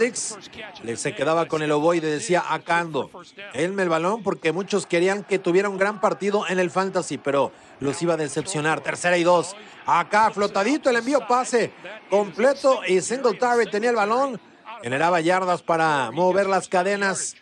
le 0.84 0.96
se 0.96 1.14
quedaba 1.14 1.48
con 1.48 1.62
el 1.64 1.72
ovoide, 1.74 2.10
decía 2.10 2.46
Acando. 2.48 3.12
Elme 3.54 3.84
el 3.84 3.90
balón 3.90 4.24
porque 4.24 4.54
muchos 4.54 4.86
querían 4.86 5.26
que 5.26 5.38
tuviera 5.38 5.68
un 5.68 5.78
gran 5.78 6.00
partido 6.00 6.48
en 6.48 6.60
el 6.60 6.72
fantasy, 6.72 7.18
pero 7.18 7.52
los 7.82 8.02
iba 8.02 8.14
a 8.14 8.18
decepcionar. 8.18 8.80
Tercera 8.80 9.18
y 9.18 9.24
dos. 9.26 9.54
Acá 9.86 10.32
flotadito 10.32 10.90
el 10.90 10.96
envío 10.96 11.28
pase 11.28 11.74
completo 12.10 12.80
y 12.88 13.02
Singletary 13.02 13.70
tenía 13.70 13.90
el 13.90 13.98
balón. 13.98 14.40
Generaba 14.82 15.20
yardas 15.20 15.62
para 15.62 16.10
mover 16.12 16.48
las 16.48 16.70
cadenas. 16.70 17.36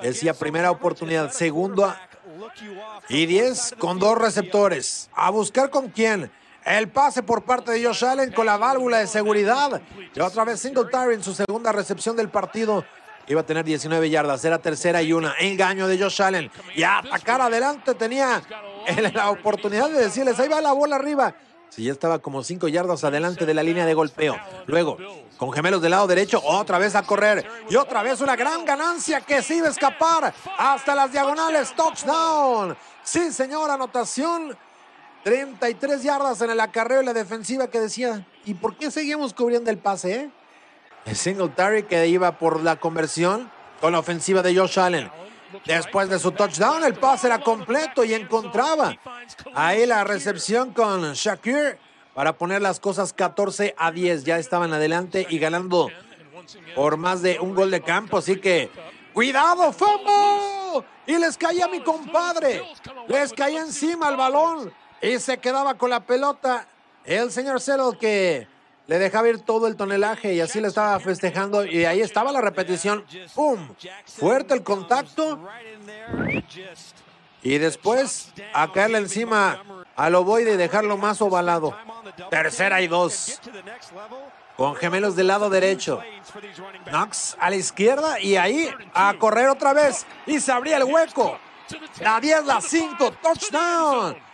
Decía 0.00 0.34
primera 0.34 0.70
oportunidad, 0.70 1.30
segunda 1.30 2.08
y 3.08 3.26
10 3.26 3.74
con 3.78 3.98
dos 3.98 4.18
receptores. 4.18 5.10
A 5.14 5.30
buscar 5.30 5.70
con 5.70 5.88
quién. 5.88 6.30
El 6.64 6.88
pase 6.88 7.22
por 7.22 7.42
parte 7.42 7.72
de 7.72 7.84
Josh 7.84 8.04
Allen 8.04 8.32
con 8.32 8.46
la 8.46 8.56
válvula 8.56 8.98
de 8.98 9.06
seguridad. 9.06 9.82
Y 10.14 10.20
otra 10.20 10.44
vez 10.44 10.60
Singletary 10.60 11.14
en 11.14 11.22
su 11.22 11.34
segunda 11.34 11.72
recepción 11.72 12.16
del 12.16 12.28
partido. 12.28 12.84
Iba 13.28 13.40
a 13.40 13.46
tener 13.46 13.64
19 13.64 14.10
yardas, 14.10 14.44
era 14.44 14.58
tercera 14.58 15.02
y 15.02 15.12
una. 15.12 15.34
Engaño 15.38 15.86
de 15.86 15.98
Josh 15.98 16.22
Allen. 16.22 16.50
Y 16.74 16.82
a 16.82 16.98
atacar 16.98 17.40
adelante 17.40 17.94
tenía 17.94 18.42
la 19.12 19.30
oportunidad 19.30 19.90
de 19.90 20.04
decirles, 20.04 20.38
ahí 20.38 20.48
va 20.48 20.60
la 20.60 20.72
bola 20.72 20.96
arriba. 20.96 21.34
Si 21.74 21.84
ya 21.84 21.92
estaba 21.92 22.18
como 22.18 22.44
5 22.44 22.68
yardas 22.68 23.02
adelante 23.02 23.46
de 23.46 23.54
la 23.54 23.62
línea 23.62 23.86
de 23.86 23.94
golpeo. 23.94 24.36
Luego, 24.66 24.98
con 25.38 25.50
gemelos 25.52 25.80
del 25.80 25.92
lado 25.92 26.06
derecho, 26.06 26.38
otra 26.44 26.76
vez 26.76 26.94
a 26.94 27.02
correr. 27.02 27.46
Y 27.70 27.76
otra 27.76 28.02
vez 28.02 28.20
una 28.20 28.36
gran 28.36 28.66
ganancia 28.66 29.22
que 29.22 29.40
se 29.40 29.54
iba 29.54 29.68
a 29.68 29.70
escapar 29.70 30.34
hasta 30.58 30.94
las 30.94 31.10
diagonales. 31.10 31.74
Touchdown. 31.74 32.76
Sí, 33.02 33.32
señor, 33.32 33.70
anotación. 33.70 34.54
33 35.24 36.02
yardas 36.02 36.42
en 36.42 36.50
el 36.50 36.60
acarreo 36.60 37.00
y 37.00 37.06
la 37.06 37.14
defensiva 37.14 37.68
que 37.68 37.80
decía, 37.80 38.26
¿y 38.44 38.52
por 38.52 38.76
qué 38.76 38.90
seguimos 38.90 39.32
cubriendo 39.32 39.70
el 39.70 39.78
pase? 39.78 40.14
Eh? 40.14 40.30
El 41.06 41.16
Singletary 41.16 41.84
que 41.84 42.06
iba 42.06 42.38
por 42.38 42.62
la 42.62 42.76
conversión 42.76 43.50
con 43.80 43.92
la 43.92 44.00
ofensiva 44.00 44.42
de 44.42 44.54
Josh 44.54 44.78
Allen. 44.78 45.10
Después 45.64 46.08
de 46.08 46.18
su 46.18 46.32
touchdown, 46.32 46.84
el 46.84 46.94
pase 46.94 47.26
era 47.26 47.40
completo 47.40 48.04
y 48.04 48.14
encontraba 48.14 48.96
ahí 49.54 49.86
la 49.86 50.04
recepción 50.04 50.72
con 50.72 51.12
Shakir 51.12 51.78
para 52.14 52.32
poner 52.36 52.62
las 52.62 52.80
cosas 52.80 53.12
14 53.12 53.74
a 53.76 53.90
10. 53.90 54.24
Ya 54.24 54.38
estaban 54.38 54.72
adelante 54.72 55.26
y 55.28 55.38
ganando 55.38 55.90
por 56.74 56.96
más 56.96 57.22
de 57.22 57.38
un 57.40 57.54
gol 57.54 57.70
de 57.70 57.80
campo. 57.82 58.18
Así 58.18 58.36
que, 58.36 58.70
cuidado, 59.12 59.72
fumble. 59.72 60.86
Y 61.06 61.16
les 61.18 61.36
caía 61.36 61.68
mi 61.68 61.80
compadre. 61.80 62.64
Les 63.08 63.32
caía 63.32 63.60
encima 63.60 64.08
el 64.08 64.16
balón 64.16 64.72
y 65.00 65.18
se 65.18 65.38
quedaba 65.38 65.74
con 65.74 65.90
la 65.90 66.00
pelota. 66.00 66.66
El 67.04 67.32
señor 67.32 67.60
Settle 67.60 67.98
que 67.98 68.46
le 68.86 68.98
dejaba 68.98 69.28
ir 69.28 69.40
todo 69.40 69.66
el 69.66 69.76
tonelaje 69.76 70.34
y 70.34 70.40
así 70.40 70.60
le 70.60 70.68
estaba 70.68 70.98
festejando. 71.00 71.64
Y 71.64 71.84
ahí 71.84 72.00
estaba 72.00 72.32
la 72.32 72.40
repetición. 72.40 73.04
¡Pum! 73.34 73.74
Fuerte 74.06 74.54
el 74.54 74.62
contacto. 74.62 75.38
Y 77.42 77.58
después 77.58 78.32
a 78.52 78.70
caerle 78.72 78.98
encima 78.98 79.62
al 79.96 80.14
ovoide 80.14 80.54
y 80.54 80.56
dejarlo 80.56 80.96
más 80.96 81.20
ovalado. 81.22 81.76
Tercera 82.30 82.80
y 82.80 82.88
dos. 82.88 83.40
Con 84.56 84.74
gemelos 84.76 85.16
del 85.16 85.28
lado 85.28 85.48
derecho. 85.48 86.00
Knox 86.86 87.36
a 87.40 87.50
la 87.50 87.56
izquierda 87.56 88.20
y 88.20 88.36
ahí 88.36 88.68
a 88.94 89.14
correr 89.18 89.48
otra 89.48 89.72
vez. 89.72 90.06
Y 90.26 90.40
se 90.40 90.52
abría 90.52 90.76
el 90.76 90.84
hueco. 90.84 91.38
La 92.00 92.20
10, 92.20 92.44
la 92.44 92.60
5, 92.60 93.12
touchdown. 93.22 94.31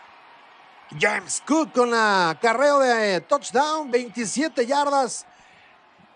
James 0.99 1.43
Cook 1.47 1.73
con 1.73 1.91
la 1.91 2.39
carreo 2.41 2.79
de 2.79 3.21
touchdown, 3.23 3.91
27 3.91 4.67
yardas. 4.67 5.27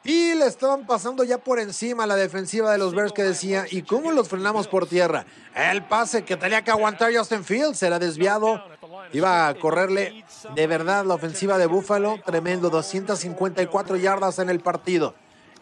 Y 0.05 0.35
le 0.35 0.47
estaban 0.47 0.85
pasando 0.85 1.23
ya 1.23 1.39
por 1.39 1.61
encima 1.61 2.07
la 2.07 2.17
defensiva 2.17 2.73
de 2.73 2.79
los 2.79 2.93
Bears 2.93 3.13
que 3.13 3.23
decía, 3.23 3.67
¿y 3.71 3.83
cómo 3.83 4.11
los 4.11 4.29
frenamos 4.29 4.67
por 4.67 4.89
tierra? 4.89 5.27
El 5.55 5.85
pase 5.85 6.25
que 6.25 6.37
tenía 6.37 6.65
que 6.65 6.73
aguantar 6.73 7.15
Justin 7.15 7.45
Fields 7.45 7.83
era 7.85 8.01
desviado. 8.01 8.65
Iba 9.13 9.47
a 9.47 9.55
correrle 9.55 10.25
de 10.57 10.67
verdad 10.67 11.05
la 11.05 11.15
ofensiva 11.15 11.57
de 11.57 11.67
Buffalo. 11.67 12.19
Tremendo, 12.25 12.69
254 12.69 13.97
yardas 13.97 14.41
en 14.41 14.51
el 14.51 14.59
partido. 14.59 15.15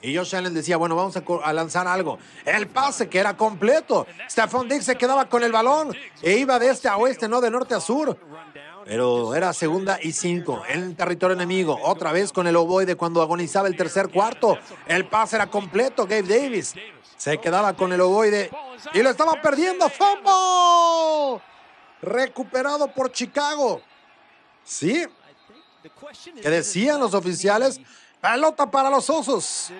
Y 0.03 0.17
Josh 0.17 0.35
Allen 0.35 0.55
decía, 0.55 0.79
bueno, 0.79 0.97
vamos 0.97 1.15
a, 1.17 1.53
lanzar 1.53 1.87
algo. 1.87 2.19
El 2.47 2.69
pase 2.69 3.11
que 3.11 3.19
era 3.19 3.37
completo. 3.37 4.07
Stephon 4.31 4.69
Diggs 4.69 4.87
se 4.87 4.97
quedaba 4.97 5.29
con 5.29 5.43
el 5.43 5.53
balón 5.53 5.95
e 6.23 6.39
iba 6.39 6.59
de 6.59 6.71
este 6.71 6.89
a 6.89 6.97
oeste, 6.97 7.29
no 7.29 7.43
de 7.43 7.51
norte 7.51 7.75
a 7.75 7.81
sur. 7.81 8.17
Pero 8.85 9.35
era 9.35 9.53
segunda 9.53 9.99
y 10.03 10.12
cinco 10.12 10.62
en 10.68 10.95
territorio 10.95 11.35
enemigo. 11.35 11.78
Otra 11.83 12.12
vez 12.12 12.33
con 12.33 12.47
el 12.47 12.57
ovoide 12.57 12.97
cuando 12.97 13.22
agonizaba 13.22 13.68
el 13.68 13.76
tercer 13.76 14.09
cuarto. 14.09 14.59
El 14.87 15.07
pase 15.07 15.37
era 15.37 15.47
completo. 15.47 16.05
Gabe 16.05 16.22
Davis 16.22 16.74
se 17.16 17.39
quedaba 17.39 17.74
con 17.74 17.93
el 17.93 18.01
ovoide 18.01 18.51
y 18.95 19.03
lo 19.03 19.11
estaba 19.11 19.41
perdiendo. 19.43 19.89
¡Fumble! 19.91 21.43
Recuperado 22.03 22.89
por 22.93 23.12
Chicago. 23.12 23.83
Sí. 24.64 25.07
¿Qué 26.43 26.51
decían 26.51 27.01
los 27.01 27.14
oficiales? 27.14 27.81
Pelota 28.20 28.70
para 28.70 28.91
los 28.91 29.09
osos. 29.09 29.70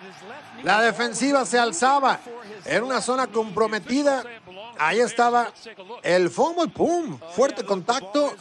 La 0.63 0.81
defensiva 0.81 1.45
se 1.45 1.59
alzaba. 1.59 2.21
en 2.65 2.85
una 2.85 3.01
zona 3.01 3.27
comprometida. 3.27 4.23
Ahí 4.81 5.01
estaba 5.01 5.53
el 6.03 6.31
fumble. 6.31 6.69
¡Pum! 6.69 7.19
Fuerte 7.37 7.65
contacto. 7.65 8.35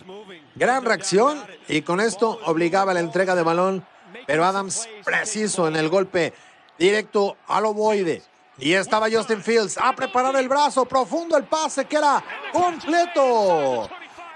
Gran 0.55 0.85
reacción. 0.85 1.43
Y 1.67 1.81
con 1.81 1.99
esto 1.99 2.39
obligaba 2.45 2.93
la 2.93 3.01
entrega 3.01 3.35
de 3.35 3.43
balón. 3.43 3.85
Pero 4.25 4.45
Adams 4.45 4.87
preciso 5.03 5.67
en 5.67 5.75
el 5.75 5.89
golpe 5.89 6.33
directo 6.77 7.35
al 7.45 7.65
ovoide. 7.65 8.23
Y 8.57 8.71
estaba 8.71 9.09
Justin 9.11 9.43
Fields 9.43 9.77
a 9.77 9.93
preparar 9.93 10.33
el 10.37 10.47
brazo. 10.47 10.85
Profundo 10.85 11.35
el 11.35 11.43
pase 11.43 11.83
que 11.83 11.97
era 11.97 12.23
completo. 12.53 13.89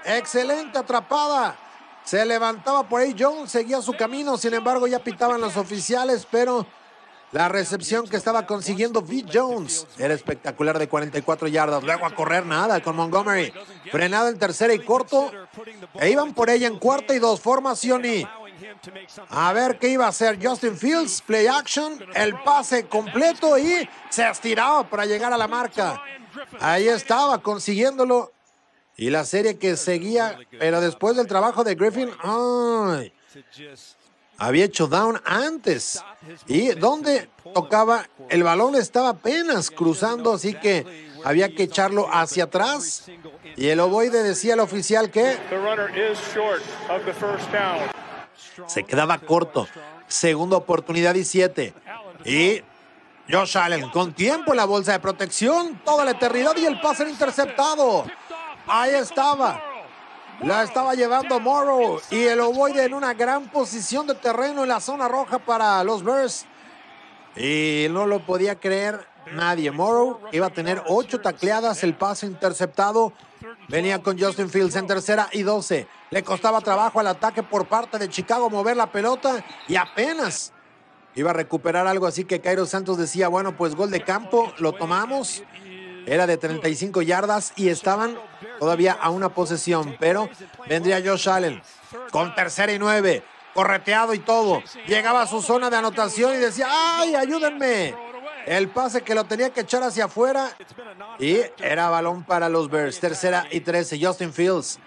Excelente 0.04 0.76
atrapada 0.76 1.56
se 2.04 2.22
levantaba 2.26 2.86
por 2.86 3.00
ahí 3.00 3.16
Jones, 3.18 3.50
seguía 3.50 3.80
su 3.80 3.94
camino, 3.94 4.36
sin 4.36 4.52
embargo 4.52 4.86
ya 4.86 4.98
pitaban 4.98 5.40
los 5.40 5.56
oficiales, 5.56 6.28
pero 6.30 6.66
la 7.34 7.48
recepción 7.48 8.06
que 8.06 8.16
estaba 8.16 8.46
consiguiendo 8.46 9.00
V. 9.00 9.24
Jones 9.32 9.88
era 9.98 10.14
espectacular 10.14 10.78
de 10.78 10.88
44 10.88 11.48
yardas. 11.48 11.82
Luego 11.82 12.06
a 12.06 12.14
correr 12.14 12.46
nada 12.46 12.80
con 12.80 12.94
Montgomery. 12.94 13.52
Frenado 13.90 14.28
en 14.28 14.38
tercera 14.38 14.72
y 14.72 14.78
corto. 14.78 15.32
E 15.94 16.10
iban 16.10 16.32
por 16.32 16.48
ella 16.48 16.68
en 16.68 16.78
cuarta 16.78 17.12
y 17.12 17.18
dos. 17.18 17.40
Formación 17.40 18.04
y 18.04 18.24
a 19.30 19.52
ver 19.52 19.80
qué 19.80 19.88
iba 19.88 20.06
a 20.06 20.10
hacer 20.10 20.38
Justin 20.40 20.76
Fields. 20.76 21.22
Play 21.22 21.48
action. 21.48 21.98
El 22.14 22.40
pase 22.44 22.86
completo 22.86 23.58
y 23.58 23.88
se 24.10 24.28
estiraba 24.28 24.88
para 24.88 25.04
llegar 25.04 25.32
a 25.32 25.36
la 25.36 25.48
marca. 25.48 26.00
Ahí 26.60 26.86
estaba 26.86 27.42
consiguiéndolo 27.42 28.30
y 28.96 29.10
la 29.10 29.24
serie 29.24 29.58
que 29.58 29.76
seguía, 29.76 30.38
pero 30.60 30.80
después 30.80 31.16
del 31.16 31.26
trabajo 31.26 31.64
de 31.64 31.74
Griffin, 31.74 32.10
había 34.38 34.64
hecho 34.64 34.86
down 34.86 35.20
antes. 35.24 36.02
Y 36.46 36.70
donde 36.70 37.28
tocaba, 37.52 38.08
el 38.28 38.42
balón 38.42 38.74
estaba 38.74 39.10
apenas 39.10 39.70
cruzando, 39.70 40.32
así 40.32 40.54
que 40.54 41.12
había 41.24 41.54
que 41.54 41.64
echarlo 41.64 42.08
hacia 42.12 42.44
atrás. 42.44 43.06
Y 43.56 43.68
el 43.68 43.80
ovoide 43.80 44.22
decía 44.22 44.54
al 44.54 44.60
oficial 44.60 45.10
que 45.10 45.36
se 48.66 48.84
quedaba 48.84 49.18
corto. 49.18 49.68
Segunda 50.08 50.56
oportunidad 50.56 51.14
y 51.14 51.24
siete. 51.24 51.74
Y 52.24 52.62
Josh 53.30 53.56
Allen 53.56 53.88
con 53.90 54.12
tiempo 54.12 54.52
en 54.52 54.58
la 54.58 54.64
bolsa 54.64 54.92
de 54.92 55.00
protección, 55.00 55.80
toda 55.84 56.04
la 56.04 56.12
eternidad 56.12 56.56
y 56.56 56.66
el 56.66 56.80
pase 56.80 57.08
interceptado. 57.08 58.04
Ahí 58.66 58.94
estaba. 58.94 59.73
La 60.42 60.62
estaba 60.62 60.94
llevando 60.94 61.40
Morrow 61.40 62.00
y 62.10 62.24
el 62.24 62.40
ovoide 62.40 62.84
en 62.84 62.94
una 62.94 63.14
gran 63.14 63.48
posición 63.48 64.06
de 64.06 64.14
terreno 64.14 64.62
en 64.62 64.68
la 64.68 64.80
zona 64.80 65.08
roja 65.08 65.38
para 65.38 65.82
los 65.84 66.02
Bears. 66.02 66.46
Y 67.36 67.86
no 67.90 68.06
lo 68.06 68.24
podía 68.24 68.56
creer 68.56 69.06
nadie. 69.32 69.70
Morrow 69.70 70.20
iba 70.32 70.46
a 70.46 70.50
tener 70.50 70.82
ocho 70.86 71.20
tacleadas, 71.20 71.82
el 71.82 71.94
pase 71.94 72.26
interceptado. 72.26 73.12
Venía 73.68 74.02
con 74.02 74.18
Justin 74.18 74.50
Fields 74.50 74.76
en 74.76 74.86
tercera 74.86 75.28
y 75.32 75.42
doce. 75.42 75.86
Le 76.10 76.22
costaba 76.22 76.60
trabajo 76.60 77.00
al 77.00 77.06
ataque 77.06 77.42
por 77.42 77.66
parte 77.66 77.98
de 77.98 78.08
Chicago 78.08 78.50
mover 78.50 78.76
la 78.76 78.92
pelota 78.92 79.44
y 79.66 79.76
apenas 79.76 80.52
iba 81.14 81.30
a 81.30 81.34
recuperar 81.34 81.86
algo. 81.86 82.06
Así 82.06 82.24
que 82.24 82.40
Cairo 82.40 82.66
Santos 82.66 82.98
decía, 82.98 83.28
bueno, 83.28 83.56
pues 83.56 83.74
gol 83.74 83.90
de 83.90 84.02
campo, 84.02 84.52
lo 84.58 84.72
tomamos. 84.72 85.42
Era 86.06 86.26
de 86.26 86.36
35 86.36 87.02
yardas 87.02 87.52
y 87.56 87.68
estaban 87.68 88.18
todavía 88.58 88.92
a 88.92 89.10
una 89.10 89.30
posesión, 89.30 89.96
pero 89.98 90.28
vendría 90.68 91.02
Josh 91.04 91.28
Allen 91.28 91.62
con 92.10 92.34
tercera 92.34 92.72
y 92.72 92.78
nueve, 92.78 93.22
correteado 93.54 94.14
y 94.14 94.18
todo. 94.18 94.62
Llegaba 94.86 95.22
a 95.22 95.26
su 95.26 95.40
zona 95.42 95.70
de 95.70 95.76
anotación 95.76 96.34
y 96.34 96.38
decía, 96.38 96.66
¡ay, 96.70 97.14
ayúdenme! 97.14 97.94
El 98.46 98.68
pase 98.68 99.02
que 99.02 99.14
lo 99.14 99.24
tenía 99.24 99.50
que 99.50 99.60
echar 99.60 99.82
hacia 99.82 100.04
afuera 100.04 100.50
y 101.18 101.38
era 101.58 101.88
balón 101.88 102.24
para 102.24 102.48
los 102.48 102.70
Bears. 102.70 103.00
Tercera 103.00 103.46
y 103.50 103.60
trece, 103.60 103.98
Justin 104.00 104.32
Fields. 104.32 104.78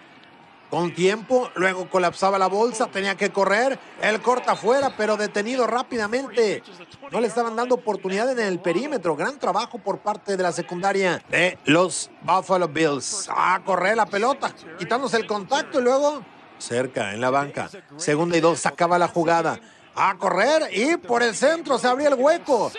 Con 0.70 0.94
tiempo, 0.94 1.50
luego 1.54 1.88
colapsaba 1.88 2.38
la 2.38 2.46
bolsa, 2.46 2.86
tenía 2.86 3.16
que 3.16 3.30
correr, 3.30 3.78
él 4.02 4.20
corta 4.20 4.52
afuera, 4.52 4.94
pero 4.96 5.16
detenido 5.16 5.66
rápidamente. 5.66 6.62
No 7.10 7.20
le 7.20 7.26
estaban 7.26 7.56
dando 7.56 7.76
oportunidad 7.76 8.30
en 8.30 8.40
el 8.40 8.60
perímetro. 8.60 9.16
Gran 9.16 9.38
trabajo 9.38 9.78
por 9.78 9.98
parte 9.98 10.36
de 10.36 10.42
la 10.42 10.52
secundaria 10.52 11.22
de 11.30 11.58
los 11.64 12.10
Buffalo 12.22 12.68
Bills. 12.68 13.28
A 13.34 13.60
correr 13.64 13.96
la 13.96 14.06
pelota, 14.06 14.54
quitándose 14.78 15.16
el 15.16 15.26
contacto 15.26 15.80
y 15.80 15.82
luego 15.82 16.22
cerca 16.58 17.14
en 17.14 17.20
la 17.20 17.30
banca. 17.30 17.70
Segunda 17.96 18.36
y 18.36 18.40
dos, 18.40 18.60
sacaba 18.60 18.98
la 18.98 19.08
jugada. 19.08 19.58
A 19.94 20.16
correr 20.16 20.68
y 20.72 20.96
por 20.96 21.22
el 21.22 21.34
centro 21.34 21.78
se 21.78 21.88
abría 21.88 22.08
el 22.08 22.14
hueco. 22.14 22.70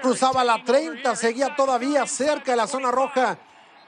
Cruzaba 0.00 0.42
la 0.44 0.64
30, 0.64 1.14
seguía 1.14 1.54
todavía 1.54 2.06
cerca 2.06 2.52
de 2.52 2.56
la 2.56 2.66
zona 2.66 2.90
roja. 2.90 3.38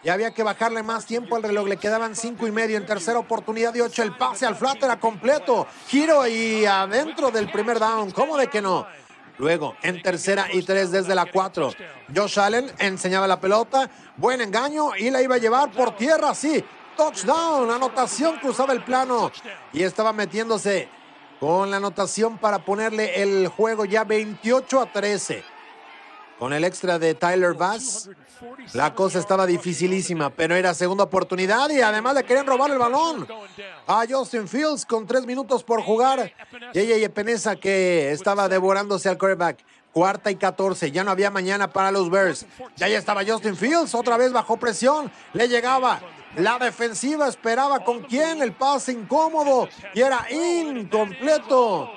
Y 0.07 0.09
había 0.09 0.31
que 0.31 0.45
bajarle 0.45 0.85
más 0.85 1.05
tiempo 1.05 1.35
al 1.35 1.43
reloj. 1.43 1.67
Le 1.67 1.79
quedaban 1.79 2.15
cinco 2.15 2.47
y 2.47 2.53
medio 2.53 2.77
en 2.77 2.87
tercera 2.87 3.19
oportunidad 3.19 3.73
de 3.73 3.83
ocho. 3.83 4.05
El 4.05 4.17
pase 4.17 4.47
al 4.47 4.55
flat 4.55 4.81
era 4.81 5.01
completo. 5.01 5.67
Giro 5.89 6.25
y 6.29 6.65
adentro 6.65 7.33
del 7.33 7.51
primer 7.51 7.81
down. 7.81 8.13
¿Cómo 8.13 8.37
de 8.37 8.47
que 8.47 8.63
no? 8.63 8.87
Luego, 9.39 9.75
en 9.83 10.01
tercera 10.03 10.47
y 10.53 10.63
tres 10.63 10.93
desde 10.93 11.13
la 11.13 11.27
cuatro. 11.27 11.73
Josh 12.15 12.39
Allen 12.39 12.71
enseñaba 12.79 13.27
la 13.27 13.41
pelota. 13.41 13.91
Buen 14.17 14.41
engaño 14.41 14.95
y 14.97 15.11
la 15.11 15.23
iba 15.23 15.35
a 15.35 15.39
llevar 15.39 15.73
por 15.73 15.97
tierra. 15.97 16.37
Sí, 16.37 16.65
touchdown. 16.97 17.69
Anotación 17.69 18.37
cruzaba 18.39 18.75
el 18.75 18.85
plano. 18.85 19.33
Y 19.73 19.83
estaba 19.83 20.13
metiéndose 20.13 20.89
con 21.41 21.69
la 21.69 21.79
anotación 21.79 22.39
para 22.39 22.61
ponerle 22.65 23.23
el 23.23 23.49
juego 23.49 23.85
ya 23.85 24.05
28 24.05 24.83
a 24.83 24.87
13. 24.87 25.43
Con 26.39 26.53
el 26.53 26.63
extra 26.63 27.01
de 27.01 27.15
Tyler 27.15 27.55
Bass, 27.55 28.11
la 28.75 28.95
cosa 28.95 29.19
estaba 29.19 29.47
dificilísima, 29.47 30.31
pero 30.31 30.55
era 30.55 30.75
segunda 30.75 31.05
oportunidad 31.05 31.71
y 31.71 31.81
además 31.81 32.15
le 32.15 32.25
querían 32.25 32.47
robar 32.47 32.71
el 32.71 32.79
balón 32.79 33.27
a 33.87 34.05
Justin 34.09 34.49
Fields 34.49 34.85
con 34.85 35.07
tres 35.07 35.25
minutos 35.25 35.63
por 35.65 35.83
jugar. 35.83 36.33
Yeye 36.73 37.05
Epenesa 37.05 37.57
que 37.57 38.11
estaba 38.13 38.49
devorándose 38.49 39.09
al 39.09 39.19
quarterback. 39.19 39.65
Cuarta 39.93 40.31
y 40.31 40.37
14, 40.37 40.91
ya 40.91 41.05
no 41.05 41.11
había 41.11 41.31
mañana 41.31 41.73
para 41.73 41.91
los 41.91 42.11
Bears. 42.11 42.45
Ya 42.77 42.87
ya 42.87 42.99
estaba 42.99 43.25
Justin 43.27 43.57
Fields, 43.57 43.95
otra 43.95 44.19
vez 44.19 44.31
bajo 44.31 44.59
presión, 44.59 45.11
le 45.33 45.49
llegaba. 45.49 46.01
La 46.37 46.59
defensiva 46.59 47.29
esperaba 47.29 47.83
con 47.83 48.03
quién, 48.03 48.43
el 48.43 48.53
pase 48.53 48.93
incómodo 48.93 49.71
y 49.95 50.03
era 50.03 50.27
incompleto. 50.31 51.91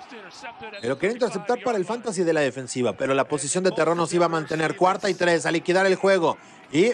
Lo 0.83 0.97
quería 0.97 1.13
interceptar 1.13 1.61
para 1.63 1.77
el 1.77 1.85
fantasy 1.85 2.23
de 2.23 2.33
la 2.33 2.41
defensiva, 2.41 2.93
pero 2.93 3.13
la 3.13 3.27
posición 3.27 3.63
de 3.63 3.71
terreno 3.71 4.05
se 4.05 4.15
iba 4.15 4.25
a 4.25 4.29
mantener 4.29 4.75
cuarta 4.75 5.09
y 5.09 5.13
tres 5.13 5.45
a 5.45 5.51
liquidar 5.51 5.85
el 5.85 5.95
juego. 5.95 6.37
Y 6.71 6.91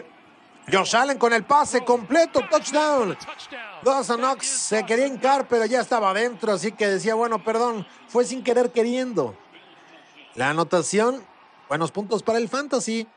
Josh 0.71 0.95
Allen 0.95 1.17
con 1.17 1.33
el 1.33 1.43
pase 1.43 1.83
completo, 1.83 2.41
touchdown. 2.49 3.17
Dawson 3.83 4.19
Knox 4.19 4.47
se 4.47 4.85
quería 4.85 5.07
hincar, 5.07 5.47
pero 5.47 5.65
ya 5.65 5.81
estaba 5.81 6.09
adentro, 6.09 6.53
así 6.53 6.71
que 6.71 6.87
decía, 6.87 7.13
bueno, 7.15 7.43
perdón, 7.43 7.85
fue 8.07 8.25
sin 8.25 8.43
querer 8.43 8.71
queriendo. 8.71 9.37
La 10.33 10.49
anotación, 10.49 11.23
buenos 11.69 11.91
puntos 11.91 12.23
para 12.23 12.39
el 12.39 12.49
fantasy. 12.49 13.07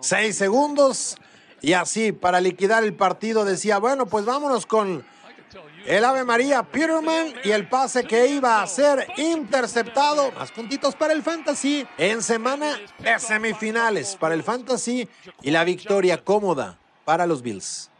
Seis 0.00 0.36
segundos. 0.36 1.16
Y 1.60 1.72
así, 1.72 2.12
para 2.12 2.40
liquidar 2.40 2.84
el 2.84 2.94
partido, 2.94 3.44
decía, 3.44 3.78
bueno, 3.78 4.06
pues 4.06 4.24
vámonos 4.24 4.64
con 4.64 5.04
el 5.86 6.04
Ave 6.04 6.24
María 6.24 6.62
Peterman 6.62 7.34
y 7.44 7.50
el 7.50 7.68
pase 7.68 8.04
que 8.04 8.26
iba 8.26 8.62
a 8.62 8.66
ser 8.66 9.06
interceptado. 9.16 10.30
Más 10.32 10.52
puntitos 10.52 10.94
para 10.94 11.12
el 11.12 11.22
Fantasy 11.22 11.86
en 11.96 12.22
semana 12.22 12.78
de 12.98 13.18
semifinales 13.18 14.16
para 14.16 14.34
el 14.34 14.42
Fantasy 14.42 15.08
y 15.42 15.50
la 15.50 15.64
victoria 15.64 16.22
cómoda 16.22 16.78
para 17.04 17.26
los 17.26 17.42
Bills. 17.42 17.90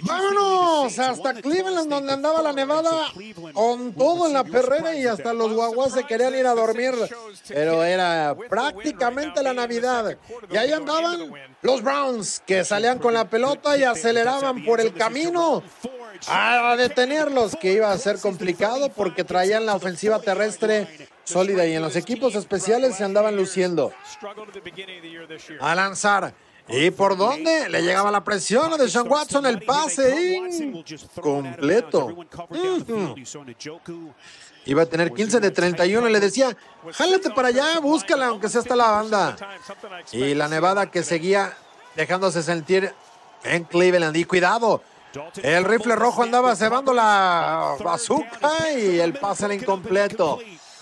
Vámonos 0.00 0.98
hasta 0.98 1.34
Cleveland, 1.34 1.90
donde 1.90 2.14
andaba 2.14 2.40
la 2.40 2.54
nevada 2.54 3.12
con 3.52 3.92
todo 3.92 4.26
en 4.26 4.32
la 4.32 4.42
perrera 4.42 4.94
y 4.94 5.06
hasta 5.06 5.34
los 5.34 5.52
guaguas 5.52 5.92
se 5.92 6.04
querían 6.04 6.34
ir 6.34 6.46
a 6.46 6.54
dormir. 6.54 6.94
Pero 7.46 7.84
era 7.84 8.34
prácticamente 8.48 9.42
la 9.42 9.52
Navidad. 9.52 10.16
Y 10.50 10.56
ahí 10.56 10.72
andaban 10.72 11.30
los 11.60 11.82
Browns, 11.82 12.42
que 12.46 12.64
salían 12.64 13.00
con 13.00 13.12
la 13.12 13.28
pelota 13.28 13.76
y 13.76 13.82
aceleraban 13.82 14.64
por 14.64 14.80
el 14.80 14.94
camino 14.94 15.62
a 16.26 16.74
detenerlos, 16.78 17.54
que 17.56 17.74
iba 17.74 17.92
a 17.92 17.98
ser 17.98 18.18
complicado 18.18 18.88
porque 18.88 19.24
traían 19.24 19.66
la 19.66 19.74
ofensiva 19.74 20.20
terrestre 20.20 21.10
sólida 21.24 21.66
y 21.66 21.74
en 21.74 21.82
los 21.82 21.96
equipos 21.96 22.34
especiales 22.34 22.96
se 22.96 23.04
andaban 23.04 23.36
luciendo. 23.36 23.92
A 25.60 25.74
lanzar. 25.74 26.32
¿Y 26.72 26.90
por 26.90 27.16
dónde? 27.16 27.68
Le 27.68 27.82
llegaba 27.82 28.10
la 28.10 28.24
presión 28.24 28.72
a 28.72 28.76
Deshaun 28.78 29.10
Watson, 29.10 29.44
el 29.44 29.62
pase 29.62 30.40
completo. 31.20 32.16
Iba 34.64 34.82
a 34.82 34.86
tener 34.86 35.12
15 35.12 35.40
de 35.40 35.50
31 35.50 36.08
y 36.08 36.12
le 36.12 36.20
decía, 36.20 36.56
jálate 36.92 37.30
para 37.30 37.48
allá, 37.48 37.78
búscala, 37.80 38.28
aunque 38.28 38.48
sea 38.48 38.62
hasta 38.62 38.74
la 38.74 38.90
banda. 38.90 39.36
Y 40.12 40.34
la 40.34 40.48
nevada 40.48 40.90
que 40.90 41.02
seguía 41.02 41.54
dejándose 41.94 42.42
sentir 42.42 42.94
en 43.44 43.64
Cleveland. 43.64 44.16
Y 44.16 44.24
cuidado, 44.24 44.82
el 45.42 45.64
rifle 45.64 45.94
rojo 45.94 46.22
andaba 46.22 46.56
cebando 46.56 46.94
la 46.94 47.76
bazooka 47.80 48.70
y 48.78 48.98
el 48.98 49.12
pase 49.14 49.44
era 49.44 49.54
incompleto. 49.54 50.38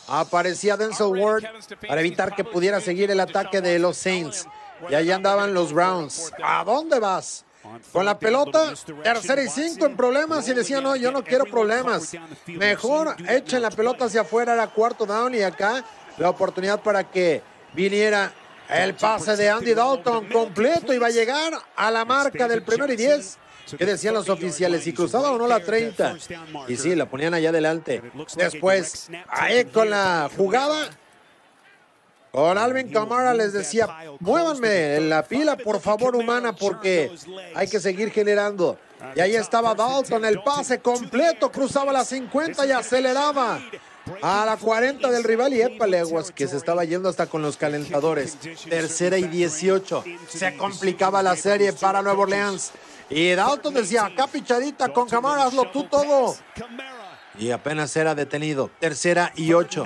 Aparecía 0.06 0.76
Denzel 0.76 1.06
Ward 1.06 1.44
para 1.86 2.00
evitar 2.00 2.34
que 2.34 2.44
pudiera 2.44 2.80
seguir 2.80 3.10
el 3.10 3.20
ataque 3.20 3.60
de 3.60 3.78
los 3.78 3.96
Saints. 3.96 4.46
Y 4.88 4.94
ahí 4.94 5.10
andaban 5.10 5.52
los 5.52 5.72
Browns. 5.72 6.32
¿A 6.42 6.64
dónde 6.64 6.98
vas? 6.98 7.44
Con 7.92 8.06
la 8.06 8.18
pelota, 8.18 8.72
tercera 9.02 9.42
y 9.42 9.48
cinco 9.48 9.86
en 9.86 9.96
problemas 9.96 10.48
y 10.48 10.54
decía, 10.54 10.80
no, 10.80 10.96
yo 10.96 11.12
no 11.12 11.22
quiero 11.22 11.44
problemas. 11.44 12.12
Mejor 12.46 13.14
echen 13.28 13.60
la 13.62 13.70
pelota 13.70 14.06
hacia 14.06 14.22
afuera, 14.22 14.54
era 14.54 14.66
cuarto 14.68 15.04
down 15.04 15.34
y 15.34 15.42
acá 15.42 15.84
la 16.16 16.30
oportunidad 16.30 16.82
para 16.82 17.10
que 17.10 17.42
viniera 17.74 18.32
el 18.68 18.94
pase 18.94 19.36
de 19.36 19.50
Andy 19.50 19.74
Dalton 19.74 20.28
completo 20.28 20.94
y 20.94 20.98
va 20.98 21.08
a 21.08 21.10
llegar 21.10 21.52
a 21.76 21.90
la 21.90 22.04
marca 22.04 22.48
del 22.48 22.62
primero 22.62 22.92
y 22.92 22.96
diez. 22.96 23.38
¿Qué 23.76 23.86
decían 23.86 24.14
los 24.14 24.28
oficiales? 24.28 24.84
¿Si 24.84 24.92
cruzaba 24.92 25.30
o 25.30 25.38
no 25.38 25.46
la 25.46 25.60
30? 25.60 26.16
Y 26.68 26.76
sí, 26.76 26.94
la 26.94 27.06
ponían 27.06 27.34
allá 27.34 27.50
adelante. 27.50 28.02
Después, 28.36 29.10
ahí 29.28 29.64
con 29.66 29.90
la 29.90 30.28
jugada, 30.36 30.90
con 32.32 32.58
Alvin 32.58 32.90
Camara 32.90 33.34
les 33.34 33.52
decía, 33.52 33.88
muévanme 34.20 34.96
en 34.96 35.10
la 35.10 35.22
pila, 35.24 35.56
por 35.56 35.80
favor, 35.80 36.14
humana, 36.16 36.54
porque 36.54 37.10
hay 37.54 37.68
que 37.68 37.80
seguir 37.80 38.10
generando. 38.10 38.78
Y 39.16 39.20
ahí 39.20 39.34
estaba 39.34 39.74
Dalton, 39.74 40.24
el 40.24 40.42
pase 40.42 40.80
completo, 40.80 41.50
cruzaba 41.50 41.92
la 41.92 42.04
50 42.04 42.66
y 42.66 42.70
aceleraba 42.70 43.60
a 44.22 44.44
la 44.44 44.56
40 44.56 45.10
del 45.10 45.24
rival 45.24 45.54
y 45.54 45.62
Epaleguas, 45.62 46.30
que 46.30 46.46
se 46.46 46.56
estaba 46.56 46.84
yendo 46.84 47.08
hasta 47.08 47.26
con 47.26 47.42
los 47.42 47.56
calentadores. 47.56 48.36
Tercera 48.68 49.18
y 49.18 49.24
18. 49.24 50.04
Se 50.28 50.56
complicaba 50.56 51.22
la 51.22 51.36
serie 51.36 51.72
para 51.72 52.02
Nueva 52.02 52.20
Orleans. 52.20 52.72
Y 53.08 53.30
Dalton 53.30 53.74
decía, 53.74 54.06
acá 54.06 54.26
pichadita 54.28 54.92
con 54.92 55.08
Camara, 55.08 55.44
hazlo 55.44 55.70
tú 55.70 55.84
todo. 55.84 56.36
Y 57.38 57.50
apenas 57.50 57.96
era 57.96 58.14
detenido. 58.14 58.70
Tercera 58.78 59.32
y 59.34 59.52
8. 59.52 59.84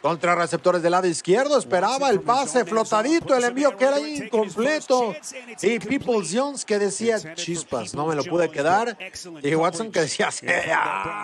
Contra 0.00 0.36
receptores 0.36 0.80
del 0.80 0.92
lado 0.92 1.08
izquierdo, 1.08 1.58
esperaba 1.58 2.08
el 2.10 2.20
pase 2.20 2.64
flotadito, 2.64 3.34
el 3.34 3.42
envío 3.42 3.76
que 3.76 3.84
era 3.84 3.98
incompleto. 3.98 5.14
Y 5.60 5.80
Peoples 5.80 6.30
Jones 6.32 6.64
que 6.64 6.78
decía, 6.78 7.34
chispas, 7.34 7.94
no 7.94 8.06
me 8.06 8.14
lo 8.14 8.22
pude 8.22 8.48
quedar. 8.48 8.96
Y 9.42 9.54
Watson 9.56 9.90
que 9.90 10.00
decía, 10.00 10.30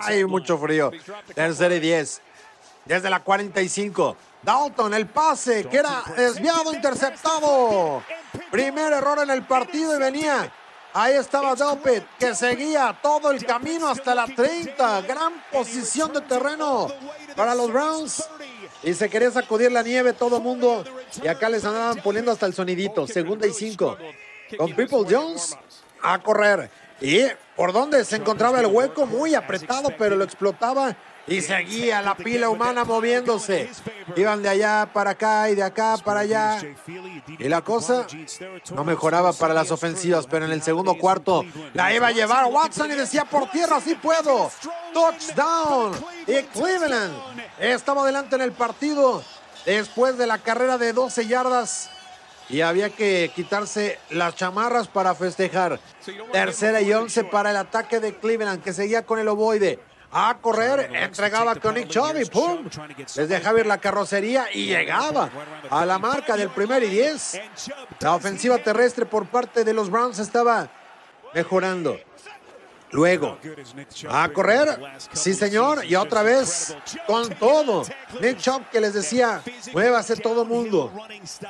hay 0.03 0.25
mucho 0.25 0.57
frío. 0.57 0.91
Tercera 1.33 1.73
y 1.75 1.79
10. 1.79 2.21
Desde 2.83 3.09
la 3.09 3.23
45. 3.23 4.17
Dalton, 4.43 4.93
el 4.93 5.07
pase 5.07 5.65
que 5.67 5.77
era 5.77 6.03
desviado, 6.15 6.73
interceptado. 6.73 8.03
Primer 8.51 8.91
error 8.91 9.19
en 9.23 9.29
el 9.29 9.43
partido 9.43 9.95
y 9.95 9.99
venía. 9.99 10.51
Ahí 10.93 11.15
estaba 11.15 11.55
Delpit, 11.55 12.05
que 12.19 12.35
seguía 12.35 12.97
todo 13.01 13.31
el 13.31 13.45
camino 13.45 13.89
hasta 13.89 14.15
la 14.15 14.27
30. 14.27 15.01
Gran 15.01 15.33
posición 15.51 16.13
de 16.13 16.21
terreno 16.21 16.87
para 17.35 17.53
los 17.55 17.71
Browns 17.71 18.23
y 18.83 18.93
se 18.93 19.09
quería 19.09 19.31
sacudir 19.31 19.71
la 19.71 19.83
nieve 19.83 20.13
todo 20.13 20.39
mundo. 20.39 20.83
Y 21.23 21.27
acá 21.27 21.49
les 21.49 21.65
andaban 21.65 22.01
poniendo 22.03 22.31
hasta 22.31 22.45
el 22.45 22.53
sonidito. 22.53 23.07
Segunda 23.07 23.47
y 23.47 23.53
cinco. 23.53 23.97
Con 24.57 24.75
People 24.75 25.05
Jones 25.09 25.57
a 26.01 26.19
correr. 26.21 26.69
Y 27.01 27.21
por 27.55 27.73
donde 27.73 28.05
se 28.05 28.17
encontraba 28.17 28.59
el 28.59 28.67
hueco, 28.67 29.05
muy 29.05 29.35
apretado, 29.35 29.89
pero 29.97 30.15
lo 30.15 30.23
explotaba 30.23 30.95
Y 31.27 31.41
seguía 31.41 32.01
la 32.01 32.15
pila 32.15 32.49
humana 32.49 32.83
moviéndose. 32.83 33.69
Iban 34.15 34.43
de 34.43 34.49
allá 34.49 34.89
para 34.93 35.11
acá 35.11 35.49
y 35.49 35.55
de 35.55 35.63
acá 35.63 35.97
para 36.03 36.19
allá. 36.21 36.59
Y 37.39 37.47
la 37.47 37.61
cosa 37.61 38.05
no 38.73 38.83
mejoraba 38.83 39.33
para 39.33 39.53
las 39.53 39.71
ofensivas, 39.71 40.27
pero 40.29 40.45
en 40.45 40.51
el 40.51 40.61
segundo 40.61 40.97
cuarto 40.97 41.43
la 41.73 41.93
iba 41.93 42.07
a 42.07 42.11
llevar 42.11 42.45
Watson 42.45 42.91
y 42.91 42.95
decía 42.95 43.25
por 43.25 43.49
tierra, 43.49 43.81
sí 43.81 43.95
puedo. 43.95 44.51
Touchdown. 44.93 45.93
Y 46.27 46.43
Cleveland 46.43 47.13
estaba 47.59 48.03
adelante 48.03 48.35
en 48.35 48.41
el 48.41 48.51
partido 48.51 49.23
después 49.65 50.17
de 50.17 50.27
la 50.27 50.37
carrera 50.37 50.77
de 50.77 50.93
12 50.93 51.25
yardas. 51.25 51.89
Y 52.47 52.61
había 52.61 52.91
que 52.91 53.31
quitarse 53.35 53.97
las 54.11 54.35
chamarras 54.35 54.87
para 54.87 55.15
festejar. 55.15 55.79
Tercera 56.31 56.79
y 56.81 56.93
once 56.93 57.23
para 57.23 57.49
el 57.49 57.57
ataque 57.57 57.99
de 57.99 58.15
Cleveland, 58.15 58.61
que 58.61 58.71
seguía 58.71 59.03
con 59.03 59.17
el 59.17 59.27
ovoide 59.27 59.79
a 60.17 60.37
correr, 60.39 60.89
entregaba 60.95 61.55
con 61.55 61.75
Nick 61.75 61.89
Chubb 61.89 62.15
y 62.15 62.23
¡pum! 62.23 62.69
Les 63.17 63.27
dejaba 63.27 63.59
ir 63.59 63.65
la 63.65 63.79
carrocería 63.79 64.47
y 64.53 64.67
llegaba 64.67 65.29
a 65.69 65.85
la 65.85 65.99
marca 65.99 66.37
del 66.37 66.49
primer 66.49 66.83
y 66.83 66.87
diez. 66.87 67.41
La 67.99 68.15
ofensiva 68.15 68.57
terrestre 68.59 69.05
por 69.05 69.25
parte 69.27 69.65
de 69.65 69.73
los 69.73 69.89
Browns 69.89 70.19
estaba 70.19 70.69
mejorando. 71.33 71.99
Luego, 72.95 73.37
a 74.09 74.29
correr, 74.29 74.79
sí 75.11 75.33
señor, 75.33 75.83
y 75.83 75.95
otra 75.95 76.23
vez 76.23 76.77
con 77.05 77.27
todo. 77.35 77.83
Nick 78.21 78.37
Chubb 78.37 78.69
que 78.71 78.79
les 78.79 78.93
decía, 78.93 79.43
muévase 79.73 80.15
todo 80.15 80.45
mundo. 80.45 80.93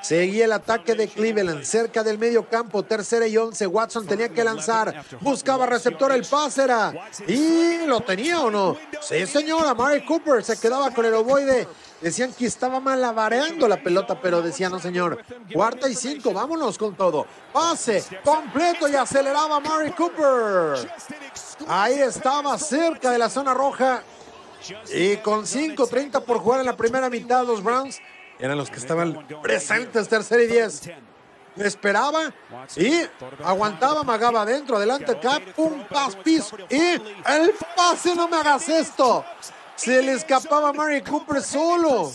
Seguía 0.02 0.46
el 0.46 0.54
ataque 0.54 0.96
de 0.96 1.08
Cleveland 1.08 1.64
cerca 1.64 2.02
del 2.02 2.18
medio 2.18 2.50
campo, 2.50 2.82
tercera 2.82 3.28
y 3.28 3.38
once. 3.38 3.68
Watson 3.68 4.08
tenía 4.08 4.30
que 4.30 4.44
lanzar, 4.44 5.06
buscaba 5.22 5.68
receptor, 5.68 6.12
el 6.14 6.26
pase 6.26 6.64
era, 6.64 6.92
y 7.28 7.86
lo 7.86 8.02
tenía 8.02 8.42
o 8.42 8.50
no. 8.50 8.76
Sí 9.00 9.28
señor, 9.28 9.68
Amari 9.68 10.04
Cooper 10.04 10.44
se 10.44 10.60
quedaba 10.60 10.90
con 10.90 11.06
el 11.06 11.14
ovoide. 11.14 11.68
Decían 12.02 12.34
que 12.34 12.46
estaba 12.46 12.80
malabareando 12.80 13.68
la 13.68 13.82
pelota, 13.82 14.20
pero 14.22 14.42
decía 14.42 14.70
no 14.70 14.80
señor. 14.80 15.24
Cuarta 15.54 15.90
y 15.90 15.96
cinco, 15.96 16.34
vámonos 16.34 16.78
con 16.78 16.96
todo. 16.96 17.26
Pase 17.54 18.04
completo 18.24 18.88
y 18.88 18.96
aceleraba 18.96 19.60
Murray 19.60 19.92
Cooper. 19.92 20.90
Ahí 21.68 22.00
estaba 22.00 22.58
cerca 22.58 23.12
de 23.12 23.18
la 23.18 23.30
zona 23.30 23.54
roja. 23.54 24.04
Y 24.94 25.18
con 25.18 25.44
5.30 25.44 26.24
por 26.24 26.40
jugar 26.40 26.60
en 26.60 26.66
la 26.66 26.76
primera 26.76 27.10
mitad, 27.10 27.46
los 27.46 27.64
Browns 27.64 28.02
eran 28.40 28.58
los 28.58 28.70
que 28.70 28.78
estaban 28.78 29.26
presentes, 29.42 30.10
tercera 30.10 30.42
y 30.42 30.48
10. 30.48 30.90
Esperaba 31.58 32.34
y 32.76 33.02
aguantaba, 33.44 34.04
magaba 34.04 34.42
adentro, 34.42 34.76
adelante, 34.76 35.18
cap, 35.20 35.42
un 35.58 35.86
pas, 35.88 36.16
piso 36.18 36.58
y 36.70 36.76
el 36.82 37.54
pase, 37.76 38.14
no 38.14 38.28
me 38.28 38.38
hagas 38.38 38.68
esto. 38.68 39.24
Se 39.76 40.02
le 40.02 40.14
escapaba 40.14 40.70
a 40.70 40.74
Murray 40.74 41.02
Cooper 41.02 41.42
solo. 41.42 42.12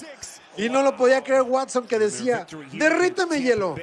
Y 0.57 0.69
no 0.69 0.83
lo 0.83 0.97
podía 0.97 1.23
creer 1.23 1.43
Watson 1.43 1.87
que 1.87 1.99
decía, 1.99 2.47
derríteme 2.73 3.41
hielo. 3.41 3.77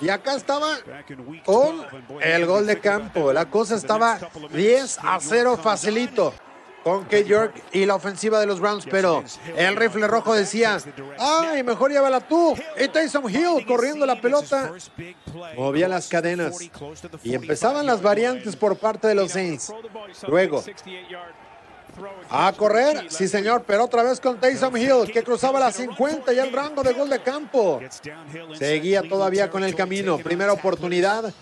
Y 0.00 0.08
acá 0.08 0.34
estaba 0.34 0.78
con 1.44 1.86
el 2.20 2.46
gol 2.46 2.66
de 2.66 2.80
campo. 2.80 3.32
La 3.32 3.48
cosa 3.48 3.76
estaba 3.76 4.18
10 4.52 4.98
a 5.02 5.18
0 5.20 5.58
facilito 5.62 6.34
con 6.82 7.04
Kate 7.04 7.24
York 7.24 7.62
y 7.72 7.86
la 7.86 7.94
ofensiva 7.94 8.40
de 8.40 8.46
los 8.46 8.60
Browns, 8.60 8.86
pero 8.90 9.22
el 9.56 9.76
rifle 9.76 10.06
rojo 10.08 10.34
decía, 10.34 10.78
ay, 11.18 11.62
mejor 11.62 11.92
llévala 11.92 12.20
tú. 12.20 12.56
Y 12.78 12.88
Tyson 12.88 13.30
Hill 13.30 13.64
corriendo 13.66 14.04
la 14.04 14.20
pelota, 14.20 14.72
movía 15.56 15.88
las 15.88 16.08
cadenas 16.08 16.56
y 17.22 17.34
empezaban 17.34 17.86
las 17.86 18.02
variantes 18.02 18.56
por 18.56 18.76
parte 18.76 19.08
de 19.08 19.14
los 19.14 19.32
Saints. 19.32 19.72
Luego, 20.26 20.64
a 22.30 22.52
correr, 22.52 23.06
sí 23.10 23.28
señor, 23.28 23.64
pero 23.66 23.84
otra 23.84 24.02
vez 24.02 24.20
con 24.20 24.38
Taysom 24.38 24.76
Hill, 24.76 25.12
que 25.12 25.22
cruzaba 25.22 25.60
las 25.60 25.76
50 25.76 26.32
y 26.32 26.38
el 26.38 26.52
rango 26.52 26.82
de 26.82 26.92
gol 26.92 27.10
de 27.10 27.20
campo. 27.20 27.80
Seguía 28.58 29.02
todavía 29.02 29.50
con 29.50 29.64
el 29.64 29.74
camino, 29.74 30.18
primera 30.18 30.52
oportunidad 30.52 31.32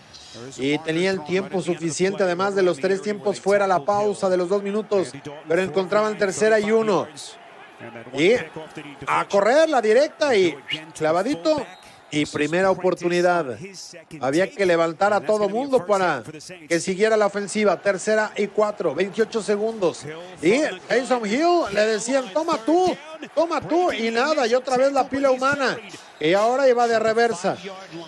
y 0.56 0.78
tenía 0.78 1.10
el 1.10 1.24
tiempo 1.24 1.60
suficiente, 1.60 2.22
además 2.22 2.54
de 2.54 2.62
los 2.62 2.78
tres 2.78 3.02
tiempos 3.02 3.40
fuera, 3.40 3.66
la 3.66 3.84
pausa 3.84 4.28
de 4.28 4.36
los 4.36 4.48
dos 4.48 4.62
minutos, 4.62 5.12
pero 5.48 5.62
encontraban 5.62 6.18
tercera 6.18 6.60
y 6.60 6.70
uno. 6.70 7.08
Y 8.12 8.34
a 9.06 9.26
correr 9.26 9.68
la 9.68 9.80
directa 9.80 10.36
y 10.36 10.54
clavadito 10.94 11.64
y 12.10 12.26
primera 12.26 12.70
oportunidad. 12.70 13.58
Había 14.20 14.50
que 14.50 14.66
levantar 14.66 15.12
a 15.12 15.20
todo 15.20 15.48
mundo 15.48 15.86
para 15.86 16.22
que 16.68 16.80
siguiera 16.80 17.16
la 17.16 17.26
ofensiva. 17.26 17.80
Tercera 17.80 18.32
y 18.36 18.48
cuatro, 18.48 18.94
28 18.94 19.42
segundos. 19.42 20.04
Y 20.42 20.60
Jason 20.88 21.26
Hill 21.26 21.72
le 21.72 21.86
decían, 21.86 22.32
toma 22.32 22.58
tú, 22.64 22.96
toma 23.34 23.60
tú. 23.60 23.92
Y 23.92 24.10
nada, 24.10 24.46
y 24.46 24.54
otra 24.54 24.76
vez 24.76 24.92
la 24.92 25.08
pila 25.08 25.30
humana. 25.30 25.78
Y 26.18 26.34
ahora 26.34 26.68
iba 26.68 26.86
de 26.86 26.98
reversa. 26.98 27.56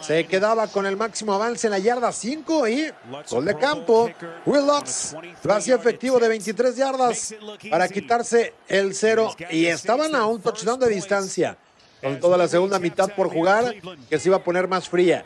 Se 0.02 0.26
quedaba 0.26 0.66
con 0.66 0.84
el 0.84 0.96
máximo 0.96 1.32
avance 1.32 1.66
en 1.66 1.70
la 1.70 1.78
yarda 1.78 2.12
5 2.12 2.68
y 2.68 2.92
gol 3.30 3.44
de 3.44 3.56
campo. 3.56 4.10
Will 4.44 4.66
Lutz 4.66 5.14
lo 5.42 5.54
hacía 5.54 5.76
efectivo 5.76 6.18
de 6.18 6.28
23 6.28 6.76
yardas 6.76 7.34
para 7.70 7.88
quitarse 7.88 8.52
el 8.68 8.94
cero. 8.94 9.34
Y 9.50 9.66
estaban 9.66 10.14
a 10.14 10.26
un 10.26 10.42
touchdown 10.42 10.78
de 10.78 10.88
distancia 10.88 11.56
con 12.02 12.18
toda 12.20 12.36
la 12.36 12.48
segunda 12.48 12.78
mitad 12.78 13.10
por 13.14 13.30
jugar, 13.30 13.74
que 14.10 14.18
se 14.18 14.28
iba 14.28 14.36
a 14.38 14.44
poner 14.44 14.68
más 14.68 14.88
fría. 14.88 15.24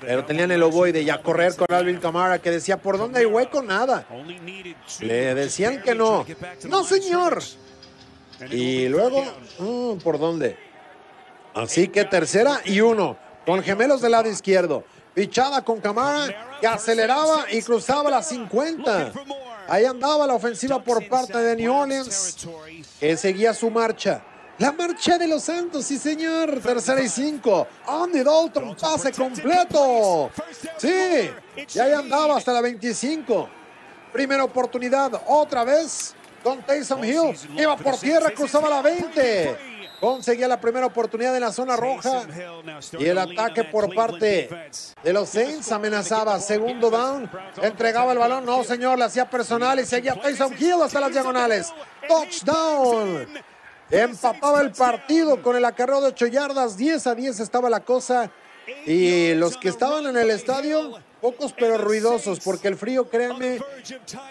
Pero 0.00 0.24
tenían 0.24 0.52
el 0.52 0.62
ovoide 0.62 1.02
y 1.02 1.10
a 1.10 1.20
correr 1.20 1.56
con 1.56 1.66
Alvin 1.74 1.98
Kamara 1.98 2.38
que 2.38 2.50
decía, 2.50 2.76
¿por 2.80 2.96
dónde 2.96 3.20
hay 3.20 3.26
hueco? 3.26 3.60
Nada. 3.60 4.06
Le 5.00 5.34
decían 5.34 5.82
que 5.82 5.94
no. 5.94 6.24
No, 6.68 6.84
señor. 6.84 7.42
Y 8.50 8.88
luego, 8.88 9.24
mm, 9.58 9.98
¿por 9.98 10.18
dónde? 10.18 10.56
Así 11.54 11.88
que 11.88 12.04
tercera 12.04 12.60
y 12.64 12.80
uno, 12.80 13.16
con 13.44 13.62
gemelos 13.62 14.00
del 14.00 14.12
lado 14.12 14.28
izquierdo. 14.28 14.84
Pichada 15.14 15.64
con 15.64 15.80
Camara, 15.80 16.58
que 16.60 16.66
aceleraba 16.66 17.46
y 17.50 17.62
cruzaba 17.62 18.10
las 18.10 18.28
50. 18.28 19.12
Ahí 19.68 19.84
andaba 19.84 20.26
la 20.26 20.34
ofensiva 20.34 20.82
por 20.82 21.08
parte 21.08 21.38
de 21.38 21.56
New 21.56 21.72
Orleans, 21.72 22.46
que 22.98 23.16
seguía 23.16 23.54
su 23.54 23.70
marcha. 23.70 24.22
La 24.58 24.70
marcha 24.70 25.18
de 25.18 25.26
los 25.26 25.42
Santos, 25.42 25.84
sí 25.84 25.98
señor. 25.98 26.60
Tercera 26.60 27.00
y 27.00 27.08
cinco. 27.08 27.66
Andy 27.86 28.22
Dalton, 28.22 28.76
pase 28.76 29.10
completo. 29.12 30.30
Sí, 30.76 31.30
y 31.74 31.78
ahí 31.78 31.92
andaba 31.92 32.36
hasta 32.36 32.52
la 32.52 32.60
25. 32.60 33.48
Primera 34.12 34.44
oportunidad, 34.44 35.20
otra 35.26 35.64
vez 35.64 36.14
con 36.44 36.62
Taysom 36.62 37.04
Hill. 37.04 37.36
Iba 37.56 37.76
por 37.76 37.96
tierra, 37.98 38.30
cruzaba 38.30 38.68
la 38.68 38.80
20. 38.80 39.74
Conseguía 40.00 40.46
la 40.46 40.60
primera 40.60 40.86
oportunidad 40.86 41.34
en 41.34 41.40
la 41.40 41.50
zona 41.50 41.76
roja. 41.76 42.22
Y 42.98 43.06
el 43.06 43.18
ataque 43.18 43.64
por 43.64 43.92
parte 43.92 44.68
de 45.02 45.12
los 45.12 45.30
Saints 45.30 45.72
amenazaba. 45.72 46.38
Segundo 46.38 46.90
down. 46.90 47.28
Entregaba 47.60 48.12
el 48.12 48.18
balón. 48.18 48.44
No, 48.44 48.62
señor, 48.62 48.98
le 48.98 49.04
hacía 49.06 49.28
personal 49.28 49.80
y 49.80 49.86
seguía 49.86 50.14
Taysom 50.14 50.52
Hill 50.56 50.82
hasta 50.84 51.00
las 51.00 51.10
diagonales. 51.10 51.72
Touchdown. 52.06 53.26
Empapaba 53.90 54.60
el 54.60 54.72
partido 54.72 55.42
con 55.42 55.56
el 55.56 55.64
acarreo 55.64 56.00
de 56.00 56.08
8 56.08 56.26
yardas, 56.26 56.76
10 56.76 57.06
a 57.06 57.14
10 57.14 57.40
estaba 57.40 57.68
la 57.68 57.80
cosa. 57.80 58.30
Y 58.86 59.34
los 59.34 59.56
que 59.56 59.68
estaban 59.68 60.06
en 60.06 60.16
el 60.16 60.30
estadio, 60.30 60.98
pocos 61.20 61.52
pero 61.52 61.76
ruidosos, 61.78 62.40
porque 62.40 62.68
el 62.68 62.76
frío, 62.76 63.08
créanme, 63.08 63.58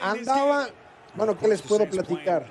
andaba. 0.02 0.68
Bueno, 1.16 1.38
¿qué 1.38 1.48
les 1.48 1.62
puedo 1.62 1.88
platicar? 1.88 2.48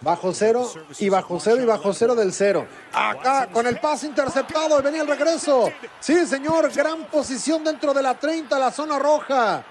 Bajo 0.00 0.34
cero 0.34 0.70
y 0.98 1.08
bajo 1.08 1.38
cero 1.38 1.62
y 1.62 1.64
bajo 1.64 1.92
cero 1.92 2.16
del 2.16 2.32
cero. 2.32 2.66
Acá 2.92 3.48
con 3.52 3.66
el 3.66 3.78
pase 3.78 4.06
interceptado 4.06 4.80
y 4.80 4.82
venía 4.82 5.02
el 5.02 5.08
regreso. 5.08 5.70
Sí, 6.00 6.26
señor, 6.26 6.72
gran 6.74 7.04
posición 7.04 7.62
dentro 7.62 7.94
de 7.94 8.02
la 8.02 8.14
30, 8.14 8.58
la 8.58 8.72
zona 8.72 8.98
roja. 8.98 9.64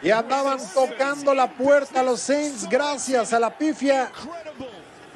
Y 0.00 0.10
andaban 0.10 0.58
tocando 0.72 1.34
la 1.34 1.50
puerta 1.50 2.02
los 2.02 2.20
Saints 2.20 2.68
gracias 2.68 3.32
a 3.32 3.40
la 3.40 3.56
pifia 3.56 4.10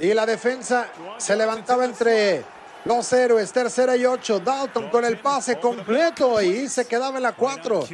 y 0.03 0.12
la 0.15 0.27
defensa 0.27 0.89
se 1.16 1.37
levantaba 1.37 1.85
entre 1.85 2.43
los 2.85 3.12
héroes, 3.12 3.53
tercera 3.53 3.97
y 3.97 4.05
ocho. 4.05 4.41
Dalton 4.41 4.91
con 4.91 5.05
el 5.05 5.20
pase 5.20 5.61
completo 5.61 6.43
y 6.43 6.69
se 6.69 6.87
quedaba 6.87 7.19
en 7.19 7.23
la 7.23 7.33
cuatro. 7.33 7.87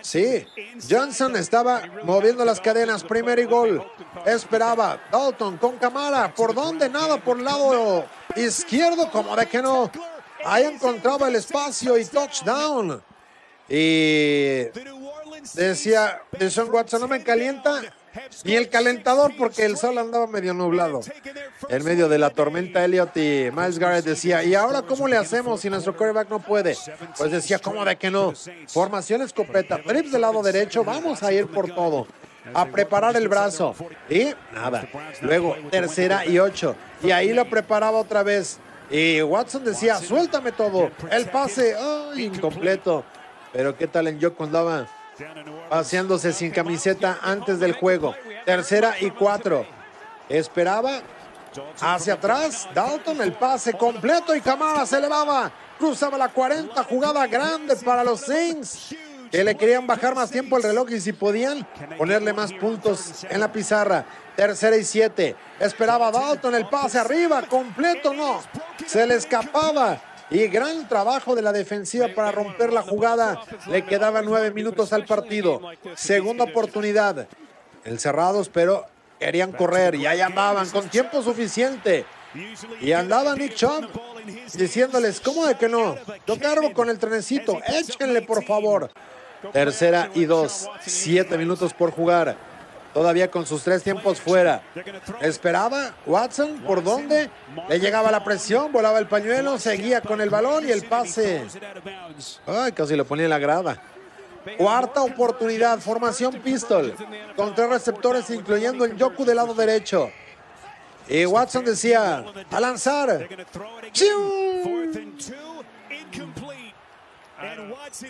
Sí, 0.00 0.44
Johnson 0.90 1.36
estaba 1.36 1.82
moviendo 2.02 2.44
las 2.44 2.60
cadenas, 2.60 3.04
primer 3.04 3.38
y 3.38 3.44
gol. 3.44 3.80
Esperaba 4.24 5.00
Dalton 5.12 5.56
con 5.58 5.76
Camara. 5.76 6.34
¿Por 6.34 6.52
dónde? 6.52 6.88
Nada, 6.88 7.16
por 7.18 7.38
el 7.38 7.44
lado 7.44 8.04
izquierdo, 8.34 9.08
como 9.12 9.36
de 9.36 9.46
que 9.46 9.62
no. 9.62 9.88
Ahí 10.44 10.64
encontraba 10.64 11.28
el 11.28 11.36
espacio 11.36 11.96
y 11.96 12.04
touchdown. 12.06 13.00
Y 13.68 14.64
decía 15.54 16.22
Sean 16.50 16.68
Watson, 16.72 17.02
no 17.02 17.06
me 17.06 17.22
calienta 17.22 17.82
ni 18.44 18.54
el 18.54 18.68
calentador 18.68 19.32
porque 19.36 19.64
el 19.64 19.76
sol 19.76 19.98
andaba 19.98 20.26
medio 20.26 20.54
nublado. 20.54 21.00
En 21.68 21.84
medio 21.84 22.08
de 22.08 22.18
la 22.18 22.30
tormenta, 22.30 22.84
Elliot 22.84 23.16
y 23.16 23.50
Miles 23.52 23.78
Garrett 23.78 24.04
decía, 24.04 24.44
¿y 24.44 24.54
ahora 24.54 24.82
cómo 24.82 25.08
le 25.08 25.16
hacemos 25.16 25.60
si 25.60 25.70
nuestro 25.70 25.96
quarterback 25.96 26.28
no 26.30 26.40
puede? 26.40 26.76
Pues 27.16 27.30
decía, 27.30 27.58
¿cómo 27.58 27.84
de 27.84 27.96
que 27.96 28.10
no? 28.10 28.32
Formación 28.68 29.22
escopeta, 29.22 29.78
trips 29.82 30.12
del 30.12 30.20
lado 30.20 30.42
derecho, 30.42 30.84
vamos 30.84 31.22
a 31.22 31.32
ir 31.32 31.46
por 31.46 31.72
todo. 31.74 32.06
a 32.54 32.64
preparar 32.66 33.16
el 33.16 33.28
brazo. 33.28 33.74
Y 34.08 34.32
nada. 34.54 34.88
Luego, 35.20 35.56
tercera 35.70 36.24
y 36.24 36.38
ocho. 36.38 36.76
Y 37.02 37.10
ahí 37.10 37.32
lo 37.32 37.48
preparaba 37.50 37.98
otra 37.98 38.22
vez. 38.22 38.58
Y 38.88 39.20
Watson 39.20 39.64
decía, 39.64 39.96
suéltame 39.96 40.52
todo. 40.52 40.90
El 41.10 41.26
pase, 41.26 41.74
¡ay! 41.76 42.26
incompleto. 42.26 43.04
Pero 43.52 43.76
qué 43.76 43.88
tal 43.88 44.06
en 44.06 44.20
Yoko 44.20 44.44
andaba 44.44 44.86
paseándose 45.68 46.32
sin 46.32 46.50
camiseta 46.50 47.18
antes 47.22 47.60
del 47.60 47.72
juego. 47.72 48.14
Tercera 48.44 48.94
y 49.00 49.10
cuatro. 49.10 49.66
Esperaba 50.28 51.00
hacia 51.80 52.14
atrás. 52.14 52.68
Dalton, 52.74 53.20
el 53.20 53.32
pase 53.32 53.72
completo 53.74 54.34
y 54.34 54.40
Camara 54.40 54.86
se 54.86 54.98
elevaba. 54.98 55.50
Cruzaba 55.78 56.16
la 56.16 56.28
40, 56.28 56.82
jugada 56.84 57.26
grande 57.26 57.76
para 57.76 58.04
los 58.04 58.20
Saints. 58.20 58.94
Que 59.30 59.42
le 59.42 59.56
querían 59.56 59.86
bajar 59.86 60.14
más 60.14 60.30
tiempo 60.30 60.56
el 60.56 60.62
reloj 60.62 60.90
y 60.92 61.00
si 61.00 61.12
podían 61.12 61.66
ponerle 61.98 62.32
más 62.32 62.52
puntos 62.52 63.26
en 63.28 63.40
la 63.40 63.50
pizarra. 63.50 64.04
Tercera 64.36 64.76
y 64.76 64.84
siete. 64.84 65.34
Esperaba 65.58 66.10
Dalton 66.10 66.54
el 66.54 66.68
pase 66.68 66.98
arriba, 66.98 67.42
completo, 67.42 68.14
no. 68.14 68.40
Se 68.86 69.06
le 69.06 69.14
escapaba. 69.16 70.00
Y 70.30 70.48
gran 70.48 70.88
trabajo 70.88 71.34
de 71.34 71.42
la 71.42 71.52
defensiva 71.52 72.08
para 72.14 72.32
romper 72.32 72.72
la 72.72 72.82
jugada. 72.82 73.40
Le 73.68 73.84
quedaban 73.84 74.24
nueve 74.24 74.50
minutos 74.50 74.92
al 74.92 75.04
partido. 75.04 75.60
Segunda 75.94 76.44
oportunidad. 76.44 77.28
El 77.84 78.00
cerrados, 78.00 78.48
pero 78.48 78.86
querían 79.20 79.52
correr 79.52 79.94
y 79.94 80.06
ahí 80.06 80.20
andaban 80.20 80.68
con 80.70 80.88
tiempo 80.88 81.22
suficiente. 81.22 82.04
Y 82.80 82.92
andaba 82.92 83.34
Nick 83.34 83.54
Chubb 83.54 83.88
diciéndoles, 84.54 85.20
¿cómo 85.20 85.46
de 85.46 85.56
que 85.56 85.68
no? 85.68 85.96
Yo 86.26 86.38
cargo 86.38 86.72
con 86.72 86.90
el 86.90 86.98
trenecito, 86.98 87.60
échenle 87.66 88.22
por 88.22 88.44
favor. 88.44 88.90
Tercera 89.52 90.10
y 90.14 90.24
dos, 90.24 90.68
siete 90.80 91.38
minutos 91.38 91.72
por 91.72 91.92
jugar. 91.92 92.36
Todavía 92.96 93.30
con 93.30 93.44
sus 93.44 93.62
tres 93.62 93.82
tiempos 93.82 94.18
fuera. 94.22 94.62
Esperaba 95.20 95.94
Watson, 96.06 96.62
¿por 96.66 96.82
dónde? 96.82 97.28
Le 97.68 97.78
llegaba 97.78 98.10
la 98.10 98.24
presión, 98.24 98.72
volaba 98.72 98.98
el 98.98 99.06
pañuelo, 99.06 99.58
seguía 99.58 100.00
con 100.00 100.22
el 100.22 100.30
balón 100.30 100.66
y 100.66 100.72
el 100.72 100.82
pase. 100.86 101.44
Ay, 102.46 102.72
casi 102.72 102.96
lo 102.96 103.04
ponía 103.04 103.24
en 103.24 103.30
la 103.30 103.38
grada. 103.38 103.82
Cuarta 104.56 105.02
oportunidad, 105.02 105.78
formación 105.78 106.40
pistol, 106.40 106.94
con 107.36 107.54
tres 107.54 107.68
receptores, 107.68 108.30
incluyendo 108.30 108.86
el 108.86 108.96
Yoku 108.96 109.26
del 109.26 109.36
lado 109.36 109.52
derecho. 109.52 110.10
Y 111.06 111.26
Watson 111.26 111.66
decía, 111.66 112.24
a 112.50 112.60
lanzar. 112.60 113.28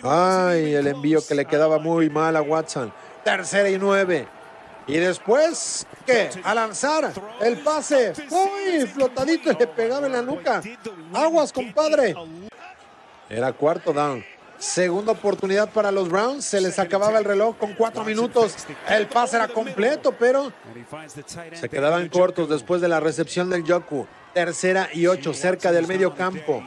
Ay, 0.01 0.75
el 0.75 0.87
envío 0.87 1.19
que 1.27 1.35
le 1.35 1.43
quedaba 1.43 1.77
muy 1.77 2.09
mal 2.09 2.37
a 2.37 2.41
Watson. 2.41 2.93
Tercera 3.25 3.69
y 3.69 3.77
nueve. 3.77 4.36
Y 4.87 4.97
después, 4.97 5.85
¿qué? 6.05 6.29
A 6.43 6.55
lanzar 6.55 7.11
el 7.41 7.57
pase. 7.57 8.13
Uy, 8.29 8.87
flotadito 8.87 9.51
le 9.51 9.67
pegaba 9.67 10.07
en 10.07 10.13
la 10.13 10.21
nuca. 10.21 10.61
Aguas, 11.13 11.51
compadre. 11.51 12.15
Era 13.29 13.51
cuarto 13.51 13.91
down. 13.91 14.23
Segunda 14.57 15.11
oportunidad 15.11 15.69
para 15.69 15.91
los 15.91 16.09
Browns. 16.09 16.45
Se 16.45 16.61
les 16.61 16.79
acababa 16.79 17.19
el 17.19 17.25
reloj 17.25 17.57
con 17.57 17.73
cuatro 17.73 18.03
minutos. 18.03 18.55
El 18.89 19.07
pase 19.07 19.35
era 19.35 19.49
completo, 19.49 20.13
pero 20.17 20.51
se 21.53 21.69
quedaban 21.69 22.07
cortos 22.09 22.49
después 22.49 22.81
de 22.81 22.87
la 22.87 22.99
recepción 22.99 23.49
del 23.49 23.63
Yoku. 23.65 24.07
Tercera 24.33 24.89
y 24.93 25.05
ocho, 25.07 25.33
cerca 25.33 25.71
del 25.71 25.85
medio 25.85 26.15
campo. 26.15 26.63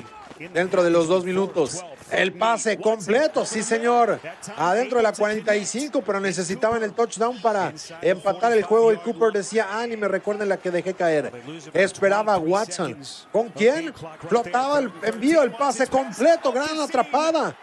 Dentro 0.53 0.85
de 0.85 0.91
los 0.91 1.09
dos 1.09 1.25
minutos. 1.25 1.83
El 2.11 2.33
pase 2.33 2.79
completo, 2.79 3.45
sí 3.45 3.63
señor. 3.63 4.21
Adentro 4.57 4.99
de 4.99 5.03
la 5.03 5.13
45, 5.13 6.03
pero 6.03 6.21
necesitaban 6.21 6.83
el 6.83 6.93
touchdown 6.93 7.41
para 7.41 7.73
empatar 8.03 8.53
el 8.53 8.63
juego. 8.63 8.93
Y 8.93 8.97
Cooper 8.99 9.33
decía, 9.33 9.69
ah, 9.71 9.87
ni 9.87 9.97
me 9.97 10.09
recuerden 10.09 10.49
la 10.49 10.57
que 10.57 10.71
dejé 10.71 10.95
caer. 10.95 11.33
Esperaba 11.73 12.39
Watson. 12.39 12.99
¿Con 13.33 13.49
quién? 13.51 13.95
Flotaba 14.29 14.79
el 14.81 14.93
envío, 15.03 15.43
el 15.43 15.53
pase 15.53 15.87
completo, 15.87 16.53
gran 16.53 16.81
atrapada. 16.81 17.57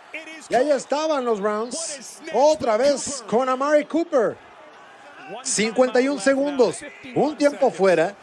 Y 0.49 0.56
ahí 0.56 0.72
estaban 0.72 1.26
los 1.26 1.41
Browns. 1.41 2.22
Otra 2.34 2.78
vez 2.78 3.24
con 3.28 3.49
Amari 3.49 3.86
Cooper. 3.86 4.38
51 5.41 6.19
segundos. 6.22 6.78
Un 7.15 7.38
tiempo 7.38 7.69
fuera. 7.69 8.15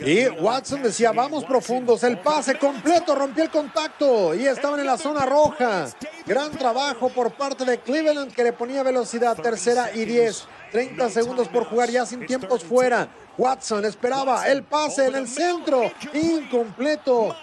Y 0.00 0.26
Watson 0.28 0.82
decía, 0.82 1.12
vamos 1.12 1.44
profundos, 1.44 2.02
el 2.04 2.18
pase 2.18 2.58
completo, 2.58 3.14
rompió 3.14 3.44
el 3.44 3.50
contacto 3.50 4.34
y 4.34 4.46
estaban 4.46 4.80
en 4.80 4.86
la 4.86 4.98
zona 4.98 5.24
roja. 5.26 5.86
Gran 6.26 6.52
trabajo 6.52 7.08
por 7.08 7.32
parte 7.32 7.64
de 7.64 7.78
Cleveland 7.78 8.32
que 8.32 8.44
le 8.44 8.52
ponía 8.52 8.82
velocidad, 8.82 9.36
tercera 9.36 9.90
y 9.94 10.04
10. 10.04 10.48
30 10.72 11.10
segundos 11.10 11.48
por 11.48 11.64
jugar 11.64 11.90
ya 11.90 12.04
sin 12.04 12.26
tiempos 12.26 12.64
fuera. 12.64 13.08
Watson 13.38 13.84
esperaba 13.84 14.46
el 14.48 14.62
pase 14.62 15.06
en 15.06 15.14
el 15.14 15.28
centro, 15.28 15.90
incompleto. 16.12 17.34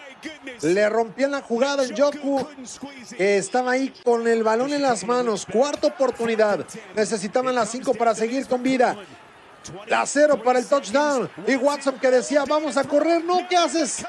Le 0.61 0.87
rompían 0.89 1.31
la 1.31 1.41
jugada 1.41 1.83
en 1.83 1.95
Joku, 1.95 2.47
que 3.17 3.37
estaba 3.37 3.71
ahí 3.71 3.93
con 4.03 4.27
el 4.27 4.43
balón 4.43 4.71
en 4.71 4.81
las 4.81 5.03
manos. 5.05 5.45
Cuarta 5.45 5.87
oportunidad. 5.87 6.65
Necesitaban 6.95 7.53
las 7.53 7.69
cinco 7.69 7.93
para 7.93 8.15
seguir 8.15 8.47
con 8.47 8.63
vida. 8.63 8.95
La 9.87 10.05
cero 10.05 10.41
para 10.43 10.59
el 10.59 10.65
touchdown. 10.65 11.29
Y 11.47 11.55
Watson 11.55 11.99
que 11.99 12.09
decía, 12.09 12.45
vamos 12.45 12.77
a 12.77 12.83
correr. 12.83 13.23
No, 13.23 13.47
¿qué 13.47 13.57
haces? 13.57 14.05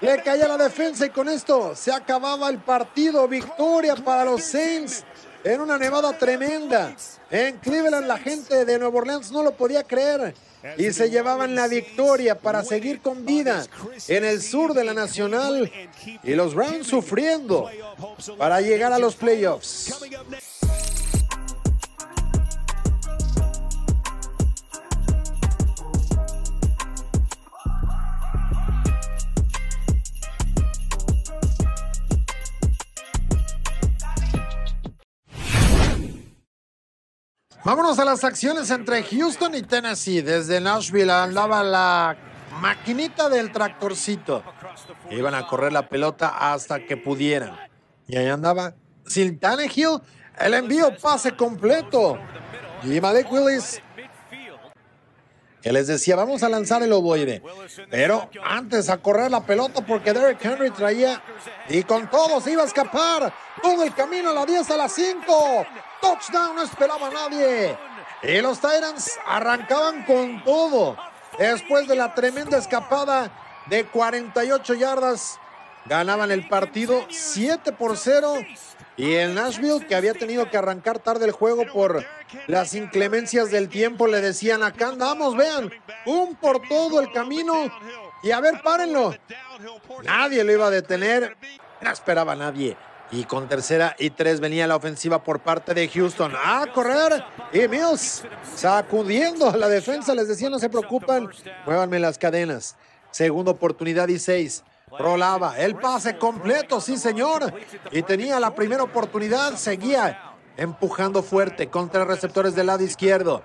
Le 0.00 0.22
caía 0.22 0.46
la 0.46 0.56
defensa 0.56 1.06
y 1.06 1.10
con 1.10 1.28
esto 1.28 1.74
se 1.74 1.92
acababa 1.92 2.48
el 2.48 2.58
partido. 2.58 3.26
Victoria 3.26 3.96
para 3.96 4.24
los 4.24 4.42
Saints 4.42 5.04
en 5.42 5.60
una 5.60 5.78
nevada 5.78 6.16
tremenda. 6.16 6.94
En 7.30 7.58
Cleveland 7.58 8.06
la 8.06 8.18
gente 8.18 8.64
de 8.64 8.78
Nueva 8.78 8.98
Orleans 8.98 9.32
no 9.32 9.42
lo 9.42 9.52
podía 9.52 9.82
creer. 9.82 10.34
Y 10.76 10.92
se 10.92 11.08
llevaban 11.08 11.54
la 11.54 11.68
victoria 11.68 12.36
para 12.36 12.64
seguir 12.64 13.00
con 13.00 13.24
vida 13.24 13.64
en 14.08 14.24
el 14.24 14.42
sur 14.42 14.74
de 14.74 14.84
la 14.84 14.92
Nacional. 14.92 15.70
Y 16.22 16.34
los 16.34 16.54
Browns 16.54 16.86
sufriendo 16.86 17.70
para 18.36 18.60
llegar 18.60 18.92
a 18.92 18.98
los 18.98 19.14
playoffs. 19.14 19.94
Vámonos 37.68 37.98
a 37.98 38.06
las 38.06 38.24
acciones 38.24 38.70
entre 38.70 39.02
Houston 39.02 39.54
y 39.54 39.60
Tennessee. 39.60 40.22
Desde 40.22 40.58
Nashville 40.58 41.12
andaba 41.12 41.62
la 41.62 42.16
maquinita 42.62 43.28
del 43.28 43.52
tractorcito. 43.52 44.42
Iban 45.10 45.34
a 45.34 45.46
correr 45.46 45.74
la 45.74 45.86
pelota 45.86 46.50
hasta 46.50 46.86
que 46.86 46.96
pudieran. 46.96 47.58
Y 48.06 48.16
ahí 48.16 48.26
andaba 48.26 48.72
Sin 49.04 49.38
Tannehill. 49.38 50.00
El 50.40 50.54
envío 50.54 50.96
pase 50.96 51.36
completo. 51.36 52.18
Y 52.84 53.02
Malik 53.02 53.30
Willis 53.30 53.82
que 55.60 55.72
les 55.72 55.88
decía, 55.88 56.16
vamos 56.16 56.42
a 56.42 56.48
lanzar 56.48 56.82
el 56.82 56.92
ovoide. 56.92 57.42
Pero 57.90 58.30
antes 58.44 58.88
a 58.88 58.98
correr 58.98 59.30
la 59.30 59.44
pelota 59.44 59.84
porque 59.84 60.14
Derek 60.14 60.42
Henry 60.42 60.70
traía 60.70 61.22
y 61.68 61.82
con 61.82 62.08
todo 62.08 62.40
se 62.40 62.52
iba 62.52 62.62
a 62.62 62.66
escapar. 62.66 63.30
Todo 63.62 63.82
el 63.82 63.92
camino 63.92 64.30
a 64.30 64.32
la 64.32 64.46
10 64.46 64.70
a 64.70 64.76
la 64.78 64.88
5. 64.88 65.66
Touchdown, 66.00 66.56
no 66.56 66.62
esperaba 66.62 67.10
nadie. 67.10 67.76
Y 68.22 68.40
los 68.40 68.58
Titans 68.58 69.18
arrancaban 69.26 70.04
con 70.04 70.42
todo. 70.44 70.96
Después 71.38 71.86
de 71.86 71.96
la 71.96 72.14
tremenda 72.14 72.58
escapada 72.58 73.30
de 73.66 73.86
48 73.86 74.74
yardas, 74.74 75.38
ganaban 75.86 76.30
el 76.30 76.48
partido 76.48 77.06
7 77.08 77.72
por 77.72 77.96
0 77.96 78.34
y 78.98 79.14
el 79.14 79.34
Nashville, 79.34 79.86
que 79.86 79.94
había 79.94 80.12
tenido 80.12 80.50
que 80.50 80.56
arrancar 80.56 80.98
tarde 80.98 81.24
el 81.24 81.30
juego 81.30 81.64
por 81.72 82.04
las 82.48 82.74
inclemencias 82.74 83.50
del 83.52 83.68
tiempo, 83.68 84.08
le 84.08 84.20
decían, 84.20 84.64
acá 84.64 84.88
andamos, 84.88 85.36
vean, 85.36 85.70
un 86.04 86.34
por 86.34 86.66
todo 86.68 87.00
el 87.00 87.12
camino. 87.12 87.70
Y 88.24 88.32
a 88.32 88.40
ver, 88.40 88.60
párenlo. 88.60 89.14
Nadie 90.02 90.42
lo 90.42 90.52
iba 90.52 90.66
a 90.66 90.70
detener. 90.70 91.36
No 91.80 91.90
esperaba 91.92 92.34
nadie. 92.34 92.76
Y 93.10 93.24
con 93.24 93.48
tercera 93.48 93.96
y 93.98 94.10
tres 94.10 94.40
venía 94.40 94.66
la 94.66 94.76
ofensiva 94.76 95.24
por 95.24 95.40
parte 95.40 95.72
de 95.74 95.88
Houston. 95.88 96.32
A 96.36 96.66
correr. 96.74 97.24
Y 97.52 97.66
Mills 97.66 98.24
sacudiendo 98.54 99.48
a 99.48 99.56
la 99.56 99.68
defensa. 99.68 100.14
Les 100.14 100.28
decía, 100.28 100.50
no 100.50 100.58
se 100.58 100.68
preocupen. 100.68 101.28
Muévanme 101.64 101.98
las 101.98 102.18
cadenas. 102.18 102.76
Segunda 103.10 103.52
oportunidad 103.52 104.08
y 104.08 104.18
seis. 104.18 104.62
Rolaba 104.98 105.58
el 105.58 105.76
pase 105.76 106.18
completo, 106.18 106.80
sí 106.80 106.96
señor. 106.96 107.52
Y 107.92 108.02
tenía 108.02 108.40
la 108.40 108.54
primera 108.54 108.82
oportunidad, 108.82 109.54
seguía 109.56 110.34
empujando 110.56 111.22
fuerte 111.22 111.68
contra 111.68 112.04
receptores 112.04 112.54
del 112.54 112.66
lado 112.66 112.82
izquierdo. 112.82 113.42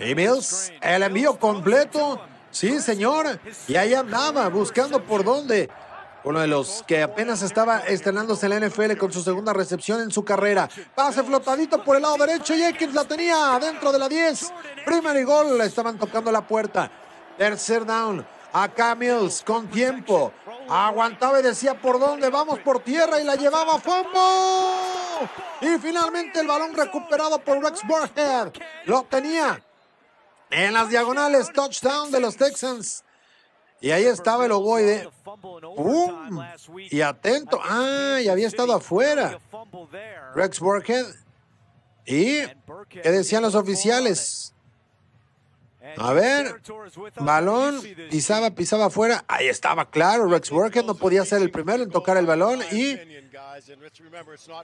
Y 0.00 0.14
Mills, 0.14 0.72
el 0.80 1.02
envío 1.02 1.38
completo, 1.38 2.20
sí 2.50 2.80
señor. 2.80 3.38
Y 3.68 3.76
ahí 3.76 3.94
andaba 3.94 4.48
buscando 4.48 5.02
por 5.02 5.24
dónde. 5.24 5.68
Uno 6.26 6.40
de 6.40 6.48
los 6.48 6.82
que 6.88 7.04
apenas 7.04 7.42
estaba 7.42 7.78
estrenándose 7.86 8.46
en 8.46 8.58
la 8.58 8.66
NFL 8.66 8.96
con 8.96 9.12
su 9.12 9.22
segunda 9.22 9.52
recepción 9.52 10.00
en 10.00 10.10
su 10.10 10.24
carrera. 10.24 10.68
Pase 10.92 11.22
flotadito 11.22 11.84
por 11.84 11.94
el 11.94 12.02
lado 12.02 12.16
derecho 12.16 12.52
y 12.56 12.64
Aikens 12.64 12.94
la 12.94 13.04
tenía 13.04 13.56
dentro 13.60 13.92
de 13.92 13.98
la 14.00 14.08
10. 14.08 14.52
Primer 14.84 15.16
y 15.18 15.22
gol, 15.22 15.60
estaban 15.60 15.96
tocando 15.96 16.32
la 16.32 16.44
puerta. 16.44 16.90
Tercer 17.38 17.86
down. 17.86 18.26
Acá 18.52 18.96
Mills 18.96 19.44
con 19.46 19.68
tiempo. 19.68 20.32
Aguantaba 20.68 21.38
y 21.38 21.44
decía 21.44 21.80
por 21.80 22.00
dónde 22.00 22.28
vamos 22.28 22.58
por 22.58 22.80
tierra 22.80 23.20
y 23.20 23.24
la 23.24 23.36
llevaba 23.36 23.76
a 23.76 23.78
fondo. 23.78 25.30
Y 25.60 25.78
finalmente 25.78 26.40
el 26.40 26.48
balón 26.48 26.74
recuperado 26.74 27.38
por 27.38 27.62
Rex 27.62 27.82
Burhead. 27.86 28.52
Lo 28.86 29.04
tenía 29.04 29.62
en 30.50 30.72
las 30.72 30.88
diagonales. 30.88 31.52
Touchdown 31.52 32.10
de 32.10 32.18
los 32.18 32.36
Texans. 32.36 33.04
Y 33.80 33.90
ahí 33.90 34.04
estaba 34.04 34.46
el 34.46 34.52
ovoide. 34.52 35.08
¡Pum! 35.24 36.40
Y 36.90 37.00
atento. 37.00 37.60
Ah, 37.62 38.18
y 38.22 38.28
había 38.28 38.46
estado 38.46 38.72
afuera. 38.74 39.38
Rex 40.34 40.60
Burkhead. 40.60 41.06
¿Y 42.06 42.42
qué 42.88 43.10
decían 43.10 43.42
los 43.42 43.54
oficiales? 43.54 44.54
A 45.98 46.12
ver, 46.12 46.60
balón, 47.20 47.80
pisaba, 48.10 48.50
pisaba 48.50 48.86
afuera. 48.86 49.24
Ahí 49.28 49.46
estaba 49.46 49.88
claro, 49.88 50.26
Rex 50.26 50.50
Burkhead 50.50 50.84
no 50.84 50.94
podía 50.94 51.24
ser 51.24 51.42
el 51.42 51.50
primero 51.50 51.82
en 51.82 51.90
tocar 51.90 52.16
el 52.16 52.26
balón 52.26 52.60
y... 52.72 52.96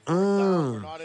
Ah. 0.07 0.99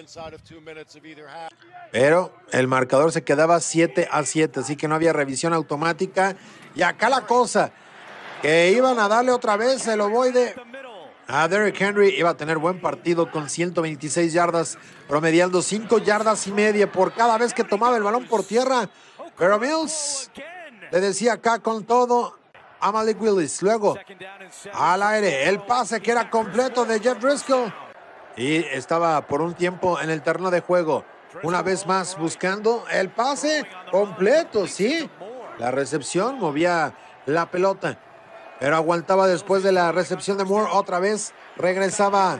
Pero 1.91 2.33
el 2.51 2.67
marcador 2.67 3.11
se 3.11 3.23
quedaba 3.23 3.59
7 3.59 4.07
a 4.11 4.23
7, 4.23 4.59
así 4.59 4.75
que 4.75 4.87
no 4.87 4.95
había 4.95 5.13
revisión 5.13 5.53
automática. 5.53 6.35
Y 6.75 6.81
acá 6.81 7.09
la 7.09 7.21
cosa, 7.21 7.71
que 8.41 8.71
iban 8.71 8.99
a 8.99 9.07
darle 9.07 9.31
otra 9.31 9.57
vez 9.57 9.87
el 9.87 10.01
ovoide 10.01 10.55
a 11.27 11.47
Derrick 11.47 11.79
Henry. 11.79 12.09
Iba 12.09 12.31
a 12.31 12.37
tener 12.37 12.57
buen 12.57 12.79
partido 12.81 13.29
con 13.31 13.49
126 13.49 14.33
yardas, 14.33 14.77
promediando 15.07 15.61
5 15.61 15.99
yardas 15.99 16.47
y 16.47 16.51
media 16.51 16.91
por 16.91 17.13
cada 17.13 17.37
vez 17.37 17.53
que 17.53 17.63
tomaba 17.63 17.97
el 17.97 18.03
balón 18.03 18.25
por 18.25 18.43
tierra. 18.43 18.89
Pero 19.37 19.59
Mills 19.59 20.31
le 20.91 20.99
decía 20.99 21.33
acá 21.33 21.59
con 21.59 21.85
todo 21.85 22.37
a 22.79 22.91
Malik 22.91 23.21
Willis. 23.21 23.61
Luego 23.61 23.97
al 24.73 25.03
aire, 25.03 25.47
el 25.49 25.61
pase 25.61 26.01
que 26.01 26.11
era 26.11 26.29
completo 26.29 26.85
de 26.85 26.99
Jeff 26.99 27.19
Driscoll. 27.19 27.73
Y 28.35 28.57
estaba 28.57 29.25
por 29.25 29.41
un 29.41 29.55
tiempo 29.55 29.99
en 29.99 30.09
el 30.11 30.21
terreno 30.21 30.51
de 30.51 30.61
juego. 30.61 31.03
Una 31.43 31.61
vez 31.61 31.85
más 31.85 32.17
buscando 32.17 32.85
el 32.91 33.09
pase 33.09 33.67
completo, 33.91 34.67
sí. 34.67 35.09
La 35.57 35.71
recepción 35.71 36.37
movía 36.37 36.95
la 37.25 37.49
pelota 37.49 37.97
pero 38.59 38.75
aguantaba 38.75 39.27
después 39.27 39.63
de 39.63 39.71
la 39.71 39.91
recepción 39.91 40.37
de 40.37 40.45
Moore. 40.45 40.69
Otra 40.73 40.99
vez 40.99 41.33
regresaba 41.57 42.39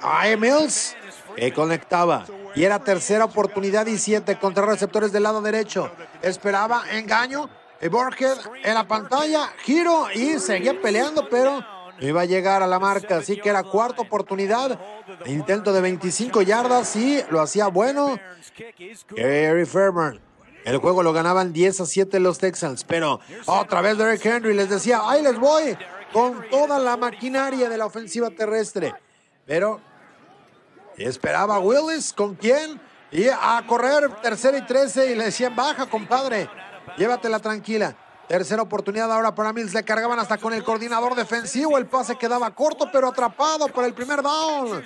a 0.00 0.26
Mills, 0.36 0.96
que 1.36 1.52
conectaba. 1.52 2.24
Y 2.54 2.64
era 2.64 2.78
tercera 2.78 3.24
oportunidad 3.24 3.86
y 3.86 3.98
siete 3.98 4.38
contra 4.38 4.64
receptores 4.64 5.12
del 5.12 5.24
lado 5.24 5.42
derecho. 5.42 5.90
Esperaba 6.22 6.84
engaño. 6.92 7.48
Y 7.80 7.88
Borges 7.88 8.40
en 8.64 8.72
la 8.72 8.88
pantalla, 8.88 9.52
giro 9.58 10.06
y 10.14 10.38
seguía 10.38 10.80
peleando, 10.80 11.28
pero 11.28 11.60
no 11.60 12.06
iba 12.06 12.22
a 12.22 12.24
llegar 12.24 12.62
a 12.62 12.66
la 12.66 12.78
marca. 12.78 13.18
Así 13.18 13.38
que 13.38 13.50
era 13.50 13.62
cuarta 13.62 14.00
oportunidad. 14.00 14.80
Intento 15.26 15.74
de 15.74 15.82
25 15.82 16.40
yardas 16.40 16.96
y 16.96 17.22
lo 17.28 17.42
hacía 17.42 17.66
bueno. 17.66 18.18
Gary 19.10 19.66
Fermer 19.66 20.25
el 20.66 20.78
juego 20.78 21.04
lo 21.04 21.12
ganaban 21.12 21.52
10 21.52 21.80
a 21.80 21.86
7 21.86 22.18
los 22.18 22.38
Texans, 22.38 22.82
pero 22.82 23.20
otra 23.46 23.80
vez 23.82 23.96
Derrick 23.96 24.26
Henry 24.26 24.52
les 24.52 24.68
decía, 24.68 25.00
ahí 25.04 25.22
les 25.22 25.38
voy 25.38 25.78
con 26.12 26.44
toda 26.50 26.80
la 26.80 26.96
maquinaria 26.96 27.68
de 27.68 27.78
la 27.78 27.86
ofensiva 27.86 28.30
terrestre. 28.30 28.92
Pero 29.46 29.80
esperaba 30.96 31.60
Willis, 31.60 32.12
¿con 32.12 32.34
quién? 32.34 32.80
Y 33.12 33.28
a 33.28 33.62
correr 33.64 34.10
tercera 34.20 34.58
y 34.58 34.66
13 34.66 35.12
y 35.12 35.14
le 35.14 35.26
decían, 35.26 35.54
baja 35.54 35.86
compadre, 35.86 36.50
llévatela 36.98 37.38
tranquila. 37.38 37.96
Tercera 38.26 38.60
oportunidad 38.62 39.12
ahora 39.12 39.32
para 39.36 39.52
Mills. 39.52 39.72
Le 39.72 39.84
cargaban 39.84 40.18
hasta 40.18 40.36
con 40.36 40.52
el 40.52 40.64
coordinador 40.64 41.14
defensivo. 41.14 41.78
El 41.78 41.86
pase 41.86 42.16
quedaba 42.16 42.52
corto, 42.52 42.90
pero 42.92 43.06
atrapado 43.06 43.68
por 43.68 43.84
el 43.84 43.94
primer 43.94 44.20
down. 44.20 44.82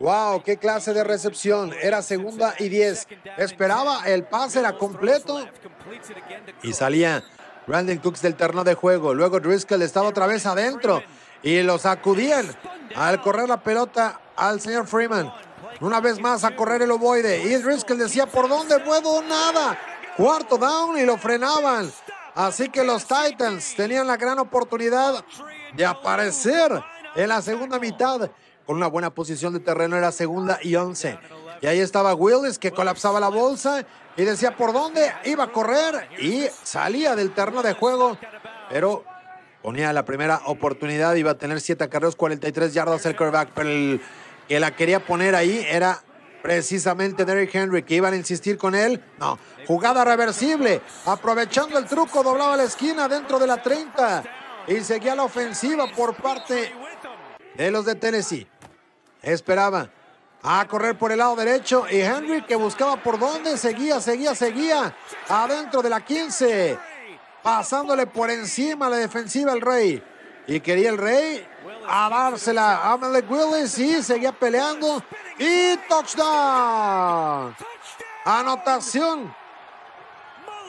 Wow, 0.00 0.42
qué 0.44 0.58
clase 0.58 0.92
de 0.94 1.02
recepción. 1.02 1.72
Era 1.82 2.02
segunda 2.02 2.54
y 2.58 2.68
diez. 2.68 3.08
Esperaba, 3.36 4.04
el 4.06 4.24
pase 4.24 4.60
era 4.60 4.78
completo. 4.78 5.44
Y 6.62 6.72
salía 6.72 7.24
Brandon 7.66 7.98
Cooks 7.98 8.22
del 8.22 8.36
terreno 8.36 8.62
de 8.62 8.74
juego. 8.74 9.12
Luego 9.12 9.40
Driscoll 9.40 9.82
estaba 9.82 10.08
otra 10.08 10.26
vez 10.26 10.46
adentro. 10.46 11.02
Y 11.42 11.62
lo 11.62 11.78
sacudían 11.78 12.46
al 12.94 13.20
correr 13.20 13.48
la 13.48 13.62
pelota 13.62 14.20
al 14.36 14.60
señor 14.60 14.86
Freeman. 14.86 15.32
Una 15.80 16.00
vez 16.00 16.20
más 16.20 16.44
a 16.44 16.54
correr 16.54 16.82
el 16.82 16.90
ovoide. 16.92 17.42
Y 17.42 17.56
Driscoll 17.56 17.98
decía, 17.98 18.26
¿por 18.26 18.48
dónde 18.48 18.78
puedo? 18.80 19.20
Nada. 19.22 19.78
Cuarto 20.16 20.58
down 20.58 20.96
y 20.96 21.04
lo 21.04 21.18
frenaban. 21.18 21.90
Así 22.36 22.68
que 22.68 22.84
los 22.84 23.04
Titans 23.04 23.74
tenían 23.74 24.06
la 24.06 24.16
gran 24.16 24.38
oportunidad 24.38 25.24
de 25.74 25.84
aparecer 25.84 26.70
en 27.16 27.28
la 27.28 27.42
segunda 27.42 27.80
mitad 27.80 28.30
con 28.68 28.76
una 28.76 28.86
buena 28.86 29.08
posición 29.08 29.54
de 29.54 29.60
terreno, 29.60 29.96
era 29.96 30.12
segunda 30.12 30.58
y 30.62 30.76
once. 30.76 31.18
Y 31.62 31.66
ahí 31.66 31.80
estaba 31.80 32.14
Willis 32.14 32.58
que 32.58 32.70
colapsaba 32.70 33.18
la 33.18 33.30
bolsa 33.30 33.86
y 34.14 34.24
decía 34.24 34.54
por 34.58 34.74
dónde 34.74 35.10
iba 35.24 35.44
a 35.44 35.52
correr 35.52 36.06
y 36.20 36.44
salía 36.64 37.16
del 37.16 37.32
terreno 37.32 37.62
de 37.62 37.72
juego, 37.72 38.18
pero 38.68 39.04
ponía 39.62 39.90
la 39.94 40.04
primera 40.04 40.42
oportunidad, 40.44 41.14
iba 41.14 41.30
a 41.30 41.38
tener 41.38 41.62
siete 41.62 41.88
carreros, 41.88 42.14
43 42.14 42.74
yardas 42.74 43.06
el 43.06 43.16
quarterback, 43.16 43.52
pero 43.54 43.70
el 43.70 44.02
que 44.46 44.60
la 44.60 44.76
quería 44.76 45.02
poner 45.02 45.34
ahí 45.34 45.66
era 45.66 46.02
precisamente 46.42 47.24
Derrick 47.24 47.54
Henry, 47.54 47.82
que 47.84 47.94
iban 47.94 48.12
a 48.12 48.16
insistir 48.16 48.58
con 48.58 48.74
él. 48.74 49.02
No, 49.18 49.38
jugada 49.66 50.04
reversible, 50.04 50.82
aprovechando 51.06 51.78
el 51.78 51.86
truco, 51.86 52.22
doblaba 52.22 52.54
la 52.58 52.64
esquina 52.64 53.08
dentro 53.08 53.38
de 53.38 53.46
la 53.46 53.62
30 53.62 54.24
y 54.66 54.80
seguía 54.80 55.14
la 55.14 55.22
ofensiva 55.22 55.86
por 55.96 56.14
parte 56.16 56.70
de 57.54 57.70
los 57.70 57.86
de 57.86 57.94
Tennessee. 57.94 58.46
Esperaba 59.22 59.90
a 60.42 60.66
correr 60.68 60.96
por 60.96 61.10
el 61.10 61.18
lado 61.18 61.36
derecho 61.36 61.86
y 61.90 62.00
Henry 62.00 62.42
que 62.42 62.56
buscaba 62.56 63.02
por 63.02 63.18
dónde, 63.18 63.56
seguía, 63.56 64.00
seguía, 64.00 64.34
seguía, 64.34 64.94
adentro 65.28 65.82
de 65.82 65.90
la 65.90 66.00
15, 66.00 66.78
pasándole 67.42 68.06
por 68.06 68.30
encima 68.30 68.88
la 68.88 68.96
defensiva 68.96 69.52
el 69.52 69.60
Rey. 69.60 70.02
Y 70.46 70.60
quería 70.60 70.90
el 70.90 70.98
Rey 70.98 71.46
a 71.86 72.08
dársela 72.08 72.90
a 72.90 72.96
Malik 72.96 73.30
Willis 73.30 73.78
y 73.78 74.02
seguía 74.02 74.32
peleando 74.32 75.02
y 75.38 75.76
touchdown. 75.88 77.54
Anotación. 78.24 79.34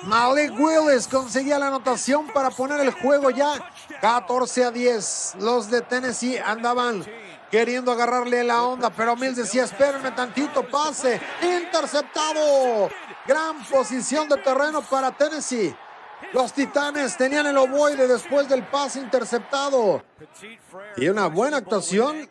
Malik 0.04 0.58
Willis 0.58 1.08
conseguía 1.08 1.60
la 1.60 1.68
anotación 1.68 2.28
para 2.28 2.50
poner 2.50 2.80
el 2.80 2.92
juego 2.92 3.30
ya 3.30 3.70
14 4.02 4.66
a 4.66 4.72
10. 4.72 5.36
Los 5.40 5.70
de 5.70 5.82
Tennessee 5.82 6.38
andaban 6.38 7.06
queriendo 7.50 7.92
agarrarle 7.92 8.44
la 8.44 8.64
onda, 8.64 8.90
pero 8.90 9.16
Mills 9.16 9.36
decía, 9.36 9.64
espérenme 9.64 10.12
tantito, 10.12 10.64
pase, 10.68 11.20
interceptado. 11.42 12.90
Gran 13.28 13.64
posición 13.66 14.28
de 14.30 14.38
terreno 14.38 14.82
para 14.82 15.12
Tennessee. 15.12 15.76
Los 16.34 16.54
Titanes 16.54 17.18
tenían 17.18 17.48
el 17.48 17.58
ovoide 17.58 18.08
después 18.08 18.48
del 18.50 18.64
pase 18.64 19.00
interceptado. 19.00 20.04
Y 20.98 21.08
una 21.08 21.28
buena 21.28 21.58
actuación 21.58 22.30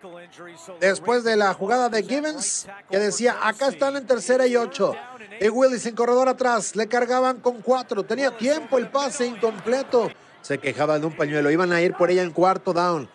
después 0.79 1.25
de 1.25 1.37
la 1.37 1.55
jugada 1.55 1.89
de 1.89 2.03
Gibbons, 2.03 2.69
que 2.91 2.99
decía, 2.99 3.39
acá 3.43 3.69
están 3.69 3.97
en 3.97 4.07
tercera 4.07 4.47
y 4.47 4.57
ocho. 4.57 4.95
Y 5.41 5.49
Willis 5.49 5.87
en 5.87 5.97
corredor 5.97 6.29
atrás, 6.29 6.77
le 6.77 6.87
cargaban 6.87 7.41
con 7.41 7.61
cuatro. 7.61 8.05
Tenía 8.05 8.37
tiempo 8.37 8.79
el 8.79 8.89
pase 8.91 9.27
incompleto. 9.27 10.11
Se 10.43 10.59
quejaba 10.59 10.99
de 10.99 11.07
un 11.07 11.17
pañuelo, 11.17 11.51
iban 11.51 11.73
a 11.73 11.81
ir 11.81 11.95
por 11.95 12.11
ella 12.11 12.23
en 12.23 12.31
cuarto 12.31 12.73
down. 12.73 13.09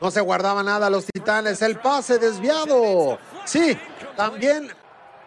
No 0.00 0.10
se 0.10 0.20
guardaba 0.20 0.62
nada 0.62 0.90
los 0.90 1.06
titanes. 1.06 1.60
El 1.62 1.78
pase 1.78 2.18
desviado. 2.18 3.18
Sí, 3.44 3.76
también 4.16 4.70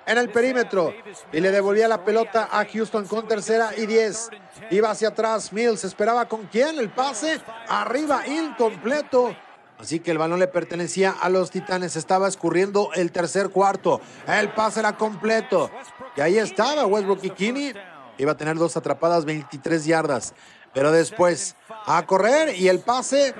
en 0.05 0.17
el 0.17 0.29
perímetro. 0.29 0.93
Y 1.31 1.39
le 1.39 1.51
devolvía 1.51 1.87
la 1.87 2.03
pelota 2.03 2.47
a 2.51 2.65
Houston 2.65 3.05
con 3.05 3.27
tercera 3.27 3.71
y 3.77 3.85
diez. 3.85 4.29
Iba 4.69 4.91
hacia 4.91 5.09
atrás. 5.09 5.51
Mills 5.51 5.83
esperaba 5.83 6.27
con 6.27 6.47
quién. 6.47 6.79
El 6.79 6.89
pase 6.89 7.41
arriba, 7.67 8.25
incompleto. 8.27 9.35
Así 9.77 9.99
que 9.99 10.11
el 10.11 10.19
balón 10.19 10.39
le 10.39 10.47
pertenecía 10.47 11.15
a 11.19 11.27
los 11.27 11.49
Titanes. 11.49 11.95
Estaba 11.95 12.27
escurriendo 12.27 12.91
el 12.93 13.11
tercer 13.11 13.49
cuarto. 13.49 13.99
El 14.27 14.53
pase 14.53 14.79
era 14.79 14.95
completo. 14.95 15.71
Y 16.15 16.21
ahí 16.21 16.37
estaba 16.37 16.85
Westbrook 16.85 17.23
y 17.23 17.73
Iba 18.17 18.33
a 18.33 18.37
tener 18.37 18.57
dos 18.57 18.77
atrapadas, 18.77 19.25
23 19.25 19.83
yardas. 19.85 20.35
Pero 20.73 20.91
después 20.91 21.55
a 21.85 22.05
correr 22.05 22.55
y 22.55 22.67
el 22.67 22.79
pase 22.79 23.33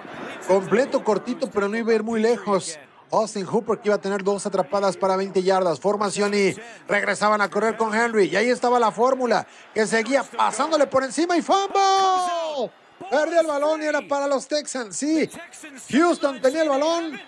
completo, 0.48 1.04
cortito, 1.04 1.50
pero 1.50 1.70
no 1.70 1.78
iba 1.78 1.92
a 1.92 1.96
ir 1.96 2.04
muy 2.04 2.22
lejos. 2.22 2.78
Austin 3.12 3.46
Hooper 3.46 3.80
que 3.80 3.90
iba 3.90 3.96
a 3.96 4.02
tener 4.02 4.24
dos 4.24 4.46
atrapadas 4.46 4.96
para 4.96 5.16
20 5.18 5.44
yardas. 5.44 5.80
Formación 5.80 6.34
y 6.34 6.56
regresaban 6.88 7.42
a 7.42 7.50
correr 7.50 7.76
con 7.78 7.94
Henry. 7.94 8.26
Y 8.28 8.36
ahí 8.36 8.50
estaba 8.50 8.80
la 8.80 8.92
fórmula 8.92 9.46
que 9.74 9.86
seguía 9.86 10.24
pasándole 10.24 10.88
por 10.88 11.04
encima 11.04 11.36
y 11.38 11.42
fumble. 11.42 12.72
Perdió 13.10 13.42
el 13.42 13.48
balón 13.48 13.82
y 13.82 13.86
era 13.86 14.02
para 14.08 14.28
los 14.28 14.48
Texans. 14.48 14.96
Sí, 14.96 15.30
Houston 15.92 16.42
tenía 16.42 16.64
el 16.64 16.70
balón 16.70 17.20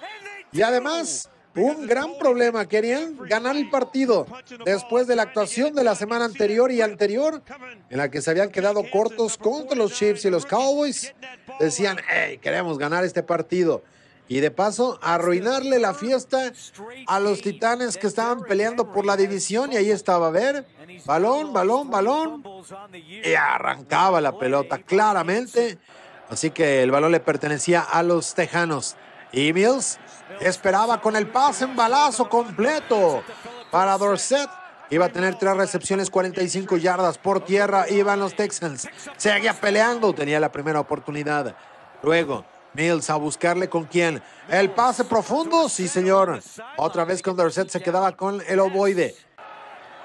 y 0.51 0.61
además 0.61 1.29
un 1.55 1.87
gran 1.87 2.17
problema. 2.17 2.67
Querían 2.67 3.17
ganar 3.17 3.55
el 3.55 3.69
partido 3.69 4.25
después 4.65 5.07
de 5.07 5.15
la 5.15 5.23
actuación 5.23 5.73
de 5.73 5.83
la 5.83 5.95
semana 5.95 6.25
anterior 6.25 6.71
y 6.71 6.81
anterior, 6.81 7.41
en 7.89 7.97
la 7.97 8.09
que 8.09 8.21
se 8.21 8.31
habían 8.31 8.49
quedado 8.49 8.83
cortos 8.91 9.37
contra 9.37 9.77
los 9.77 9.93
Chiefs 9.93 10.25
y 10.25 10.29
los 10.29 10.45
Cowboys. 10.45 11.13
Decían, 11.59 11.97
hey, 12.09 12.39
queremos 12.39 12.77
ganar 12.77 13.03
este 13.03 13.23
partido. 13.23 13.83
Y 14.27 14.39
de 14.39 14.51
paso, 14.51 14.99
arruinarle 15.01 15.79
la 15.79 15.93
fiesta 15.93 16.51
a 17.07 17.19
los 17.19 17.41
titanes 17.41 17.97
que 17.97 18.07
estaban 18.07 18.43
peleando 18.43 18.91
por 18.91 19.05
la 19.05 19.17
división. 19.17 19.73
Y 19.73 19.75
ahí 19.75 19.91
estaba, 19.91 20.27
a 20.27 20.31
ver, 20.31 20.65
balón, 21.05 21.53
balón, 21.53 21.89
balón. 21.89 22.43
Y 23.23 23.33
arrancaba 23.33 24.21
la 24.21 24.37
pelota 24.37 24.79
claramente. 24.79 25.77
Así 26.29 26.51
que 26.51 26.81
el 26.81 26.89
balón 26.89 27.11
le 27.11 27.19
pertenecía 27.19 27.81
a 27.81 28.01
los 28.01 28.33
tejanos. 28.33 28.95
Y 29.33 29.51
Mills 29.51 29.99
esperaba 30.39 31.01
con 31.01 31.15
el 31.15 31.27
pase 31.27 31.65
en 31.65 31.75
balazo 31.75 32.29
completo 32.29 33.23
para 33.71 33.97
Dorset. 33.97 34.49
Iba 34.89 35.05
a 35.05 35.09
tener 35.09 35.35
tres 35.35 35.55
recepciones, 35.57 36.09
45 36.09 36.77
yardas 36.77 37.17
por 37.17 37.43
tierra. 37.43 37.89
Iban 37.89 38.19
los 38.19 38.35
Texans. 38.35 38.87
Seguía 39.17 39.53
peleando. 39.53 40.13
Tenía 40.13 40.39
la 40.39 40.51
primera 40.51 40.79
oportunidad. 40.79 41.55
Luego, 42.03 42.45
Mills 42.73 43.09
a 43.09 43.15
buscarle 43.15 43.69
con 43.69 43.85
quién. 43.85 44.21
El 44.49 44.71
pase 44.71 45.03
profundo. 45.03 45.69
Sí, 45.69 45.87
señor. 45.87 46.39
Otra 46.77 47.05
vez 47.05 47.21
con 47.21 47.35
Dorset 47.35 47.69
se 47.69 47.81
quedaba 47.81 48.11
con 48.11 48.41
el 48.47 48.59
ovoide. 48.59 49.15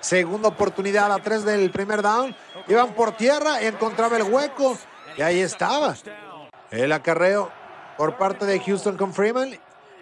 Segunda 0.00 0.48
oportunidad 0.48 1.12
a 1.12 1.18
tres 1.18 1.44
del 1.44 1.70
primer 1.70 2.02
down. 2.02 2.34
Iban 2.68 2.94
por 2.94 3.16
tierra, 3.16 3.60
encontraba 3.62 4.16
el 4.16 4.22
hueco. 4.22 4.78
Y 5.16 5.22
ahí 5.22 5.40
estaba. 5.40 5.96
El 6.70 6.92
acarreo 6.92 7.50
por 7.96 8.16
parte 8.16 8.46
de 8.46 8.60
Houston 8.60 8.96
con 8.96 9.12
Freeman. 9.12 9.58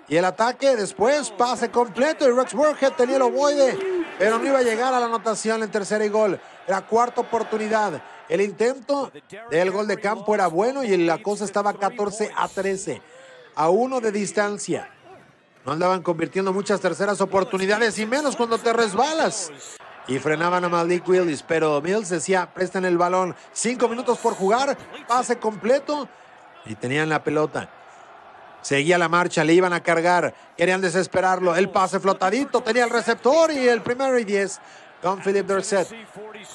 Y 0.09 0.17
el 0.17 0.25
ataque 0.25 0.77
después, 0.77 1.31
pase 1.31 1.71
completo. 1.71 2.29
Y 2.29 2.33
Rex 2.33 2.55
Burkhead 2.55 2.93
tenía 2.93 3.17
el 3.17 3.23
ovoide, 3.23 3.79
pero 4.19 4.39
no 4.39 4.47
iba 4.47 4.59
a 4.59 4.63
llegar 4.63 4.95
a 4.95 5.01
la 5.01 5.07
anotación 5.07 5.63
en 5.63 5.71
tercera 5.71 6.05
y 6.05 6.09
gol. 6.09 6.41
Era 6.67 6.83
cuarta 6.83 7.21
oportunidad. 7.21 8.01
El 8.29 8.41
intento 8.41 9.13
del 9.51 9.71
gol 9.71 9.87
de 9.87 9.99
campo 9.99 10.35
era 10.35 10.49
bueno 10.49 10.83
y 10.83 10.97
la 10.97 11.23
cosa 11.23 11.45
estaba 11.45 11.75
14 11.75 12.31
a 12.37 12.49
13. 12.49 13.03
A 13.55 13.69
uno 13.71 14.01
de 14.01 14.13
distancia. 14.13 14.91
No 15.65 15.73
andaban 15.73 16.03
convirtiendo 16.03 16.53
muchas 16.53 16.81
terceras 16.81 17.21
oportunidades 17.21 17.99
y 17.99 18.07
menos 18.07 18.37
cuando 18.37 18.59
te 18.59 18.73
resbalas. 18.73 19.51
Y 20.09 20.21
frenaban 20.21 20.65
a 20.65 20.69
Malik 20.69 21.09
Willis, 21.09 21.43
pero 21.43 21.81
Mills 21.81 22.09
decía, 22.09 22.49
prestan 22.55 22.85
el 22.85 22.97
balón. 22.97 23.35
Cinco 23.53 23.89
minutos 23.89 24.19
por 24.19 24.35
jugar, 24.35 24.79
pase 25.09 25.37
completo. 25.37 26.09
Y 26.65 26.77
tenían 26.77 27.09
la 27.09 27.25
pelota. 27.25 27.69
Seguía 28.67 28.99
la 28.99 29.09
marcha, 29.09 29.45
le 29.45 29.55
iban 29.55 29.73
a 29.73 29.81
cargar, 29.81 30.35
querían 30.57 30.81
desesperarlo. 30.81 31.55
El 31.55 31.69
pase 31.69 32.01
flotadito, 32.01 32.65
tenía 32.65 32.83
el 32.83 32.91
receptor 32.91 33.53
y 33.53 33.69
el 33.69 33.81
primero 33.81 34.19
y 34.19 34.25
diez 34.25 34.59
con 35.01 35.21
Philip 35.21 35.47
Dorset. 35.47 35.87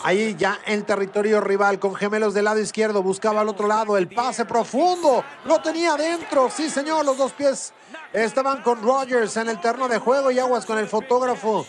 Ahí 0.04 0.36
ya 0.38 0.60
en 0.66 0.84
territorio 0.84 1.40
rival, 1.40 1.80
con 1.80 1.96
gemelos 1.96 2.34
del 2.34 2.44
lado 2.44 2.60
izquierdo, 2.60 3.02
buscaba 3.02 3.40
al 3.40 3.48
otro 3.48 3.66
lado 3.66 3.98
el 3.98 4.10
pase 4.10 4.44
profundo. 4.44 5.24
Lo 5.46 5.62
tenía 5.62 5.94
adentro, 5.94 6.50
sí 6.50 6.70
señor, 6.70 7.06
los 7.06 7.16
dos 7.16 7.32
pies 7.32 7.72
estaban 8.12 8.62
con 8.62 8.82
Rogers 8.82 9.38
en 9.38 9.48
el 9.48 9.62
terreno 9.62 9.88
de 9.88 10.00
juego 10.00 10.32
y 10.32 10.40
aguas 10.40 10.66
con 10.66 10.80
el 10.80 10.88
fotógrafo 10.88 11.66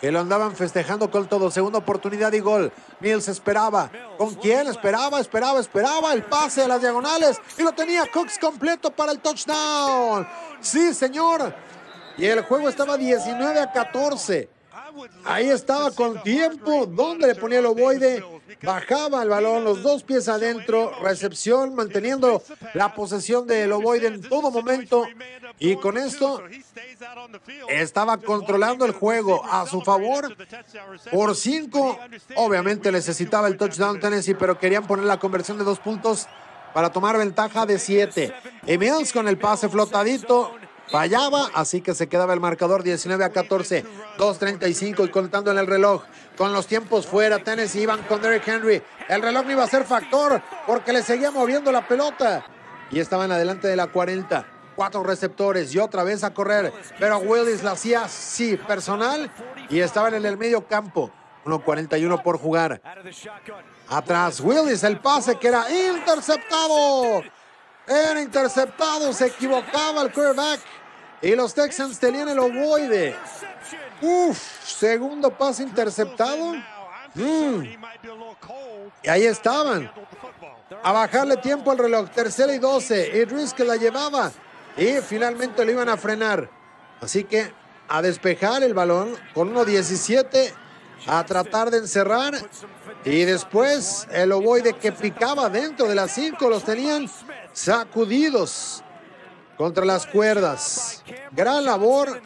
que 0.00 0.10
lo 0.10 0.20
andaban 0.20 0.56
festejando 0.56 1.10
con 1.10 1.28
todo. 1.28 1.50
Segunda 1.50 1.78
oportunidad 1.78 2.32
y 2.32 2.40
gol. 2.40 2.72
Mills 3.00 3.28
esperaba. 3.28 3.90
¿Con 4.16 4.34
quién? 4.34 4.66
Esperaba, 4.66 5.20
esperaba, 5.20 5.60
esperaba. 5.60 6.12
El 6.14 6.24
pase 6.24 6.62
a 6.62 6.68
las 6.68 6.80
diagonales. 6.80 7.40
Y 7.58 7.62
lo 7.62 7.72
tenía 7.72 8.06
Cooks 8.10 8.38
completo 8.38 8.90
para 8.90 9.12
el 9.12 9.20
touchdown. 9.20 10.26
Sí, 10.60 10.94
señor. 10.94 11.54
Y 12.16 12.26
el 12.26 12.42
juego 12.42 12.68
estaba 12.68 12.96
19 12.96 13.60
a 13.60 13.72
14. 13.72 14.48
Ahí 15.24 15.50
estaba 15.50 15.90
con 15.90 16.22
tiempo. 16.22 16.86
¿Dónde 16.86 17.26
le 17.26 17.34
ponía 17.34 17.58
el 17.58 17.66
ovoide? 17.66 18.24
Bajaba 18.62 19.22
el 19.22 19.28
balón, 19.28 19.64
los 19.64 19.82
dos 19.82 20.02
pies 20.02 20.28
adentro, 20.28 20.92
recepción, 21.02 21.74
manteniendo 21.74 22.42
la 22.74 22.94
posesión 22.94 23.46
del 23.46 23.72
ovoide 23.72 24.08
en 24.08 24.22
todo 24.22 24.50
momento. 24.50 25.06
Y 25.58 25.76
con 25.76 25.96
esto 25.96 26.42
estaba 27.68 28.16
controlando 28.18 28.84
el 28.84 28.92
juego 28.92 29.44
a 29.44 29.66
su 29.66 29.80
favor 29.82 30.36
por 31.10 31.34
cinco. 31.34 31.98
Obviamente 32.36 32.92
necesitaba 32.92 33.48
el 33.48 33.56
touchdown 33.56 34.00
Tennessee, 34.00 34.34
pero 34.34 34.58
querían 34.58 34.86
poner 34.86 35.04
la 35.04 35.18
conversión 35.18 35.58
de 35.58 35.64
dos 35.64 35.78
puntos 35.78 36.26
para 36.72 36.90
tomar 36.90 37.18
ventaja 37.18 37.66
de 37.66 37.78
siete. 37.78 38.32
Y 38.66 38.78
Mills 38.78 39.12
con 39.12 39.28
el 39.28 39.38
pase 39.38 39.68
flotadito 39.68 40.54
fallaba, 40.90 41.50
así 41.54 41.80
que 41.80 41.94
se 41.94 42.08
quedaba 42.08 42.34
el 42.34 42.40
marcador 42.40 42.82
19 42.82 43.24
a 43.24 43.30
14, 43.30 43.84
2.35 44.18 45.06
y 45.06 45.10
contando 45.10 45.50
en 45.50 45.58
el 45.58 45.66
reloj. 45.66 46.02
Con 46.36 46.52
los 46.52 46.66
tiempos 46.66 47.06
fuera, 47.06 47.38
Tennessee 47.38 47.82
iban 47.82 48.02
con 48.02 48.20
Derrick 48.20 48.46
Henry. 48.46 48.82
El 49.08 49.22
reloj 49.22 49.44
no 49.44 49.52
iba 49.52 49.64
a 49.64 49.68
ser 49.68 49.84
factor 49.84 50.42
porque 50.66 50.92
le 50.92 51.02
seguía 51.02 51.30
moviendo 51.30 51.70
la 51.72 51.86
pelota. 51.86 52.44
Y 52.90 52.98
estaban 52.98 53.30
adelante 53.30 53.68
de 53.68 53.76
la 53.76 53.86
40. 53.86 54.46
Cuatro 54.74 55.02
receptores 55.02 55.74
y 55.74 55.78
otra 55.78 56.04
vez 56.04 56.24
a 56.24 56.32
correr. 56.32 56.72
Pero 56.98 57.18
Willis 57.18 57.62
la 57.62 57.72
hacía, 57.72 58.08
sí, 58.08 58.56
personal. 58.56 59.30
Y 59.68 59.80
estaban 59.80 60.14
en 60.14 60.24
el 60.24 60.36
medio 60.36 60.66
campo. 60.66 61.12
1.41 61.44 62.22
por 62.22 62.38
jugar. 62.38 62.80
Atrás, 63.88 64.40
Willis, 64.40 64.82
el 64.84 64.98
pase 64.98 65.36
que 65.36 65.48
era 65.48 65.64
interceptado. 65.70 67.22
Era 67.86 68.20
interceptado, 68.20 69.12
se 69.12 69.26
equivocaba 69.26 70.02
el 70.02 70.12
quarterback. 70.12 70.60
Y 71.22 71.34
los 71.34 71.54
Texans 71.54 71.98
tenían 71.98 72.28
el 72.28 72.38
ovoide. 72.38 73.14
Uf, 74.00 74.38
segundo 74.64 75.30
pase 75.30 75.62
interceptado. 75.62 76.54
Mm. 77.14 77.64
Y 79.02 79.08
ahí 79.08 79.24
estaban. 79.26 79.90
A 80.82 80.92
bajarle 80.92 81.36
tiempo 81.36 81.70
al 81.70 81.78
reloj. 81.78 82.08
Tercera 82.10 82.54
y 82.54 82.58
12. 82.58 83.18
Idris 83.18 83.52
que 83.52 83.64
la 83.64 83.76
llevaba. 83.76 84.32
Y 84.76 84.96
finalmente 85.02 85.64
lo 85.64 85.72
iban 85.72 85.88
a 85.88 85.96
frenar. 85.96 86.48
Así 87.00 87.24
que 87.24 87.52
a 87.88 88.00
despejar 88.00 88.62
el 88.62 88.72
balón 88.72 89.14
con 89.34 89.54
1.17. 89.54 90.52
A 91.06 91.24
tratar 91.26 91.70
de 91.70 91.78
encerrar. 91.78 92.34
Y 93.04 93.24
después 93.24 94.06
el 94.10 94.32
ovoide 94.32 94.72
que 94.74 94.92
picaba 94.92 95.50
dentro 95.50 95.86
de 95.86 95.94
las 95.94 96.12
5 96.12 96.48
los 96.48 96.64
tenían 96.64 97.10
sacudidos 97.52 98.82
contra 99.60 99.84
las 99.84 100.06
cuerdas. 100.06 101.04
Gran 101.32 101.66
labor. 101.66 102.22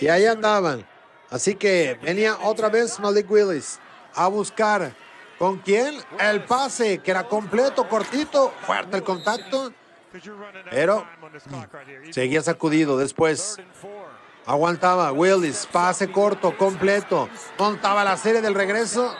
Y 0.00 0.08
ahí 0.08 0.26
andaban. 0.26 0.84
Así 1.30 1.54
que 1.54 2.00
venía 2.02 2.36
otra 2.42 2.68
vez 2.68 2.98
Malik 2.98 3.30
Willis 3.30 3.78
a 4.16 4.26
buscar. 4.26 4.92
¿Con 5.38 5.58
quién? 5.58 6.02
El 6.18 6.42
pase, 6.42 6.98
que 6.98 7.12
era 7.12 7.28
completo, 7.28 7.88
cortito, 7.88 8.52
fuerte 8.66 8.96
el 8.96 9.04
contacto. 9.04 9.72
Pero 10.68 11.06
seguía 12.10 12.42
sacudido 12.42 12.98
después. 12.98 13.58
Aguantaba 14.46 15.12
Willis, 15.12 15.68
pase 15.70 16.10
corto, 16.10 16.58
completo. 16.58 17.28
Montaba 17.56 18.02
la 18.02 18.16
serie 18.16 18.40
del 18.40 18.56
regreso 18.56 19.14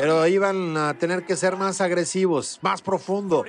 pero 0.00 0.26
iban 0.26 0.78
a 0.78 0.94
tener 0.94 1.26
que 1.26 1.36
ser 1.36 1.56
más 1.56 1.82
agresivos, 1.82 2.58
más 2.62 2.80
profundo. 2.80 3.44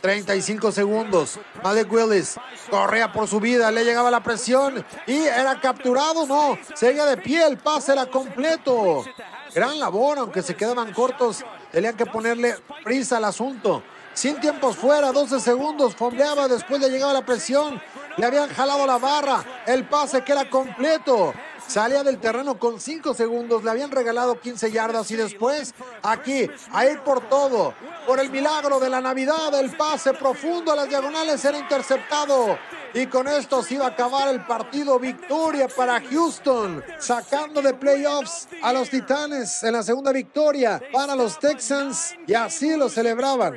35 0.00 0.70
segundos. 0.70 1.40
Malik 1.64 1.92
Willis 1.92 2.36
corría 2.70 3.12
por 3.12 3.26
su 3.26 3.40
vida, 3.40 3.72
le 3.72 3.84
llegaba 3.84 4.08
la 4.08 4.22
presión 4.22 4.86
y 5.08 5.16
era 5.16 5.60
capturado. 5.60 6.24
No, 6.24 6.56
seguía 6.76 7.06
de 7.06 7.16
pie, 7.16 7.44
el 7.44 7.58
pase 7.58 7.90
era 7.90 8.06
completo. 8.06 9.04
Gran 9.52 9.80
labor, 9.80 10.18
aunque 10.18 10.42
se 10.42 10.54
quedaban 10.54 10.92
cortos, 10.92 11.44
tenían 11.72 11.96
que 11.96 12.06
ponerle 12.06 12.54
prisa 12.84 13.16
al 13.16 13.24
asunto. 13.24 13.82
Sin 14.14 14.38
tiempos 14.38 14.76
fuera, 14.76 15.10
12 15.10 15.40
segundos, 15.40 15.96
fombleaba, 15.96 16.46
después 16.46 16.80
le 16.80 16.88
llegaba 16.88 17.12
la 17.12 17.26
presión, 17.26 17.82
le 18.16 18.26
habían 18.26 18.48
jalado 18.50 18.86
la 18.86 18.98
barra, 18.98 19.44
el 19.66 19.84
pase 19.88 20.22
que 20.22 20.30
era 20.30 20.48
completo. 20.48 21.34
Salía 21.66 22.02
del 22.02 22.18
terreno 22.18 22.58
con 22.58 22.80
5 22.80 23.14
segundos, 23.14 23.64
le 23.64 23.70
habían 23.70 23.90
regalado 23.90 24.40
15 24.40 24.70
yardas 24.70 25.10
y 25.10 25.16
después 25.16 25.74
aquí, 26.02 26.48
a 26.72 26.86
ir 26.86 27.00
por 27.00 27.28
todo, 27.28 27.74
por 28.06 28.20
el 28.20 28.30
milagro 28.30 28.78
de 28.78 28.88
la 28.88 29.00
Navidad, 29.00 29.52
el 29.58 29.76
pase 29.76 30.14
profundo 30.14 30.72
a 30.72 30.76
las 30.76 30.88
diagonales 30.88 31.44
era 31.44 31.58
interceptado. 31.58 32.56
Y 32.94 33.08
con 33.08 33.28
esto 33.28 33.62
se 33.62 33.74
iba 33.74 33.84
a 33.84 33.88
acabar 33.90 34.28
el 34.28 34.46
partido. 34.46 34.98
Victoria 34.98 35.68
para 35.68 36.00
Houston, 36.00 36.82
sacando 36.98 37.60
de 37.60 37.74
playoffs 37.74 38.48
a 38.62 38.72
los 38.72 38.88
Titanes 38.88 39.62
en 39.64 39.72
la 39.72 39.82
segunda 39.82 40.12
victoria 40.12 40.80
para 40.92 41.14
los 41.14 41.38
Texans. 41.38 42.14
Y 42.26 42.32
así 42.32 42.74
lo 42.76 42.88
celebraban. 42.88 43.56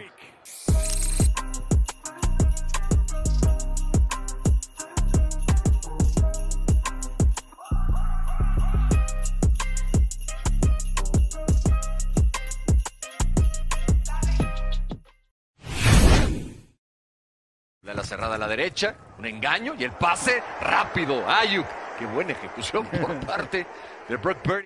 Cerrada 18.10 18.36
a 18.36 18.38
la 18.40 18.48
derecha, 18.48 18.96
un 19.20 19.26
engaño 19.28 19.76
y 19.78 19.84
el 19.84 19.92
pase 19.92 20.42
rápido. 20.62 21.24
Ayuk, 21.30 21.68
qué 22.00 22.08
buena 22.08 22.32
ejecución 22.32 22.86
por 23.02 23.16
parte 23.20 23.68
de 24.08 24.18
Brock 24.18 24.40
Purdy. 24.40 24.66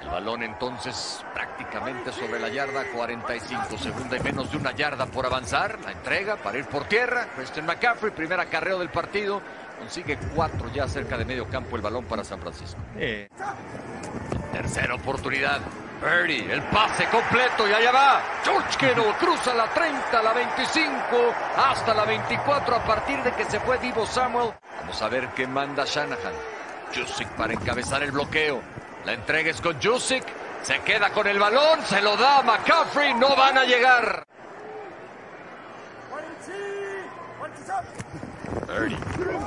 El 0.00 0.08
balón 0.08 0.42
entonces 0.42 1.24
prácticamente 1.32 2.12
sobre 2.12 2.38
la 2.38 2.48
yarda, 2.48 2.84
45 2.94 3.78
segunda 3.78 4.16
y 4.16 4.20
menos 4.20 4.52
de 4.52 4.58
una 4.58 4.70
yarda 4.72 5.06
por 5.06 5.26
avanzar. 5.26 5.80
La 5.80 5.92
entrega 5.92 6.36
para 6.36 6.58
ir 6.58 6.66
por 6.66 6.84
tierra. 6.84 7.26
Christian 7.34 7.66
McCaffrey, 7.66 8.12
primer 8.12 8.38
acarreo 8.38 8.78
del 8.78 8.90
partido. 8.90 9.42
Consigue 9.78 10.16
cuatro 10.34 10.70
ya 10.72 10.86
cerca 10.86 11.18
de 11.18 11.24
medio 11.24 11.48
campo 11.48 11.74
el 11.74 11.82
balón 11.82 12.04
para 12.04 12.22
San 12.22 12.38
Francisco. 12.38 12.78
Tercera 14.52 14.94
oportunidad. 14.94 15.60
El 16.06 16.62
pase 16.64 17.06
completo 17.06 17.66
y 17.66 17.72
allá 17.72 17.90
va. 17.90 18.22
George 18.44 18.76
Kittle 18.78 19.14
cruza 19.18 19.54
la 19.54 19.64
30, 19.68 20.22
la 20.22 20.34
25, 20.34 20.92
hasta 21.56 21.94
la 21.94 22.04
24 22.04 22.76
a 22.76 22.84
partir 22.84 23.22
de 23.22 23.32
que 23.32 23.46
se 23.46 23.58
fue 23.60 23.78
Divo 23.78 24.04
Samuel. 24.04 24.52
Vamos 24.80 25.00
a 25.00 25.08
ver 25.08 25.28
qué 25.28 25.46
manda 25.46 25.86
Shanahan. 25.86 26.34
Jusic 26.94 27.28
para 27.28 27.54
encabezar 27.54 28.02
el 28.02 28.10
bloqueo. 28.10 28.60
La 29.06 29.14
entrega 29.14 29.50
es 29.50 29.62
con 29.62 29.80
Jusic. 29.80 30.24
Se 30.60 30.78
queda 30.80 31.08
con 31.08 31.26
el 31.26 31.38
balón, 31.38 31.80
se 31.86 32.02
lo 32.02 32.18
da 32.18 32.42
McCaffrey, 32.42 33.14
no 33.14 33.34
van 33.34 33.56
a 33.56 33.64
llegar. 33.64 34.26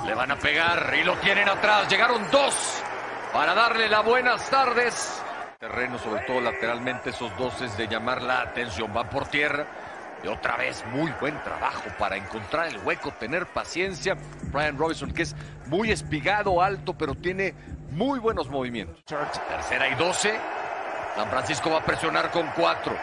Le 0.06 0.14
van 0.16 0.32
a 0.32 0.36
pegar 0.38 0.92
y 1.00 1.04
lo 1.04 1.14
tienen 1.18 1.48
atrás. 1.48 1.88
Llegaron 1.88 2.28
dos 2.32 2.82
para 3.32 3.54
darle 3.54 3.90
las 3.90 4.04
buenas 4.04 4.50
tardes. 4.50 5.22
Terreno, 5.60 5.98
sobre 5.98 6.22
todo 6.22 6.40
lateralmente, 6.40 7.10
esos 7.10 7.36
dos 7.36 7.60
es 7.64 7.76
de 7.78 7.88
llamar 7.88 8.22
la 8.22 8.42
atención. 8.42 8.94
Van 8.94 9.10
por 9.10 9.28
tierra. 9.28 9.66
Y 10.24 10.28
otra 10.28 10.56
vez, 10.56 10.84
muy 10.92 11.12
buen 11.20 11.42
trabajo 11.44 11.90
para 11.98 12.16
encontrar 12.16 12.68
el 12.68 12.78
hueco, 12.80 13.12
tener 13.14 13.48
paciencia. 13.48 14.16
Brian 14.52 14.78
Robinson, 14.78 15.12
que 15.12 15.24
es 15.24 15.36
muy 15.66 15.90
espigado, 15.90 16.62
alto, 16.62 16.96
pero 16.96 17.16
tiene 17.16 17.56
muy 17.90 18.20
buenos 18.20 18.50
movimientos. 18.50 19.04
Tercera 19.06 19.90
y 19.90 19.96
12. 19.96 20.40
San 21.16 21.30
Francisco 21.30 21.72
va 21.72 21.80
a 21.80 21.86
presionar 21.86 22.30
con 22.30 22.48
cuatro. 22.56 22.96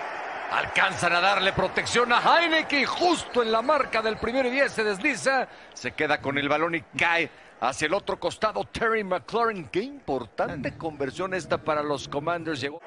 Alcanzan 0.53 1.13
a 1.13 1.21
darle 1.21 1.53
protección 1.53 2.13
a 2.13 2.21
Heineken. 2.21 2.85
Justo 2.85 3.43
en 3.43 3.51
la 3.51 3.63
marca 3.63 4.01
del 4.01 4.17
primero 4.17 4.49
y 4.49 4.53
10 4.53 4.71
se 4.71 4.85
desliza. 4.85 5.49
Se 5.73 5.91
queda 5.91 6.21
con 6.21 6.39
el 6.39 6.49
balón 6.49 6.77
y 6.77 6.83
cae 6.97 7.29
hacia 7.69 7.87
el 7.87 7.95
otro 7.95 8.19
costado. 8.19 8.65
Terry 8.65 9.05
McLaurin. 9.05 9.67
Qué 9.69 9.81
importante 9.81 10.77
conversión 10.77 11.35
esta 11.35 11.59
para 11.59 11.83
los 11.83 12.09
Commanders. 12.09 12.61
Llegó. 12.61 12.81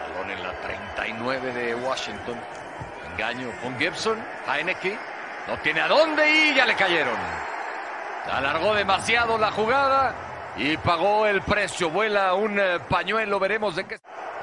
Balón 0.00 0.30
en 0.30 0.42
la 0.42 0.52
39 0.60 1.52
de 1.52 1.74
Washington. 1.74 2.36
Engaño 3.12 3.50
con 3.62 3.78
Gibson. 3.78 4.18
Heineken. 4.48 4.98
No 5.48 5.58
tiene 5.58 5.80
a 5.80 5.88
dónde 5.88 6.28
y 6.28 6.54
ya 6.54 6.66
le 6.66 6.74
cayeron. 6.74 7.16
Alargó 8.30 8.74
demasiado 8.74 9.38
la 9.38 9.52
jugada 9.52 10.14
y 10.56 10.76
pagó 10.78 11.26
el 11.26 11.42
precio. 11.42 11.90
Vuela 11.90 12.34
un 12.34 12.58
eh, 12.58 12.80
pañuelo, 12.88 13.38
veremos 13.38 13.76
de 13.76 13.84
qué. 13.84 13.98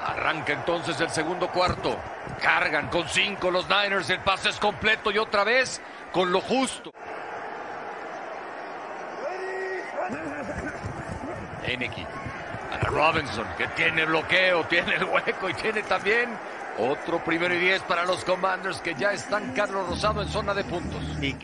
Arranca 0.06 0.54
entonces 0.54 1.00
el 1.02 1.10
segundo 1.10 1.50
cuarto. 1.50 1.98
Cargan 2.42 2.88
con 2.90 3.08
cinco 3.10 3.52
los 3.52 3.68
Niners. 3.68 4.10
El 4.10 4.20
pase 4.20 4.50
es 4.50 4.60
completo 4.60 5.12
y 5.12 5.18
otra 5.18 5.44
vez 5.44 5.82
con 6.12 6.32
lo 6.32 6.40
justo. 6.40 6.92
Heineke. 11.66 12.06
A 12.72 12.78
Robinson, 12.86 13.46
que 13.58 13.68
tiene 13.70 14.06
bloqueo, 14.06 14.64
tiene 14.70 14.96
el 14.96 15.04
hueco 15.06 15.50
y 15.50 15.54
tiene 15.54 15.84
también 15.84 16.30
otro 16.78 17.24
primero 17.24 17.54
y 17.54 17.60
diez 17.60 17.82
para 17.84 18.04
los 18.06 18.24
Commanders 18.26 18.82
que 18.82 18.96
ya 18.96 19.12
están 19.14 19.54
Carlos 19.54 19.88
Rosado 19.88 20.22
en 20.22 20.30
zona 20.30 20.54
de 20.54 20.64
puntos. 20.64 21.04
Y 21.22 21.36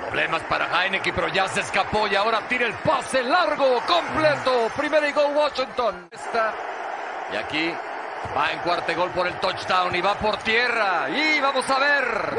Problemas 0.00 0.42
para 0.42 0.84
Heineken, 0.84 1.14
pero 1.14 1.28
ya 1.28 1.48
se 1.48 1.60
escapó 1.60 2.06
y 2.06 2.14
ahora 2.14 2.46
tira 2.46 2.66
el 2.66 2.74
pase 2.74 3.22
largo, 3.22 3.80
completo. 3.86 4.70
Primero 4.76 5.08
y 5.08 5.12
gol 5.12 5.34
Washington. 5.34 6.08
Está. 6.10 6.52
Y 7.32 7.36
aquí 7.36 7.74
va 8.36 8.52
en 8.52 8.58
cuarto 8.60 8.94
gol 8.94 9.10
por 9.10 9.26
el 9.26 9.34
touchdown 9.40 9.94
y 9.94 10.00
va 10.00 10.14
por 10.14 10.36
tierra. 10.38 11.08
Y 11.10 11.40
vamos 11.40 11.68
a 11.68 11.78
ver. 11.78 12.36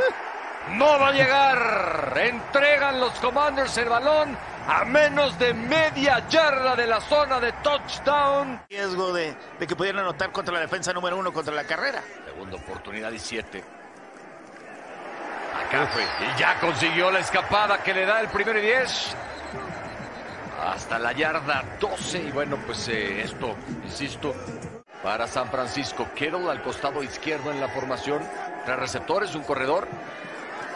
No 0.70 1.00
va 1.00 1.10
a 1.10 1.12
llegar. 1.12 2.14
Entregan 2.18 3.00
los 3.00 3.14
Commanders 3.20 3.78
el 3.78 3.90
balón 3.90 4.38
a 4.68 4.86
menos 4.86 5.38
de 5.38 5.54
media 5.54 6.26
yarda 6.30 6.76
de 6.76 6.88
la 6.88 7.02
zona 7.02 7.40
de 7.40 7.52
touchdown. 7.52 8.62
riesgo 8.70 9.12
de, 9.12 9.36
de 9.60 9.68
que 9.68 9.76
pudieran 9.76 10.02
anotar 10.02 10.32
contra 10.32 10.54
la 10.54 10.62
defensa 10.62 10.94
número 10.94 11.18
uno 11.18 11.34
contra 11.34 11.54
la 11.54 11.66
carrera. 11.66 12.02
Segunda 12.26 12.56
oportunidad 12.58 13.12
y 13.12 13.20
siete. 13.20 13.64
McCaffrey. 15.54 16.06
Y 16.06 16.40
ya 16.40 16.60
consiguió 16.60 17.12
la 17.12 17.20
escapada 17.20 17.84
que 17.84 17.94
le 17.94 18.06
da 18.06 18.22
el 18.22 18.28
primero 18.30 18.60
y 18.60 18.62
diez. 18.62 19.16
Hasta 20.66 20.98
la 20.98 21.12
yarda 21.12 21.64
12. 21.80 22.20
Y 22.20 22.32
bueno, 22.32 22.58
pues 22.66 22.88
eh, 22.88 23.22
esto, 23.22 23.56
insisto, 23.84 24.34
para 25.04 25.28
San 25.28 25.50
Francisco. 25.50 26.08
Kittle 26.16 26.50
al 26.50 26.64
costado 26.64 27.04
izquierdo 27.04 27.52
en 27.52 27.60
la 27.60 27.68
formación. 27.68 28.24
Tres 28.66 28.80
receptores, 28.80 29.36
un 29.36 29.44
corredor. 29.44 29.88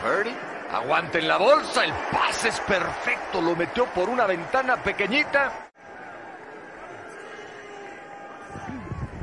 Purdy. 0.04 0.36
Aguanta 0.72 1.18
en 1.18 1.28
la 1.30 1.38
bolsa. 1.38 1.86
El 1.86 1.94
pase 2.12 2.50
es 2.50 2.60
perfecto. 2.60 3.42
Lo 3.42 3.56
metió 3.56 3.86
por 3.86 4.10
una 4.10 4.26
ventana 4.26 4.76
pequeñita. 4.76 5.70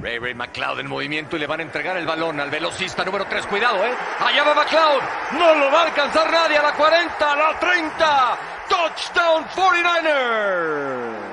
Ray 0.01 0.19
Ray 0.19 0.35
McLeod 0.35 0.81
en 0.81 0.87
movimiento 0.87 1.37
y 1.37 1.39
le 1.39 1.47
van 1.47 1.61
a 1.61 1.63
entregar 1.63 1.97
el 1.97 2.07
balón 2.07 2.41
al 2.41 2.51
velocista 2.51 3.05
número 3.05 3.27
3. 3.27 3.47
Cuidado, 3.47 3.85
¿eh? 3.85 3.95
Allá 4.21 4.45
va 4.45 4.55
McLeod. 4.55 5.03
No 5.33 5.55
lo 5.55 5.71
va 5.71 5.83
a 5.83 5.85
alcanzar 5.87 6.31
nadie. 6.31 6.57
A 6.57 6.63
la 6.63 6.73
40, 6.73 7.33
a 7.33 7.37
la 7.37 7.59
30. 7.59 8.39
Touchdown 8.69 9.45
49ers. 9.49 11.24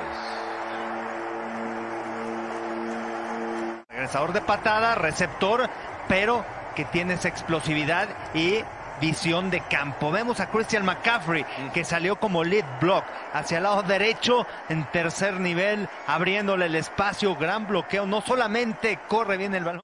Regresador 4.01 4.33
de 4.33 4.41
patada, 4.41 4.95
receptor, 4.95 5.69
pero 6.07 6.43
que 6.75 6.85
tiene 6.85 7.13
esa 7.13 7.27
explosividad 7.27 8.07
y 8.33 8.63
visión 8.99 9.51
de 9.51 9.61
campo. 9.61 10.11
Vemos 10.11 10.39
a 10.39 10.47
Christian 10.47 10.83
McCaffrey 10.83 11.45
que 11.71 11.85
salió 11.85 12.15
como 12.15 12.43
lead 12.43 12.65
block 12.79 13.03
hacia 13.31 13.57
el 13.57 13.63
lado 13.63 13.83
derecho 13.83 14.47
en 14.69 14.85
tercer 14.85 15.39
nivel, 15.39 15.87
abriéndole 16.07 16.65
el 16.65 16.73
espacio, 16.73 17.35
gran 17.35 17.67
bloqueo. 17.67 18.07
No 18.07 18.21
solamente 18.21 18.97
corre 19.07 19.37
bien 19.37 19.53
el 19.53 19.65
balón. 19.65 19.81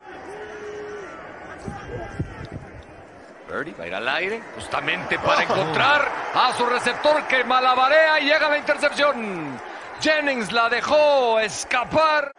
Purdy 3.47 3.71
va 3.73 3.83
a 3.83 3.87
ir 3.87 3.93
al 3.93 4.07
aire 4.07 4.41
justamente 4.55 5.19
para 5.19 5.43
encontrar 5.43 6.09
a 6.33 6.53
su 6.57 6.65
receptor 6.65 7.21
que 7.27 7.43
malabarea 7.43 8.19
y 8.19 8.25
llega 8.25 8.49
la 8.49 8.57
intercepción. 8.57 9.59
Jennings 10.01 10.51
la 10.51 10.69
dejó 10.69 11.39
escapar. 11.39 12.31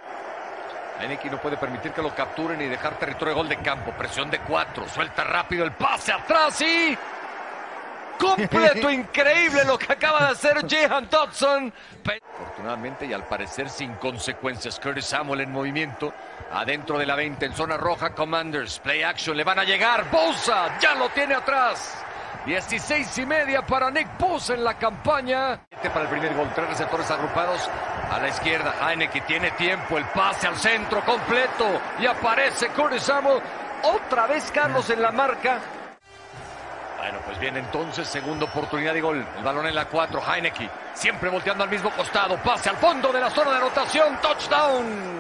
Heineken 1.01 1.33
no 1.33 1.39
puede 1.39 1.57
permitir 1.57 1.93
que 1.93 2.03
lo 2.03 2.15
capturen 2.15 2.61
y 2.61 2.67
dejar 2.67 2.99
territorio 2.99 3.35
de 3.35 3.41
gol 3.41 3.49
de 3.49 3.59
campo. 3.59 3.93
Presión 3.93 4.31
de 4.31 4.41
cuatro. 4.41 4.89
Suelta 4.89 5.25
rápido 5.25 5.65
el 5.65 5.73
pase 5.73 6.13
atrás 6.13 6.61
y. 6.61 6.97
Completo, 8.19 8.91
increíble 8.91 9.65
lo 9.65 9.79
que 9.79 9.93
acaba 9.93 10.27
de 10.27 10.33
hacer 10.33 10.67
Jehan 10.69 11.09
Dodson. 11.09 11.73
Afortunadamente 12.35 13.07
y 13.07 13.13
al 13.13 13.25
parecer 13.25 13.71
sin 13.71 13.95
consecuencias. 13.95 14.81
Curtis 14.81 15.07
Samuel 15.07 15.43
en 15.43 15.53
movimiento. 15.53 16.13
Adentro 16.53 16.99
de 16.99 17.07
la 17.07 17.15
20 17.15 17.47
en 17.47 17.55
zona 17.55 17.77
roja. 17.77 18.11
Commanders. 18.11 18.81
Play 18.81 19.03
action. 19.03 19.37
Le 19.37 19.45
van 19.45 19.61
a 19.61 19.65
llegar. 19.65 20.11
Bosa 20.11 20.79
ya 20.81 20.95
lo 20.97 21.09
tiene 21.11 21.35
atrás. 21.35 22.05
16 22.49 23.19
y 23.19 23.27
media 23.27 23.61
para 23.61 23.91
Nick 23.91 24.17
Bosa 24.19 24.55
en 24.55 24.65
la 24.65 24.73
campaña. 24.73 25.61
Este 25.71 25.91
Para 25.91 26.05
el 26.05 26.09
primer 26.09 26.35
gol. 26.35 26.49
Tres 26.55 26.67
receptores 26.67 27.11
agrupados 27.11 27.69
a 28.11 28.19
la 28.19 28.29
izquierda. 28.29 28.75
Heineken 28.81 29.27
tiene 29.27 29.51
tiempo. 29.51 29.99
El 29.99 30.07
pase 30.07 30.47
al 30.47 30.57
centro 30.57 31.05
completo. 31.05 31.67
Y 32.01 32.07
aparece 32.07 32.69
Curtis. 32.69 33.13
Otra 33.83 34.27
vez 34.27 34.51
Carlos 34.51 34.89
en 34.89 35.03
la 35.03 35.11
marca. 35.11 35.59
Bueno, 36.97 37.19
pues 37.27 37.39
viene 37.39 37.59
entonces, 37.59 38.09
segunda 38.09 38.47
oportunidad 38.47 38.95
de 38.95 39.03
gol. 39.03 39.27
El 39.37 39.45
balón 39.45 39.67
en 39.67 39.75
la 39.75 39.85
4, 39.85 40.23
Heineke. 40.33 40.71
Siempre 40.95 41.29
volteando 41.29 41.65
al 41.65 41.71
mismo 41.71 41.91
costado. 41.91 42.39
Pase 42.39 42.71
al 42.71 42.79
fondo 42.79 43.13
de 43.13 43.21
la 43.21 43.29
zona 43.29 43.51
de 43.51 43.57
anotación. 43.59 44.19
Touchdown. 44.23 45.19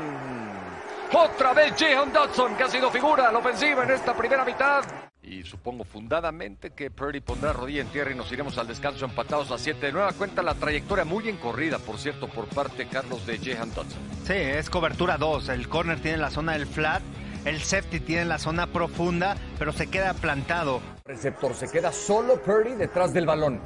Otra 1.12 1.52
vez 1.52 1.74
Jehan 1.76 2.10
Dodson, 2.10 2.56
que 2.56 2.62
ha 2.62 2.68
sido 2.68 2.90
figura 2.90 3.30
la 3.30 3.38
ofensiva 3.38 3.84
en 3.84 3.90
esta 3.90 4.14
primera 4.14 4.46
mitad. 4.46 4.82
Y 5.28 5.42
supongo 5.42 5.84
fundadamente 5.84 6.70
que 6.70 6.90
Purdy 6.90 7.20
pondrá 7.20 7.52
rodilla 7.52 7.82
en 7.82 7.88
tierra 7.88 8.12
y 8.12 8.14
nos 8.14 8.32
iremos 8.32 8.56
al 8.56 8.66
descanso 8.66 9.04
empatados 9.04 9.50
a 9.50 9.58
7 9.58 9.86
de 9.86 9.92
nueva 9.92 10.12
cuenta. 10.12 10.42
La 10.42 10.54
trayectoria 10.54 11.04
muy 11.04 11.28
encorrida, 11.28 11.78
por 11.78 11.98
cierto, 11.98 12.28
por 12.28 12.46
parte, 12.46 12.88
Carlos, 12.88 13.26
de 13.26 13.36
Jehan 13.36 13.68
Dodson. 13.74 14.00
Sí, 14.24 14.32
es 14.32 14.70
cobertura 14.70 15.18
2. 15.18 15.50
El 15.50 15.68
corner 15.68 16.00
tiene 16.00 16.16
la 16.16 16.30
zona 16.30 16.52
del 16.52 16.66
flat, 16.66 17.02
el 17.44 17.60
safety 17.60 18.00
tiene 18.00 18.24
la 18.24 18.38
zona 18.38 18.68
profunda, 18.68 19.36
pero 19.58 19.72
se 19.72 19.88
queda 19.88 20.14
plantado. 20.14 20.80
Receptor 21.04 21.54
se 21.54 21.68
queda 21.68 21.92
solo 21.92 22.40
Purdy 22.40 22.74
detrás 22.74 23.12
del 23.12 23.26
balón. 23.26 23.60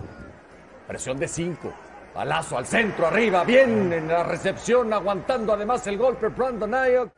Presión 0.88 1.16
de 1.16 1.28
5. 1.28 1.72
Balazo 2.12 2.58
al 2.58 2.66
centro, 2.66 3.06
arriba, 3.06 3.44
bien 3.44 3.92
en 3.92 4.08
la 4.08 4.24
recepción, 4.24 4.92
aguantando 4.92 5.52
además 5.52 5.86
el 5.86 5.96
golpe 5.96 6.26
Brandon 6.26 6.74
Ayuk. 6.74 7.12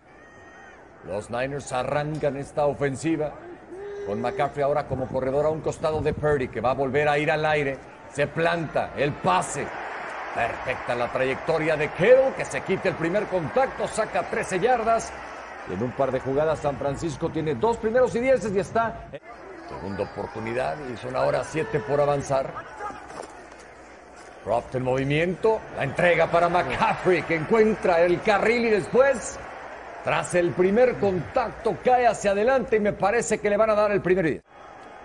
Los 1.06 1.30
Niners 1.30 1.72
arrancan 1.72 2.36
esta 2.36 2.66
ofensiva 2.66 3.34
con 4.06 4.20
McCaffrey 4.20 4.62
ahora 4.62 4.86
como 4.86 5.08
corredor 5.08 5.46
a 5.46 5.50
un 5.50 5.60
costado 5.60 6.00
de 6.00 6.12
Purdy, 6.12 6.48
que 6.48 6.60
va 6.60 6.70
a 6.70 6.74
volver 6.74 7.08
a 7.08 7.18
ir 7.18 7.30
al 7.30 7.44
aire. 7.44 7.78
Se 8.12 8.26
planta 8.26 8.90
el 8.96 9.12
pase. 9.12 9.66
Perfecta 10.34 10.94
la 10.94 11.10
trayectoria 11.12 11.76
de 11.76 11.88
Kittle, 11.90 12.32
que 12.36 12.44
se 12.44 12.60
quita 12.62 12.88
el 12.88 12.96
primer 12.96 13.24
contacto, 13.26 13.86
saca 13.86 14.22
13 14.22 14.60
yardas. 14.60 15.12
Y 15.70 15.74
en 15.74 15.82
un 15.82 15.92
par 15.92 16.10
de 16.10 16.20
jugadas 16.20 16.58
San 16.58 16.76
Francisco 16.76 17.30
tiene 17.30 17.54
dos 17.54 17.76
primeros 17.78 18.14
y 18.14 18.20
dieces 18.20 18.52
y 18.52 18.58
está. 18.58 19.08
Segunda 19.68 20.04
oportunidad 20.04 20.76
y 20.92 20.96
son 20.96 21.16
ahora 21.16 21.42
siete 21.44 21.80
por 21.80 22.00
avanzar. 22.00 22.52
Croft 24.44 24.74
en 24.74 24.82
movimiento, 24.82 25.58
la 25.76 25.84
entrega 25.84 26.26
para 26.26 26.50
McCaffrey 26.50 27.22
que 27.22 27.36
encuentra 27.36 28.02
el 28.02 28.20
carril 28.20 28.66
y 28.66 28.70
después, 28.70 29.38
tras 30.04 30.34
el 30.34 30.52
primer 30.52 30.96
contacto, 30.98 31.78
cae 31.82 32.06
hacia 32.06 32.32
adelante 32.32 32.76
y 32.76 32.80
me 32.80 32.92
parece 32.92 33.38
que 33.38 33.48
le 33.48 33.56
van 33.56 33.70
a 33.70 33.74
dar 33.74 33.90
el 33.90 34.02
primer 34.02 34.26
día. 34.26 34.40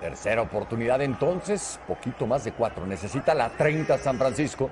Tercera 0.02 0.42
oportunidad 0.42 1.02
entonces, 1.02 1.80
poquito 1.88 2.28
más 2.28 2.44
de 2.44 2.52
cuatro. 2.52 2.86
Necesita 2.86 3.34
la 3.34 3.50
30 3.50 3.98
San 3.98 4.18
Francisco. 4.18 4.70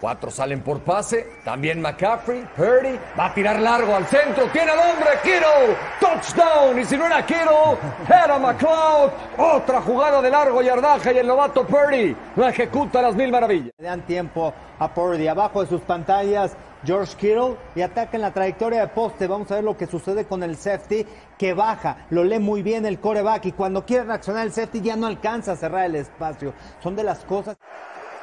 Cuatro 0.00 0.30
salen 0.30 0.62
por 0.62 0.80
pase. 0.80 1.26
También 1.44 1.80
McCaffrey. 1.80 2.46
Purdy 2.56 2.98
va 3.18 3.26
a 3.26 3.34
tirar 3.34 3.60
largo 3.60 3.94
al 3.94 4.06
centro. 4.06 4.46
Tiene 4.50 4.70
al 4.70 4.78
hombre. 4.78 5.10
Kittle. 5.22 5.76
Touchdown. 6.00 6.78
Y 6.78 6.84
si 6.86 6.96
no 6.96 7.06
era 7.06 7.24
Kittle, 7.26 7.76
era 8.08 8.38
McLeod. 8.38 9.10
Otra 9.36 9.82
jugada 9.82 10.22
de 10.22 10.30
largo 10.30 10.62
yardaje 10.62 11.12
y 11.12 11.18
el 11.18 11.26
novato 11.26 11.66
Purdy 11.66 12.16
lo 12.34 12.48
ejecuta 12.48 13.00
a 13.00 13.02
las 13.02 13.14
mil 13.14 13.30
maravillas. 13.30 13.72
Le 13.76 13.84
dan 13.84 14.00
tiempo 14.06 14.54
a 14.78 14.88
Purdy. 14.88 15.28
Abajo 15.28 15.60
de 15.60 15.68
sus 15.68 15.82
pantallas, 15.82 16.56
George 16.84 17.16
Kittle 17.16 17.56
y 17.74 17.82
ataca 17.82 18.16
en 18.16 18.22
la 18.22 18.32
trayectoria 18.32 18.80
de 18.80 18.88
poste. 18.88 19.26
Vamos 19.26 19.50
a 19.50 19.56
ver 19.56 19.64
lo 19.64 19.76
que 19.76 19.86
sucede 19.86 20.24
con 20.26 20.42
el 20.42 20.56
safety 20.56 21.06
que 21.38 21.54
baja. 21.54 22.06
Lo 22.10 22.24
lee 22.24 22.38
muy 22.38 22.62
bien 22.62 22.86
el 22.86 23.00
coreback 23.00 23.46
y 23.46 23.52
cuando 23.52 23.84
quiere 23.84 24.04
reaccionar 24.04 24.46
el 24.46 24.52
safety 24.52 24.80
ya 24.80 24.96
no 24.96 25.06
alcanza 25.06 25.52
a 25.52 25.56
cerrar 25.56 25.86
el 25.86 25.96
espacio. 25.96 26.54
Son 26.82 26.96
de 26.96 27.04
las 27.04 27.24
cosas. 27.24 27.56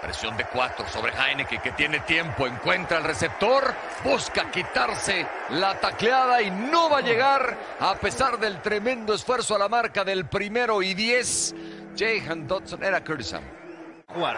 Presión 0.02 0.38
de 0.38 0.46
cuatro 0.46 0.88
sobre 0.88 1.12
Heineke 1.12 1.58
que 1.60 1.72
tiene 1.72 2.00
tiempo, 2.02 2.46
encuentra 2.46 3.00
el 3.00 3.04
receptor, 3.04 3.74
busca 4.04 4.52
quitarse 4.52 5.26
la 5.50 5.80
tacleada 5.80 6.40
y 6.44 6.52
no 6.52 6.88
va 6.90 7.00
a 7.00 7.02
llegar 7.02 7.58
a 7.80 7.96
pesar 7.96 8.38
del 8.38 8.62
tremendo 8.62 9.16
esfuerzo 9.16 9.56
a 9.56 9.60
la 9.60 9.68
marca 9.68 10.04
del 10.04 10.28
primero 10.28 10.84
y 10.84 10.94
diez. 10.94 11.56
Jahan 11.98 12.48
Dodson 12.48 12.84
era 12.84 13.04
Curtis. 13.04 13.34
Bueno. 14.16 14.38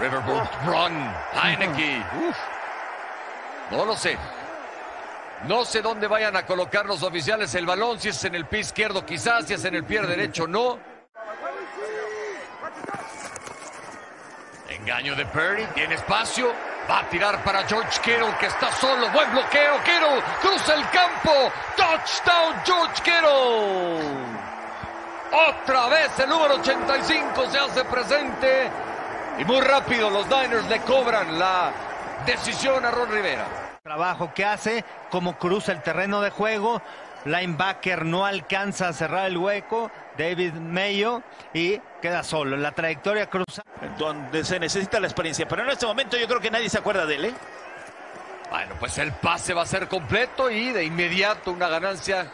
Riverboat 0.00 0.48
Run, 0.64 1.12
Heineke. 1.34 2.02
Uf. 2.28 2.36
No 3.70 3.84
lo 3.84 3.96
sé. 3.96 4.16
No 5.44 5.64
sé 5.64 5.82
dónde 5.82 6.06
vayan 6.06 6.36
a 6.36 6.46
colocar 6.46 6.86
los 6.86 7.02
oficiales 7.02 7.54
el 7.54 7.66
balón, 7.66 8.00
si 8.00 8.08
es 8.08 8.24
en 8.24 8.34
el 8.34 8.46
pie 8.46 8.60
izquierdo 8.60 9.04
quizás, 9.04 9.46
si 9.46 9.54
es 9.54 9.64
en 9.64 9.74
el 9.74 9.84
pie 9.84 10.02
derecho 10.02 10.46
no. 10.46 10.78
Engaño 14.68 15.14
de 15.14 15.26
Perry, 15.26 15.64
tiene 15.74 15.94
espacio, 15.94 16.52
va 16.90 17.00
a 17.00 17.08
tirar 17.08 17.42
para 17.44 17.62
George 17.64 18.00
Kittle 18.02 18.34
que 18.40 18.46
está 18.46 18.72
solo, 18.72 19.08
buen 19.10 19.30
bloqueo, 19.32 19.76
Kittle 19.84 20.22
cruza 20.40 20.74
el 20.74 20.88
campo, 20.90 21.52
touchdown 21.76 22.54
George 22.64 23.02
Kittle. 23.02 24.48
Otra 25.30 25.88
vez 25.88 26.18
el 26.18 26.28
número 26.30 26.54
85 26.54 27.50
se 27.50 27.58
hace 27.58 27.84
presente 27.84 28.70
y 29.38 29.44
muy 29.44 29.60
rápido 29.60 30.10
los 30.10 30.26
Niners 30.26 30.68
le 30.68 30.80
cobran 30.80 31.38
la 31.38 31.72
decisión 32.26 32.84
a 32.84 32.90
Ron 32.90 33.10
Rivera. 33.10 33.46
Trabajo 33.82 34.32
que 34.34 34.44
hace, 34.44 34.84
como 35.10 35.38
cruza 35.38 35.72
el 35.72 35.82
terreno 35.82 36.20
de 36.20 36.30
juego. 36.30 36.82
Linebacker 37.24 38.04
no 38.04 38.26
alcanza 38.26 38.88
a 38.88 38.92
cerrar 38.92 39.26
el 39.26 39.36
hueco. 39.36 39.90
David 40.16 40.54
Mayo 40.54 41.22
y 41.54 41.80
queda 42.02 42.22
solo. 42.22 42.56
La 42.56 42.72
trayectoria 42.72 43.28
cruza. 43.30 43.62
Donde 43.96 44.44
se 44.44 44.58
necesita 44.58 45.00
la 45.00 45.06
experiencia. 45.06 45.46
Pero 45.46 45.62
en 45.62 45.70
este 45.70 45.86
momento 45.86 46.16
yo 46.16 46.26
creo 46.26 46.40
que 46.40 46.50
nadie 46.50 46.68
se 46.68 46.78
acuerda 46.78 47.06
de 47.06 47.14
él, 47.14 47.24
¿eh? 47.26 47.34
Bueno, 48.50 48.74
pues 48.80 48.98
el 48.98 49.12
pase 49.12 49.52
va 49.54 49.62
a 49.62 49.66
ser 49.66 49.88
completo 49.88 50.50
y 50.50 50.72
de 50.72 50.84
inmediato 50.84 51.52
una 51.52 51.68
ganancia 51.68 52.26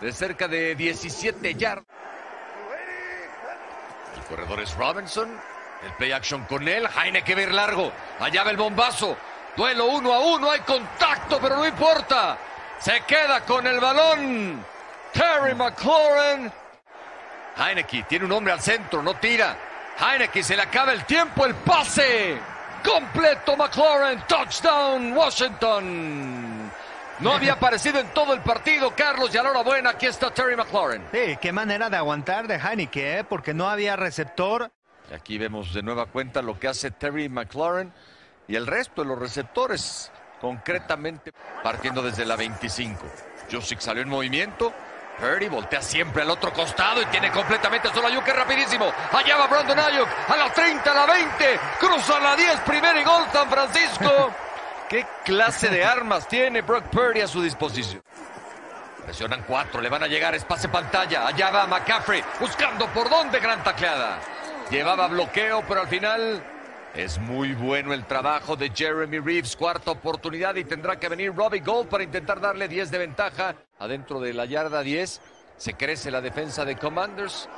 de 0.00 0.12
cerca 0.12 0.48
de 0.48 0.74
17 0.74 1.54
yardas. 1.54 1.84
El 4.16 4.22
corredor 4.24 4.60
es 4.60 4.74
Robinson. 4.74 5.28
El 5.84 5.92
play 5.92 6.12
action 6.12 6.44
con 6.44 6.66
él. 6.66 6.86
Jaime 6.88 7.22
que 7.22 7.34
ver 7.34 7.52
largo. 7.52 7.92
Allá 8.20 8.44
va 8.44 8.50
el 8.50 8.56
bombazo. 8.56 9.16
Duelo 9.56 9.86
uno 9.86 10.12
a 10.12 10.20
uno. 10.20 10.50
Hay 10.50 10.60
contacto, 10.60 11.38
pero 11.40 11.56
no 11.56 11.66
importa. 11.66 12.36
Se 12.80 13.00
queda 13.02 13.40
con 13.44 13.66
el 13.66 13.80
balón. 13.80 14.64
Terry 15.12 15.54
McLaurin. 15.54 16.52
Heineke 17.56 18.04
tiene 18.04 18.24
un 18.24 18.32
hombre 18.32 18.52
al 18.52 18.60
centro, 18.60 19.02
no 19.02 19.14
tira. 19.14 19.56
Heineke 19.98 20.42
se 20.42 20.54
le 20.54 20.62
acaba 20.62 20.92
el 20.92 21.04
tiempo, 21.04 21.44
el 21.44 21.54
pase. 21.56 22.38
Completo 22.84 23.56
McLaurin, 23.56 24.20
touchdown 24.28 25.12
Washington. 25.16 26.70
No 27.18 27.32
había 27.32 27.54
aparecido 27.54 27.98
en 27.98 28.06
todo 28.14 28.32
el 28.32 28.40
partido, 28.40 28.94
Carlos, 28.94 29.34
y 29.34 29.38
a 29.38 29.42
buena, 29.62 29.90
aquí 29.90 30.06
está 30.06 30.30
Terry 30.30 30.54
McLaurin. 30.54 31.02
Sí, 31.10 31.36
qué 31.40 31.50
manera 31.50 31.90
de 31.90 31.96
aguantar 31.96 32.46
de 32.46 32.54
Heineke, 32.54 33.18
¿eh? 33.18 33.24
porque 33.24 33.54
no 33.54 33.68
había 33.68 33.96
receptor. 33.96 34.70
Y 35.10 35.14
aquí 35.14 35.38
vemos 35.38 35.72
de 35.72 35.82
nueva 35.82 36.06
cuenta 36.06 36.42
lo 36.42 36.58
que 36.58 36.68
hace 36.68 36.90
Terry 36.90 37.28
McLaurin 37.28 37.92
y 38.46 38.56
el 38.56 38.66
resto 38.66 39.02
de 39.02 39.08
los 39.08 39.18
receptores, 39.18 40.10
concretamente 40.40 41.32
partiendo 41.62 42.02
desde 42.02 42.24
la 42.24 42.36
25. 42.36 43.04
Josic 43.50 43.80
salió 43.80 44.02
en 44.02 44.08
movimiento, 44.08 44.72
Purdy 45.18 45.48
voltea 45.48 45.82
siempre 45.82 46.22
al 46.22 46.30
otro 46.30 46.52
costado 46.52 47.02
y 47.02 47.06
tiene 47.06 47.30
completamente 47.30 47.88
solo 47.88 48.06
a 48.06 48.10
Ayuk, 48.10 48.26
es 48.28 48.36
rapidísimo. 48.36 48.92
Allá 49.12 49.36
va 49.36 49.46
Brandon 49.46 49.78
Ayuk, 49.78 50.08
a 50.28 50.36
la 50.36 50.52
30, 50.52 50.90
a 50.90 50.94
la 50.94 51.06
20, 51.06 51.60
cruza 51.80 52.20
la 52.20 52.36
10, 52.36 52.60
primer 52.60 52.96
y 52.96 53.04
gol 53.04 53.24
San 53.32 53.50
Francisco. 53.50 54.30
¿Qué 54.88 55.06
clase 55.24 55.68
de 55.68 55.84
armas 55.84 56.28
tiene 56.28 56.62
Brock 56.62 56.84
Purdy 56.84 57.20
a 57.20 57.26
su 57.26 57.42
disposición? 57.42 58.02
Presionan 59.04 59.42
cuatro, 59.46 59.80
le 59.80 59.88
van 59.88 60.02
a 60.02 60.06
llegar, 60.06 60.34
espacio 60.34 60.70
pantalla. 60.70 61.26
Allá 61.26 61.50
va 61.50 61.66
McCaffrey, 61.66 62.22
buscando 62.40 62.86
por 62.88 63.08
dónde, 63.10 63.40
gran 63.40 63.62
tacleada. 63.62 64.18
Llevaba 64.70 65.06
bloqueo, 65.06 65.64
pero 65.66 65.80
al 65.80 65.88
final 65.88 66.44
es 66.94 67.18
muy 67.18 67.54
bueno 67.54 67.94
el 67.94 68.04
trabajo 68.04 68.54
de 68.54 68.68
Jeremy 68.68 69.18
Reeves. 69.18 69.56
Cuarta 69.56 69.92
oportunidad 69.92 70.56
y 70.56 70.64
tendrá 70.64 70.98
que 70.98 71.08
venir 71.08 71.34
Robbie 71.34 71.60
Gold 71.60 71.88
para 71.88 72.04
intentar 72.04 72.38
darle 72.38 72.68
10 72.68 72.90
de 72.90 72.98
ventaja. 72.98 73.54
Adentro 73.78 74.20
de 74.20 74.34
la 74.34 74.44
yarda 74.44 74.82
10 74.82 75.22
se 75.56 75.72
crece 75.72 76.10
la 76.10 76.20
defensa 76.20 76.66
de 76.66 76.76
Commanders 76.76 77.48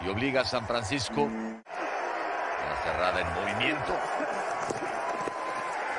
y 0.00 0.08
obliga 0.08 0.42
a 0.42 0.44
San 0.44 0.64
Francisco. 0.64 1.26
La 1.26 2.82
cerrada 2.84 3.20
en 3.20 3.34
movimiento. 3.34 3.96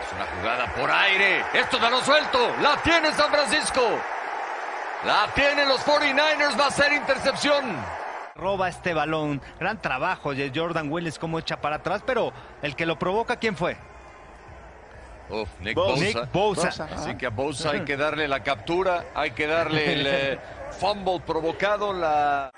Es 0.06 0.14
una 0.16 0.26
jugada 0.38 0.74
por 0.74 0.90
aire. 0.90 1.44
Esto 1.54 1.76
es 1.76 1.82
balón 1.82 2.06
suelto. 2.06 2.56
La 2.62 2.78
tiene 2.82 3.12
San 3.12 3.30
Francisco. 3.30 3.82
La 5.06 5.28
tienen 5.36 5.68
los 5.68 5.86
49ers. 5.86 6.58
Va 6.58 6.68
a 6.68 6.72
ser 6.72 6.94
intercepción 6.94 7.99
roba 8.40 8.70
este 8.70 8.94
balón. 8.94 9.42
Gran 9.60 9.82
trabajo 9.82 10.34
de 10.34 10.52
Jordan 10.54 10.92
Willis 10.92 11.20
como 11.20 11.38
echa 11.40 11.62
para 11.62 11.78
atrás, 11.78 12.02
pero 12.06 12.34
el 12.62 12.76
que 12.76 12.86
lo 12.86 12.98
provoca, 12.98 13.36
¿quién 13.36 13.56
fue? 13.56 13.78
Uf, 15.30 15.48
Nick 15.60 15.76
Bosa. 15.76 16.30
Bosa. 16.34 16.70
Nick 16.70 16.74
Bosa. 16.74 16.90
Así 16.96 17.16
que 17.16 17.26
a 17.28 17.30
Bosa 17.30 17.72
hay 17.72 17.82
que 17.82 17.98
darle 17.98 18.28
la 18.28 18.42
captura, 18.42 19.06
hay 19.14 19.32
que 19.32 19.46
darle 19.46 19.94
el 19.94 20.08
eh, 20.08 20.40
fumble 20.72 21.20
provocado, 21.26 21.94
la... 21.94 22.52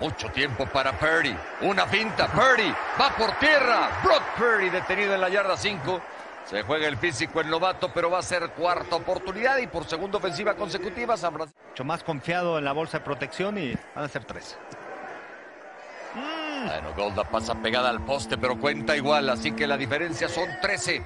Mucho 0.00 0.28
tiempo 0.30 0.66
para 0.66 0.92
Purdy. 0.98 1.36
Una 1.62 1.86
finta, 1.86 2.26
Purdy 2.26 2.74
va 3.00 3.10
por 3.16 3.32
tierra. 3.38 3.88
Brock 4.02 4.22
Purdy 4.36 4.68
detenido 4.68 5.14
en 5.14 5.20
la 5.20 5.28
yarda 5.28 5.56
5. 5.56 6.00
Se 6.44 6.62
juega 6.62 6.86
el 6.88 6.98
físico 6.98 7.40
el 7.40 7.48
novato, 7.48 7.90
pero 7.92 8.10
va 8.10 8.18
a 8.18 8.22
ser 8.22 8.50
cuarta 8.50 8.96
oportunidad 8.96 9.58
y 9.58 9.66
por 9.66 9.86
segunda 9.86 10.18
ofensiva 10.18 10.54
consecutiva 10.54 11.16
San 11.16 11.32
Francisco. 11.32 11.60
Mucho 11.70 11.84
más 11.84 12.04
confiado 12.04 12.58
en 12.58 12.64
la 12.64 12.72
bolsa 12.72 12.98
de 12.98 13.04
protección 13.04 13.56
y 13.56 13.74
van 13.94 14.04
a 14.04 14.08
ser 14.08 14.24
tres. 14.24 14.58
Bueno, 16.14 16.94
Golda 16.94 17.24
pasa 17.24 17.54
pegada 17.54 17.90
al 17.90 18.04
poste, 18.04 18.38
pero 18.38 18.58
cuenta 18.58 18.96
igual, 18.96 19.28
así 19.28 19.52
que 19.52 19.66
la 19.66 19.76
diferencia 19.76 20.28
son 20.28 20.48
13. 20.60 21.02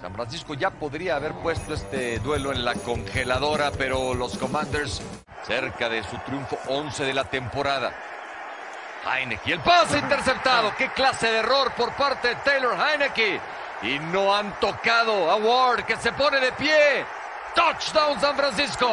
San 0.00 0.14
Francisco 0.14 0.54
ya 0.54 0.70
podría 0.70 1.16
haber 1.16 1.32
puesto 1.34 1.74
este 1.74 2.18
duelo 2.18 2.52
en 2.52 2.64
la 2.64 2.74
congeladora, 2.74 3.70
pero 3.70 4.14
los 4.14 4.36
Commanders 4.38 5.02
cerca 5.46 5.88
de 5.88 6.02
su 6.02 6.16
triunfo 6.18 6.58
11 6.68 7.04
de 7.04 7.14
la 7.14 7.24
temporada. 7.24 7.92
Heineke, 9.06 9.52
el 9.52 9.60
pase 9.60 9.98
interceptado. 9.98 10.72
Qué 10.76 10.88
clase 10.88 11.26
de 11.26 11.38
error 11.38 11.72
por 11.72 11.92
parte 11.94 12.28
de 12.28 12.36
Taylor 12.36 12.74
Heineke. 12.74 13.40
Y 13.82 13.98
no 13.98 14.34
han 14.34 14.58
tocado 14.60 15.30
a 15.30 15.36
Ward, 15.36 15.84
que 15.84 15.96
se 15.96 16.12
pone 16.12 16.38
de 16.38 16.52
pie. 16.52 17.04
Touchdown 17.54 18.20
San 18.20 18.36
Francisco. 18.36 18.88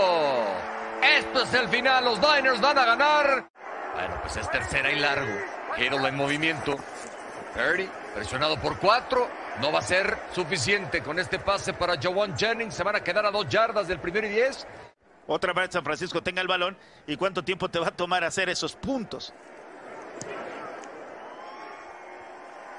Esto 1.02 1.44
es 1.44 1.54
el 1.54 1.68
final. 1.68 2.06
Los 2.06 2.20
Niners 2.20 2.62
van 2.62 2.78
a 2.78 2.86
ganar. 2.86 3.50
Bueno, 3.94 4.20
pues 4.22 4.38
es 4.38 4.50
tercera 4.50 4.92
y 4.92 5.00
largo. 5.00 5.36
Kittle 5.76 6.08
en 6.08 6.16
movimiento. 6.16 6.78
Purdy 7.54 7.90
presionado 8.16 8.58
por 8.60 8.78
cuatro. 8.80 9.30
No 9.62 9.72
va 9.72 9.80
a 9.80 9.84
ser 9.84 10.18
suficiente 10.34 11.02
con 11.04 11.20
este 11.20 11.40
pase 11.40 11.74
para 11.74 12.00
Jawan 12.00 12.38
Jennings. 12.38 12.74
Se 12.74 12.84
van 12.84 12.96
a 12.96 13.04
quedar 13.04 13.26
a 13.26 13.32
dos 13.32 13.48
yardas 13.50 13.88
del 13.88 14.00
primer 14.00 14.26
y 14.26 14.30
diez. 14.30 14.66
Otra 15.28 15.54
vez 15.54 15.72
San 15.72 15.84
Francisco 15.84 16.22
tenga 16.24 16.42
el 16.42 16.48
balón. 16.48 16.78
¿Y 17.06 17.18
cuánto 17.18 17.44
tiempo 17.44 17.70
te 17.70 17.80
va 17.80 17.90
a 17.90 17.92
tomar 17.92 18.24
hacer 18.24 18.50
esos 18.50 18.76
puntos? 18.76 19.34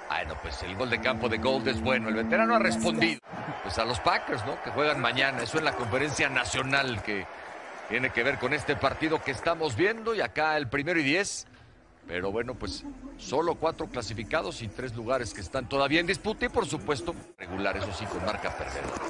Bueno, 0.08 0.34
pues 0.42 0.62
el 0.62 0.74
gol 0.74 0.90
de 0.90 1.00
campo 1.00 1.28
de 1.28 1.38
Gold 1.38 1.68
es 1.68 1.80
bueno. 1.80 2.08
El 2.08 2.14
veterano 2.14 2.54
ha 2.54 2.58
respondido. 2.58 3.20
Pues 3.62 3.78
a 3.78 3.84
los 3.84 4.00
Packers, 4.00 4.44
¿no? 4.46 4.60
Que 4.62 4.70
juegan 4.70 5.00
mañana. 5.00 5.42
Eso 5.42 5.58
es 5.58 5.64
la 5.64 5.72
conferencia 5.72 6.28
nacional 6.28 7.02
que 7.02 7.26
tiene 7.88 8.10
que 8.10 8.22
ver 8.22 8.38
con 8.38 8.54
este 8.54 8.74
partido 8.76 9.22
que 9.22 9.30
estamos 9.30 9.76
viendo. 9.76 10.14
Y 10.14 10.20
acá 10.20 10.56
el 10.56 10.68
primero 10.68 10.98
y 10.98 11.02
diez. 11.02 11.46
Pero 12.06 12.32
bueno, 12.32 12.54
pues 12.54 12.84
solo 13.18 13.56
cuatro 13.56 13.86
clasificados 13.86 14.62
y 14.62 14.68
tres 14.68 14.94
lugares 14.94 15.34
que 15.34 15.42
están 15.42 15.68
todavía 15.68 16.00
en 16.00 16.06
disputa. 16.06 16.46
Y 16.46 16.48
por 16.48 16.66
supuesto, 16.66 17.14
regular, 17.36 17.76
eso 17.76 17.92
sí, 17.92 18.06
con 18.06 18.24
marca 18.24 18.50
perdedora. 18.56 19.02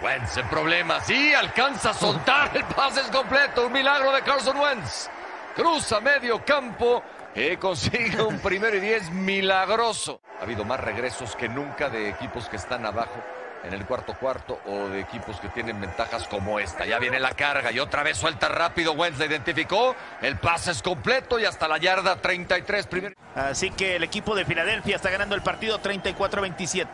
Wentz 0.00 0.36
en 0.36 0.48
problemas. 0.48 1.06
Sí, 1.06 1.34
alcanza 1.34 1.90
a 1.90 1.94
soltar. 1.94 2.56
El 2.56 2.64
pase 2.64 3.00
es 3.00 3.08
completo. 3.08 3.66
Un 3.66 3.72
milagro 3.72 4.12
de 4.12 4.22
Carson 4.22 4.56
Wentz. 4.58 5.08
Cruza 5.56 6.00
medio 6.00 6.44
campo 6.44 7.02
y 7.34 7.56
consigue 7.56 8.22
un 8.22 8.38
primer 8.38 8.74
y 8.74 8.80
diez 8.80 9.10
milagroso. 9.10 10.20
Ha 10.38 10.44
habido 10.44 10.64
más 10.64 10.80
regresos 10.80 11.34
que 11.36 11.48
nunca 11.48 11.88
de 11.88 12.08
equipos 12.08 12.48
que 12.48 12.56
están 12.56 12.86
abajo 12.86 13.22
en 13.64 13.72
el 13.72 13.86
cuarto 13.86 14.14
cuarto 14.14 14.60
o 14.66 14.88
de 14.88 15.00
equipos 15.00 15.40
que 15.40 15.48
tienen 15.48 15.80
ventajas 15.80 16.28
como 16.28 16.60
esta. 16.60 16.84
Ya 16.84 16.98
viene 16.98 17.18
la 17.18 17.30
carga 17.30 17.72
y 17.72 17.78
otra 17.80 18.02
vez 18.02 18.18
suelta 18.18 18.48
rápido. 18.48 18.92
Wentz 18.92 19.18
la 19.18 19.26
identificó. 19.26 19.96
El 20.20 20.36
pase 20.36 20.70
es 20.70 20.82
completo 20.82 21.38
y 21.38 21.44
hasta 21.44 21.66
la 21.66 21.78
yarda 21.78 22.16
33. 22.16 22.86
Primer... 22.86 23.16
Así 23.34 23.70
que 23.70 23.96
el 23.96 24.04
equipo 24.04 24.34
de 24.34 24.44
Filadelfia 24.44 24.96
está 24.96 25.10
ganando 25.10 25.34
el 25.34 25.42
partido 25.42 25.80
34-27. 25.80 26.86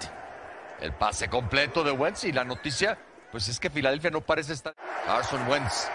El 0.81 0.93
pase 0.93 1.29
completo 1.29 1.85
de 1.85 1.91
Wentz 1.91 2.25
y 2.25 2.33
la 2.33 2.45
noticia, 2.45 2.97
pues 3.31 3.49
es 3.49 3.61
que 3.61 3.69
Filadelfia 3.69 4.11
no 4.11 4.21
parece 4.23 4.55
estar. 4.55 4.75
Carson 5.05 5.47
Wentz 5.49 5.89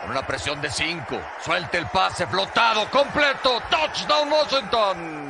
con 0.00 0.10
una 0.10 0.26
presión 0.26 0.60
de 0.60 0.70
cinco. 0.70 1.20
Suelta 1.44 1.78
el 1.78 1.86
pase 1.86 2.26
flotado 2.26 2.88
completo. 2.90 3.60
Touchdown 3.70 4.32
Washington. 4.32 5.28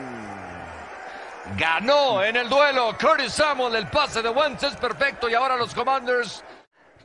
Ganó 1.56 2.22
en 2.22 2.36
el 2.36 2.48
duelo 2.48 2.96
Curtis 2.98 3.32
Samuel. 3.32 3.76
El 3.76 3.86
pase 3.88 4.22
de 4.22 4.28
Wentz 4.28 4.62
es 4.64 4.76
perfecto 4.76 5.28
y 5.28 5.34
ahora 5.34 5.56
los 5.56 5.74
Commanders. 5.74 6.44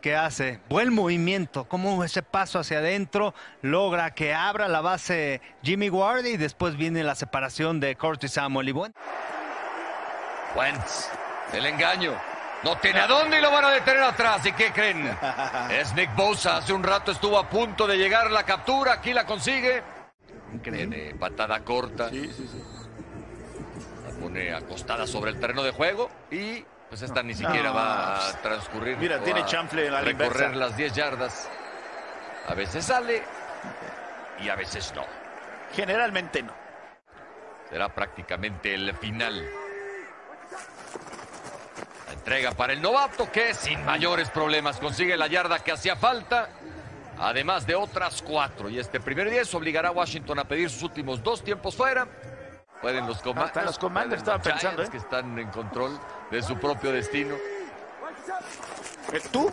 ¿Qué 0.01 0.17
hace? 0.17 0.59
Buen 0.67 0.93
movimiento, 0.93 1.63
como 1.63 2.03
ese 2.03 2.23
paso 2.23 2.59
hacia 2.59 2.79
adentro 2.79 3.33
logra 3.61 4.11
que 4.11 4.33
abra 4.33 4.67
la 4.67 4.81
base 4.81 5.39
Jimmy 5.61 5.89
Ward 5.89 6.25
y 6.25 6.35
después 6.35 6.75
viene 6.75 7.05
la 7.05 7.15
separación 7.15 7.79
de 7.79 7.95
Curtis 7.95 8.33
Samuel 8.33 8.67
y 8.67 8.71
buen. 8.73 8.93
Wentz, 10.57 11.09
el 11.53 11.65
engaño. 11.65 12.32
No 12.63 12.77
tiene 12.77 12.99
a 13.01 13.07
dónde 13.07 13.39
y 13.39 13.41
lo 13.41 13.51
van 13.51 13.65
a 13.65 13.69
detener 13.71 14.03
atrás. 14.03 14.45
¿Y 14.45 14.53
qué 14.53 14.71
creen? 14.71 15.17
Es 15.71 15.93
Nick 15.93 16.15
Bosa. 16.15 16.57
Hace 16.57 16.73
un 16.73 16.83
rato 16.83 17.11
estuvo 17.11 17.37
a 17.37 17.47
punto 17.49 17.85
de 17.87 17.97
llegar 17.97 18.31
la 18.31 18.43
captura. 18.43 18.93
Aquí 18.93 19.13
la 19.13 19.25
consigue. 19.25 19.83
Tiene 20.61 21.15
patada 21.15 21.59
corta. 21.61 22.09
Sí, 22.09 22.31
sí, 22.31 22.47
sí. 22.51 22.63
La 24.05 24.19
pone 24.19 24.53
acostada 24.53 25.05
sobre 25.07 25.31
el 25.31 25.39
terreno 25.39 25.63
de 25.63 25.71
juego. 25.71 26.09
Y 26.31 26.63
pues 26.89 27.01
esta 27.01 27.23
ni 27.23 27.33
siquiera 27.33 27.71
va 27.71 28.29
a 28.29 28.31
transcurrir. 28.41 28.97
Mira, 28.97 29.19
tiene 29.19 29.43
chanfle 29.45 29.87
a 29.87 29.91
la 29.91 30.01
Recorrer 30.01 30.27
inversa. 30.53 30.55
las 30.55 30.77
10 30.77 30.93
yardas. 30.93 31.49
A 32.47 32.53
veces 32.53 32.85
sale 32.85 33.23
y 34.39 34.49
a 34.49 34.55
veces 34.55 34.93
no. 34.95 35.03
Generalmente 35.73 36.43
no. 36.43 36.53
Será 37.69 37.89
prácticamente 37.89 38.75
el 38.75 38.93
final. 38.97 39.43
Entrega 42.23 42.53
para 42.53 42.71
el 42.71 42.81
novato 42.81 43.29
que 43.29 43.53
sin 43.53 43.83
mayores 43.83 44.29
problemas 44.29 44.77
consigue 44.77 45.17
la 45.17 45.27
yarda 45.27 45.59
que 45.59 45.73
hacía 45.73 45.97
falta. 45.97 46.47
Además 47.19 47.67
de 47.67 47.75
otras 47.75 48.21
cuatro. 48.21 48.69
Y 48.69 48.79
este 48.79 49.01
primer 49.01 49.29
10 49.29 49.53
obligará 49.55 49.89
a 49.89 49.91
Washington 49.91 50.39
a 50.39 50.45
pedir 50.45 50.69
sus 50.69 50.83
últimos 50.83 51.21
dos 51.21 51.43
tiempos 51.43 51.75
fuera. 51.75 52.07
Pueden 52.81 53.05
los 53.07 53.21
Commanders. 53.21 53.49
Hasta 53.49 53.63
los 53.63 53.77
Commanders, 53.77 54.21
estaba 54.21 54.37
los 54.37 54.47
pensando, 54.47 54.83
¿eh? 54.83 54.87
que 54.89 54.97
están 54.97 55.37
en 55.37 55.49
control 55.49 55.99
de 56.31 56.41
su 56.41 56.57
propio 56.57 56.93
destino. 56.93 57.35
Eh, 57.35 59.21
¿Tú? 59.29 59.51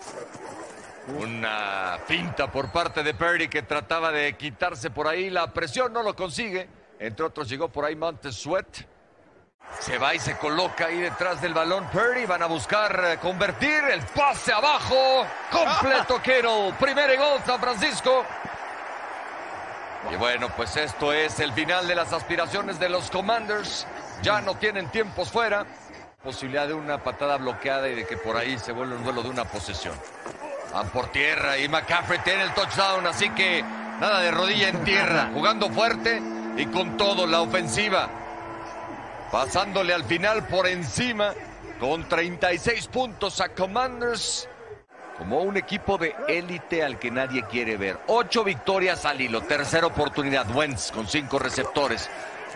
Una 1.18 1.98
finta 2.06 2.52
por 2.52 2.70
parte 2.70 3.02
de 3.02 3.14
Perry 3.14 3.48
que 3.48 3.62
trataba 3.62 4.12
de 4.12 4.36
quitarse 4.36 4.90
por 4.90 5.08
ahí 5.08 5.28
la 5.28 5.52
presión, 5.52 5.92
no 5.92 6.04
lo 6.04 6.14
consigue. 6.14 6.68
Entre 7.00 7.26
otros 7.26 7.48
llegó 7.48 7.68
por 7.68 7.84
ahí 7.84 7.96
Montes 7.96 8.36
Sweat. 8.36 8.86
Se 9.78 9.96
va 9.96 10.14
y 10.14 10.18
se 10.18 10.36
coloca 10.36 10.86
ahí 10.86 11.00
detrás 11.00 11.40
del 11.40 11.54
balón 11.54 11.86
Purdy. 11.86 12.26
Van 12.26 12.42
a 12.42 12.46
buscar 12.46 13.02
eh, 13.04 13.18
convertir 13.18 13.84
el 13.90 14.02
pase 14.02 14.52
abajo. 14.52 15.26
Completo 15.50 16.16
Kittle. 16.22 16.74
Primer 16.78 17.16
gol 17.16 17.40
San 17.46 17.60
Francisco. 17.60 18.24
Y 20.10 20.16
bueno, 20.16 20.48
pues 20.56 20.76
esto 20.76 21.12
es 21.12 21.40
el 21.40 21.52
final 21.52 21.86
de 21.86 21.94
las 21.94 22.12
aspiraciones 22.12 22.78
de 22.78 22.88
los 22.88 23.10
Commanders. 23.10 23.86
Ya 24.22 24.40
no 24.40 24.54
tienen 24.56 24.88
tiempos 24.88 25.30
fuera. 25.30 25.64
Posibilidad 26.22 26.66
de 26.66 26.74
una 26.74 26.98
patada 27.02 27.38
bloqueada 27.38 27.88
y 27.88 27.94
de 27.94 28.06
que 28.06 28.16
por 28.16 28.36
ahí 28.36 28.58
se 28.58 28.72
vuelva 28.72 28.96
un 28.96 29.04
duelo 29.04 29.22
de 29.22 29.30
una 29.30 29.44
posesión. 29.44 29.94
Van 30.72 30.88
por 30.90 31.10
tierra 31.10 31.56
y 31.58 31.68
McCaffrey 31.68 32.18
tiene 32.20 32.42
el 32.42 32.54
touchdown, 32.54 33.06
así 33.06 33.30
que 33.30 33.62
nada 33.98 34.20
de 34.20 34.30
rodilla 34.30 34.68
en 34.68 34.84
tierra, 34.84 35.30
jugando 35.32 35.70
fuerte 35.70 36.22
y 36.56 36.66
con 36.66 36.96
todo 36.96 37.26
la 37.26 37.40
ofensiva. 37.40 38.08
Pasándole 39.30 39.94
al 39.94 40.04
final 40.04 40.46
por 40.48 40.66
encima 40.66 41.32
con 41.78 42.08
36 42.08 42.88
puntos 42.88 43.40
a 43.40 43.48
Commanders. 43.50 44.48
Como 45.16 45.42
un 45.42 45.56
equipo 45.56 45.98
de 45.98 46.16
élite 46.28 46.82
al 46.82 46.98
que 46.98 47.10
nadie 47.10 47.44
quiere 47.44 47.76
ver. 47.76 47.98
Ocho 48.08 48.42
victorias 48.42 49.04
al 49.04 49.20
hilo. 49.20 49.42
Tercera 49.42 49.86
oportunidad. 49.86 50.50
Wentz 50.54 50.90
con 50.90 51.06
cinco 51.06 51.38
receptores. 51.38 52.10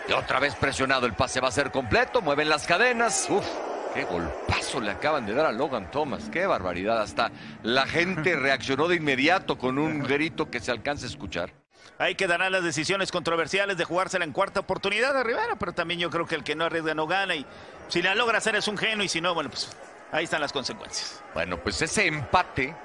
Y 0.09 0.11
otra 0.11 0.39
vez 0.39 0.55
presionado. 0.55 1.05
El 1.05 1.13
pase 1.13 1.39
va 1.39 1.47
a 1.47 1.51
ser 1.51 1.71
completo. 1.71 2.21
Mueven 2.21 2.49
las 2.49 2.67
cadenas. 2.67 3.27
Uf, 3.29 3.45
qué 3.93 4.03
golpazo 4.03 4.81
le 4.81 4.91
acaban 4.91 5.25
de 5.25 5.33
dar 5.33 5.45
a 5.45 5.51
Logan 5.51 5.89
Thomas. 5.91 6.29
Qué 6.29 6.45
barbaridad. 6.45 7.01
Hasta 7.01 7.31
la 7.63 7.85
gente 7.85 8.35
reaccionó 8.35 8.87
de 8.87 8.97
inmediato 8.97 9.57
con 9.57 9.77
un 9.77 9.99
grito 10.03 10.49
que 10.49 10.59
se 10.59 10.71
alcanza 10.71 11.05
a 11.05 11.09
escuchar. 11.09 11.64
Ahí 11.97 12.15
quedarán 12.15 12.51
las 12.51 12.63
decisiones 12.63 13.11
controversiales 13.11 13.77
de 13.77 13.85
jugársela 13.85 14.25
en 14.25 14.33
cuarta 14.33 14.59
oportunidad 14.59 15.13
de 15.13 15.23
Rivera, 15.23 15.55
pero 15.57 15.73
también 15.73 15.99
yo 15.99 16.09
creo 16.09 16.25
que 16.25 16.35
el 16.35 16.43
que 16.43 16.55
no 16.55 16.65
arriesga 16.65 16.93
no 16.93 17.07
gana 17.07 17.35
y 17.35 17.45
si 17.87 18.01
la 18.01 18.15
logra 18.15 18.39
hacer 18.39 18.55
es 18.55 18.67
un 18.67 18.77
genio 18.77 19.03
y 19.05 19.07
si 19.07 19.21
no, 19.21 19.33
bueno, 19.33 19.49
pues 19.49 19.69
ahí 20.11 20.25
están 20.25 20.41
las 20.41 20.51
consecuencias. 20.51 21.23
Bueno, 21.33 21.57
pues 21.57 21.81
ese 21.81 22.05
empate 22.05 22.75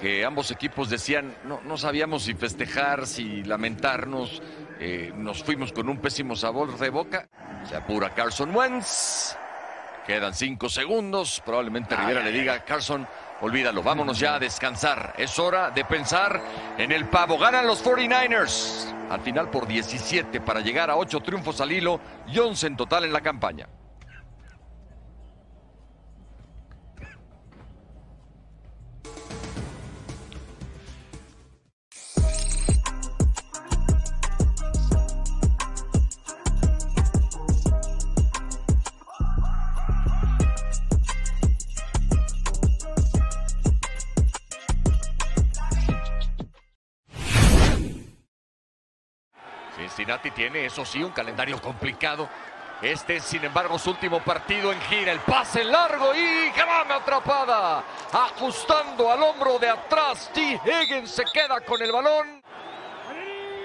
que 0.00 0.24
ambos 0.24 0.50
equipos 0.50 0.88
decían, 0.88 1.34
no, 1.44 1.60
no 1.64 1.76
sabíamos 1.76 2.22
si 2.22 2.34
festejar, 2.34 3.06
si 3.06 3.42
lamentarnos, 3.42 4.40
eh, 4.78 5.12
nos 5.14 5.42
fuimos 5.42 5.72
con 5.72 5.88
un 5.88 5.98
pésimo 5.98 6.36
sabor 6.36 6.78
de 6.78 6.88
boca. 6.88 7.28
Se 7.68 7.76
apura 7.76 8.14
Carson 8.14 8.54
Wentz. 8.54 9.36
Quedan 10.06 10.34
cinco 10.34 10.68
segundos. 10.68 11.42
Probablemente 11.44 11.96
Rivera 11.96 12.22
le 12.22 12.32
diga, 12.32 12.64
Carson, 12.64 13.06
olvídalo, 13.40 13.82
vámonos 13.82 14.18
ya 14.18 14.34
a 14.34 14.38
descansar. 14.38 15.14
Es 15.16 15.38
hora 15.38 15.70
de 15.70 15.84
pensar 15.84 16.40
en 16.76 16.92
el 16.92 17.06
pavo. 17.08 17.38
Ganan 17.38 17.66
los 17.66 17.84
49ers. 17.84 18.94
Al 19.10 19.20
final 19.20 19.50
por 19.50 19.66
17 19.66 20.40
para 20.40 20.60
llegar 20.60 20.90
a 20.90 20.96
8 20.96 21.20
triunfos 21.20 21.60
al 21.60 21.72
hilo 21.72 22.00
y 22.26 22.38
11 22.38 22.66
en 22.66 22.76
total 22.76 23.04
en 23.04 23.12
la 23.12 23.20
campaña. 23.20 23.68
Tiene, 50.30 50.66
eso 50.66 50.84
sí, 50.84 51.02
un 51.02 51.12
calendario 51.12 51.60
complicado. 51.60 52.28
Este 52.80 53.16
es, 53.16 53.24
sin 53.24 53.44
embargo, 53.44 53.78
su 53.78 53.90
último 53.90 54.20
partido 54.20 54.72
en 54.72 54.80
gira. 54.82 55.10
El 55.10 55.18
pase 55.20 55.64
largo 55.64 56.14
y 56.14 56.50
¡Jamame 56.54 56.94
atrapada! 56.94 57.82
Ajustando 58.12 59.10
al 59.10 59.22
hombro 59.22 59.58
de 59.58 59.68
atrás. 59.68 60.30
T. 60.32 60.60
Higgins 60.64 61.10
se 61.10 61.24
queda 61.24 61.60
con 61.60 61.82
el 61.82 61.90
balón. 61.90 62.40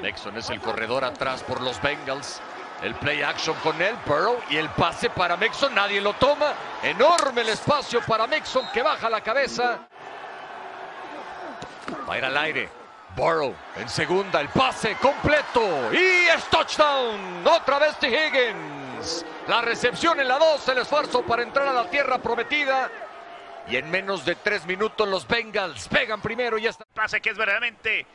Nexon 0.02 0.36
es 0.38 0.50
el 0.50 0.60
corredor 0.60 1.06
atrás 1.06 1.44
por 1.44 1.62
los 1.62 1.82
Bengals. 1.82 2.42
El 2.82 2.96
play 2.96 3.22
action 3.22 3.56
con 3.64 3.82
él, 3.82 3.96
Burrow 4.06 4.38
y 4.50 4.58
el 4.58 4.68
pase 4.70 5.10
para 5.10 5.38
Mixon. 5.38 5.74
Nadie 5.74 6.02
lo 6.02 6.14
toma. 6.14 6.54
Enorme 6.82 7.42
el 7.42 7.50
espacio 7.50 8.02
para 8.06 8.28
Mixon 8.28 8.68
que 8.74 8.82
baja 8.82 9.10
la 9.10 9.22
cabeza. 9.22 9.88
Va 12.10 12.16
a 12.16 12.18
ir 12.18 12.26
al 12.26 12.38
aire. 12.38 12.83
Burrow 13.16 13.56
en 13.76 13.90
segunda, 13.90 14.42
el 14.42 14.50
pase 14.50 14.96
completo 14.96 15.94
y 15.94 16.28
es 16.28 16.44
touchdown. 16.50 17.46
Otra 17.46 17.80
vez 17.80 17.98
T. 18.00 18.08
Higgins. 18.08 19.26
La 19.48 19.62
recepción 19.62 20.20
en 20.20 20.28
la 20.28 20.40
2, 20.40 20.68
el 20.70 20.78
esfuerzo 20.80 21.22
para 21.24 21.44
entrar 21.44 21.68
a 21.68 21.74
la 21.74 21.90
tierra 21.90 22.18
prometida. 22.18 22.90
Y 23.68 23.78
en 23.78 23.90
menos 23.90 24.26
de 24.26 24.36
tres 24.36 24.66
minutos 24.66 25.08
los 25.08 25.28
Bengals 25.28 25.88
pegan 25.88 26.22
primero 26.22 26.58
y 26.58 26.68
está. 26.68 26.86
Pase 26.94 27.22
que 27.22 27.30
es 27.30 27.38
verdaderamente 27.38 28.06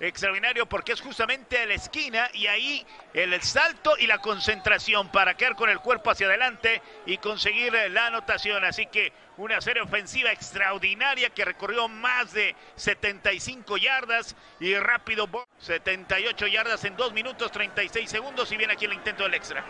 extraordinario 0.00 0.66
porque 0.66 0.92
es 0.92 1.00
justamente 1.00 1.58
a 1.58 1.66
la 1.66 1.74
esquina 1.74 2.28
y 2.34 2.46
ahí 2.46 2.86
el 3.14 3.40
salto 3.42 3.96
y 3.98 4.06
la 4.06 4.18
concentración 4.18 5.08
para 5.08 5.36
quedar 5.36 5.56
con 5.56 5.70
el 5.70 5.80
cuerpo 5.80 6.10
hacia 6.10 6.26
adelante 6.26 6.82
y 7.06 7.18
conseguir 7.18 7.72
la 7.90 8.06
anotación. 8.06 8.64
Así 8.64 8.86
que 8.86 9.12
una 9.36 9.60
serie 9.60 9.82
ofensiva 9.82 10.32
extraordinaria 10.32 11.30
que 11.30 11.44
recorrió 11.44 11.88
más 11.88 12.32
de 12.32 12.54
75 12.76 13.76
yardas 13.76 14.36
y 14.60 14.74
rápido 14.76 15.28
78 15.58 16.46
yardas 16.46 16.84
en 16.84 16.96
2 16.96 17.12
minutos 17.12 17.50
36 17.52 18.08
segundos 18.08 18.50
y 18.52 18.56
viene 18.56 18.74
aquí 18.74 18.84
el 18.84 18.92
intento 18.92 19.22
del 19.24 19.34
extra. 19.34 19.64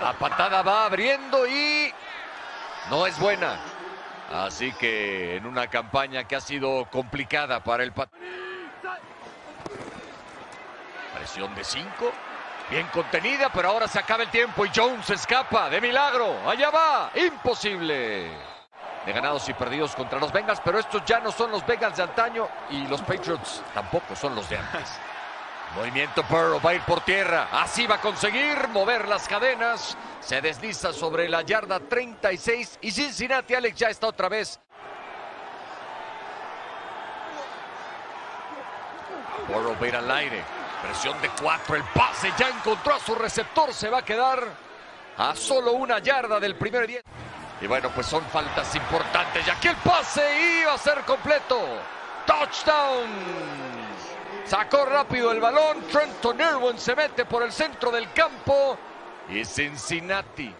La 0.00 0.12
patada 0.18 0.62
va 0.62 0.86
abriendo 0.86 1.46
y 1.46 1.92
no 2.90 3.06
es 3.06 3.18
buena. 3.20 3.71
Así 4.32 4.72
que 4.72 5.36
en 5.36 5.46
una 5.46 5.66
campaña 5.66 6.24
que 6.24 6.36
ha 6.36 6.40
sido 6.40 6.86
complicada 6.90 7.62
para 7.62 7.82
el 7.82 7.92
pat 7.92 8.10
Presión 11.14 11.54
de 11.54 11.62
5. 11.62 12.12
Bien 12.70 12.86
contenida, 12.88 13.50
pero 13.52 13.68
ahora 13.68 13.86
se 13.86 13.98
acaba 13.98 14.22
el 14.22 14.30
tiempo 14.30 14.64
y 14.64 14.70
Jones 14.74 15.08
escapa 15.10 15.68
de 15.68 15.80
milagro. 15.80 16.48
Allá 16.48 16.70
va. 16.70 17.10
Imposible. 17.14 18.30
De 19.04 19.12
ganados 19.12 19.48
y 19.48 19.52
perdidos 19.52 19.94
contra 19.94 20.18
los 20.18 20.32
Bengals, 20.32 20.60
pero 20.64 20.78
estos 20.78 21.04
ya 21.04 21.20
no 21.20 21.30
son 21.30 21.50
los 21.50 21.66
Bengals 21.66 21.96
de 21.96 22.04
antaño 22.04 22.48
y 22.70 22.86
los 22.86 23.02
Patriots 23.02 23.62
tampoco 23.74 24.16
son 24.16 24.34
los 24.34 24.48
de 24.48 24.56
antes. 24.56 24.98
Movimiento 25.76 26.22
Burrow 26.24 26.60
va 26.60 26.70
a 26.70 26.74
ir 26.74 26.82
por 26.82 27.00
tierra. 27.00 27.48
Así 27.50 27.86
va 27.86 27.94
a 27.94 28.00
conseguir 28.00 28.68
mover 28.68 29.08
las 29.08 29.26
cadenas. 29.26 29.96
Se 30.20 30.40
desliza 30.40 30.92
sobre 30.92 31.28
la 31.28 31.42
yarda 31.42 31.80
36 31.80 32.78
y 32.82 32.90
Cincinnati 32.90 33.54
Alex 33.54 33.78
ya 33.78 33.88
está 33.88 34.08
otra 34.08 34.28
vez. 34.28 34.60
Burrow 39.48 39.74
va 39.80 39.86
a 39.86 39.88
ir 39.88 39.96
al 39.96 40.10
aire. 40.10 40.44
Presión 40.82 41.20
de 41.22 41.30
cuatro. 41.40 41.76
El 41.76 41.84
pase 41.84 42.30
ya 42.38 42.48
encontró 42.50 42.94
a 42.94 43.00
su 43.00 43.14
receptor. 43.14 43.72
Se 43.72 43.88
va 43.88 43.98
a 43.98 44.04
quedar 44.04 44.44
a 45.16 45.34
solo 45.34 45.72
una 45.72 46.00
yarda 46.00 46.38
del 46.38 46.54
primer 46.56 46.86
10. 46.86 47.02
Y 47.62 47.66
bueno, 47.66 47.88
pues 47.94 48.06
son 48.06 48.24
faltas 48.26 48.74
importantes. 48.74 49.46
Ya 49.46 49.58
que 49.58 49.68
el 49.68 49.76
pase 49.76 50.60
iba 50.60 50.74
a 50.74 50.78
ser 50.78 51.00
completo. 51.02 51.58
Touchdown. 52.26 53.81
Sacó 54.44 54.84
rápido 54.84 55.32
el 55.32 55.40
balón. 55.40 55.82
Trenton 55.90 56.40
Irwin 56.40 56.78
se 56.78 56.94
mete 56.94 57.24
por 57.24 57.42
el 57.42 57.52
centro 57.52 57.90
del 57.90 58.12
campo. 58.12 58.78
Y 59.28 59.44
Cincinnati 59.44 60.52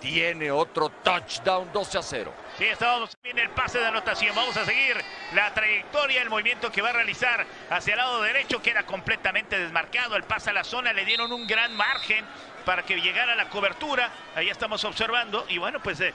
tiene 0.00 0.50
otro 0.50 0.88
touchdown 0.88 1.70
12 1.72 1.98
a 1.98 2.02
0. 2.02 2.32
Sí, 2.58 2.64
estábamos 2.64 3.16
en 3.22 3.38
el 3.38 3.50
pase 3.50 3.78
de 3.78 3.86
anotación. 3.86 4.34
Vamos 4.34 4.56
a 4.56 4.64
seguir 4.64 4.96
la 5.34 5.52
trayectoria, 5.52 6.22
el 6.22 6.30
movimiento 6.30 6.72
que 6.72 6.82
va 6.82 6.90
a 6.90 6.92
realizar 6.92 7.46
hacia 7.70 7.92
el 7.92 7.98
lado 7.98 8.22
derecho. 8.22 8.62
Queda 8.62 8.84
completamente 8.84 9.58
desmarcado. 9.58 10.16
El 10.16 10.24
pase 10.24 10.50
a 10.50 10.52
la 10.52 10.64
zona 10.64 10.92
le 10.92 11.04
dieron 11.04 11.32
un 11.32 11.46
gran 11.46 11.74
margen 11.76 12.24
para 12.64 12.82
que 12.82 13.00
llegara 13.00 13.34
la 13.34 13.48
cobertura. 13.48 14.10
Ahí 14.34 14.48
estamos 14.48 14.84
observando. 14.84 15.44
Y 15.48 15.58
bueno, 15.58 15.80
pues 15.82 16.00
eh, 16.00 16.14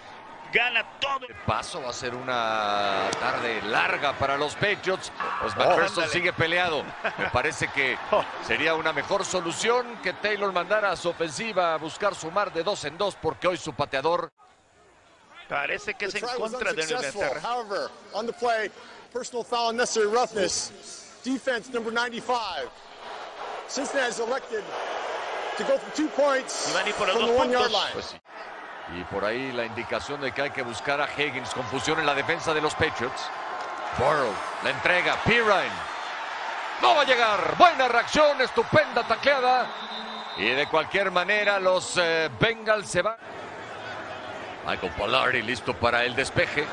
gana 0.54 0.84
todo. 1.00 1.28
El 1.28 1.36
paso 1.46 1.82
va 1.82 1.90
a 1.90 1.94
ser 1.94 2.16
una 2.16 3.10
tarde 3.20 3.62
larga 3.64 4.14
para 4.14 4.38
los 4.38 4.56
Patriots. 4.56 5.12
Pues 5.42 5.56
McPherson 5.56 6.10
sigue 6.10 6.34
peleado. 6.34 6.84
Me 7.18 7.30
parece 7.32 7.68
que 7.70 7.98
sería 8.48 8.76
una 8.76 8.94
mejor 8.94 9.26
solución 9.26 9.98
que 10.04 10.14
Taylor 10.14 10.52
mandara 10.52 10.92
a 10.92 10.96
su 10.96 11.10
ofensiva 11.10 11.74
a 11.74 11.78
buscar 11.78 12.16
sumar 12.16 12.52
de 12.54 12.64
dos 12.64 12.84
en 12.86 12.98
dos 12.98 13.16
porque 13.16 13.48
hoy 13.48 13.58
su 13.58 13.74
pateador 13.74 14.32
Parece 15.48 15.94
que 15.94 16.06
es 16.06 16.16
en 16.16 16.26
contra 16.38 16.74
de 16.74 16.82
Inglaterra. 16.82 17.40
However, 17.40 17.92
on 18.14 18.26
the 18.26 18.34
play, 18.34 18.72
personal 19.14 19.44
foul, 19.44 19.70
unnecessary 19.70 20.08
roughness. 20.08 20.72
Defense 21.24 21.72
number 21.72 21.92
95. 21.92 22.70
Cincinnati 23.68 24.10
is 24.10 24.20
elected 24.20 24.64
to 25.58 25.64
go 25.64 25.78
for 25.78 25.96
two 25.96 26.08
points 26.10 26.72
from 26.72 27.26
the 27.26 27.34
one 27.34 27.52
yard 27.52 27.72
line. 27.72 27.92
Y 28.94 29.04
por 29.06 29.26
ahí 29.26 29.52
la 29.52 29.66
indicación 29.66 30.22
de 30.22 30.32
que 30.32 30.44
hay 30.44 30.52
que 30.52 30.62
buscar 30.62 31.02
a 31.02 31.08
Higgins. 31.08 31.50
Confusión 31.52 32.00
en 32.00 32.06
la 32.06 32.14
defensa 32.14 32.54
de 32.54 32.62
los 32.62 32.74
Patriots. 32.76 33.30
Burrow, 33.98 34.34
la 34.64 34.70
entrega, 34.70 35.16
Pirine. 35.24 35.72
No 36.82 36.96
va 36.96 37.02
a 37.02 37.06
llegar. 37.06 37.56
Buena 37.58 37.88
reacción, 37.88 38.40
estupenda 38.42 39.04
tacleada. 39.04 39.68
Y 40.38 40.50
de 40.50 40.68
cualquier 40.68 41.12
manera 41.12 41.60
los 41.60 41.98
eh, 41.98 42.30
Bengals 42.40 42.90
se 42.90 43.02
van. 43.02 43.16
Michael 44.68 44.94
Polari 44.94 45.42
listo 45.42 45.74
para 45.74 46.04
el 46.04 46.16
despeje. 46.16 46.66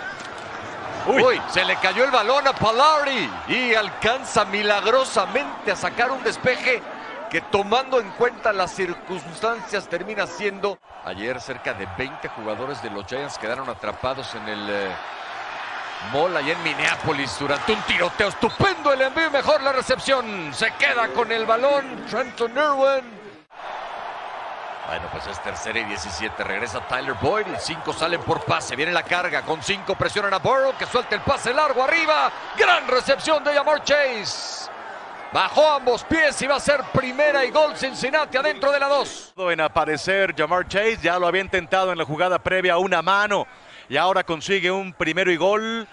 Uy. 1.07 1.41
se 1.51 1.65
le 1.65 1.77
cayó 1.77 2.05
el 2.05 2.11
balón 2.11 2.47
a 2.47 2.53
Polari 2.53 3.29
y 3.49 3.75
alcanza 3.75 4.45
milagrosamente 4.45 5.73
a 5.73 5.77
sacar 5.77 6.13
un 6.13 6.23
despeje 6.23 6.81
que 7.29 7.41
tomando 7.41 7.99
en 7.99 8.09
cuenta 8.11 8.53
las 8.53 8.73
circunstancias 8.73 9.89
termina 9.89 10.27
siendo... 10.27 10.79
Ayer 11.05 11.41
cerca 11.41 11.75
de 11.75 11.87
20 11.99 12.29
jugadores 12.29 12.81
de 12.81 12.91
los 12.91 13.05
Giants 13.07 13.37
quedaron 13.37 13.69
atrapados 13.69 14.35
en 14.37 14.49
el 14.49 14.71
eh, 14.71 14.95
mall 16.13 16.37
allá 16.37 16.53
en 16.53 16.63
Minneapolis 16.63 17.37
durante 17.41 17.73
un 17.73 17.83
tiroteo 17.83 18.29
estupendo 18.29 18.93
el 18.93 19.03
envío 19.03 19.29
mejor 19.31 19.63
la 19.63 19.73
recepción. 19.73 20.55
Se 20.55 20.71
queda 20.75 21.09
con 21.09 21.33
el 21.33 21.45
balón 21.45 22.07
Trenton 22.09 22.53
Irwin. 22.53 23.23
Bueno, 24.87 25.09
pues 25.11 25.27
es 25.27 25.43
tercera 25.43 25.81
y 25.81 25.85
17. 25.85 26.45
Regresa 26.45 26.87
Tyler 26.87 27.15
Boyd 27.15 27.47
cinco 27.59 27.93
salen 27.93 28.21
por 28.21 28.45
pase. 28.45 28.77
Viene 28.77 28.93
la 28.93 29.03
carga. 29.03 29.43
Con 29.43 29.61
cinco 29.61 29.97
presionan 29.97 30.35
a 30.35 30.39
Burrow 30.39 30.77
que 30.77 30.87
suelta 30.87 31.17
el 31.17 31.23
pase 31.23 31.53
largo 31.53 31.83
arriba. 31.83 32.31
Gran 32.57 32.87
recepción 32.87 33.43
de 33.43 33.55
Jamar 33.55 33.83
Chase. 33.83 34.71
Bajó 35.33 35.67
ambos 35.71 36.05
pies 36.05 36.41
y 36.43 36.47
va 36.47 36.57
a 36.57 36.61
ser 36.61 36.83
primera 36.93 37.43
y 37.45 37.51
gol 37.51 37.75
Cincinnati 37.75 38.37
adentro 38.37 38.71
de 38.71 38.79
la 38.79 38.87
dos. 38.87 39.33
En 39.37 39.61
aparecer 39.63 40.35
Jamar 40.37 40.69
Chase, 40.69 40.99
ya 41.03 41.19
lo 41.19 41.27
había 41.27 41.41
intentado 41.41 41.91
en 41.91 41.97
la 41.97 42.05
jugada 42.05 42.39
previa 42.39 42.77
una 42.77 43.01
mano 43.01 43.47
y 43.89 43.97
ahora 43.97 44.25
consigue 44.25 44.71
un 44.71 44.93
primero 44.93 45.33
y 45.33 45.37
gol 45.39 45.89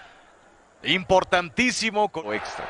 importantísimo. 0.82 2.10
O 2.12 2.34
extra. 2.34 2.66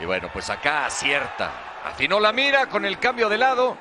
Y 0.00 0.04
bueno, 0.04 0.28
pues 0.30 0.50
acá 0.50 0.84
acierta. 0.84 1.50
Afinó 1.86 2.20
la 2.20 2.32
mira 2.32 2.66
con 2.66 2.84
el 2.84 2.98
cambio 2.98 3.30
de 3.30 3.38
lado. 3.38 3.78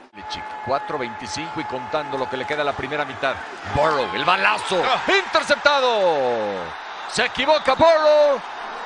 4.25 0.66 1.50
y 1.58 1.64
contando 1.66 2.18
lo 2.18 2.30
que 2.30 2.38
le 2.38 2.46
queda 2.46 2.62
a 2.62 2.66
la 2.66 2.74
primera 2.74 3.04
mitad. 3.04 3.36
Burrow, 3.76 4.10
el 4.16 4.24
balazo. 4.24 4.82
Interceptado. 5.08 6.64
Se 7.10 7.26
equivoca 7.26 7.74
Burrow. 7.74 8.42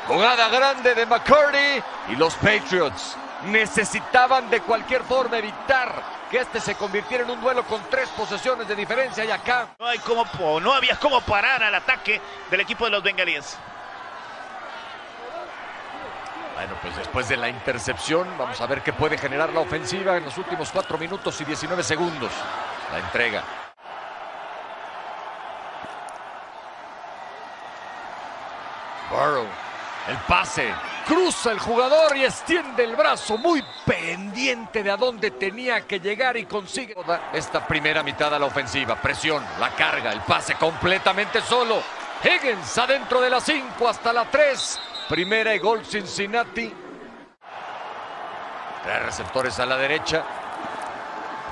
Jugada 0.07 0.49
grande 0.49 0.95
de 0.95 1.05
McCurdy. 1.05 1.81
Y 2.09 2.15
los 2.15 2.35
Patriots 2.35 3.15
necesitaban 3.45 4.49
de 4.49 4.61
cualquier 4.61 5.03
forma 5.03 5.37
evitar 5.37 5.93
que 6.29 6.39
este 6.39 6.59
se 6.59 6.75
convirtiera 6.75 7.23
en 7.23 7.31
un 7.31 7.41
duelo 7.41 7.63
con 7.63 7.81
tres 7.89 8.09
posesiones 8.09 8.67
de 8.67 8.75
diferencia. 8.75 9.23
Y 9.25 9.31
acá 9.31 9.67
No, 9.79 9.87
hay 9.87 9.99
cómo, 9.99 10.25
po- 10.25 10.59
no 10.59 10.73
había 10.73 10.97
cómo 10.97 11.21
parar 11.21 11.63
al 11.63 11.75
ataque 11.75 12.21
del 12.49 12.61
equipo 12.61 12.85
de 12.85 12.91
los 12.91 13.03
bengalíes. 13.03 13.57
Bueno, 16.55 16.75
pues 16.81 16.95
después 16.95 17.27
de 17.27 17.37
la 17.37 17.49
intercepción, 17.49 18.27
vamos 18.37 18.61
a 18.61 18.67
ver 18.67 18.81
qué 18.83 18.93
puede 18.93 19.17
generar 19.17 19.51
la 19.51 19.61
ofensiva 19.61 20.17
en 20.17 20.25
los 20.25 20.37
últimos 20.37 20.69
4 20.71 20.97
minutos 20.97 21.39
y 21.41 21.45
19 21.45 21.81
segundos. 21.83 22.31
La 22.91 22.99
entrega. 22.99 23.43
Burrow, 29.09 29.45
el 30.07 30.17
pase. 30.27 30.73
Cruza 31.05 31.51
el 31.51 31.59
jugador 31.59 32.15
y 32.15 32.23
extiende 32.23 32.83
el 32.83 32.95
brazo 32.95 33.37
muy 33.37 33.63
pendiente 33.85 34.83
de 34.83 34.91
a 34.91 34.97
dónde 34.97 35.31
tenía 35.31 35.81
que 35.85 35.99
llegar 35.99 36.37
y 36.37 36.45
consigue 36.45 36.95
esta 37.33 37.65
primera 37.65 38.03
mitad 38.03 38.33
a 38.33 38.39
la 38.39 38.45
ofensiva. 38.45 38.95
Presión, 38.95 39.43
la 39.59 39.69
carga, 39.71 40.11
el 40.11 40.21
pase 40.21 40.55
completamente 40.55 41.41
solo. 41.41 41.81
Higgins 42.23 42.77
adentro 42.77 43.19
de 43.19 43.29
la 43.29 43.39
5 43.39 43.87
hasta 43.87 44.13
la 44.13 44.25
3. 44.25 44.79
Primera 45.09 45.53
y 45.55 45.59
gol 45.59 45.85
Cincinnati. 45.85 46.71
Tres 48.83 49.03
receptores 49.03 49.59
a 49.59 49.65
la 49.65 49.77
derecha. 49.77 50.23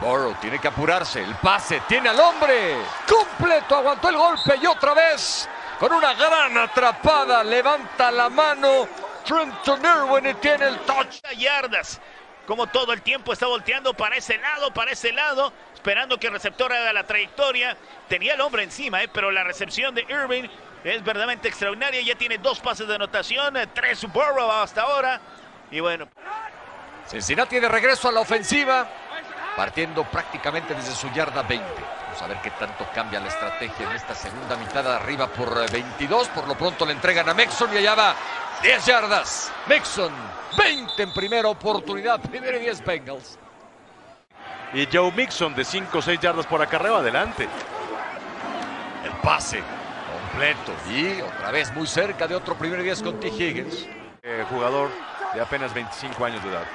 Burrow 0.01 0.33
tiene 0.35 0.59
que 0.59 0.67
apurarse. 0.67 1.21
El 1.21 1.35
pase 1.35 1.81
tiene 1.87 2.09
al 2.09 2.19
hombre. 2.19 2.77
Completo, 3.07 3.75
aguantó 3.75 4.09
el 4.09 4.17
golpe 4.17 4.55
y 4.61 4.65
otra 4.65 4.93
vez 4.93 5.49
con 5.79 5.93
una 5.93 6.13
gran 6.13 6.57
atrapada. 6.57 7.43
Levanta 7.43 8.11
la 8.11 8.29
mano. 8.29 8.87
Trenton 9.25 9.81
Irwin 9.83 10.27
y 10.27 10.33
tiene 10.35 10.67
el 10.67 10.79
touch. 10.79 11.21
yardas. 11.37 12.01
Como 12.45 12.67
todo 12.67 12.93
el 12.93 13.01
tiempo 13.01 13.33
está 13.33 13.45
volteando 13.45 13.93
para 13.93 14.15
ese 14.15 14.37
lado, 14.39 14.73
para 14.73 14.91
ese 14.91 15.11
lado, 15.13 15.53
esperando 15.73 16.19
que 16.19 16.27
el 16.27 16.33
receptor 16.33 16.73
haga 16.73 16.91
la 16.93 17.05
trayectoria. 17.05 17.77
Tenía 18.07 18.33
el 18.33 18.41
hombre 18.41 18.63
encima, 18.63 19.03
eh, 19.03 19.07
pero 19.07 19.29
la 19.29 19.43
recepción 19.43 19.93
de 19.93 20.01
Irving 20.09 20.49
es 20.83 21.03
verdaderamente 21.03 21.47
extraordinaria. 21.47 22.01
Ya 22.01 22.15
tiene 22.15 22.39
dos 22.39 22.59
pases 22.59 22.87
de 22.87 22.95
anotación, 22.95 23.55
eh, 23.55 23.67
tres 23.67 24.03
Burrow 24.11 24.51
hasta 24.51 24.81
ahora. 24.81 25.21
Y 25.69 25.79
bueno, 25.79 26.09
Cincinnati 27.07 27.59
de 27.59 27.69
regreso 27.69 28.09
a 28.09 28.11
la 28.11 28.19
ofensiva, 28.19 28.87
partiendo 29.55 30.03
prácticamente 30.03 30.73
desde 30.73 30.91
su 30.91 31.09
yarda 31.11 31.43
20. 31.43 31.98
Vamos 32.19 32.35
a 32.35 32.35
ver 32.35 32.43
qué 32.43 32.59
tanto 32.59 32.85
cambia 32.93 33.21
la 33.21 33.29
estrategia 33.29 33.89
en 33.89 33.95
esta 33.95 34.13
segunda 34.13 34.57
mitad 34.57 34.85
arriba 34.93 35.27
por 35.27 35.47
eh, 35.63 35.67
22. 35.71 36.27
Por 36.29 36.49
lo 36.49 36.57
pronto 36.57 36.85
le 36.85 36.91
entregan 36.91 37.29
a 37.29 37.33
Mixon 37.33 37.73
y 37.73 37.77
allá 37.77 37.95
va 37.95 38.15
10 38.61 38.85
yardas. 38.85 39.53
Mixon, 39.67 40.11
20 40.57 41.01
en 41.01 41.13
primera 41.13 41.47
oportunidad, 41.47 42.19
primero 42.19 42.57
y 42.57 42.61
10 42.61 42.83
Bengals. 42.83 43.39
Y 44.73 44.85
Joe 44.91 45.13
Mixon 45.13 45.55
de 45.55 45.63
5 45.63 45.97
o 45.97 46.01
6 46.01 46.19
yardas 46.19 46.45
por 46.45 46.61
acarreo 46.61 46.97
adelante. 46.97 47.47
El 49.05 49.11
pase 49.21 49.63
completo 50.11 50.73
y 50.89 51.21
otra 51.21 51.51
vez 51.51 51.73
muy 51.73 51.87
cerca 51.87 52.27
de 52.27 52.35
otro 52.35 52.55
primero 52.55 52.81
y 52.81 52.85
10 52.85 53.01
con 53.01 53.19
T. 53.21 53.29
Higgins. 53.29 53.87
Eh, 54.23 54.45
jugador 54.49 54.89
de 55.33 55.39
apenas 55.39 55.73
25 55.73 56.25
años 56.25 56.43
de 56.43 56.49
edad. 56.49 56.65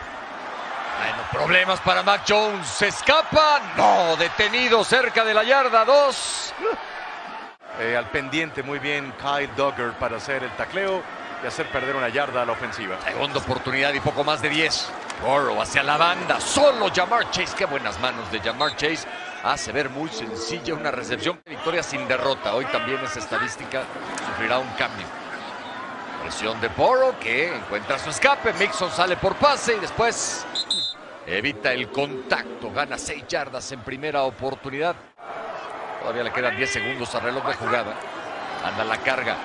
Bueno, 0.98 1.22
problemas 1.32 1.80
para 1.80 2.02
Mac 2.02 2.22
Jones. 2.28 2.66
Se 2.66 2.88
escapa. 2.88 3.60
No, 3.76 4.16
detenido 4.16 4.84
cerca 4.84 5.24
de 5.24 5.34
la 5.34 5.44
yarda 5.44 5.84
2. 5.84 6.54
Eh, 7.80 7.96
al 7.96 8.08
pendiente 8.10 8.62
muy 8.62 8.78
bien 8.78 9.12
Kyle 9.18 9.50
Duggar 9.56 9.98
para 9.98 10.18
hacer 10.18 10.44
el 10.44 10.50
tacleo 10.56 11.02
y 11.42 11.46
hacer 11.46 11.68
perder 11.70 11.96
una 11.96 12.08
yarda 12.08 12.42
a 12.42 12.44
la 12.44 12.52
ofensiva. 12.52 12.96
Segunda 13.04 13.38
oportunidad 13.38 13.92
y 13.92 14.00
poco 14.00 14.22
más 14.22 14.40
de 14.40 14.48
10. 14.48 14.92
Burrow 15.22 15.60
hacia 15.60 15.82
la 15.82 15.96
banda. 15.96 16.40
Solo 16.40 16.88
Jamar 16.94 17.30
Chase. 17.30 17.54
Qué 17.56 17.64
buenas 17.64 17.98
manos 18.00 18.30
de 18.30 18.40
Jamar 18.40 18.76
Chase. 18.76 19.06
Hace 19.42 19.72
ver 19.72 19.90
muy 19.90 20.08
sencilla 20.08 20.74
una 20.74 20.90
recepción. 20.90 21.40
Victoria 21.44 21.82
sin 21.82 22.06
derrota. 22.06 22.54
Hoy 22.54 22.64
también 22.66 23.02
esa 23.04 23.18
estadística 23.18 23.82
sufrirá 24.26 24.58
un 24.58 24.68
cambio. 24.78 25.06
Presión 26.22 26.58
de 26.60 26.68
Burrow 26.68 27.18
que 27.18 27.54
encuentra 27.54 27.98
su 27.98 28.10
escape. 28.10 28.52
Mixon 28.54 28.90
sale 28.90 29.16
por 29.16 29.34
pase 29.34 29.76
y 29.76 29.80
después 29.80 30.46
evita 31.26 31.72
el 31.72 31.90
contacto. 31.90 32.70
Gana 32.70 32.98
6 32.98 33.26
yardas 33.28 33.70
en 33.72 33.80
primera 33.80 34.22
oportunidad. 34.22 34.94
Todavía 36.00 36.24
le 36.24 36.32
quedan 36.32 36.56
10 36.56 36.70
segundos 36.70 37.14
al 37.14 37.22
reloj 37.22 37.46
de 37.46 37.54
jugada. 37.54 37.94
Anda 38.64 38.84
la 38.84 38.98
carga. 38.98 39.36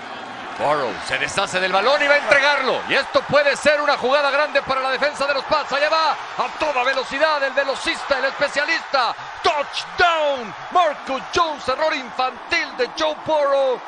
Burrow 0.60 0.92
se 1.08 1.18
deshace 1.18 1.58
del 1.62 1.72
balón 1.72 2.04
y 2.04 2.08
va 2.08 2.16
a 2.16 2.18
entregarlo. 2.18 2.82
Y 2.90 2.94
esto 2.94 3.22
puede 3.22 3.56
ser 3.56 3.80
una 3.80 3.98
jugada 3.98 4.30
grande 4.30 4.62
para 4.62 4.82
la 4.82 4.92
defensa 4.92 5.26
de 5.26 5.34
los 5.34 5.44
Pats. 5.46 5.72
Allá 5.72 5.90
va 5.90 6.12
a 6.12 6.60
toda 6.60 6.84
velocidad 6.84 7.42
el 7.44 7.54
velocista, 7.54 8.20
el 8.20 8.26
especialista. 8.26 9.16
Touchdown. 9.42 10.54
Marcus 10.72 11.24
Jones, 11.34 11.66
error 11.70 11.94
infantil 11.96 12.76
de 12.78 12.90
Joe 13.00 13.16
Burrow. 13.26 13.80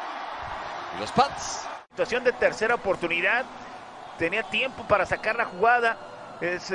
Y 0.95 1.01
los 1.01 1.11
Pats. 1.11 1.67
situación 1.89 2.23
de 2.23 2.31
tercera 2.31 2.75
oportunidad. 2.75 3.43
Tenía 4.17 4.43
tiempo 4.43 4.83
para 4.87 5.05
sacar 5.05 5.35
la 5.35 5.45
jugada. 5.45 5.97
Es, 6.39 6.71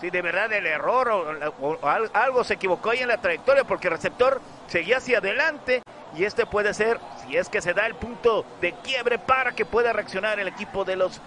sí, 0.00 0.10
de 0.10 0.22
verdad, 0.22 0.52
el 0.52 0.66
error 0.66 1.08
o, 1.08 1.20
o- 1.60 1.78
o 1.80 1.88
al- 1.88 2.10
algo 2.12 2.44
se 2.44 2.54
equivocó 2.54 2.90
ahí 2.90 3.00
en 3.00 3.08
la 3.08 3.18
trayectoria 3.20 3.64
porque 3.64 3.88
el 3.88 3.94
receptor 3.94 4.40
seguía 4.68 4.98
hacia 4.98 5.18
adelante. 5.18 5.82
Y 6.16 6.24
este 6.24 6.46
puede 6.46 6.72
ser, 6.72 6.98
si 7.22 7.36
es 7.36 7.48
que 7.48 7.60
se 7.60 7.74
da 7.74 7.84
el 7.86 7.94
punto 7.94 8.44
de 8.60 8.72
quiebre 8.74 9.18
para 9.18 9.52
que 9.52 9.66
pueda 9.66 9.92
reaccionar 9.92 10.38
el 10.38 10.48
equipo 10.48 10.84
de 10.84 10.96
los 10.96 11.20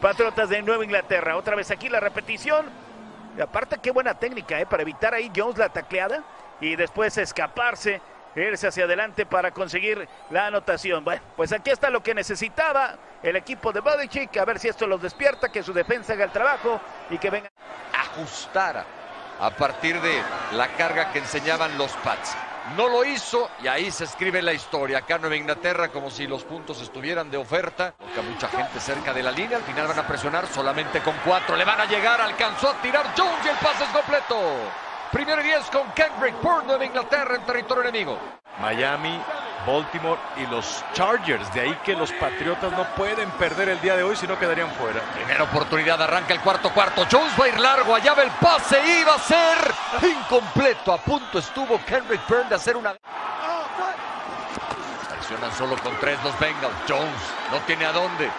Patriotas 0.00 0.48
de 0.48 0.62
Nueva 0.62 0.82
Inglaterra. 0.84 1.36
Otra 1.36 1.54
vez 1.54 1.70
aquí 1.70 1.88
la 1.88 2.00
repetición. 2.00 2.66
Y 3.36 3.40
aparte, 3.40 3.78
qué 3.80 3.90
buena 3.90 4.14
técnica, 4.14 4.58
¿eh? 4.58 4.66
Para 4.66 4.82
evitar 4.82 5.14
ahí 5.14 5.30
Jones 5.36 5.58
la 5.58 5.68
tacleada 5.68 6.24
y 6.60 6.74
después 6.74 7.16
escaparse, 7.18 8.00
irse 8.36 8.68
hacia 8.68 8.84
adelante 8.84 9.26
para 9.26 9.50
conseguir 9.50 10.08
la 10.30 10.46
anotación. 10.46 11.04
Bueno, 11.04 11.22
pues 11.36 11.52
aquí 11.52 11.70
está 11.70 11.90
lo 11.90 12.02
que 12.02 12.14
necesitaba 12.14 12.96
el 13.22 13.36
equipo 13.36 13.72
de 13.72 13.80
Belichick. 13.80 14.36
A 14.36 14.44
ver 14.44 14.58
si 14.58 14.68
esto 14.68 14.86
los 14.86 15.02
despierta, 15.02 15.50
que 15.50 15.62
su 15.62 15.72
defensa 15.72 16.12
haga 16.12 16.24
el 16.24 16.32
trabajo 16.32 16.80
y 17.10 17.18
que 17.18 17.30
venga. 17.30 17.50
ajustara 17.92 18.84
a 19.40 19.50
partir 19.50 20.00
de 20.00 20.22
la 20.52 20.68
carga 20.76 21.12
que 21.12 21.18
enseñaban 21.18 21.76
los 21.78 21.92
Pats. 22.04 22.36
No 22.76 22.88
lo 22.88 23.04
hizo 23.04 23.50
y 23.62 23.68
ahí 23.68 23.90
se 23.90 24.04
escribe 24.04 24.42
la 24.42 24.52
historia. 24.52 24.98
Acá 24.98 25.16
en 25.16 25.22
Nueva 25.22 25.36
Inglaterra 25.36 25.88
como 25.88 26.10
si 26.10 26.26
los 26.26 26.44
puntos 26.44 26.80
estuvieran 26.82 27.30
de 27.30 27.36
oferta. 27.36 27.94
Porque 27.98 28.20
mucha 28.20 28.48
gente 28.48 28.78
cerca 28.78 29.12
de 29.12 29.22
la 29.22 29.32
línea. 29.32 29.56
Al 29.56 29.64
final 29.64 29.88
van 29.88 29.98
a 29.98 30.06
presionar 30.06 30.46
solamente 30.46 31.00
con 31.00 31.14
cuatro. 31.24 31.56
Le 31.56 31.64
van 31.64 31.80
a 31.80 31.86
llegar. 31.86 32.20
Alcanzó 32.20 32.68
a 32.68 32.82
tirar 32.82 33.06
Jones 33.16 33.44
y 33.44 33.48
el 33.48 33.56
pase 33.56 33.84
es 33.84 33.90
completo. 33.90 34.36
Primero 35.12 35.40
y 35.40 35.44
diez 35.44 35.68
con 35.70 35.90
Kendrick 35.90 36.36
por 36.36 36.64
Nueva 36.64 36.84
Inglaterra 36.84 37.34
en 37.34 37.42
territorio 37.42 37.82
enemigo. 37.82 38.16
Miami, 38.60 39.20
Baltimore 39.66 40.20
y 40.36 40.46
los 40.46 40.84
Chargers. 40.92 41.52
De 41.52 41.62
ahí 41.62 41.74
que 41.84 41.96
los 41.96 42.12
Patriotas 42.12 42.70
no 42.72 42.84
pueden 42.94 43.28
perder 43.32 43.70
el 43.70 43.80
día 43.80 43.96
de 43.96 44.04
hoy, 44.04 44.14
si 44.14 44.28
no 44.28 44.38
quedarían 44.38 44.70
fuera. 44.74 45.00
Primera 45.14 45.42
oportunidad, 45.42 46.00
arranca 46.00 46.32
el 46.32 46.40
cuarto 46.40 46.72
cuarto. 46.72 47.04
Jones 47.10 47.32
va 47.38 47.44
a 47.44 47.48
ir 47.48 47.58
largo, 47.58 47.92
allá 47.92 48.14
va 48.14 48.22
el 48.22 48.30
pase 48.30 48.80
y 48.84 49.02
va 49.02 49.14
a 49.14 49.18
ser 49.18 49.74
incompleto. 50.08 50.92
A 50.92 50.98
punto 50.98 51.40
estuvo 51.40 51.80
Kendrick 51.84 52.24
Byrne 52.28 52.48
de 52.48 52.54
hacer 52.54 52.76
una. 52.76 52.94
Presionan 55.10 55.52
solo 55.54 55.76
con 55.78 55.98
tres 55.98 56.22
los 56.22 56.38
Bengals. 56.38 56.74
Jones 56.88 57.20
no 57.50 57.58
tiene 57.66 57.84
a 57.84 57.92
dónde. 57.92 58.30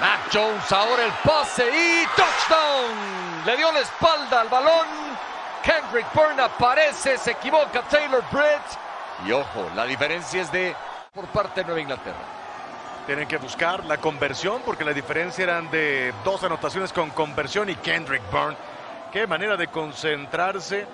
Mac 0.00 0.20
Jones 0.32 0.72
ahora 0.72 1.04
el 1.04 1.12
pase 1.22 1.64
y 1.68 2.06
touchdown. 2.16 3.44
Le 3.46 3.56
dio 3.56 3.70
la 3.70 3.80
espalda 3.80 4.40
al 4.40 4.48
balón. 4.48 5.07
Kendrick 5.62 6.06
Byrne 6.14 6.42
aparece, 6.42 7.18
se 7.18 7.32
equivoca 7.32 7.82
Taylor 7.82 8.22
Britt. 8.30 9.26
Y 9.26 9.32
ojo, 9.32 9.70
la 9.74 9.84
diferencia 9.84 10.42
es 10.42 10.52
de 10.52 10.74
por 11.12 11.26
parte 11.26 11.60
de 11.60 11.66
Nueva 11.66 11.80
Inglaterra. 11.80 12.38
Tienen 13.06 13.26
que 13.26 13.38
buscar 13.38 13.84
la 13.86 13.96
conversión 13.96 14.60
porque 14.64 14.84
la 14.84 14.92
diferencia 14.92 15.42
eran 15.44 15.70
de 15.70 16.12
dos 16.24 16.44
anotaciones 16.44 16.92
con 16.92 17.10
conversión 17.10 17.68
y 17.70 17.74
Kendrick 17.76 18.22
Byrne. 18.30 18.56
Qué 19.12 19.26
manera 19.26 19.56
de 19.56 19.68
concentrarse. 19.68 20.86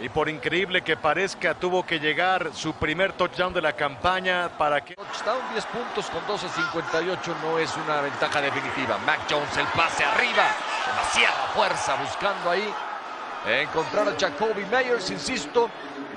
Y 0.00 0.08
por 0.08 0.28
increíble 0.28 0.82
que 0.82 0.96
parezca, 0.96 1.54
tuvo 1.54 1.84
que 1.84 1.98
llegar 1.98 2.50
su 2.54 2.72
primer 2.74 3.12
touchdown 3.12 3.52
de 3.52 3.60
la 3.60 3.74
campaña 3.74 4.48
para 4.56 4.80
que... 4.82 4.94
Touchdown, 4.94 5.42
10 5.52 5.66
puntos 5.66 6.06
con 6.08 6.22
12.58 6.26 7.34
no 7.42 7.58
es 7.58 7.76
una 7.76 8.00
ventaja 8.00 8.40
definitiva. 8.40 8.96
Mac 9.04 9.20
Jones, 9.28 9.54
el 9.58 9.66
pase 9.66 10.04
arriba. 10.04 10.46
Demasiada 10.86 11.48
fuerza 11.54 11.96
buscando 11.96 12.50
ahí. 12.50 12.72
Encontrar 13.46 14.08
a 14.08 14.18
Jacoby 14.18 14.64
Meyers, 14.66 15.10
insisto. 15.10 15.70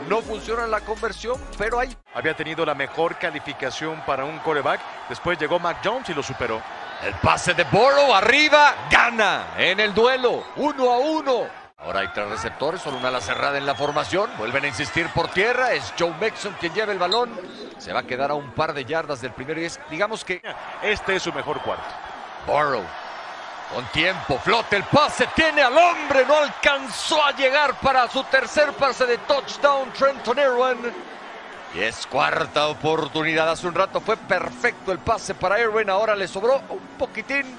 No 0.10 0.22
funciona 0.22 0.68
la 0.68 0.82
conversión, 0.82 1.40
pero 1.58 1.80
ahí. 1.80 1.96
Había 2.14 2.36
tenido 2.36 2.66
la 2.66 2.76
mejor 2.76 3.18
calificación 3.18 4.02
para 4.06 4.26
un 4.26 4.40
coreback. 4.40 4.82
Después 5.08 5.38
llegó 5.38 5.60
Mac 5.60 5.78
Jones 5.84 6.10
y 6.10 6.14
lo 6.14 6.22
superó. 6.22 6.62
El 7.04 7.14
pase 7.16 7.54
de 7.54 7.64
Burrow 7.66 8.14
arriba. 8.14 8.76
Gana 8.90 9.54
en 9.58 9.80
el 9.80 9.94
duelo. 9.94 10.44
Uno 10.58 10.92
a 10.92 10.98
uno. 10.98 11.48
Ahora 11.78 12.00
hay 12.00 12.08
tres 12.14 12.30
receptores, 12.30 12.82
solo 12.82 12.98
una 12.98 13.10
ala 13.10 13.20
cerrada 13.20 13.58
en 13.58 13.66
la 13.66 13.76
formación. 13.76 14.30
Vuelven 14.38 14.64
a 14.66 14.68
insistir 14.68 15.10
por 15.10 15.28
tierra. 15.30 15.74
Es 15.74 15.94
Joe 16.00 16.14
Mixon 16.20 16.56
quien 16.60 16.74
lleva 16.74 16.94
el 16.94 17.00
balón. 17.00 17.32
Se 17.78 17.92
va 17.92 18.00
a 18.00 18.04
quedar 18.04 18.32
a 18.32 18.36
un 18.36 18.52
par 18.52 18.74
de 18.74 18.86
yardas 18.86 19.22
del 19.22 19.32
primero 19.32 19.60
y 19.62 19.66
es, 19.66 19.80
digamos 19.90 20.24
que 20.24 20.42
Este 20.82 21.16
es 21.16 21.24
su 21.24 21.34
mejor 21.34 21.62
cuarto. 21.62 21.84
Burrow. 22.48 22.84
Con 23.74 23.86
tiempo, 23.86 24.38
flote 24.38 24.76
el 24.76 24.84
pase, 24.84 25.28
tiene 25.36 25.64
al 25.64 25.76
hombre, 25.76 26.24
no 26.28 26.38
alcanzó 26.38 27.26
a 27.26 27.32
llegar 27.32 27.80
para 27.80 28.08
su 28.08 28.24
tercer 28.26 28.72
pase 28.74 29.08
de 29.08 29.18
touchdown 29.18 29.92
Trenton 29.94 30.38
Irwin. 30.38 30.94
Y 31.74 31.80
es 31.80 32.06
cuarta 32.06 32.68
oportunidad, 32.68 33.50
hace 33.50 33.66
un 33.66 33.74
rato 33.74 34.00
fue 34.00 34.16
perfecto 34.16 34.92
el 34.92 35.00
pase 35.00 35.34
para 35.34 35.60
Irwin, 35.60 35.90
ahora 35.90 36.16
le 36.16 36.28
sobró 36.28 36.62
un 36.70 36.80
poquitín. 37.00 37.58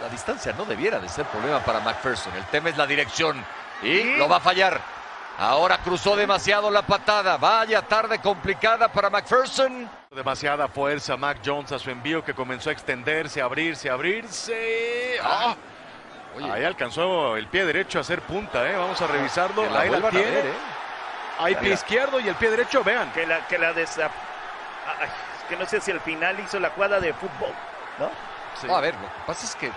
La 0.00 0.08
distancia 0.08 0.54
no 0.56 0.64
debiera 0.64 0.98
de 1.00 1.08
ser 1.10 1.26
problema 1.26 1.62
para 1.62 1.80
McPherson, 1.80 2.34
el 2.34 2.44
tema 2.46 2.70
es 2.70 2.78
la 2.78 2.86
dirección 2.86 3.44
y 3.82 4.16
lo 4.16 4.30
va 4.30 4.36
a 4.36 4.40
fallar. 4.40 4.95
Ahora 5.38 5.78
cruzó 5.78 6.16
demasiado 6.16 6.70
la 6.70 6.82
patada, 6.82 7.36
vaya 7.36 7.82
tarde 7.82 8.18
complicada 8.20 8.88
para 8.88 9.10
McPherson. 9.10 9.88
Demasiada 10.10 10.66
fuerza 10.66 11.16
Mac 11.18 11.38
Jones 11.44 11.72
a 11.72 11.78
su 11.78 11.90
envío 11.90 12.24
que 12.24 12.32
comenzó 12.32 12.70
a 12.70 12.72
extenderse, 12.72 13.42
a 13.42 13.44
abrirse, 13.44 13.90
a 13.90 13.92
abrirse. 13.94 15.18
¡Ah! 15.22 15.54
Ahí 16.52 16.64
alcanzó 16.64 17.36
el 17.36 17.46
pie 17.48 17.64
derecho 17.66 17.98
a 17.98 18.00
hacer 18.02 18.22
punta, 18.22 18.66
¿eh? 18.70 18.76
Vamos 18.76 19.00
a 19.02 19.06
revisarlo. 19.06 19.68
La 19.70 19.80
Ahí 19.80 19.90
la 19.90 20.08
tiene. 20.10 20.30
ver, 20.30 20.46
¿eh? 20.46 20.52
Ahí 21.38 21.54
pie 21.56 21.72
izquierdo 21.72 22.18
y 22.20 22.28
el 22.28 22.34
pie 22.36 22.50
derecho, 22.50 22.82
vean. 22.82 23.10
Que 23.12 23.26
la, 23.26 23.46
que 23.46 23.58
la 23.58 23.74
desa- 23.74 24.10
Ay, 25.00 25.06
es 25.38 25.44
que 25.48 25.56
no 25.56 25.66
sé 25.66 25.80
si 25.82 25.90
al 25.90 26.00
final 26.00 26.38
hizo 26.40 26.58
la 26.58 26.70
jugada 26.70 26.98
de 26.98 27.12
fútbol, 27.12 27.52
¿no? 27.98 28.10
Sí. 28.58 28.66
No, 28.66 28.76
a 28.76 28.80
ver, 28.80 28.94
lo 28.94 29.00
que 29.02 29.22
pasa 29.26 29.44
es 29.44 29.54
que 29.56 29.70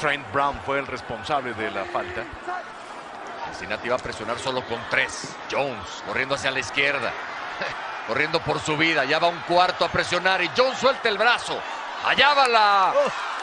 Trent 0.00 0.24
Brown 0.32 0.58
fue 0.66 0.78
el 0.80 0.86
responsable 0.88 1.52
de 1.54 1.70
la 1.70 1.84
falta. 1.84 2.22
Cincinnati 3.48 3.88
va 3.88 3.96
a 3.96 3.98
presionar 3.98 4.38
solo 4.38 4.64
con 4.64 4.78
tres. 4.90 5.34
Jones 5.50 6.02
corriendo 6.06 6.34
hacia 6.34 6.50
la 6.50 6.60
izquierda. 6.60 7.12
corriendo 8.06 8.40
por 8.40 8.60
su 8.60 8.76
vida. 8.76 9.04
Ya 9.04 9.18
va 9.18 9.28
un 9.28 9.40
cuarto 9.40 9.84
a 9.84 9.88
presionar 9.88 10.42
y 10.42 10.50
Jones 10.56 10.78
suelta 10.78 11.08
el 11.08 11.18
brazo. 11.18 11.58
Allá 12.04 12.34
va 12.34 12.48
la 12.48 12.92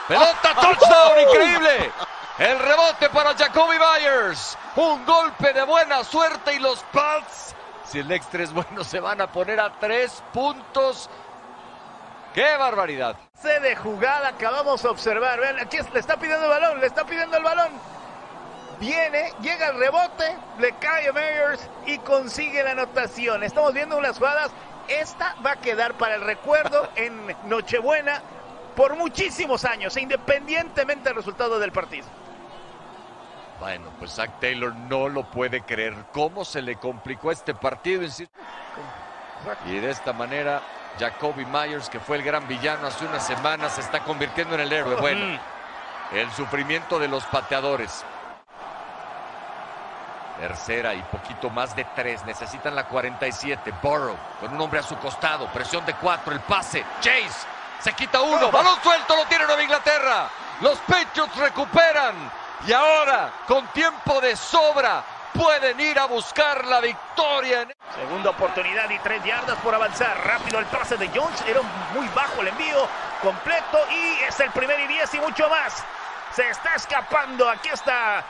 pelota. 0.07 0.55
Touchdown. 0.55 1.19
Increíble. 1.27 1.91
El 2.37 2.59
rebote 2.59 3.09
para 3.09 3.35
Jacoby 3.35 3.77
Myers. 3.77 4.57
Un 4.75 5.05
golpe 5.05 5.53
de 5.53 5.63
buena 5.63 6.03
suerte 6.03 6.53
y 6.53 6.59
los 6.59 6.83
Pats 6.91 7.55
Si 7.85 7.99
el 7.99 8.11
extra 8.11 8.43
es 8.43 8.51
bueno, 8.51 8.83
se 8.83 8.99
van 8.99 9.21
a 9.21 9.31
poner 9.31 9.59
a 9.59 9.71
tres 9.79 10.21
puntos. 10.33 11.09
¡Qué 12.33 12.57
barbaridad! 12.57 13.15
Se 13.41 13.61
de 13.61 13.77
jugada 13.77 14.27
acabamos 14.29 14.83
de 14.83 14.89
observar. 14.89 15.39
Vean, 15.39 15.59
aquí 15.59 15.77
le 15.93 15.99
está 15.99 16.17
pidiendo 16.17 16.45
el 16.45 16.51
balón, 16.51 16.79
le 16.81 16.87
está 16.87 17.05
pidiendo 17.05 17.37
el 17.37 17.43
balón. 17.43 17.94
Viene, 18.79 19.31
llega 19.41 19.69
el 19.69 19.79
rebote, 19.79 20.35
le 20.59 20.73
cae 20.73 21.09
a 21.09 21.13
Meyers 21.13 21.69
y 21.85 21.97
consigue 21.99 22.63
la 22.63 22.71
anotación. 22.71 23.43
Estamos 23.43 23.73
viendo 23.73 23.97
unas 23.97 24.17
jugadas. 24.17 24.51
Esta 24.87 25.35
va 25.45 25.51
a 25.51 25.55
quedar 25.55 25.93
para 25.95 26.15
el 26.15 26.21
recuerdo 26.21 26.89
en 26.95 27.35
Nochebuena 27.45 28.21
por 28.75 28.95
muchísimos 28.95 29.65
años, 29.65 29.97
independientemente 29.97 31.09
del 31.09 31.15
resultado 31.15 31.57
del 31.59 31.71
partido. 31.71 32.05
Bueno, 33.59 33.85
pues 33.97 34.11
Zach 34.11 34.39
Taylor 34.39 34.75
no 34.75 35.07
lo 35.07 35.23
puede 35.23 35.61
creer. 35.61 35.95
¿Cómo 36.11 36.43
se 36.43 36.61
le 36.61 36.75
complicó 36.75 37.31
este 37.31 37.55
partido? 37.55 38.03
Y 39.65 39.79
de 39.79 39.89
esta 39.89 40.11
manera, 40.11 40.61
Jacoby 40.99 41.45
Myers, 41.45 41.89
que 41.89 41.99
fue 41.99 42.17
el 42.17 42.23
gran 42.23 42.47
villano 42.47 42.87
hace 42.87 43.05
unas 43.05 43.25
semanas, 43.25 43.75
se 43.75 43.81
está 43.81 44.03
convirtiendo 44.03 44.55
en 44.55 44.61
el 44.61 44.73
héroe. 44.73 44.95
Bueno, 44.95 45.39
el 46.11 46.29
sufrimiento 46.31 46.99
de 46.99 47.07
los 47.07 47.23
pateadores. 47.25 48.03
Tercera 50.39 50.93
y 50.93 51.01
poquito 51.03 51.49
más 51.49 51.75
de 51.75 51.85
tres. 51.95 52.23
Necesitan 52.25 52.75
la 52.75 52.85
47. 52.85 53.73
Burrow 53.81 54.17
con 54.39 54.53
un 54.53 54.61
hombre 54.61 54.79
a 54.79 54.83
su 54.83 54.97
costado. 54.97 55.47
Presión 55.47 55.85
de 55.85 55.93
cuatro. 55.95 56.33
El 56.33 56.41
pase. 56.41 56.83
Chase. 56.99 57.47
Se 57.79 57.93
quita 57.93 58.21
uno. 58.21 58.51
Balón 58.51 58.81
suelto. 58.83 59.15
Lo 59.15 59.25
tiene 59.25 59.45
Nueva 59.45 59.63
Inglaterra. 59.63 60.29
Los 60.61 60.77
Patriots 60.79 61.35
recuperan. 61.37 62.31
Y 62.67 62.73
ahora, 62.73 63.31
con 63.47 63.67
tiempo 63.67 64.19
de 64.21 64.35
sobra, 64.35 65.03
pueden 65.33 65.79
ir 65.79 65.99
a 65.99 66.05
buscar 66.05 66.65
la 66.65 66.81
victoria. 66.81 67.67
Segunda 67.93 68.31
oportunidad 68.31 68.89
y 68.89 68.99
tres 68.99 69.23
yardas 69.23 69.57
por 69.59 69.75
avanzar. 69.75 70.17
Rápido 70.25 70.59
el 70.59 70.65
pase 70.65 70.97
de 70.97 71.07
Jones. 71.09 71.41
Era 71.47 71.61
muy 71.93 72.07
bajo 72.09 72.41
el 72.41 72.49
envío. 72.49 72.87
Completo. 73.21 73.77
Y 73.91 74.23
es 74.27 74.39
el 74.39 74.51
primer 74.51 74.79
y 74.81 74.87
diez 74.87 75.13
y 75.13 75.19
mucho 75.19 75.47
más. 75.49 75.83
Se 76.35 76.49
está 76.49 76.75
escapando. 76.75 77.49
Aquí 77.49 77.69
está 77.69 78.25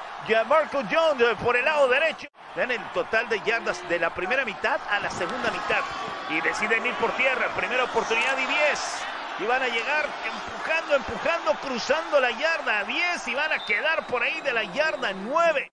Marco 0.48 0.84
Jones 0.92 1.36
por 1.44 1.58
el 1.58 1.66
lado 1.66 1.88
derecho. 1.88 2.28
Vean 2.56 2.70
el 2.70 2.84
total 2.92 3.28
de 3.30 3.40
yardas 3.40 3.82
de 3.90 3.98
la 3.98 4.14
primera 4.14 4.46
mitad 4.46 4.80
a 4.92 5.00
la 5.00 5.10
segunda 5.10 5.50
mitad. 5.50 5.82
Y 6.30 6.40
deciden 6.42 6.86
ir 6.86 6.94
por 6.96 7.12
tierra. 7.14 7.48
Primera 7.56 7.86
oportunidad 7.86 8.38
y 8.38 8.46
10. 8.46 9.06
Y 9.40 9.46
van 9.46 9.64
a 9.64 9.68
llegar 9.70 10.06
empujando, 10.24 10.96
empujando, 10.98 11.54
cruzando 11.56 12.20
la 12.20 12.30
yarda 12.30 12.84
10 12.84 13.28
y 13.28 13.34
van 13.34 13.52
a 13.52 13.66
quedar 13.66 14.06
por 14.06 14.22
ahí 14.22 14.40
de 14.42 14.54
la 14.54 14.66
yarda 14.66 15.12
9. 15.12 15.72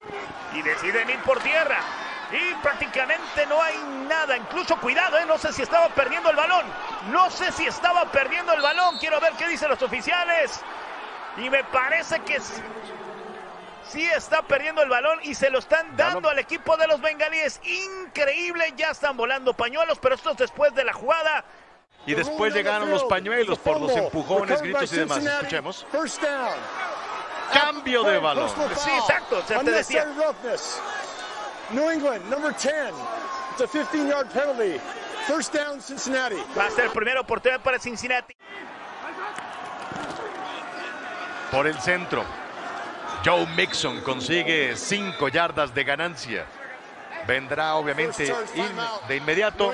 Y 0.55 0.63
deciden 0.63 1.11
ir 1.11 1.21
por 1.25 1.39
tierra. 1.41 1.81
Y 2.33 2.55
prácticamente 2.63 3.45
no 3.47 3.61
hay 3.61 3.77
nada. 4.09 4.39
Incluso 4.39 4.79
cuidado, 4.79 5.19
¿eh? 5.19 5.27
no 5.27 5.37
sé 5.37 5.53
si 5.53 5.61
estaba 5.61 5.91
perdiendo 5.91 6.31
el 6.31 6.37
balón. 6.37 6.65
No 7.11 7.31
sé 7.31 7.53
si 7.53 7.67
estaba 7.67 8.07
perdiendo 8.07 8.55
el 8.55 8.63
balón. 8.63 8.97
Quiero 8.99 9.21
ver 9.21 9.35
qué 9.35 9.49
dicen 9.49 9.69
los 9.69 9.83
oficiales. 9.83 10.63
Y 11.39 11.49
me 11.49 11.65
parece 11.65 12.21
que 12.21 12.39
sí 13.89 14.05
está 14.05 14.43
perdiendo 14.43 14.83
el 14.83 14.89
balón 14.89 15.19
y 15.23 15.35
se 15.35 15.51
lo 15.51 15.59
están 15.59 15.97
dando 15.97 16.29
al 16.29 16.39
equipo 16.39 16.77
de 16.77 16.87
los 16.87 17.01
bengalíes. 17.01 17.61
Increíble, 17.65 18.73
ya 18.77 18.91
están 18.91 19.17
volando 19.17 19.55
pañuelos, 19.55 19.99
pero 19.99 20.15
esto 20.15 20.33
es 20.33 20.37
después 20.37 20.75
de 20.75 20.85
la 20.85 20.93
jugada. 20.93 21.45
Y 22.07 22.15
después 22.15 22.53
llegaron 22.53 22.91
los 22.91 23.05
pañuelos 23.05 23.59
por 23.59 23.81
los 23.81 23.93
empujones, 23.93 24.61
gritos 24.61 24.93
y 24.93 24.97
demás. 24.97 25.25
Escuchemos. 25.25 25.87
Cambio 27.53 28.03
de 28.03 28.19
balón. 28.19 28.49
Sí, 28.49 28.91
exacto, 28.91 29.43
se 29.47 29.57
te 29.59 29.71
decía. 29.71 30.07
New 31.71 31.91
England, 31.91 32.29
number 32.29 32.53
10. 32.53 32.93
It's 33.53 33.61
a 33.61 33.67
15-yard 33.67 34.29
penalty. 34.31 34.81
First 35.27 35.55
down, 35.55 35.81
Cincinnati. 35.81 36.37
Va 36.59 36.67
a 36.67 36.71
ser 36.71 36.91
primera 36.91 37.21
oportunidad 37.21 37.61
para 37.61 37.79
Cincinnati. 37.79 38.35
Por 41.53 41.67
el 41.67 41.79
centro. 41.79 42.25
Joe 43.23 43.47
Mixon 43.55 44.01
consigue 44.01 44.75
5 44.75 45.29
yardas 45.29 45.75
de 45.75 45.85
ganancia. 45.85 46.47
Vendrá 47.27 47.75
obviamente 47.75 48.25
in, 48.55 48.67
de 49.07 49.17
inmediato 49.17 49.71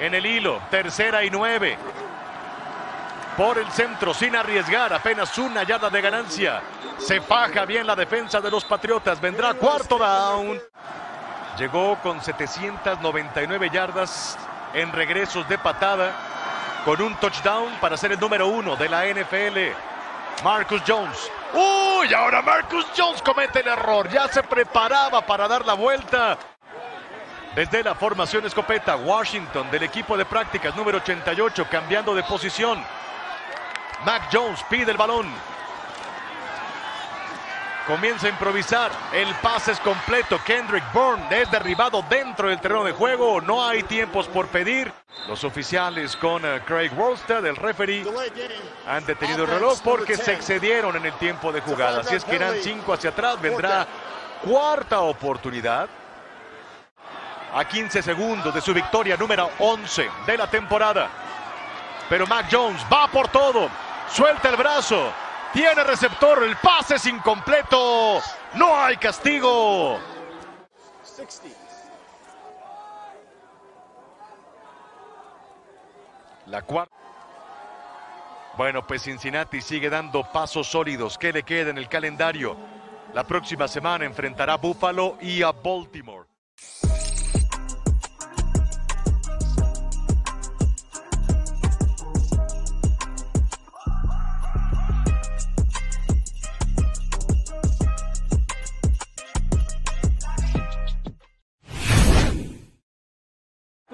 en 0.00 0.14
el 0.14 0.26
hilo. 0.26 0.60
Tercera 0.68 1.24
y 1.24 1.30
nueve. 1.30 1.78
Por 3.36 3.56
el 3.56 3.70
centro, 3.70 4.12
sin 4.12 4.34
arriesgar, 4.34 4.92
apenas 4.92 5.38
una 5.38 5.62
yarda 5.62 5.88
de 5.88 6.00
ganancia. 6.02 6.60
Se 6.98 7.20
faja 7.20 7.64
bien 7.64 7.86
la 7.86 7.94
defensa 7.94 8.40
de 8.40 8.50
los 8.50 8.64
Patriotas. 8.64 9.20
Vendrá 9.20 9.54
cuarto 9.54 9.98
down. 9.98 10.60
Llegó 11.56 11.96
con 12.02 12.20
799 12.20 13.70
yardas 13.70 14.36
en 14.74 14.90
regresos 14.90 15.48
de 15.48 15.56
patada. 15.56 16.12
Con 16.84 17.00
un 17.00 17.14
touchdown 17.14 17.72
para 17.80 17.96
ser 17.96 18.10
el 18.10 18.18
número 18.18 18.48
uno 18.48 18.74
de 18.74 18.88
la 18.88 19.06
NFL. 19.06 19.91
Marcus 20.42 20.82
Jones. 20.86 21.30
Uy, 21.54 22.12
ahora 22.14 22.42
Marcus 22.42 22.86
Jones 22.96 23.22
comete 23.22 23.60
el 23.60 23.68
error. 23.68 24.08
Ya 24.08 24.28
se 24.28 24.42
preparaba 24.42 25.20
para 25.20 25.46
dar 25.46 25.64
la 25.64 25.74
vuelta. 25.74 26.38
Desde 27.54 27.82
la 27.82 27.94
formación 27.94 28.46
escopeta, 28.46 28.96
Washington 28.96 29.70
del 29.70 29.82
equipo 29.82 30.16
de 30.16 30.24
prácticas 30.24 30.74
número 30.74 30.98
88 30.98 31.66
cambiando 31.70 32.14
de 32.14 32.22
posición. 32.22 32.82
Mac 34.04 34.28
Jones 34.32 34.64
pide 34.68 34.90
el 34.90 34.96
balón. 34.96 35.26
Comienza 37.86 38.28
a 38.28 38.30
improvisar. 38.30 38.92
El 39.12 39.34
pase 39.36 39.72
es 39.72 39.80
completo. 39.80 40.38
Kendrick 40.44 40.84
Bourne 40.92 41.26
es 41.30 41.50
derribado 41.50 42.04
dentro 42.08 42.48
del 42.48 42.60
terreno 42.60 42.84
de 42.84 42.92
juego. 42.92 43.40
No 43.40 43.66
hay 43.66 43.82
tiempos 43.82 44.28
por 44.28 44.46
pedir. 44.48 44.92
Los 45.26 45.42
oficiales 45.42 46.16
con 46.16 46.44
uh, 46.44 46.60
Craig 46.64 46.90
Wolstad, 46.94 47.44
el 47.44 47.56
referee, 47.56 48.04
han 48.86 49.04
detenido 49.04 49.44
el 49.44 49.50
reloj 49.50 49.80
porque 49.82 50.16
se 50.16 50.32
excedieron 50.32 50.96
en 50.96 51.06
el 51.06 51.12
tiempo 51.14 51.52
de 51.52 51.60
jugada. 51.60 52.00
Así 52.00 52.14
es 52.14 52.24
que 52.24 52.36
irán 52.36 52.54
cinco 52.62 52.92
hacia 52.92 53.10
atrás. 53.10 53.40
Vendrá 53.40 53.86
cuarta 54.44 55.00
oportunidad. 55.00 55.88
A 57.54 57.64
15 57.64 58.00
segundos 58.00 58.54
de 58.54 58.62
su 58.62 58.72
victoria 58.72 59.16
número 59.16 59.50
11 59.58 60.08
de 60.24 60.36
la 60.38 60.46
temporada. 60.46 61.10
Pero 62.08 62.26
Mac 62.26 62.46
Jones 62.50 62.82
va 62.90 63.08
por 63.08 63.28
todo. 63.28 63.68
Suelta 64.08 64.48
el 64.48 64.56
brazo. 64.56 65.12
Tiene 65.52 65.84
receptor. 65.84 66.42
El 66.44 66.56
pase 66.56 66.96
es 66.96 67.06
incompleto. 67.06 68.20
No 68.54 68.76
hay 68.76 68.96
castigo. 68.96 69.98
La 76.46 76.62
cuarta. 76.62 76.94
Bueno, 78.56 78.86
pues 78.86 79.02
Cincinnati 79.02 79.60
sigue 79.60 79.88
dando 79.88 80.24
pasos 80.30 80.66
sólidos. 80.68 81.16
¿Qué 81.16 81.32
le 81.32 81.42
queda 81.42 81.70
en 81.70 81.78
el 81.78 81.88
calendario? 81.88 82.56
La 83.14 83.24
próxima 83.24 83.68
semana 83.68 84.04
enfrentará 84.04 84.54
a 84.54 84.56
Buffalo 84.56 85.16
y 85.20 85.42
a 85.42 85.52
Baltimore. 85.52 86.26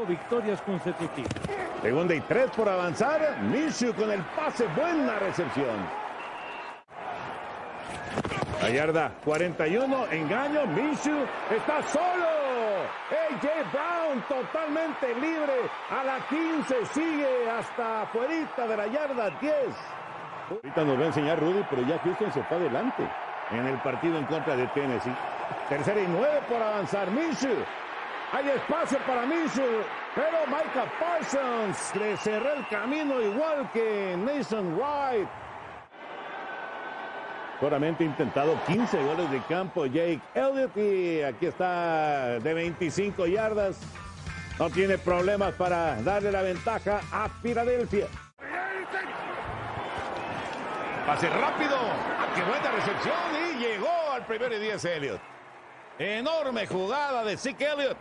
Victorias 0.09 0.60
consecutivas. 0.62 1.32
Segunda 1.82 2.14
y 2.14 2.20
tres 2.22 2.51
por 2.56 2.68
avanzar. 2.68 3.39
Minshew 3.43 3.94
con 3.94 4.10
el 4.10 4.20
pase. 4.35 4.66
Buena 4.74 5.18
recepción. 5.18 5.76
La 8.60 8.70
yarda 8.70 9.12
41. 9.24 10.06
Engaño. 10.10 10.66
Minshew 10.66 11.24
está 11.55 11.82
solo. 11.85 12.26
AJ 13.10 13.47
Brown 13.72 14.22
totalmente 14.28 15.14
libre. 15.14 15.70
A 15.90 16.02
la 16.02 16.18
15 16.28 16.86
sigue 16.86 17.51
hasta 17.51 18.02
afuera 18.02 18.66
de 18.68 18.76
la 18.76 18.86
yarda 18.89 19.30
10. 19.40 19.55
Ahorita 20.51 20.85
nos 20.85 20.98
va 20.98 21.02
a 21.02 21.06
enseñar 21.06 21.39
Rudy, 21.39 21.64
pero 21.68 21.82
ya 21.82 21.98
Houston 21.98 22.32
se 22.32 22.43
fue 22.44 22.56
adelante 22.56 23.06
en 23.51 23.66
el 23.66 23.76
partido 23.78 24.18
en 24.18 24.24
contra 24.24 24.56
de 24.56 24.66
Tennessee. 24.68 25.14
Tercera 25.68 26.01
y 26.01 26.06
nueve 26.09 26.40
por 26.48 26.62
avanzar. 26.62 27.10
Minshew 27.10 27.56
hay 28.30 28.47
espacio 28.51 28.98
para 29.06 29.24
Minshew, 29.24 29.64
pero 30.18 30.46
Micah 30.48 30.90
Parsons 30.98 31.94
le 31.94 32.16
cerró 32.16 32.54
el 32.54 32.66
camino 32.66 33.22
igual 33.22 33.70
que 33.72 34.16
Nathan 34.18 34.76
Wright. 34.76 35.28
Solamente 37.60 38.02
intentado 38.02 38.58
15 38.66 39.00
goles 39.04 39.30
de 39.30 39.40
campo 39.42 39.86
Jake 39.86 40.20
Elliott 40.34 40.76
y 40.76 41.22
aquí 41.22 41.46
está 41.46 42.40
de 42.40 42.52
25 42.52 43.26
yardas. 43.26 43.78
No 44.58 44.68
tiene 44.70 44.98
problemas 44.98 45.54
para 45.54 46.02
darle 46.02 46.32
la 46.32 46.42
ventaja 46.42 47.00
a 47.12 47.28
Filadelfia. 47.40 48.08
Pase 51.06 51.30
rápido. 51.30 51.76
¡Qué 52.34 52.42
buena 52.42 52.72
recepción! 52.72 53.14
Y 53.52 53.58
llegó 53.60 54.12
al 54.12 54.26
primer 54.26 54.52
y 54.52 54.58
10 54.58 54.84
Elliott. 54.84 55.20
Enorme 56.00 56.66
jugada 56.66 57.22
de 57.22 57.36
Zeke 57.36 57.66
Elliott. 57.66 57.96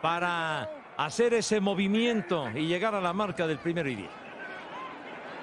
para 0.00 0.81
hacer 1.04 1.34
ese 1.34 1.60
movimiento 1.60 2.48
y 2.54 2.66
llegar 2.66 2.94
a 2.94 3.00
la 3.00 3.12
marca 3.12 3.46
del 3.46 3.58
primero 3.58 3.88
y 3.88 3.96
diez. 3.96 4.10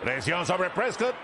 Presión 0.02 0.46
sobre 0.46 0.70
Prescott. 0.70 1.16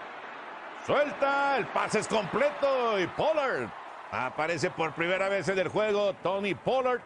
Suelta, 0.85 1.57
el 1.57 1.65
pase 1.67 1.99
es 1.99 2.07
completo 2.07 2.99
y 2.99 3.07
Pollard 3.07 3.69
aparece 4.11 4.69
por 4.69 4.93
primera 4.93 5.29
vez 5.29 5.47
en 5.47 5.57
el 5.59 5.69
juego. 5.69 6.13
Tony 6.21 6.53
Pollard. 6.53 7.01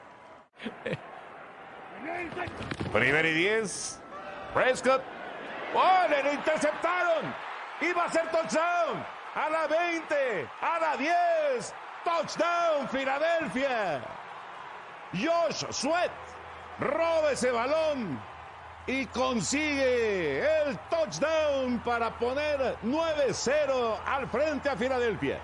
Primer 2.92 3.26
y 3.26 3.34
diez. 3.34 4.02
Prescott. 4.54 5.02
¡Oh, 5.76 6.06
le 6.10 6.34
interceptaron! 6.34 7.34
Iba 7.82 8.06
a 8.06 8.12
ser 8.12 8.30
touchdown. 8.32 9.06
A 9.36 9.50
la 9.50 9.68
20, 9.68 10.50
a 10.62 10.80
la 10.80 10.98
10. 10.98 11.74
Touchdown, 12.04 12.90
Filadelfia. 12.90 14.02
Josh 15.14 15.66
Sweat 15.72 16.12
roba 16.80 17.32
ese 17.32 17.52
balón 17.52 18.20
y 18.88 19.06
consigue 19.08 20.40
el 20.40 20.78
touchdown 20.90 21.80
para 21.80 22.18
poner 22.18 22.76
9-0 22.84 23.98
al 24.06 24.28
frente 24.30 24.70
a 24.70 24.76
Filadelfia. 24.76 25.40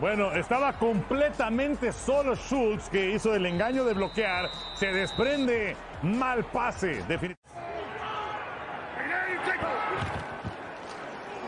Bueno, 0.00 0.32
estaba 0.32 0.72
completamente 0.74 1.92
solo 1.92 2.34
Schultz 2.34 2.88
que 2.90 3.10
hizo 3.10 3.34
el 3.34 3.46
engaño 3.46 3.84
de 3.84 3.94
bloquear. 3.94 4.50
Se 4.74 4.86
desprende 4.86 5.76
mal 6.02 6.44
pase. 6.44 7.02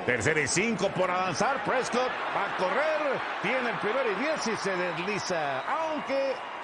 Tercera 0.06 0.40
y 0.40 0.46
cinco 0.46 0.88
por 0.90 1.10
avanzar. 1.10 1.62
Prescott 1.64 2.10
va 2.34 2.54
a 2.54 2.56
correr. 2.56 3.20
Tiene 3.42 3.70
el 3.70 3.78
primero 3.78 4.12
y 4.12 4.14
diez 4.20 4.46
y 4.46 4.56
se 4.56 4.76
desliza. 4.76 5.60
Aunque. 5.62 6.55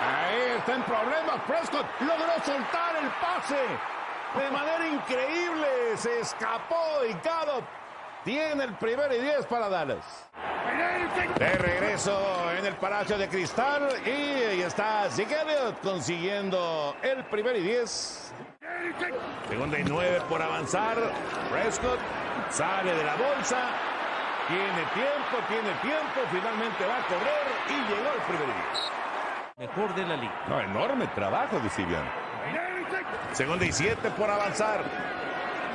Ahí 0.00 0.58
está 0.58 0.74
en 0.74 0.82
problemas. 0.82 1.40
Prescott 1.46 1.86
logró 2.00 2.32
soltar 2.44 2.96
el 3.00 3.08
pase. 3.20 3.62
De 4.36 4.50
manera 4.50 4.86
increíble. 4.86 5.96
Se 5.96 6.20
escapó 6.20 7.04
y 7.08 7.12
Gallup 7.24 7.64
tiene 8.24 8.64
el 8.64 8.74
primero 8.74 9.14
y 9.14 9.20
diez 9.20 9.44
para 9.46 9.68
Dallas. 9.68 10.30
De 11.38 11.54
regreso 11.54 12.50
en 12.58 12.66
el 12.66 12.74
Palacio 12.76 13.18
de 13.18 13.28
Cristal 13.28 13.88
y 14.06 14.10
ahí 14.10 14.62
está 14.62 15.06
Elliott 15.06 15.80
consiguiendo 15.82 16.96
el 17.02 17.24
primer 17.24 17.56
y 17.56 17.62
diez. 17.62 18.32
Segunda 19.48 19.78
y 19.78 19.84
nueve 19.84 20.22
por 20.28 20.40
avanzar. 20.40 20.96
Prescott 21.50 21.98
sale 22.50 22.94
de 22.94 23.04
la 23.04 23.14
bolsa. 23.16 23.70
Tiene 24.48 24.82
tiempo, 24.94 25.36
tiene 25.48 25.72
tiempo. 25.80 26.20
Finalmente 26.30 26.86
va 26.86 26.98
a 26.98 27.06
correr 27.06 27.46
y 27.68 27.76
llegó 27.88 28.10
el 28.14 28.22
primer. 28.26 28.56
Mejor 29.58 29.94
de 29.94 30.06
la 30.06 30.16
liga. 30.16 30.44
No, 30.48 30.60
enorme 30.60 31.06
trabajo 31.08 31.58
de 31.60 31.68
Sibian. 31.70 32.04
Segunda 33.32 33.64
y 33.64 33.72
siete 33.72 34.10
por 34.10 34.28
avanzar. 34.28 34.82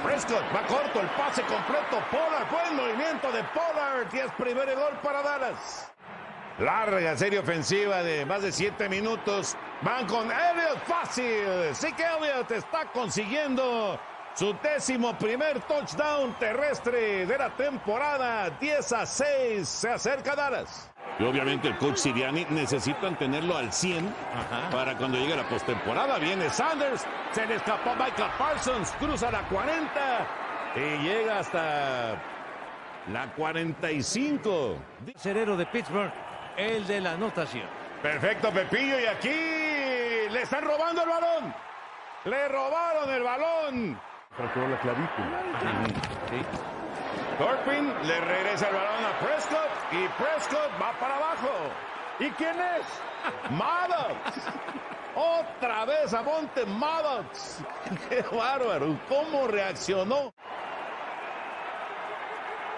Prescott 0.04 0.44
va 0.56 0.62
corto, 0.68 1.00
el 1.00 1.08
pase 1.08 1.42
completo. 1.44 2.04
Pollard, 2.12 2.50
buen 2.52 2.76
movimiento 2.76 3.32
de 3.32 3.44
Pollard. 3.46 4.14
Y 4.14 4.20
es 4.20 4.32
primer 4.34 4.76
gol 4.76 4.94
para 5.02 5.22
Dallas. 5.22 5.92
Larga 6.60 7.16
serie 7.16 7.40
ofensiva 7.40 8.02
de 8.04 8.26
más 8.26 8.42
de 8.42 8.52
siete 8.52 8.90
minutos. 8.90 9.56
Van 9.82 10.06
con 10.08 10.32
Elliott 10.32 10.80
fácil. 10.86 11.74
Sí 11.74 11.94
que 11.94 12.04
Elliott 12.04 12.52
está 12.52 12.86
consiguiendo 12.94 14.00
su 14.38 14.56
décimo 14.62 15.18
primer 15.18 15.60
touchdown 15.62 16.32
terrestre 16.38 17.26
de 17.26 17.38
la 17.38 17.50
temporada. 17.56 18.52
10 18.60 18.92
a 18.94 19.06
6. 19.06 19.68
Se 19.68 19.90
acerca 19.90 20.36
Dallas. 20.36 20.92
Y 21.18 21.24
obviamente 21.24 21.70
el 21.70 21.78
coach 21.78 21.98
Siriani 21.98 22.46
necesitan 22.52 23.18
tenerlo 23.18 23.58
al 23.58 23.74
100 23.74 24.14
para 24.72 24.96
cuando 24.96 25.18
llegue 25.18 25.36
la 25.36 25.50
postemporada. 25.50 26.20
Viene 26.20 26.50
Sanders, 26.52 27.06
se 27.32 27.48
le 27.48 27.56
escapó 27.56 27.96
Michael 27.96 28.32
Parsons, 28.38 28.92
cruza 29.00 29.32
la 29.32 29.42
40 29.50 30.28
y 30.76 30.98
llega 31.00 31.40
hasta 31.40 32.22
la 33.12 33.34
45. 33.36 34.78
Cerero 35.16 35.58
de 35.58 35.66
Pittsburgh, 35.66 36.12
el 36.56 36.86
de 36.86 37.02
la 37.02 37.14
anotación. 37.14 37.68
Perfecto, 38.04 38.52
Pepillo, 38.52 39.00
y 39.00 39.06
aquí 39.08 40.30
le 40.30 40.44
están 40.44 40.64
robando 40.64 41.02
el 41.02 41.10
balón. 41.10 41.56
Le 42.26 42.48
robaron 42.50 43.10
el 43.10 43.24
balón. 43.24 44.00
Fracturó 44.36 44.68
la 44.68 44.80
clavícula. 44.80 45.42
Le 48.04 48.20
regresa 48.22 48.68
el 48.70 48.76
balón 48.76 49.06
a 49.06 49.20
Prescott 49.20 49.70
y 49.92 50.08
Prescott 50.22 50.72
va 50.82 50.92
para 51.00 51.16
abajo. 51.16 51.50
¿Y 52.20 52.30
quién 52.32 52.56
es? 52.60 52.86
Maddox. 53.52 54.48
Otra 55.16 55.86
vez 55.86 56.14
a 56.14 56.22
Monte 56.24 56.66
Maddox. 56.66 57.64
Qué 58.10 58.24
bárbaro. 58.36 58.98
¿Cómo 59.08 59.48
reaccionó? 59.48 60.34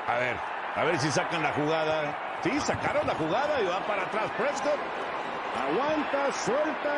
A 0.07 0.17
ver, 0.17 0.35
a 0.75 0.83
ver 0.83 0.99
si 0.99 1.11
sacan 1.11 1.43
la 1.43 1.53
jugada. 1.53 2.15
Sí, 2.43 2.59
sacaron 2.59 3.05
la 3.05 3.15
jugada 3.15 3.61
y 3.61 3.65
va 3.65 3.79
para 3.85 4.03
atrás 4.03 4.31
Prescott. 4.37 4.79
Aguanta, 5.57 6.31
suelta. 6.31 6.93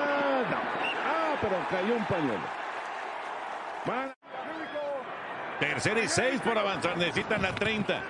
Ah, 1.06 1.36
pero 1.42 1.56
cayó 1.70 1.96
un 1.96 2.06
pañuelo. 2.06 2.62
Tercera 5.62 6.00
y 6.00 6.08
seis 6.08 6.42
por 6.42 6.58
avanzar. 6.58 6.98
Necesitan 6.98 7.44
la 7.44 7.54
30. 7.54 8.02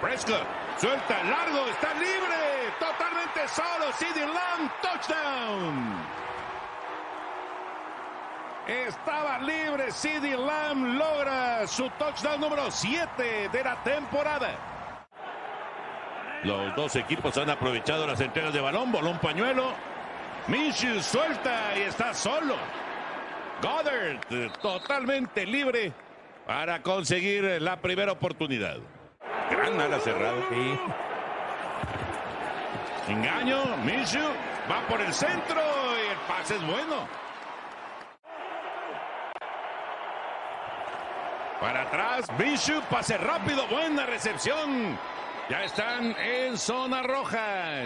Prescott 0.00 0.42
suelta 0.78 1.22
largo. 1.22 1.68
Está 1.68 1.94
libre. 1.94 2.74
Totalmente 2.80 3.46
solo. 3.54 3.92
CD 3.92 4.26
Lamb. 4.26 4.68
Touchdown. 4.82 5.94
Estaba 8.66 9.38
libre. 9.38 9.92
CD 9.92 10.36
Lamb 10.36 10.98
logra 10.98 11.68
su 11.68 11.88
touchdown 11.90 12.40
número 12.40 12.68
7 12.68 13.48
de 13.52 13.62
la 13.62 13.80
temporada. 13.84 14.50
Los 16.42 16.74
dos 16.74 16.96
equipos 16.96 17.38
han 17.38 17.50
aprovechado 17.50 18.08
las 18.08 18.20
entregas 18.20 18.52
de 18.52 18.60
balón. 18.60 18.90
Voló 18.90 19.10
un 19.10 19.20
pañuelo. 19.20 19.72
Minshew 20.48 21.00
suelta 21.00 21.78
y 21.78 21.82
está 21.82 22.12
solo. 22.12 22.56
Goddard 23.62 24.18
totalmente 24.60 25.46
libre 25.46 25.92
para 26.50 26.82
conseguir 26.82 27.62
la 27.62 27.80
primera 27.80 28.10
oportunidad. 28.10 28.78
Gran 29.52 29.80
ala 29.80 30.00
cerrada. 30.00 30.42
Engaño, 33.06 33.76
Minshew 33.84 34.30
va 34.68 34.84
por 34.88 35.00
el 35.00 35.14
centro 35.14 35.60
y 35.60 36.10
el 36.10 36.18
pase 36.26 36.56
es 36.56 36.66
bueno. 36.66 37.06
Para 41.60 41.82
atrás, 41.82 42.26
Minshew, 42.36 42.82
pase 42.90 43.16
rápido, 43.16 43.68
buena 43.68 44.04
recepción. 44.06 44.98
Ya 45.48 45.62
están 45.62 46.16
en 46.18 46.58
zona 46.58 47.04
roja. 47.04 47.84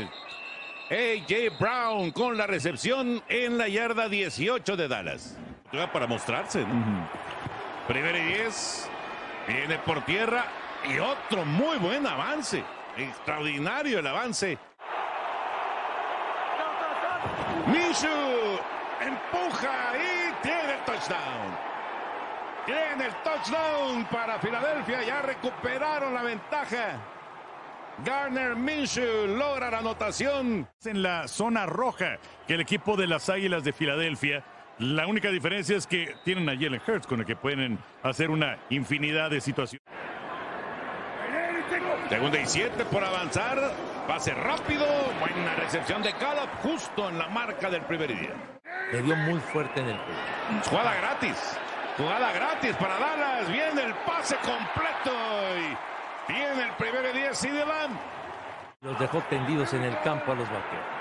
AJ 0.90 1.58
Brown 1.60 2.12
con 2.12 2.38
la 2.38 2.46
recepción 2.46 3.22
en 3.28 3.58
la 3.58 3.68
yarda 3.68 4.08
18 4.08 4.74
de 4.74 4.88
Dallas. 4.88 5.36
Para 5.92 6.06
mostrarse. 6.06 6.60
¿no? 6.60 7.33
Primero 7.86 8.16
y 8.16 8.22
10. 8.22 8.90
Viene 9.46 9.78
por 9.78 10.02
tierra. 10.04 10.46
Y 10.88 10.98
otro 10.98 11.44
muy 11.44 11.78
buen 11.78 12.06
avance. 12.06 12.62
Extraordinario 12.96 13.98
el 13.98 14.06
avance. 14.06 14.58
Minshew 17.66 18.58
empuja 19.00 19.92
y 19.96 20.42
tiene 20.42 20.74
el 20.74 20.84
touchdown. 20.84 21.58
Tiene 22.66 23.06
el 23.06 23.14
touchdown 23.22 24.04
para 24.06 24.38
Filadelfia. 24.38 25.02
Ya 25.02 25.22
recuperaron 25.22 26.14
la 26.14 26.22
ventaja. 26.22 27.00
Garner 28.04 28.56
Minshew 28.56 29.26
logra 29.26 29.70
la 29.70 29.78
anotación. 29.78 30.68
En 30.84 31.02
la 31.02 31.28
zona 31.28 31.66
roja 31.66 32.18
que 32.46 32.54
el 32.54 32.60
equipo 32.60 32.96
de 32.96 33.06
las 33.06 33.28
Águilas 33.28 33.64
de 33.64 33.72
Filadelfia. 33.72 34.44
La 34.78 35.06
única 35.06 35.30
diferencia 35.30 35.76
es 35.76 35.86
que 35.86 36.16
tienen 36.24 36.48
a 36.48 36.52
Jalen 36.52 36.80
Hurts 36.86 37.06
con 37.06 37.20
el 37.20 37.26
que 37.26 37.36
pueden 37.36 37.78
hacer 38.02 38.30
una 38.30 38.58
infinidad 38.70 39.30
de 39.30 39.40
situaciones. 39.40 39.86
Segunda 42.08 42.40
y 42.40 42.46
siete 42.46 42.84
por 42.84 43.04
avanzar. 43.04 43.72
Pase 44.08 44.34
rápido. 44.34 44.84
Buena 45.20 45.54
recepción 45.54 46.02
de 46.02 46.12
Gallup 46.12 46.50
justo 46.62 47.08
en 47.08 47.18
la 47.18 47.28
marca 47.28 47.70
del 47.70 47.82
primer 47.82 48.08
día. 48.08 48.34
Le 48.92 49.02
dio 49.02 49.16
muy 49.16 49.38
fuerte 49.40 49.80
en 49.80 49.86
el 49.86 49.96
pecho. 49.96 50.70
Jugada 50.70 50.94
gratis. 50.96 51.58
Jugada 51.96 52.32
gratis 52.32 52.76
para 52.76 52.98
Dallas. 52.98 53.50
Viene 53.50 53.82
el 53.82 53.94
pase 54.06 54.36
completo. 54.36 55.12
Y 55.58 56.32
tiene 56.32 56.64
el 56.64 56.72
primer 56.72 57.12
día 57.14 57.32
CD 57.32 57.64
Lamb. 57.64 57.96
Los 58.82 58.98
dejó 58.98 59.20
tendidos 59.30 59.72
en 59.72 59.84
el 59.84 59.98
campo 60.00 60.32
a 60.32 60.34
los 60.34 60.48
vaqueros. 60.48 60.94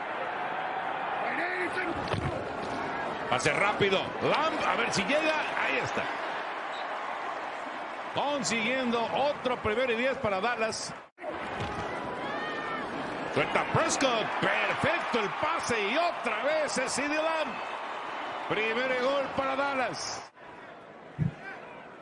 Pase 3.33 3.51
rápido. 3.51 3.99
Lamb, 4.21 4.63
a 4.63 4.75
ver 4.75 4.93
si 4.93 5.01
llega. 5.05 5.39
Ahí 5.59 5.77
está. 5.83 6.03
Consiguiendo 8.13 9.03
otro 9.11 9.57
primero 9.57 9.91
y 9.91 9.95
diez 9.95 10.15
para 10.19 10.39
Dallas. 10.39 10.93
Suelta 13.33 13.65
Prescott. 13.73 14.27
Perfecto 14.39 15.19
el 15.19 15.29
pase 15.41 15.81
y 15.81 15.97
otra 15.97 16.43
vez 16.43 16.77
es 16.77 16.95
Lamb. 16.99 17.55
Primer 18.49 19.01
gol 19.01 19.23
para 19.35 19.55
Dallas. 19.55 20.31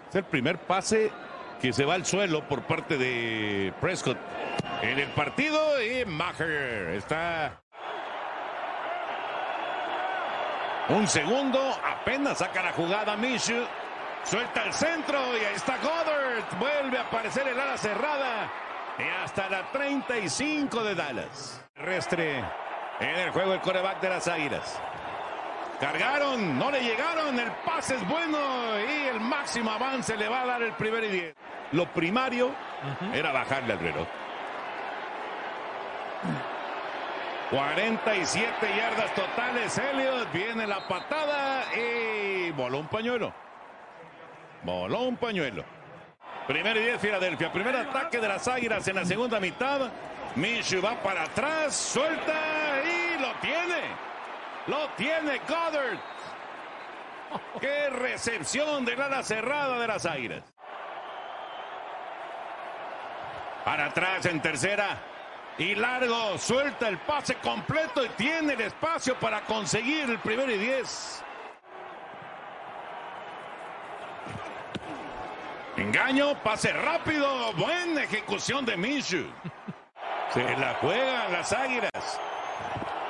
Es 0.09 0.15
el 0.15 0.25
primer 0.25 0.57
pase 0.57 1.13
que 1.61 1.71
se 1.71 1.85
va 1.85 1.93
al 1.93 2.05
suelo 2.05 2.45
por 2.49 2.63
parte 2.63 2.97
de 2.97 3.71
Prescott 3.79 4.17
en 4.81 4.99
el 4.99 5.07
partido 5.11 5.81
y 5.81 6.03
Maher 6.03 6.89
está 6.89 7.61
un 10.89 11.07
segundo, 11.07 11.59
apenas 11.83 12.39
saca 12.39 12.63
la 12.63 12.73
jugada 12.73 13.15
Minshew, 13.15 13.65
suelta 14.23 14.63
el 14.63 14.73
centro 14.73 15.19
y 15.37 15.45
ahí 15.45 15.55
está 15.55 15.77
Goddard, 15.77 16.43
vuelve 16.59 16.97
a 16.97 17.01
aparecer 17.01 17.47
el 17.47 17.59
ala 17.59 17.77
cerrada 17.77 18.49
y 18.97 19.23
hasta 19.23 19.49
la 19.49 19.71
35 19.71 20.83
de 20.83 20.95
Dallas. 20.95 21.65
Terrestre 21.73 22.43
en 22.99 23.19
el 23.19 23.31
juego 23.31 23.53
el 23.53 23.61
coreback 23.61 24.01
de 24.01 24.09
las 24.09 24.27
Águilas. 24.27 24.79
Cargaron, 25.79 26.59
no 26.59 26.69
le 26.69 26.81
llegaron, 26.83 27.39
el 27.39 27.51
pase 27.65 27.95
es 27.95 28.07
bueno 28.07 28.37
y 28.79 29.07
el 29.07 29.19
máximo 29.19 29.71
avance 29.71 30.15
le 30.15 30.27
va 30.27 30.41
a 30.41 30.45
dar 30.45 30.61
el 30.61 30.73
primer 30.73 31.03
y 31.05 31.07
diez. 31.09 31.35
Lo 31.71 31.87
primario 31.87 32.51
era 33.13 33.31
bajarle 33.31 33.73
al 33.73 33.79
reloj. 33.79 34.07
47 37.51 38.75
yardas 38.77 39.13
totales, 39.13 39.77
Elliot. 39.77 40.31
Viene 40.31 40.65
la 40.65 40.87
patada 40.87 41.65
y 41.75 42.49
voló 42.51 42.79
un 42.79 42.87
pañuelo. 42.87 43.33
Voló 44.63 45.01
un 45.01 45.17
pañuelo. 45.17 45.65
Primer 46.47 46.77
y 46.77 46.83
10 46.83 47.01
Filadelfia. 47.01 47.51
Primer 47.51 47.75
ataque 47.75 48.19
de 48.19 48.27
las 48.29 48.47
Águilas 48.47 48.87
en 48.87 48.95
la 48.95 49.05
segunda 49.05 49.39
mitad. 49.41 49.91
Minshew 50.35 50.81
va 50.81 50.95
para 51.03 51.23
atrás, 51.23 51.75
suelta 51.75 52.81
y 52.85 53.21
lo 53.21 53.33
tiene. 53.41 53.81
Lo 54.67 54.87
tiene 54.95 55.39
Goddard. 55.39 55.99
Qué 57.59 57.89
recepción 57.89 58.85
de 58.85 58.93
ala 58.93 59.23
cerrada 59.23 59.77
de 59.77 59.87
las 59.87 60.05
Águilas. 60.05 60.43
Para 63.65 63.87
atrás 63.87 64.25
en 64.25 64.41
tercera. 64.41 65.10
Y 65.61 65.75
largo, 65.75 66.39
suelta 66.39 66.88
el 66.88 66.97
pase 66.97 67.35
completo 67.35 68.03
y 68.03 68.09
tiene 68.09 68.53
el 68.53 68.61
espacio 68.61 69.13
para 69.19 69.41
conseguir 69.41 70.09
el 70.09 70.17
primero 70.17 70.51
y 70.51 70.57
diez. 70.57 71.23
Engaño, 75.77 76.33
pase 76.41 76.73
rápido, 76.73 77.53
buena 77.53 78.01
ejecución 78.01 78.65
de 78.65 78.75
Minshew. 78.75 79.31
Se 80.33 80.57
la 80.57 80.73
juegan 80.81 81.31
las 81.31 81.53
águilas. 81.53 82.19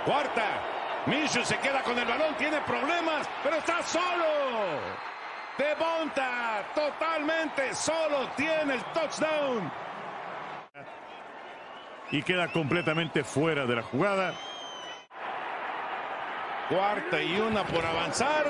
Cuarta, 0.04 0.60
Minshew 1.06 1.46
se 1.46 1.58
queda 1.60 1.82
con 1.84 1.98
el 1.98 2.06
balón, 2.06 2.36
tiene 2.36 2.60
problemas, 2.64 3.30
pero 3.44 3.56
está 3.56 3.82
solo. 3.82 4.26
Devonta, 5.58 6.66
totalmente 6.76 7.74
solo, 7.74 8.28
tiene 8.36 8.74
el 8.74 8.84
touchdown 8.94 9.72
y 12.12 12.22
queda 12.24 12.50
completamente 12.50 13.24
fuera 13.24 13.66
de 13.66 13.76
la 13.76 13.84
jugada. 13.84 14.34
Cuarta 16.70 17.22
y 17.22 17.40
una 17.40 17.64
por 17.64 17.86
avanzar. 17.86 18.46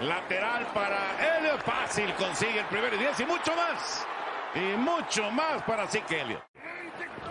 Lateral 0.00 0.66
para 0.74 1.38
Elliot. 1.38 1.62
Fácil 1.62 2.12
consigue 2.14 2.60
el 2.60 2.66
primer 2.66 2.92
y 2.94 2.98
diez 2.98 3.18
y 3.20 3.24
mucho 3.24 3.54
más. 3.56 4.06
Y 4.54 4.76
mucho 4.76 5.30
más 5.30 5.62
para 5.62 5.86
Zeke 5.86 6.20
Elliott. 6.20 6.42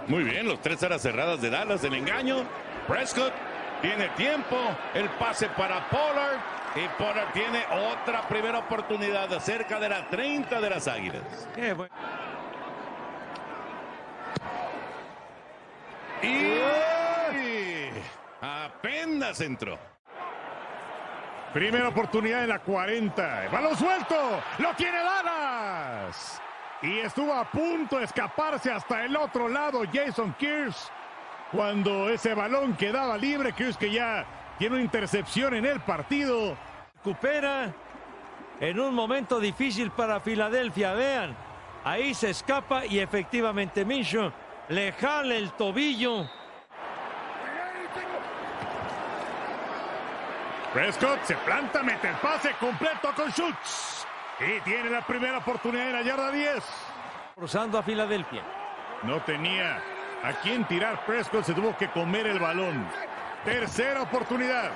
Muy 0.07 0.23
bien, 0.23 0.47
los 0.47 0.61
tres 0.61 0.83
aras 0.83 1.01
cerradas 1.01 1.41
de 1.41 1.49
Dallas, 1.49 1.83
el 1.83 1.93
engaño. 1.93 2.43
Prescott 2.87 3.33
tiene 3.81 4.09
tiempo. 4.09 4.57
El 4.93 5.09
pase 5.09 5.47
para 5.49 5.87
Pollard. 5.89 6.39
Y 6.75 6.87
Pollard 7.01 7.31
tiene 7.33 7.63
otra 7.93 8.27
primera 8.27 8.59
oportunidad 8.59 9.29
cerca 9.39 9.79
de 9.79 9.89
la 9.89 10.09
30 10.09 10.59
de 10.59 10.69
las 10.69 10.87
Águilas. 10.87 11.47
Qué 11.55 11.73
bueno. 11.73 11.93
Y 16.25 17.89
apenas 18.41 19.41
entró. 19.41 19.77
Primera 21.53 21.87
oportunidad 21.87 22.43
en 22.43 22.49
la 22.49 22.59
40. 22.59 23.49
balón 23.51 23.77
suelto. 23.77 24.41
Lo 24.57 24.73
tiene 24.75 24.97
Dallas. 24.97 26.41
Y 26.81 26.99
estuvo 26.99 27.33
a 27.33 27.49
punto 27.49 27.97
de 27.97 28.05
escaparse 28.05 28.71
hasta 28.71 29.05
el 29.05 29.15
otro 29.15 29.47
lado 29.47 29.83
Jason 29.91 30.35
Kears. 30.37 30.91
Cuando 31.51 32.09
ese 32.09 32.33
balón 32.33 32.75
quedaba 32.75 33.17
libre, 33.17 33.53
Kears 33.53 33.77
que 33.77 33.91
ya 33.91 34.25
tiene 34.57 34.75
una 34.75 34.83
intercepción 34.83 35.53
en 35.53 35.65
el 35.65 35.79
partido. 35.79 36.57
Recupera 36.95 37.73
en 38.59 38.79
un 38.79 38.93
momento 38.93 39.39
difícil 39.39 39.91
para 39.91 40.19
Filadelfia. 40.19 40.93
Vean, 40.93 41.35
ahí 41.83 42.13
se 42.13 42.31
escapa 42.31 42.85
y 42.85 42.99
efectivamente 42.99 43.85
Minshew 43.85 44.31
le 44.69 44.91
jale 44.93 45.37
el 45.37 45.51
tobillo. 45.53 46.29
Prescott 50.73 51.23
se 51.23 51.35
planta, 51.37 51.81
mete 51.83 52.09
el 52.09 52.15
pase 52.15 52.51
completo 52.59 53.13
con 53.15 53.31
Schultz. 53.31 54.05
Y 54.39 54.59
tiene 54.61 54.89
la 54.89 55.01
primera 55.01 55.37
oportunidad 55.37 55.87
en 55.87 55.93
la 55.93 56.01
yarda 56.01 56.31
10. 56.31 56.63
Cruzando 57.35 57.77
a 57.77 57.83
Filadelfia. 57.83 58.43
No 59.03 59.21
tenía 59.21 59.81
a 60.23 60.33
quién 60.41 60.65
tirar 60.65 61.05
Prescott, 61.05 61.45
se 61.45 61.53
tuvo 61.53 61.77
que 61.77 61.89
comer 61.89 62.27
el 62.27 62.39
balón. 62.39 62.85
Tercera 63.45 64.01
oportunidad. 64.01 64.71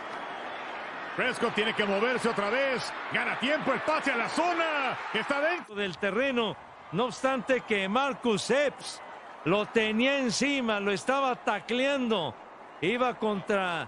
Prescott 1.18 1.54
tiene 1.54 1.74
que 1.74 1.84
moverse 1.84 2.30
otra 2.30 2.50
vez. 2.50 2.94
Gana 3.12 3.38
tiempo 3.40 3.74
el 3.74 3.82
pase 3.82 4.14
a 4.14 4.16
la 4.16 4.30
zona. 4.30 4.98
Que 5.12 5.20
está 5.20 5.42
dentro 5.42 5.76
del 5.76 5.98
terreno. 5.98 6.56
No 6.94 7.06
obstante 7.06 7.62
que 7.62 7.90
Marcus 7.90 8.50
Epps 8.52 9.02
lo 9.46 9.66
tenía 9.68 10.20
encima, 10.20 10.80
lo 10.80 10.92
estaba 10.92 11.36
tacleando. 11.36 12.34
Iba 12.82 13.16
contra 13.16 13.88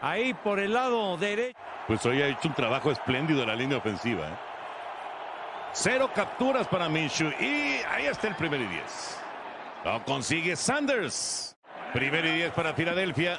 ahí 0.00 0.34
por 0.34 0.58
el 0.58 0.74
lado 0.74 1.16
derecho. 1.16 1.58
Pues 1.86 2.04
hoy 2.06 2.22
ha 2.22 2.28
hecho 2.28 2.48
un 2.48 2.54
trabajo 2.54 2.90
espléndido 2.90 3.42
en 3.42 3.48
la 3.48 3.54
línea 3.56 3.78
ofensiva. 3.78 4.26
¿eh? 4.26 4.36
Cero 5.72 6.10
capturas 6.14 6.66
para 6.68 6.88
Minshew 6.88 7.30
y 7.40 7.80
ahí 7.88 8.06
está 8.06 8.28
el 8.28 8.34
primer 8.34 8.60
y 8.60 8.66
diez. 8.66 9.20
Lo 9.84 10.02
consigue 10.04 10.56
Sanders. 10.56 11.56
Primer 11.92 12.24
y 12.26 12.30
diez 12.30 12.52
para 12.52 12.74
Filadelfia. 12.74 13.38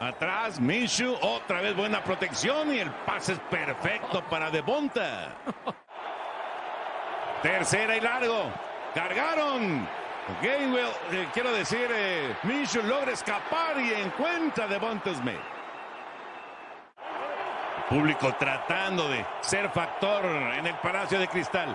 Atrás 0.00 0.60
Minshew, 0.60 1.16
otra 1.20 1.60
vez 1.60 1.74
buena 1.76 2.02
protección 2.02 2.72
y 2.72 2.78
el 2.78 2.90
pase 3.04 3.32
es 3.32 3.40
perfecto 3.50 4.22
para 4.30 4.50
Devonta. 4.50 5.34
Tercera 7.42 7.96
y 7.96 8.00
largo. 8.00 8.50
Cargaron. 8.94 9.88
Gainwell, 10.42 10.90
eh, 11.10 11.28
quiero 11.32 11.52
decir, 11.52 11.88
eh, 11.90 12.36
logra 12.82 13.12
escapar 13.12 13.80
y 13.80 13.94
encuentra 13.94 14.66
de 14.66 14.78
Smith. 15.14 15.40
Público 17.88 18.34
tratando 18.38 19.08
de 19.08 19.24
ser 19.40 19.70
factor 19.70 20.24
en 20.26 20.66
el 20.66 20.74
Palacio 20.76 21.18
de 21.18 21.26
Cristal. 21.28 21.74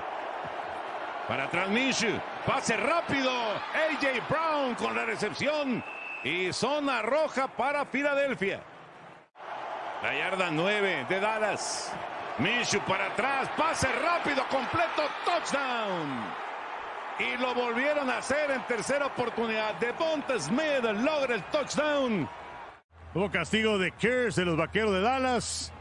Para 1.27 1.45
atrás 1.45 1.69
Minshew, 1.69 2.19
pase 2.45 2.77
rápido, 2.77 3.31
AJ 3.31 4.21
Brown 4.30 4.75
con 4.75 4.95
la 4.95 5.05
recepción 5.05 5.84
y 6.23 6.53
zona 6.53 7.01
roja 7.01 7.47
para 7.47 7.85
Filadelfia. 7.85 8.61
La 10.03 10.13
yarda 10.13 10.51
9 10.51 11.05
de 11.09 11.19
Dallas. 11.19 11.91
Minshew 12.38 12.81
para 12.81 13.07
atrás, 13.07 13.49
pase 13.57 13.88
rápido, 13.93 14.43
completo, 14.49 15.03
touchdown. 15.25 16.43
Y 17.19 17.38
lo 17.38 17.53
volvieron 17.53 18.10
a 18.10 18.18
hacer 18.18 18.52
en 18.52 18.61
tercera 18.64 19.06
oportunidad. 19.06 19.76
De 19.76 19.94
Smith 20.40 20.84
logra 20.84 21.35
el 21.35 21.44
touchdown. 21.45 22.27
Hubo 23.14 23.30
castigo 23.30 23.77
de 23.77 23.91
Kers 23.91 24.35
de 24.35 24.45
los 24.45 24.57
vaqueros 24.57 24.91
de 24.91 25.02
Dallas. 25.02 25.72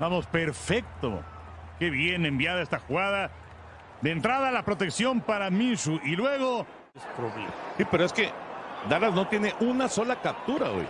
Vamos, 0.00 0.26
perfecto. 0.26 1.22
Qué 1.78 1.90
bien 1.90 2.26
enviada 2.26 2.62
esta 2.62 2.80
jugada. 2.80 3.30
De 4.00 4.10
entrada 4.10 4.50
la 4.50 4.64
protección 4.64 5.20
para 5.20 5.50
Minshew 5.50 6.00
y 6.02 6.16
luego... 6.16 6.66
Sí, 7.76 7.84
pero 7.90 8.04
es 8.04 8.12
que 8.12 8.30
Dallas 8.88 9.14
no 9.14 9.28
tiene 9.28 9.54
una 9.60 9.88
sola 9.88 10.20
captura 10.20 10.70
hoy. 10.70 10.86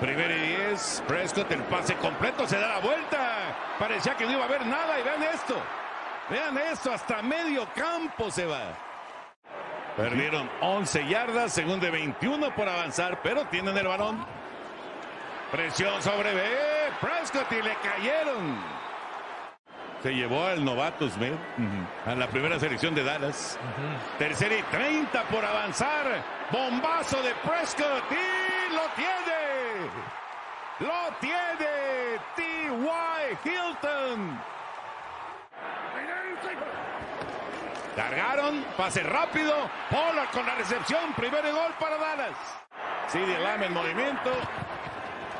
Primero 0.00 0.32
y 0.32 0.38
diez. 0.38 1.02
Prescott, 1.08 1.50
el 1.50 1.62
pase 1.64 1.94
completo, 1.96 2.46
se 2.46 2.58
da 2.58 2.68
la 2.68 2.78
vuelta. 2.78 3.76
Parecía 3.78 4.16
que 4.16 4.24
no 4.24 4.32
iba 4.32 4.42
a 4.42 4.46
haber 4.46 4.64
nada 4.66 4.98
y 5.00 5.02
vean 5.02 5.22
esto. 5.34 5.56
Vean 6.30 6.58
esto, 6.58 6.92
hasta 6.92 7.22
medio 7.22 7.66
campo 7.74 8.30
se 8.30 8.44
va. 8.44 8.76
Perdieron 9.96 10.48
11 10.60 11.08
yardas, 11.08 11.52
según 11.52 11.80
de 11.80 11.90
21 11.90 12.54
por 12.54 12.68
avanzar, 12.68 13.20
pero 13.22 13.46
tienen 13.46 13.76
el 13.76 13.88
balón. 13.88 14.24
Presión 15.50 16.02
sobre 16.02 16.34
B. 16.34 16.42
Prescott 17.00 17.50
y 17.52 17.62
le 17.62 17.74
cayeron. 17.76 18.58
Se 20.02 20.14
llevó 20.14 20.44
al 20.44 20.64
novato 20.64 21.08
Smith 21.08 21.34
a 22.06 22.14
la 22.14 22.28
primera 22.28 22.60
selección 22.60 22.94
de 22.94 23.02
Dallas. 23.02 23.58
Tercera 24.18 24.54
y 24.56 24.62
30 24.62 25.22
por 25.24 25.44
avanzar. 25.44 26.22
Bombazo 26.52 27.20
de 27.22 27.34
Prescott 27.36 28.04
y 28.10 28.72
lo 28.74 28.82
tiene. 28.94 29.18
Lo 30.80 31.16
tiene 31.20 32.20
T.Y. 32.36 33.48
Hilton. 33.48 34.57
Cargaron, 37.98 38.64
pase 38.76 39.02
rápido. 39.02 39.52
Pollard 39.90 40.30
con 40.30 40.46
la 40.46 40.54
recepción. 40.54 41.12
Primer 41.16 41.42
gol 41.50 41.74
para 41.80 41.98
Dallas. 41.98 42.36
CD 43.08 43.36
Lamb 43.40 43.64
en 43.64 43.72
movimiento. 43.72 44.30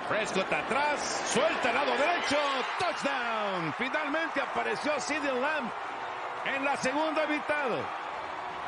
Prescott 0.09 0.52
atrás. 0.52 1.22
Suelta 1.32 1.68
el 1.68 1.76
lado 1.76 1.93
derecho. 1.93 2.36
Touchdown. 2.80 3.72
Finalmente 3.78 4.40
apareció 4.40 4.98
CD 4.98 5.30
Lamb 5.40 5.70
en 6.47 6.64
la 6.64 6.76
segunda 6.76 7.28
mitad. 7.28 7.68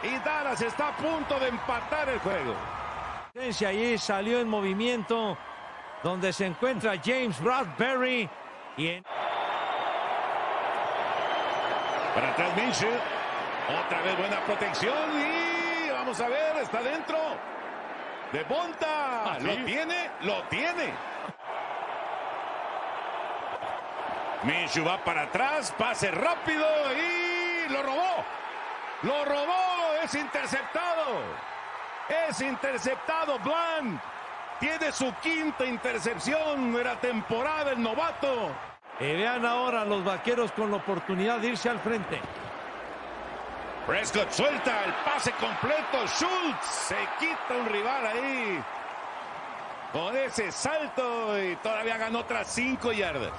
Y 0.05 0.17
Dallas 0.25 0.63
está 0.63 0.91
a 0.91 0.97
punto 0.97 1.41
de 1.41 1.49
empatar 1.49 2.09
el 2.11 2.21
juego. 2.21 2.55
Allí 3.67 3.99
salió 3.99 4.39
en 4.39 4.49
movimiento 4.49 5.37
donde 6.05 6.33
se 6.33 6.47
encuentra 6.47 6.93
James 7.05 7.41
Bradbury. 7.43 8.31
Y 8.77 8.87
en... 8.87 9.03
Para 12.15 12.31
atrás 12.31 12.57
Minshew. 12.57 13.20
Otra 13.69 14.03
vez 14.03 14.17
buena 14.19 14.41
protección 14.45 14.95
y 15.15 15.91
vamos 15.91 16.21
a 16.21 16.29
ver, 16.29 16.57
está 16.57 16.83
dentro. 16.83 17.19
De 18.33 18.45
Bonta. 18.45 19.39
Lo 19.41 19.57
tiene, 19.65 20.11
lo 20.23 20.43
tiene. 20.45 20.93
Minshew 24.45 24.87
va 24.87 25.05
para 25.05 25.23
atrás, 25.23 25.75
pase 25.77 26.11
rápido 26.11 26.67
y 26.95 27.69
lo 27.71 27.83
robó. 27.83 28.25
Lo 29.03 29.25
robó, 29.25 29.95
es 30.03 30.15
interceptado. 30.15 31.23
Es 32.29 32.41
interceptado 32.41 33.39
Bland. 33.41 34.01
Tiene 34.59 34.93
su 34.93 35.13
quinta 35.23 35.65
intercepción 35.65 36.73
de 36.75 36.85
la 36.85 36.97
temporada 36.97 37.73
el 37.73 37.83
novato. 37.83 38.51
Y 38.99 39.13
vean 39.13 39.45
ahora 39.47 39.85
los 39.85 40.05
vaqueros 40.05 40.53
con 40.53 40.71
la 40.71 40.77
oportunidad 40.77 41.39
de 41.39 41.49
irse 41.49 41.69
al 41.69 41.81
frente. 41.81 42.21
Prescott 43.91 44.31
suelta 44.31 44.85
el 44.85 44.95
pase 45.05 45.33
completo. 45.33 46.07
Schultz 46.07 46.65
se 46.65 46.95
quita 47.19 47.57
un 47.59 47.67
rival 47.67 48.07
ahí. 48.07 48.63
Con 49.93 50.17
ese 50.17 50.53
salto 50.53 51.37
y 51.37 51.57
todavía 51.57 51.97
ganó 51.97 52.21
otras 52.21 52.47
5 52.47 52.93
yardas. 52.93 53.33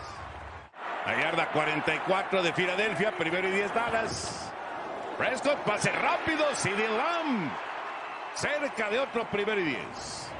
La 1.05 1.17
yarda 1.17 1.47
44 1.53 2.43
de 2.43 2.51
Filadelfia, 2.51 3.13
primero 3.17 3.47
y 3.47 3.51
10 3.51 3.73
Dallas. 3.73 4.51
Prescott, 5.17 5.57
pase 5.59 5.89
rápido, 5.89 6.43
CD 6.53 6.85
Lamb. 6.85 7.49
Cerca 8.33 8.89
de 8.89 8.99
otro 8.99 9.23
primero 9.29 9.61
y 9.61 9.63
10. 9.63 10.31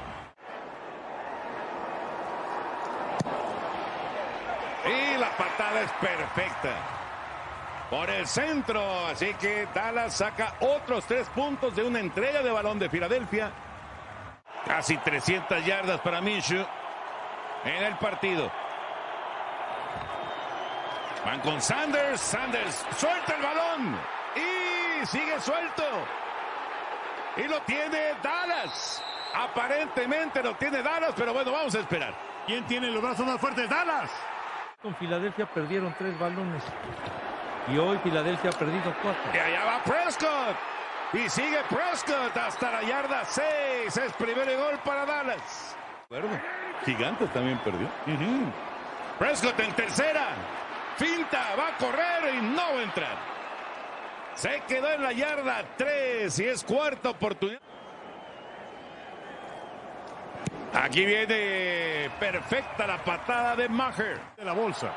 Y 4.87 5.17
la 5.17 5.29
patada 5.37 5.79
es 5.79 5.91
perfecta. 5.93 7.00
Por 7.91 8.09
el 8.09 8.25
centro, 8.25 9.05
así 9.07 9.33
que 9.33 9.67
Dallas 9.75 10.13
saca 10.13 10.55
otros 10.61 11.03
tres 11.03 11.27
puntos 11.35 11.75
de 11.75 11.83
una 11.83 11.99
entrega 11.99 12.41
de 12.41 12.49
balón 12.49 12.79
de 12.79 12.89
Filadelfia. 12.89 13.51
Casi 14.65 14.95
300 14.95 15.65
yardas 15.65 15.99
para 15.99 16.21
Minshew 16.21 16.65
en 17.65 17.83
el 17.83 17.97
partido. 17.97 18.49
Van 21.25 21.41
con 21.41 21.61
Sanders. 21.61 22.21
Sanders 22.21 22.85
suelta 22.95 23.35
el 23.35 23.43
balón. 23.43 23.99
Y 24.37 25.05
sigue 25.05 25.37
suelto. 25.41 25.83
Y 27.35 27.43
lo 27.43 27.59
tiene 27.63 28.13
Dallas. 28.23 29.03
Aparentemente 29.35 30.41
lo 30.41 30.55
tiene 30.55 30.81
Dallas, 30.81 31.11
pero 31.17 31.33
bueno, 31.33 31.51
vamos 31.51 31.75
a 31.75 31.79
esperar. 31.79 32.13
¿Quién 32.45 32.65
tiene 32.67 32.87
los 32.89 33.01
brazos 33.01 33.25
más 33.25 33.37
fuertes? 33.41 33.69
Dallas. 33.69 34.09
Con 34.81 34.95
Filadelfia 34.95 35.45
perdieron 35.45 35.93
tres 35.97 36.17
balones. 36.17 36.63
Y 37.67 37.77
hoy 37.77 37.97
Filadelfia 37.99 38.49
ha 38.49 38.53
perdido 38.53 38.93
cuatro. 39.01 39.31
Y 39.33 39.37
allá 39.37 39.65
va 39.65 39.83
Prescott. 39.83 40.57
Y 41.13 41.29
sigue 41.29 41.59
Prescott 41.69 42.35
hasta 42.35 42.71
la 42.71 42.81
yarda 42.83 43.25
6. 43.25 43.97
Es 43.97 44.13
primer 44.13 44.57
gol 44.57 44.79
para 44.83 45.05
Dallas. 45.05 45.75
Gigantes 46.85 47.31
también 47.33 47.57
perdió. 47.59 47.87
Prescott 49.19 49.59
en 49.59 49.73
tercera. 49.73 50.29
Finta, 50.97 51.55
va 51.57 51.69
a 51.69 51.77
correr 51.77 52.35
y 52.35 52.41
no 52.41 52.73
va 52.73 52.79
a 52.79 52.83
entrar. 52.83 53.17
Se 54.35 54.61
quedó 54.67 54.89
en 54.91 55.03
la 55.03 55.11
yarda 55.11 55.63
3 55.77 56.39
y 56.39 56.45
es 56.45 56.63
cuarta 56.63 57.09
oportunidad. 57.09 57.61
Aquí 60.73 61.05
viene 61.05 62.09
perfecta 62.19 62.87
la 62.87 62.97
patada 63.03 63.55
de 63.57 63.67
Maher. 63.67 64.19
De 64.37 64.45
la 64.45 64.53
bolsa. 64.53 64.93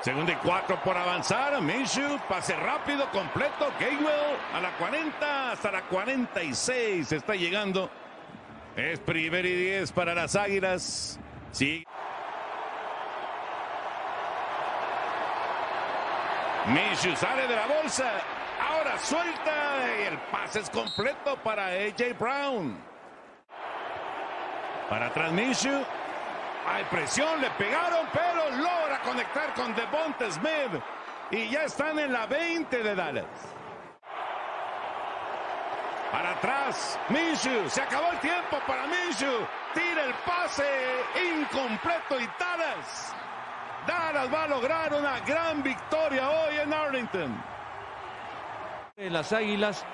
Segundo 0.00 0.30
y 0.30 0.36
cuatro 0.36 0.80
por 0.82 0.96
avanzar. 0.96 1.60
Minshew, 1.60 2.18
pase 2.28 2.54
rápido, 2.54 3.10
completo. 3.10 3.72
Gainwell 3.80 4.36
a 4.54 4.60
la 4.60 4.70
40 4.76 5.52
hasta 5.52 5.72
la 5.72 5.82
46. 5.82 7.10
Está 7.12 7.34
llegando. 7.34 7.90
Es 8.76 9.00
primer 9.00 9.44
y 9.44 9.54
10 9.54 9.90
para 9.90 10.14
las 10.14 10.36
Águilas. 10.36 11.18
Sí. 11.50 11.84
Minshew 16.66 17.16
sale 17.16 17.48
de 17.48 17.56
la 17.56 17.66
bolsa. 17.66 18.12
Ahora 18.70 18.98
suelta 18.98 19.80
y 19.98 20.02
el 20.06 20.18
pase 20.30 20.60
es 20.60 20.70
completo 20.70 21.36
para 21.42 21.66
AJ 21.66 22.16
Brown. 22.18 22.78
Para 24.88 25.06
atrás 25.06 25.32
Minshew. 25.32 25.84
Hay 26.70 26.84
presión, 26.84 27.40
le 27.40 27.50
pegaron, 27.52 28.06
pero 28.12 28.50
logra 28.50 29.00
conectar 29.02 29.54
con 29.54 29.74
Devonta 29.74 30.30
Smith. 30.30 30.82
Y 31.30 31.48
ya 31.48 31.64
están 31.64 31.98
en 31.98 32.12
la 32.12 32.26
20 32.26 32.82
de 32.82 32.94
Dallas. 32.94 33.24
Para 36.12 36.32
atrás, 36.32 36.98
Minshew. 37.08 37.68
Se 37.68 37.82
acabó 37.82 38.12
el 38.12 38.18
tiempo 38.20 38.58
para 38.66 38.86
Minshew. 38.86 39.46
Tira 39.74 40.04
el 40.04 40.14
pase 40.26 40.64
incompleto 41.40 42.20
y 42.20 42.28
Dallas. 42.38 43.14
Dallas 43.86 44.32
va 44.32 44.44
a 44.44 44.48
lograr 44.48 44.92
una 44.92 45.20
gran 45.20 45.62
victoria 45.62 46.28
hoy 46.28 46.56
en 46.58 46.72
Arlington. 46.72 47.44
Las 48.96 49.32
Águilas 49.32 49.86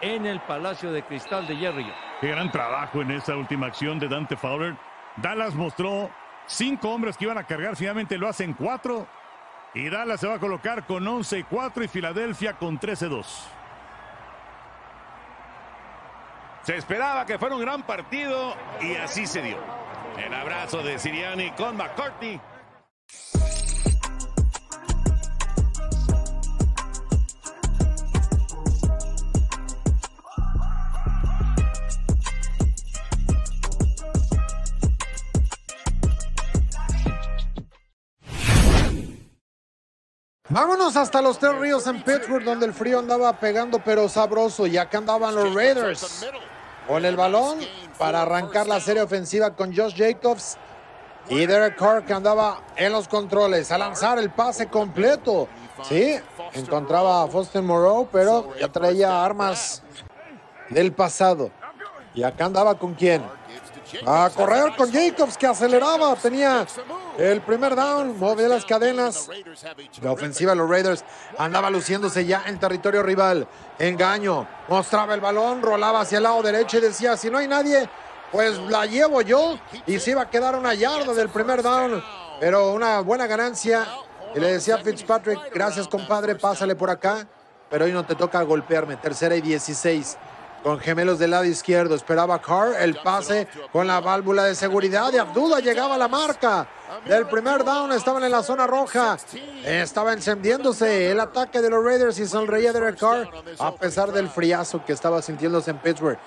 en 0.00 0.26
el 0.26 0.40
Palacio 0.40 0.90
de 0.92 1.02
Cristal 1.02 1.46
de 1.46 1.56
Jerry. 1.56 1.92
Qué 2.20 2.28
gran 2.28 2.50
trabajo 2.50 3.02
en 3.02 3.10
esa 3.10 3.36
última 3.36 3.66
acción 3.66 3.98
de 3.98 4.08
Dante 4.08 4.36
Fowler. 4.36 4.76
Dallas 5.16 5.54
mostró 5.54 6.10
cinco 6.46 6.90
hombres 6.90 7.16
que 7.16 7.24
iban 7.24 7.38
a 7.38 7.44
cargar, 7.44 7.76
finalmente 7.76 8.18
lo 8.18 8.28
hacen 8.28 8.52
cuatro. 8.54 9.06
Y 9.74 9.88
Dallas 9.88 10.20
se 10.20 10.28
va 10.28 10.34
a 10.34 10.38
colocar 10.38 10.86
con 10.86 11.06
11 11.06 11.40
y 11.40 11.42
4 11.42 11.82
y 11.82 11.88
Filadelfia 11.88 12.52
con 12.52 12.78
13-2. 12.78 13.26
Se 16.62 16.76
esperaba 16.76 17.26
que 17.26 17.38
fuera 17.38 17.56
un 17.56 17.60
gran 17.60 17.82
partido 17.82 18.54
y 18.80 18.94
así 18.94 19.26
se 19.26 19.42
dio. 19.42 19.58
El 20.16 20.32
abrazo 20.32 20.82
de 20.82 20.98
Siriani 20.98 21.50
con 21.52 21.76
McCartney. 21.76 22.40
Vámonos 40.50 40.94
hasta 40.96 41.22
los 41.22 41.38
Tres 41.38 41.56
Ríos 41.58 41.86
en 41.86 42.02
Pittsburgh, 42.02 42.44
donde 42.44 42.66
el 42.66 42.74
frío 42.74 42.98
andaba 42.98 43.32
pegando 43.40 43.78
pero 43.78 44.10
sabroso. 44.10 44.66
Y 44.66 44.76
acá 44.76 44.98
andaban 44.98 45.34
los 45.34 45.54
Raiders 45.54 46.26
con 46.86 47.02
el 47.02 47.16
balón 47.16 47.60
para 47.98 48.22
arrancar 48.22 48.66
la 48.66 48.78
serie 48.78 49.00
ofensiva 49.00 49.56
con 49.56 49.74
Josh 49.74 49.94
Jacobs. 49.96 50.58
Y 51.30 51.46
Derek 51.46 51.76
Carr 51.76 52.04
que 52.04 52.12
andaba 52.12 52.60
en 52.76 52.92
los 52.92 53.08
controles 53.08 53.72
a 53.72 53.78
lanzar 53.78 54.18
el 54.18 54.28
pase 54.28 54.66
completo. 54.66 55.48
Sí, 55.82 56.14
encontraba 56.52 57.22
a 57.22 57.26
Foster 57.26 57.62
Moreau, 57.62 58.06
pero 58.12 58.54
ya 58.56 58.68
traía 58.68 59.24
armas 59.24 59.82
del 60.68 60.92
pasado. 60.92 61.50
Y 62.12 62.22
acá 62.22 62.44
andaba 62.44 62.78
con 62.78 62.92
quién? 62.92 63.24
A 64.06 64.30
correr 64.34 64.74
con 64.76 64.90
Jacobs 64.92 65.36
que 65.36 65.46
aceleraba, 65.46 66.14
tenía 66.16 66.66
el 67.18 67.40
primer 67.42 67.74
down, 67.76 68.18
movía 68.18 68.48
las 68.48 68.64
cadenas. 68.64 69.28
La 70.02 70.12
ofensiva 70.12 70.52
de 70.52 70.56
los 70.56 70.68
Raiders 70.68 71.04
andaba 71.38 71.70
luciéndose 71.70 72.24
ya 72.24 72.44
en 72.46 72.58
territorio 72.58 73.02
rival. 73.02 73.46
Engaño, 73.78 74.46
mostraba 74.68 75.14
el 75.14 75.20
balón, 75.20 75.62
rolaba 75.62 76.00
hacia 76.00 76.18
el 76.18 76.24
lado 76.24 76.42
derecho 76.42 76.78
y 76.78 76.80
decía, 76.80 77.16
si 77.16 77.30
no 77.30 77.38
hay 77.38 77.48
nadie, 77.48 77.88
pues 78.32 78.58
la 78.58 78.86
llevo 78.86 79.22
yo. 79.22 79.58
Y 79.86 79.98
se 79.98 80.12
iba 80.12 80.22
a 80.22 80.30
quedar 80.30 80.56
una 80.56 80.74
yarda 80.74 81.14
del 81.14 81.28
primer 81.28 81.62
down, 81.62 82.02
pero 82.40 82.72
una 82.72 83.00
buena 83.00 83.26
ganancia. 83.26 83.86
Y 84.34 84.40
le 84.40 84.54
decía 84.54 84.76
a 84.76 84.78
Fitzpatrick, 84.78 85.52
gracias 85.52 85.86
compadre, 85.86 86.34
pásale 86.34 86.74
por 86.74 86.90
acá, 86.90 87.26
pero 87.70 87.84
hoy 87.84 87.92
no 87.92 88.04
te 88.04 88.16
toca 88.16 88.42
golpearme. 88.42 88.96
Tercera 88.96 89.36
y 89.36 89.40
16. 89.40 90.16
Con 90.64 90.80
gemelos 90.80 91.18
del 91.18 91.30
lado 91.30 91.44
izquierdo. 91.44 91.94
Esperaba 91.94 92.40
Carr 92.40 92.74
el 92.80 92.96
pase 92.96 93.46
con 93.70 93.86
la 93.86 94.00
válvula 94.00 94.44
de 94.44 94.54
seguridad 94.54 95.12
y 95.12 95.18
Abdullah 95.18 95.60
llegaba 95.60 95.94
a 95.94 95.98
la 95.98 96.08
marca 96.08 96.66
del 97.04 97.26
primer 97.26 97.62
down. 97.62 97.92
Estaban 97.92 98.24
en 98.24 98.32
la 98.32 98.42
zona 98.42 98.66
roja. 98.66 99.18
Estaba 99.62 100.14
encendiéndose 100.14 101.10
el 101.10 101.20
ataque 101.20 101.60
de 101.60 101.68
los 101.68 101.84
Raiders 101.84 102.18
y 102.18 102.26
sonreía 102.26 102.72
Derek 102.72 102.98
Carr 102.98 103.28
a 103.58 103.72
pesar 103.72 104.10
del 104.10 104.28
friazo 104.28 104.82
que 104.84 104.94
estaba 104.94 105.20
sintiéndose 105.20 105.70
en 105.70 105.78
Pittsburgh. 105.78 106.18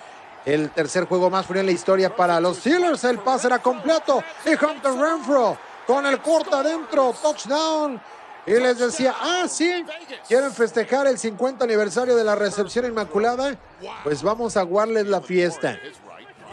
El 0.45 0.69
tercer 0.69 1.05
juego 1.05 1.29
más 1.29 1.45
frío 1.45 1.61
en 1.61 1.65
la 1.65 1.73
historia 1.73 2.15
para 2.15 2.39
los 2.39 2.57
Steelers. 2.57 3.03
El 3.03 3.17
pase 3.19 3.47
era 3.47 3.59
completo 3.59 4.23
y 4.45 4.51
Hunter 4.51 4.93
Renfro 4.93 5.57
con 5.87 6.05
el 6.05 6.21
corte 6.21 6.55
adentro, 6.55 7.13
touchdown. 7.21 7.99
Y 8.47 8.53
les 8.53 8.79
decía, 8.79 9.13
ah, 9.19 9.45
sí, 9.49 9.85
quieren 10.25 10.53
festejar 10.53 11.05
el 11.05 11.17
50 11.17 11.65
aniversario 11.65 12.15
de 12.15 12.23
la 12.23 12.33
recepción 12.33 12.85
inmaculada. 12.85 13.57
Pues 14.05 14.23
vamos 14.23 14.55
a 14.55 14.61
guardarles 14.61 15.07
la 15.07 15.19
fiesta. 15.19 15.77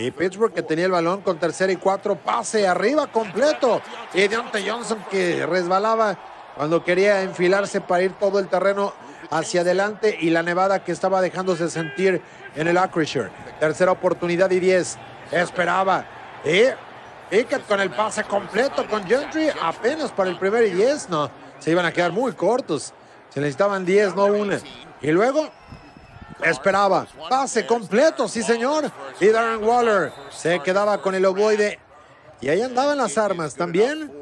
Y 0.01 0.11
Pittsburgh 0.11 0.53
que 0.53 0.63
tenía 0.63 0.87
el 0.87 0.91
balón 0.91 1.21
con 1.21 1.39
tercera 1.39 1.73
y 1.73 1.77
cuatro, 1.77 2.17
pase 2.17 2.67
arriba 2.67 3.07
completo. 3.07 3.81
Y 4.13 4.27
Deontay 4.27 4.69
Johnson 4.69 5.05
que 5.09 5.47
resbalaba 5.47 6.19
cuando 6.57 6.83
quería 6.83 7.23
enfilarse 7.23 7.81
para 7.81 8.03
ir 8.03 8.13
todo 8.15 8.41
el 8.41 8.49
terreno 8.49 8.93
hacia 9.31 9.61
adelante 9.61 10.19
y 10.21 10.31
la 10.31 10.43
nevada 10.43 10.83
que 10.83 10.91
estaba 10.91 11.21
dejándose 11.21 11.71
sentir 11.71 12.21
en 12.57 12.67
el 12.67 12.77
Acrisure. 12.77 13.31
Tercera 13.61 13.93
oportunidad 13.93 14.51
y 14.51 14.59
10. 14.59 14.99
Esperaba. 15.31 16.05
Y 16.45 16.65
Pickett 17.31 17.67
con 17.69 17.81
el 17.81 17.91
pase 17.91 18.25
completo 18.25 18.85
con 18.89 19.05
Gentry 19.07 19.49
apenas 19.63 20.11
para 20.11 20.31
el 20.31 20.39
primer 20.39 20.65
y 20.65 20.71
10. 20.71 21.09
No, 21.09 21.31
se 21.65 21.71
iban 21.71 21.87
a 21.87 21.93
quedar 21.93 22.13
muy 22.13 22.33
cortos. 22.33 22.93
Se 23.31 23.41
necesitaban 23.41 23.87
10, 23.87 24.15
no 24.15 24.27
una. 24.27 24.61
Y 25.01 25.11
luego 25.11 25.49
esperaba. 26.43 27.07
Pase 27.31 27.65
completo, 27.65 28.29
sí 28.29 28.43
señor. 28.43 28.93
Y 29.19 29.29
Darren 29.29 29.65
Waller 29.65 30.13
se 30.31 30.61
quedaba 30.61 31.01
con 31.01 31.15
el 31.15 31.25
ovoide. 31.25 31.79
Y 32.43 32.51
ahí 32.51 32.61
andaban 32.61 32.99
las 32.99 33.17
armas 33.17 33.55
también. 33.55 34.13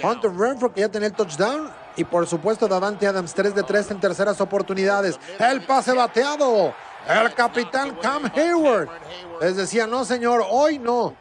Hunter 0.00 0.30
Renfro 0.30 0.72
que 0.72 0.82
ya 0.82 0.88
tenía 0.88 1.08
el 1.08 1.14
touchdown. 1.14 1.72
Y 1.96 2.04
por 2.04 2.24
supuesto 2.28 2.68
Davante 2.68 3.08
Adams 3.08 3.34
3 3.34 3.56
de 3.56 3.64
3 3.64 3.90
en 3.90 4.00
terceras 4.00 4.40
oportunidades. 4.40 5.18
El 5.40 5.62
pase 5.62 5.92
bateado. 5.92 6.72
El 7.08 7.34
capitán 7.34 7.96
Cam 8.00 8.30
Hayward. 8.32 8.88
Les 9.40 9.56
decía, 9.56 9.88
no 9.88 10.04
señor, 10.04 10.44
hoy 10.48 10.78
no. 10.78 11.16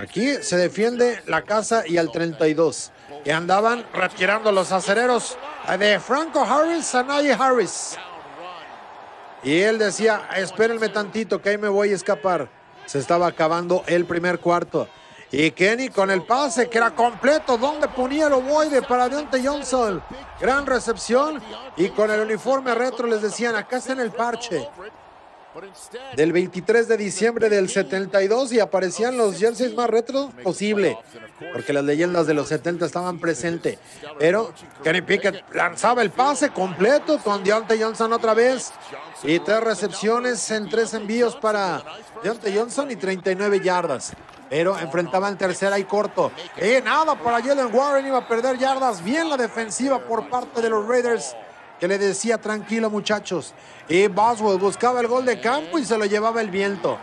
Aquí 0.00 0.36
se 0.42 0.56
defiende 0.56 1.20
la 1.26 1.42
casa 1.42 1.82
y 1.88 1.96
al 1.96 2.12
32. 2.12 2.92
Y 3.24 3.30
andaban 3.30 3.84
retirando 3.92 4.50
los 4.52 4.72
acereros 4.72 5.36
de 5.78 6.00
Franco 6.00 6.42
Harris 6.42 6.94
a 6.94 7.02
Najee 7.02 7.32
Harris. 7.32 7.96
Y 9.42 9.60
él 9.60 9.78
decía, 9.78 10.28
espérenme 10.36 10.88
tantito 10.88 11.40
que 11.40 11.50
ahí 11.50 11.58
me 11.58 11.68
voy 11.68 11.92
a 11.92 11.94
escapar. 11.94 12.48
Se 12.86 12.98
estaba 12.98 13.26
acabando 13.26 13.84
el 13.86 14.04
primer 14.04 14.38
cuarto. 14.40 14.88
Y 15.32 15.52
Kenny 15.52 15.90
con 15.90 16.10
el 16.10 16.22
pase 16.22 16.68
que 16.68 16.78
era 16.78 16.90
completo, 16.90 17.56
donde 17.56 17.86
ponía 17.88 18.26
el 18.26 18.32
ovoide 18.32 18.82
para 18.82 19.08
Deontay 19.08 19.46
Johnson. 19.46 20.02
Gran 20.40 20.66
recepción 20.66 21.40
y 21.76 21.88
con 21.90 22.10
el 22.10 22.20
uniforme 22.20 22.74
retro 22.74 23.06
les 23.06 23.22
decían, 23.22 23.54
acá 23.54 23.76
está 23.76 23.92
en 23.92 24.00
el 24.00 24.10
parche. 24.10 24.68
Del 26.14 26.32
23 26.32 26.86
de 26.86 26.96
diciembre 26.96 27.48
del 27.48 27.68
72 27.68 28.52
y 28.52 28.60
aparecían 28.60 29.16
los 29.16 29.38
jerseys 29.38 29.74
más 29.74 29.90
retro 29.90 30.30
posible, 30.44 30.96
porque 31.52 31.72
las 31.72 31.82
leyendas 31.84 32.26
de 32.26 32.34
los 32.34 32.48
70 32.48 32.86
estaban 32.86 33.18
presentes. 33.18 33.78
Pero 34.18 34.52
Kenny 34.84 35.02
Pickett 35.02 35.42
lanzaba 35.52 36.02
el 36.02 36.10
pase 36.10 36.50
completo 36.50 37.18
con 37.18 37.42
Deontay 37.42 37.82
Johnson 37.82 38.12
otra 38.12 38.34
vez. 38.34 38.72
Y 39.24 39.40
tres 39.40 39.60
recepciones 39.60 40.50
en 40.50 40.68
tres 40.68 40.94
envíos 40.94 41.34
para 41.36 41.82
Deontay 42.22 42.56
Johnson 42.56 42.90
y 42.90 42.96
39 42.96 43.60
yardas 43.60 44.12
pero 44.50 44.76
enfrentaban 44.76 45.38
tercera 45.38 45.78
y 45.78 45.84
corto. 45.84 46.32
Y 46.60 46.82
nada 46.82 47.14
para 47.14 47.40
Jalen 47.40 47.72
Warren, 47.72 48.04
iba 48.04 48.18
a 48.18 48.26
perder 48.26 48.58
yardas. 48.58 49.02
Bien 49.02 49.30
la 49.30 49.36
defensiva 49.36 50.00
por 50.00 50.28
parte 50.28 50.60
de 50.60 50.68
los 50.68 50.86
Raiders, 50.88 51.36
que 51.80 51.88
le 51.88 51.98
decía 51.98 52.38
tranquilo 52.38 52.90
muchachos. 52.90 53.54
Y 53.88 54.06
Boswell 54.06 54.58
buscaba 54.58 55.00
el 55.00 55.08
gol 55.08 55.24
de 55.24 55.40
campo 55.40 55.78
y 55.78 55.84
se 55.84 55.96
lo 55.96 56.04
llevaba 56.04 56.42
el 56.42 56.50
viento, 56.50 56.98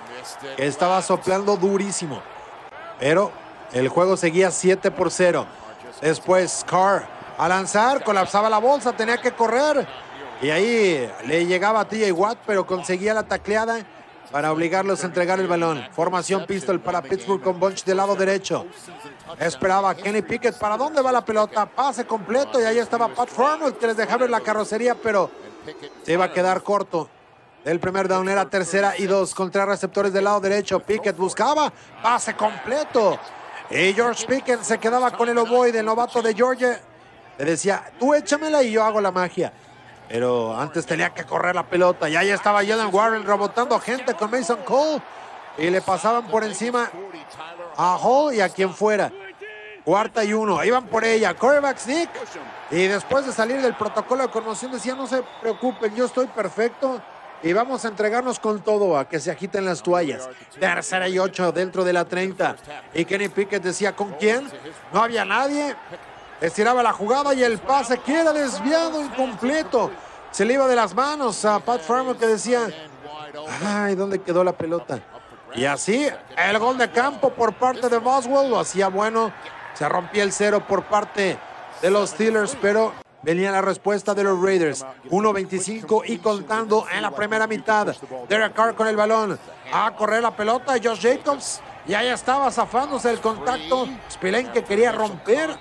que 0.56 0.67
estaba 0.67 1.01
soplando 1.01 1.57
durísimo. 1.57 2.22
Pero 2.99 3.31
el 3.73 3.89
juego 3.89 4.15
seguía 4.15 4.51
7 4.51 4.91
por 4.91 5.11
0. 5.11 5.45
Después 6.01 6.64
Carr 6.69 7.07
a 7.38 7.47
lanzar, 7.47 8.03
colapsaba 8.03 8.49
la 8.49 8.59
bolsa, 8.59 8.93
tenía 8.93 9.17
que 9.17 9.31
correr. 9.31 9.88
Y 10.41 10.51
ahí 10.51 11.11
le 11.25 11.45
llegaba 11.47 11.81
a 11.81 11.88
TJ 11.88 12.11
Watt, 12.11 12.38
pero 12.45 12.65
conseguía 12.65 13.14
la 13.14 13.23
tacleada 13.23 13.80
para 14.31 14.51
obligarlos 14.51 15.03
a 15.03 15.07
entregar 15.07 15.39
el 15.39 15.47
balón. 15.47 15.83
Formación 15.91 16.45
pistol 16.45 16.80
para 16.80 17.01
Pittsburgh 17.01 17.41
con 17.41 17.59
Bunch 17.59 17.83
del 17.83 17.97
lado 17.97 18.15
derecho. 18.15 18.65
Esperaba 19.39 19.95
Kenny 19.95 20.22
Pickett. 20.22 20.57
¿Para 20.57 20.77
dónde 20.77 21.01
va 21.01 21.11
la 21.11 21.23
pelota? 21.23 21.65
Pase 21.65 22.06
completo 22.06 22.59
y 22.59 22.64
ahí 22.64 22.80
estaba 22.80 23.07
Pat 23.09 23.30
Farmer 23.30 23.73
que 23.73 23.88
les 23.88 23.97
dejaba 23.97 24.19
ver 24.19 24.30
la 24.30 24.41
carrocería, 24.41 24.95
pero 24.95 25.30
se 26.03 26.14
iba 26.14 26.25
a 26.25 26.31
quedar 26.31 26.64
corto. 26.64 27.09
El 27.65 27.80
primer 27.80 28.07
down 28.07 28.30
era 28.30 28.49
tercera 28.49 28.93
y 28.97 29.07
dos 29.07 29.35
contra 29.35 29.65
receptores 29.65 30.14
del 30.14 30.23
lado 30.23 30.39
derecho. 30.39 30.80
Pickett 30.80 31.17
buscaba 31.17 31.72
pase 32.01 32.33
completo. 32.35 33.19
Y 33.69 33.93
George 33.93 34.25
Pickett 34.25 34.61
se 34.61 34.77
quedaba 34.77 35.11
con 35.11 35.27
el 35.27 35.38
ovoide, 35.38 35.80
el 35.80 35.85
novato 35.85 36.22
de 36.22 36.33
Georgia. 36.33 36.80
Le 37.38 37.45
decía, 37.45 37.91
tú 37.99 38.14
échamela 38.14 38.64
y 38.64 38.72
yo 38.72 38.83
hago 38.83 39.01
la 39.01 39.11
magia. 39.11 39.51
Pero 40.07 40.57
antes 40.57 40.85
tenía 40.85 41.14
que 41.14 41.25
correr 41.25 41.53
la 41.56 41.64
pelota. 41.64 42.07
Y 42.07 42.15
ahí 42.15 42.30
estaba 42.30 42.65
Jalen 42.65 42.93
Warren 42.93 43.25
rebotando 43.25 43.77
gente 43.80 44.14
con 44.14 44.31
Mason 44.31 44.59
Cole. 44.64 45.01
Y 45.57 45.69
le 45.69 45.81
pasaban 45.81 46.27
por 46.27 46.43
encima 46.45 46.89
a 47.77 47.97
Hall 48.01 48.33
y 48.33 48.41
a 48.41 48.49
quien 48.49 48.73
fuera. 48.73 49.11
Cuarta 49.85 50.23
y 50.25 50.33
uno. 50.33 50.64
Iban 50.65 50.88
por 50.88 51.06
ella. 51.06 51.33
Coreback 51.33 51.77
sneak. 51.77 52.09
Y 52.72 52.88
después 52.88 53.25
de 53.25 53.31
salir 53.31 53.61
del 53.61 53.75
protocolo 53.75 54.23
de 54.23 54.30
conmoción 54.30 54.72
decía, 54.72 54.95
no 54.95 55.07
se 55.07 55.23
preocupen, 55.41 55.95
yo 55.95 56.06
estoy 56.06 56.27
perfecto. 56.27 57.01
Y 57.43 57.53
vamos 57.53 57.85
a 57.85 57.89
entregarnos 57.89 58.39
con 58.39 58.61
todo 58.61 58.97
a 58.97 59.07
que 59.07 59.19
se 59.19 59.31
agiten 59.31 59.64
las 59.64 59.83
toallas. 59.83 60.27
Tercera 60.59 61.07
y 61.07 61.19
ocho 61.19 61.51
dentro 61.51 61.83
de 61.83 61.93
la 61.93 62.03
30. 62.03 62.57
Y 62.95 63.06
Kenny 63.06 63.30
Pickett 63.30 63.64
decía, 63.64 63.95
¿con 63.95 64.11
quién? 64.14 64.49
No 64.91 65.03
había 65.03 65.23
nadie. 65.23 65.75
Estiraba 66.41 66.83
la 66.83 66.93
jugada 66.93 67.33
y 67.33 67.43
el 67.43 67.59
pase 67.59 67.99
queda 67.99 68.33
desviado 68.33 69.01
incompleto. 69.01 69.91
Se 70.31 70.45
le 70.45 70.56
iba 70.56 70.67
de 70.67 70.75
las 70.75 70.93
manos 70.93 71.45
a 71.45 71.59
Pat 71.59 71.81
Farmer 71.81 72.15
que 72.15 72.27
decía, 72.27 72.67
ay, 73.64 73.95
¿dónde 73.95 74.19
quedó 74.19 74.43
la 74.43 74.51
pelota? 74.51 74.99
Y 75.56 75.66
así, 75.66 76.08
el 76.38 76.59
gol 76.59 76.77
de 76.77 76.92
campo 76.92 77.32
por 77.32 77.53
parte 77.53 77.90
de 77.90 77.98
Boswell 77.98 78.50
lo 78.50 78.59
hacía 78.59 78.90
bueno. 78.90 79.32
Se 79.74 79.88
rompía 79.88 80.24
el 80.24 80.32
cero 80.32 80.64
por 80.67 80.84
parte 80.84 81.38
de 81.82 81.90
los 81.90 82.11
Steelers, 82.11 82.58
pero 82.61 82.93
venía 83.22 83.51
la 83.51 83.61
respuesta 83.61 84.14
de 84.14 84.24
los 84.24 84.42
Raiders. 84.42 84.85
1-25 85.09 86.03
y 86.06 86.17
contando 86.17 86.85
en 86.92 87.01
la 87.01 87.11
primera 87.11 87.48
mitad. 87.48 87.95
Derek 88.27 88.53
Carr 88.53 88.76
con 88.76 88.88
el 88.88 88.95
balón. 88.95 89.40
A 89.72 89.95
correr 89.95 90.22
la 90.22 90.35
pelota. 90.35 90.74
Josh 90.84 91.01
Jacobs 91.01 91.61
y 91.88 91.93
ahí 91.93 92.08
estaba 92.08 92.51
zafándose 92.51 93.09
el 93.09 93.19
contacto. 93.19 93.88
Que 94.19 94.64
quería 94.64 94.92
romper 94.92 95.58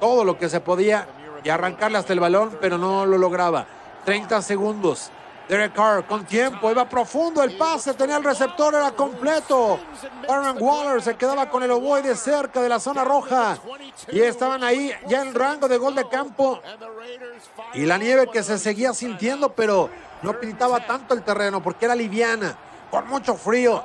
todo 0.00 0.24
lo 0.24 0.38
que 0.38 0.48
se 0.48 0.60
podía 0.60 1.06
y 1.44 1.48
arrancarle 1.50 1.98
hasta 1.98 2.12
el 2.12 2.20
balón, 2.20 2.58
pero 2.60 2.78
no 2.78 3.04
lo 3.04 3.18
lograba. 3.18 3.66
30 4.04 4.40
segundos. 4.42 5.10
Derek 5.48 5.72
Carr 5.72 6.06
con 6.06 6.24
tiempo, 6.26 6.70
iba 6.70 6.86
profundo 6.88 7.42
el 7.42 7.56
pase, 7.56 7.94
tenía 7.94 8.18
el 8.18 8.24
receptor, 8.24 8.74
era 8.74 8.90
completo. 8.92 9.80
Aaron 10.28 10.58
Waller 10.60 11.02
se 11.02 11.16
quedaba 11.16 11.48
con 11.48 11.62
el 11.62 11.70
ovoide 11.70 12.14
cerca 12.16 12.60
de 12.60 12.68
la 12.68 12.78
zona 12.78 13.02
roja 13.02 13.56
y 14.12 14.20
estaban 14.20 14.62
ahí 14.62 14.92
ya 15.06 15.22
en 15.22 15.34
rango 15.34 15.66
de 15.66 15.78
gol 15.78 15.94
de 15.94 16.06
campo. 16.08 16.60
Y 17.72 17.86
la 17.86 17.96
nieve 17.96 18.28
que 18.30 18.42
se 18.42 18.58
seguía 18.58 18.92
sintiendo, 18.92 19.54
pero 19.54 19.88
no 20.22 20.38
pintaba 20.38 20.86
tanto 20.86 21.14
el 21.14 21.22
terreno 21.22 21.62
porque 21.62 21.86
era 21.86 21.94
liviana, 21.94 22.54
con 22.90 23.08
mucho 23.08 23.34
frío 23.34 23.82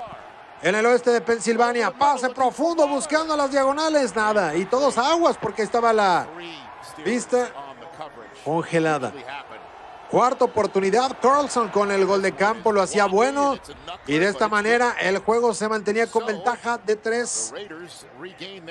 en 0.61 0.75
el 0.75 0.85
oeste 0.85 1.11
de 1.11 1.21
Pensilvania. 1.21 1.91
Pase 1.91 2.29
profundo 2.29 2.87
buscando 2.87 3.37
las 3.37 3.51
diagonales. 3.51 4.15
Nada. 4.15 4.55
Y 4.55 4.65
todos 4.65 4.97
aguas 4.97 5.37
porque 5.39 5.61
estaba 5.61 5.93
la 5.93 6.27
vista 7.05 7.49
congelada. 8.43 9.13
Cuarta 10.13 10.45
oportunidad. 10.45 11.17
Carlson 11.19 11.69
con 11.69 11.89
el 11.89 12.05
gol 12.05 12.21
de 12.21 12.33
campo 12.33 12.71
lo 12.71 12.83
hacía 12.83 13.07
bueno. 13.07 13.57
Y 14.05 14.19
de 14.19 14.27
esta 14.27 14.47
manera 14.47 14.95
el 15.01 15.17
juego 15.17 15.55
se 15.55 15.67
mantenía 15.67 16.05
con 16.05 16.27
ventaja 16.27 16.77
de 16.77 16.95
tres 16.95 17.51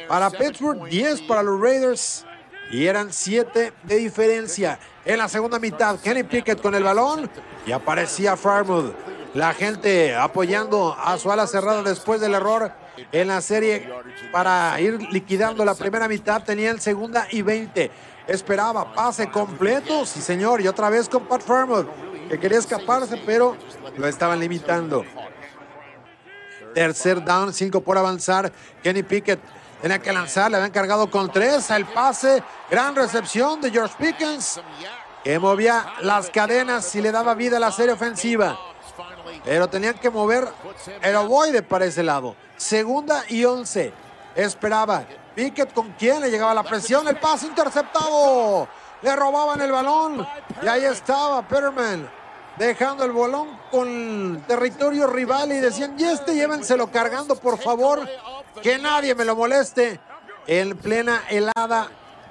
para 0.07 0.31
Pittsburgh, 0.31 0.85
10 0.85 1.23
para 1.23 1.43
los 1.43 1.61
Raiders. 1.61 2.25
Y 2.71 2.87
eran 2.87 3.12
siete 3.12 3.73
de 3.83 3.97
diferencia. 3.97 4.79
En 5.05 5.19
la 5.19 5.29
segunda 5.29 5.59
mitad, 5.59 5.99
Kenny 5.99 6.23
Pickett 6.23 6.62
con 6.62 6.77
el 6.77 6.85
balón. 6.85 7.29
Y 7.67 7.73
aparecía 7.73 8.37
Farmouth. 8.37 8.95
La 9.35 9.53
gente 9.53 10.15
apoyando 10.15 10.97
a 10.97 11.19
su 11.19 11.33
ala 11.33 11.49
cerrada 11.49 11.83
después 11.83 12.21
del 12.21 12.35
error 12.35 12.71
en 13.11 13.27
la 13.27 13.41
serie 13.41 13.91
para 14.31 14.81
ir 14.81 15.11
liquidando 15.11 15.65
la 15.65 15.75
primera 15.75 16.07
mitad. 16.07 16.45
Tenían 16.45 16.81
segunda 16.81 17.27
y 17.33 17.43
20. 17.43 17.91
Esperaba 18.26 18.92
pase 18.94 19.31
completo. 19.31 20.07
Sí, 20.07 20.20
señor. 20.20 20.60
Y 20.60 20.68
otra 20.68 20.91
vez 20.91 21.09
con 21.09 21.26
Pat 21.26 21.42
Farmouth. 21.42 21.86
que 22.28 22.39
quería 22.39 22.59
escaparse, 22.59 23.20
pero 23.26 23.57
lo 23.97 24.07
estaban 24.07 24.41
limitando. 24.41 25.05
Tercer 26.75 27.23
down, 27.23 27.52
cinco 27.52 27.81
por 27.83 27.99
avanzar. 27.99 28.51
Kenny 28.83 29.02
Pickett 29.02 29.41
tenía 29.83 29.99
que 29.99 30.12
lanzar, 30.12 30.51
le 30.51 30.57
habían 30.57 30.70
cargado 30.70 31.10
con 31.10 31.31
tres. 31.31 31.68
El 31.70 31.84
pase, 31.84 32.42
gran 32.70 32.94
recepción 32.94 33.60
de 33.60 33.70
George 33.70 33.94
Pickens, 33.99 34.60
que 35.23 35.39
movía 35.39 35.92
las 36.01 36.31
cadenas 36.31 36.94
y 36.94 37.02
le 37.02 37.12
daba 37.12 37.34
vida 37.34 37.59
a 37.59 37.60
la 37.60 37.73
serie 37.73 37.92
ofensiva. 37.92 38.59
Pero 39.44 39.68
tenían 39.68 39.94
que 39.94 40.09
mover 40.09 40.49
el 41.02 41.17
ovoide 41.17 41.62
para 41.62 41.84
ese 41.84 42.02
lado. 42.02 42.34
Segunda 42.57 43.25
y 43.28 43.44
once. 43.44 43.92
Esperaba. 44.34 45.05
Pickett 45.35 45.73
con 45.73 45.93
quien 45.93 46.20
le 46.20 46.31
llegaba 46.31 46.55
la 46.55 46.62
presión. 46.62 47.07
El 47.09 47.17
pase 47.17 47.47
interceptado. 47.47 48.69
Le 49.02 49.17
robaban 49.17 49.61
el 49.61 49.73
balón. 49.73 50.27
Y 50.62 50.69
ahí 50.69 50.85
estaba 50.85 51.43
Peterman 51.43 52.09
dejando 52.57 53.05
el 53.05 53.12
balón 53.12 53.59
con 53.70 54.44
territorio 54.47 55.07
rival 55.07 55.52
y 55.52 55.57
decían, 55.57 55.94
y 55.99 56.05
este 56.05 56.35
llévenselo 56.35 56.91
cargando, 56.91 57.35
por 57.35 57.59
favor, 57.59 58.07
que 58.62 58.78
nadie 58.78 59.15
me 59.15 59.25
lo 59.25 59.35
moleste. 59.35 60.01
En 60.47 60.77
plena 60.77 61.23
helada 61.28 61.89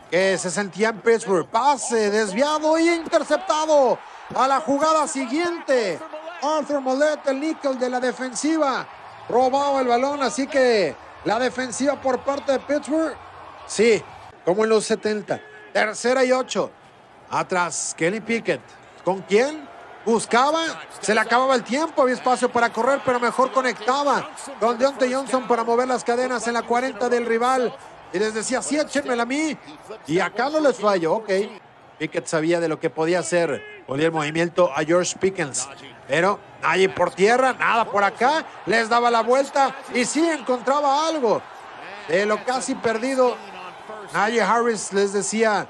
que 0.09 0.37
se 0.37 0.51
sentía 0.51 0.89
en 0.89 0.99
Pittsburgh. 0.99 1.47
Pase 1.47 2.11
desviado 2.11 2.77
y 2.77 2.89
interceptado 2.89 3.97
a 4.35 4.47
la 4.47 4.59
jugada 4.59 5.07
siguiente. 5.07 5.97
Arthur 6.41 6.81
Mollett, 6.81 7.25
el 7.27 7.39
níquel 7.39 7.79
de 7.79 7.89
la 7.89 7.99
defensiva, 7.99 8.85
robaba 9.29 9.79
el 9.79 9.87
balón, 9.87 10.21
así 10.21 10.47
que 10.47 10.95
la 11.25 11.39
defensiva 11.39 11.99
por 11.99 12.19
parte 12.19 12.53
de 12.53 12.59
Pittsburgh, 12.59 13.15
sí, 13.67 14.01
como 14.45 14.63
en 14.63 14.69
los 14.69 14.85
70. 14.85 15.39
Tercera 15.73 16.23
y 16.25 16.31
ocho. 16.31 16.71
Atrás, 17.29 17.95
Kenny 17.97 18.19
Pickett. 18.19 18.61
¿Con 19.03 19.21
quién? 19.21 19.67
Buscaba, 20.03 20.63
se 20.99 21.13
le 21.13 21.19
acababa 21.19 21.53
el 21.55 21.63
tiempo, 21.63 22.01
había 22.01 22.15
espacio 22.15 22.51
para 22.51 22.73
correr, 22.73 23.01
pero 23.05 23.19
mejor 23.19 23.51
conectaba 23.51 24.31
con 24.59 24.77
Deontay 24.77 25.13
Johnson 25.13 25.47
para 25.47 25.63
mover 25.63 25.87
las 25.87 26.03
cadenas 26.03 26.47
en 26.47 26.55
la 26.55 26.63
40 26.63 27.07
del 27.07 27.25
rival. 27.25 27.73
Y 28.11 28.19
les 28.19 28.33
decía, 28.33 28.61
sí, 28.61 28.77
échenmela 28.77 29.23
a 29.23 29.25
mí. 29.25 29.55
Y 30.07 30.19
acá 30.19 30.49
no 30.49 30.59
les 30.59 30.77
fallo, 30.77 31.13
ok. 31.13 31.29
Pickett 31.99 32.25
sabía 32.25 32.59
de 32.59 32.67
lo 32.67 32.79
que 32.79 32.89
podía 32.89 33.19
hacer. 33.19 33.80
Ponía 33.91 34.05
el 34.05 34.13
movimiento 34.13 34.71
a 34.73 34.85
George 34.85 35.17
Pickens. 35.19 35.67
Pero 36.07 36.39
allí 36.63 36.87
por 36.87 37.11
tierra, 37.11 37.51
nada 37.51 37.83
por 37.83 38.05
acá. 38.05 38.45
Les 38.65 38.87
daba 38.87 39.11
la 39.11 39.21
vuelta 39.21 39.75
y 39.93 40.05
sí 40.05 40.25
encontraba 40.25 41.09
algo. 41.09 41.41
De 42.07 42.25
lo 42.25 42.41
casi 42.45 42.73
perdido, 42.73 43.35
Najee 44.13 44.43
Harris 44.43 44.93
les 44.93 45.11
decía, 45.11 45.67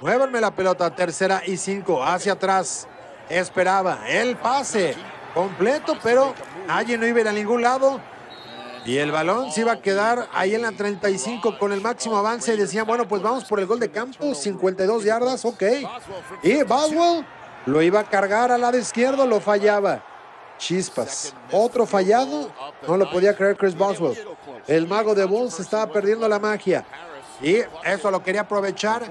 muévanme 0.00 0.40
la 0.40 0.52
pelota, 0.52 0.94
tercera 0.94 1.42
y 1.44 1.56
cinco, 1.56 2.04
hacia 2.04 2.34
atrás. 2.34 2.86
Esperaba 3.28 3.98
el 4.08 4.36
pase 4.36 4.94
completo, 5.34 5.98
pero 6.04 6.34
allí 6.68 6.96
no 6.96 7.04
iba 7.04 7.22
a 7.22 7.30
a 7.30 7.32
ningún 7.32 7.62
lado. 7.62 8.00
Y 8.84 8.98
el 8.98 9.10
balón 9.10 9.50
se 9.50 9.62
iba 9.62 9.72
a 9.72 9.82
quedar 9.82 10.28
ahí 10.32 10.54
en 10.54 10.62
la 10.62 10.70
35 10.70 11.58
con 11.58 11.72
el 11.72 11.80
máximo 11.80 12.16
avance. 12.16 12.54
Y 12.54 12.58
decían, 12.58 12.86
bueno, 12.86 13.08
pues 13.08 13.22
vamos 13.22 13.42
por 13.46 13.58
el 13.58 13.66
gol 13.66 13.80
de 13.80 13.90
campo, 13.90 14.36
52 14.36 15.02
yardas, 15.02 15.44
ok. 15.44 15.64
Y 16.44 16.62
Boswell 16.62 17.26
lo 17.66 17.82
iba 17.82 18.00
a 18.00 18.04
cargar 18.04 18.52
al 18.52 18.60
lado 18.60 18.78
izquierdo, 18.78 19.26
lo 19.26 19.40
fallaba. 19.40 20.00
Chispas. 20.58 21.34
Otro 21.52 21.84
fallado, 21.84 22.50
no 22.86 22.96
lo 22.96 23.10
podía 23.10 23.36
creer 23.36 23.56
Chris 23.56 23.76
Boswell. 23.76 24.16
El 24.66 24.86
mago 24.86 25.14
de 25.14 25.24
Bulls 25.24 25.60
estaba 25.60 25.92
perdiendo 25.92 26.28
la 26.28 26.38
magia. 26.38 26.84
Y 27.42 27.58
eso 27.84 28.10
lo 28.10 28.22
quería 28.22 28.42
aprovechar 28.42 29.02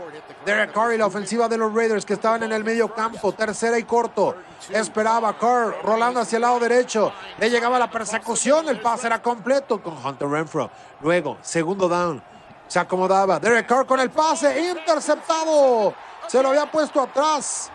Derek 0.44 0.74
Carr 0.74 0.94
y 0.94 0.98
la 0.98 1.06
ofensiva 1.06 1.48
de 1.48 1.58
los 1.58 1.72
Raiders 1.72 2.06
que 2.06 2.14
estaban 2.14 2.42
en 2.42 2.52
el 2.52 2.64
medio 2.64 2.92
campo, 2.92 3.34
tercera 3.34 3.78
y 3.78 3.84
corto. 3.84 4.36
Esperaba 4.72 5.38
Carr 5.38 5.76
rolando 5.84 6.20
hacia 6.22 6.38
el 6.38 6.42
lado 6.42 6.60
derecho. 6.60 7.12
Le 7.38 7.50
llegaba 7.52 7.78
la 7.78 7.92
persecución, 7.92 8.68
el 8.70 8.82
pase 8.82 9.06
era 9.08 9.22
completo 9.22 9.84
con 9.84 10.04
Hunter 10.04 10.28
Renfro. 10.28 10.72
Luego, 11.02 11.38
segundo 11.42 11.88
down, 11.88 12.24
se 12.68 12.80
acomodaba. 12.80 13.40
Derek 13.40 13.68
Carr 13.68 13.86
con 13.86 14.00
el 14.00 14.10
pase, 14.10 14.72
interceptado. 14.72 15.94
Se 16.28 16.42
lo 16.42 16.50
había 16.50 16.66
puesto 16.72 17.02
atrás 17.02 17.72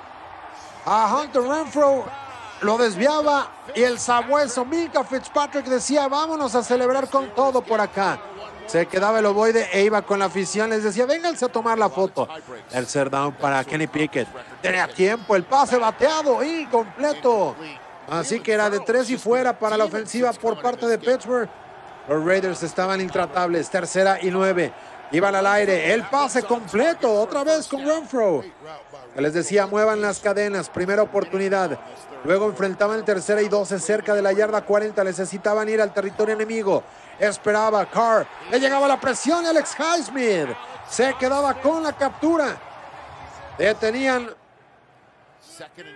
a 0.85 1.17
Hunter 1.17 1.43
Renfro. 1.43 2.05
Lo 2.63 2.77
desviaba 2.77 3.49
y 3.75 3.83
el 3.83 3.99
sabueso 3.99 4.65
Mika 4.65 5.03
Fitzpatrick 5.03 5.65
decía, 5.67 6.09
vámonos 6.09 6.55
a 6.55 6.63
celebrar 6.63 7.09
con 7.09 7.35
todo 7.35 7.63
por 7.63 7.81
acá. 7.81 8.19
Se 8.67 8.87
quedaba 8.87 9.19
el 9.19 9.27
ovoide 9.27 9.69
e 9.73 9.83
iba 9.83 10.03
con 10.03 10.19
la 10.19 10.27
afición. 10.27 10.71
Les 10.71 10.85
decía, 10.85 11.07
vénganse 11.07 11.47
a 11.47 11.49
tomar 11.49 11.79
la 11.79 11.89
foto. 11.89 12.29
Tercer 12.71 13.11
down 13.11 13.33
para 13.33 13.65
Kenny 13.65 13.87
Pickett. 13.87 14.29
Tenía 14.63 14.87
tiempo, 14.87 15.35
el 15.35 15.45
pase 15.45 15.77
bateado, 15.79 16.43
incompleto. 16.45 17.57
Así 18.09 18.41
que 18.41 18.53
era 18.53 18.71
de 18.71 18.81
tres 18.81 19.11
y 19.11 19.17
fuera 19.17 19.59
para 19.59 19.77
la 19.77 19.87
ofensiva 19.87 20.33
por 20.35 20.61
parte 20.61 20.87
de 20.87 20.99
Pittsburgh. 20.99 21.49
Los 22.09 22.25
Raiders 22.25 22.63
estaban 22.63 23.01
intratables. 23.01 23.71
Tercera 23.71 24.19
y 24.23 24.31
nueve. 24.31 24.73
Iban 25.13 25.35
al 25.35 25.47
aire. 25.47 25.93
El 25.93 26.05
pase 26.05 26.43
completo. 26.43 27.13
Otra 27.13 27.45
vez 27.45 27.67
con 27.67 27.85
Renfro. 27.85 28.45
Les 29.17 29.35
decía, 29.35 29.67
muevan 29.67 30.01
las 30.01 30.21
cadenas. 30.21 30.69
Primera 30.69 31.03
oportunidad. 31.03 31.79
Luego 32.25 32.47
enfrentaban 32.47 33.05
tercera 33.05 33.41
y 33.43 33.49
doce 33.49 33.79
cerca 33.79 34.15
de 34.15 34.23
la 34.23 34.33
yarda 34.33 34.63
40. 34.63 35.03
Necesitaban 35.03 35.69
ir 35.69 35.81
al 35.81 35.93
territorio 35.93 36.35
enemigo. 36.35 36.83
Esperaba 37.19 37.85
Carr. 37.87 38.27
Le 38.51 38.61
llegaba 38.61 38.87
la 38.87 39.01
presión 39.01 39.45
Alex 39.47 39.77
Highsmith. 39.79 40.49
Se 40.89 41.15
quedaba 41.15 41.55
con 41.55 41.83
la 41.83 41.93
captura. 41.93 42.57
Detenían 43.59 44.31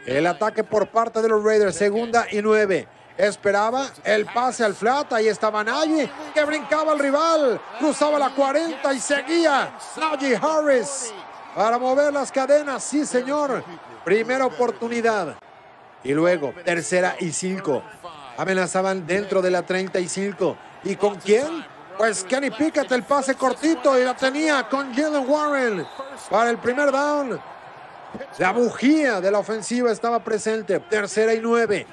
el 0.06 0.26
ataque 0.26 0.64
por 0.64 0.88
parte 0.88 1.22
de 1.22 1.28
los 1.28 1.42
Raiders. 1.42 1.76
Segunda 1.76 2.26
y 2.30 2.42
nueve. 2.42 2.88
Esperaba 3.16 3.86
el 4.02 4.26
pase 4.26 4.64
al 4.64 4.74
flat. 4.74 5.12
Ahí 5.12 5.28
estaba 5.28 5.62
Najee 5.62 6.10
que 6.32 6.44
brincaba 6.44 6.92
al 6.92 6.98
rival. 6.98 7.60
Cruzaba 7.78 8.18
la 8.18 8.30
40 8.30 8.92
y 8.92 9.00
seguía 9.00 9.72
Najee 9.96 10.36
Harris 10.36 11.12
para 11.54 11.78
mover 11.78 12.12
las 12.12 12.32
cadenas. 12.32 12.82
Sí, 12.82 13.06
señor. 13.06 13.64
Primera 14.04 14.46
oportunidad. 14.46 15.36
Y 16.02 16.12
luego, 16.12 16.52
tercera 16.64 17.16
y 17.20 17.32
cinco. 17.32 17.82
Amenazaban 18.36 19.06
dentro 19.06 19.40
de 19.40 19.50
la 19.50 19.62
35. 19.62 20.56
¿Y 20.82 20.96
con 20.96 21.14
quién? 21.16 21.64
Pues 21.96 22.24
Kenny 22.24 22.50
Pickett, 22.50 22.90
el 22.90 23.04
pase 23.04 23.36
cortito 23.36 23.98
y 23.98 24.04
la 24.04 24.16
tenía 24.16 24.68
con 24.68 24.92
Jalen 24.92 25.28
Warren 25.28 25.86
para 26.28 26.50
el 26.50 26.58
primer 26.58 26.90
down. 26.90 27.40
La 28.38 28.52
bujía 28.52 29.20
de 29.20 29.30
la 29.30 29.38
ofensiva 29.38 29.92
estaba 29.92 30.18
presente. 30.18 30.80
Tercera 30.80 31.32
y 31.32 31.40
nueve. 31.40 31.86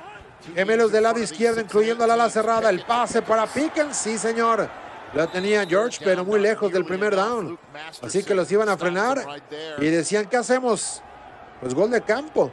Gemelos 0.55 0.91
del 0.91 1.03
lado 1.03 1.19
izquierdo, 1.19 1.61
incluyendo 1.61 2.05
la 2.05 2.15
ala 2.15 2.29
cerrada. 2.29 2.69
El 2.69 2.83
pase 2.83 3.21
para 3.21 3.45
Pickens, 3.47 3.97
sí 3.97 4.17
señor. 4.17 4.69
La 5.13 5.27
tenía 5.27 5.65
George, 5.65 5.99
pero 6.03 6.23
muy 6.23 6.39
lejos 6.39 6.71
del 6.71 6.85
primer 6.85 7.15
down. 7.15 7.59
Así 8.01 8.23
que 8.23 8.33
los 8.33 8.49
iban 8.51 8.69
a 8.69 8.77
frenar 8.77 9.25
y 9.77 9.85
decían, 9.87 10.25
¿qué 10.25 10.37
hacemos? 10.37 11.01
Pues 11.59 11.73
gol 11.73 11.91
de 11.91 12.01
campo. 12.01 12.51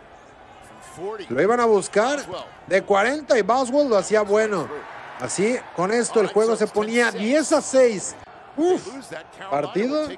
Lo 1.29 1.41
iban 1.41 1.61
a 1.61 1.67
buscar 1.67 2.19
de 2.67 2.83
40 2.83 3.39
y 3.39 3.43
Boswell 3.43 3.89
lo 3.89 3.97
hacía 3.97 4.23
bueno. 4.23 4.69
Así, 5.21 5.57
con 5.77 5.93
esto 5.93 6.21
el 6.21 6.29
juego 6.29 6.57
se 6.57 6.67
ponía 6.67 7.11
10 7.13 7.53
a 7.53 7.63
6. 7.63 8.17
Uf, 8.57 8.89
partido 9.49 10.09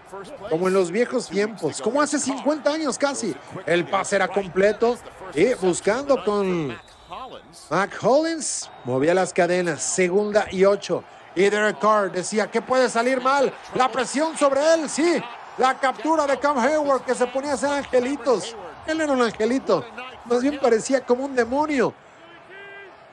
como 0.49 0.69
en 0.69 0.75
los 0.75 0.91
viejos 0.91 1.29
tiempos, 1.29 1.83
como 1.83 2.01
hace 2.01 2.19
50 2.19 2.73
años 2.73 2.97
casi. 2.97 3.37
El 3.67 3.85
pase 3.85 4.17
era 4.17 4.29
completo 4.29 4.97
y 5.35 5.53
buscando 5.55 6.25
con 6.25 6.75
Mac 7.71 7.97
Hollins, 8.03 8.71
movía 8.85 9.15
las 9.15 9.33
cadenas, 9.33 9.83
segunda 9.83 10.47
y 10.51 10.65
ocho. 10.65 11.05
Y 11.35 11.49
Derek 11.49 11.79
Carr 11.79 12.11
decía, 12.11 12.51
¿qué 12.51 12.61
puede 12.61 12.89
salir 12.89 13.21
mal? 13.21 13.53
La 13.75 13.91
presión 13.91 14.37
sobre 14.37 14.61
él, 14.75 14.89
sí. 14.89 15.23
La 15.59 15.79
captura 15.79 16.27
de 16.27 16.39
Cam 16.39 16.59
Hayward 16.59 17.05
que 17.05 17.15
se 17.15 17.27
ponía 17.27 17.53
a 17.53 17.55
hacer 17.55 17.71
angelitos. 17.71 18.57
Él 18.87 19.01
era 19.01 19.13
un 19.13 19.23
angelito, 19.23 19.85
más 20.25 20.43
bien 20.43 20.59
parecía 20.59 21.05
como 21.05 21.25
un 21.25 21.35
demonio 21.35 21.95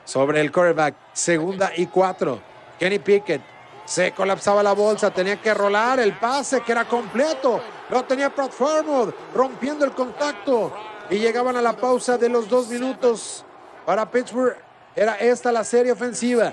sobre 0.04 0.40
el 0.40 0.50
quarterback. 0.50 0.94
Segunda 1.12 1.70
y 1.76 1.86
cuatro. 1.86 2.40
Kenny 2.78 2.98
Pickett 2.98 3.42
se 3.84 4.12
colapsaba 4.12 4.62
la 4.62 4.72
bolsa, 4.72 5.10
tenía 5.10 5.40
que 5.40 5.52
rolar 5.52 6.00
el 6.00 6.14
pase 6.14 6.62
que 6.62 6.72
era 6.72 6.86
completo. 6.86 7.60
Lo 7.90 8.02
tenía 8.04 8.34
Pratt 8.34 8.52
Farmwood 8.52 9.12
rompiendo 9.34 9.84
el 9.84 9.92
contacto 9.92 10.72
y 11.10 11.18
llegaban 11.18 11.56
a 11.56 11.62
la 11.62 11.74
pausa 11.74 12.16
de 12.16 12.28
los 12.28 12.48
dos 12.48 12.68
minutos 12.68 13.44
para 13.88 14.04
Pittsburgh. 14.10 14.54
Era 14.94 15.14
esta 15.14 15.50
la 15.50 15.64
serie 15.64 15.92
ofensiva. 15.92 16.52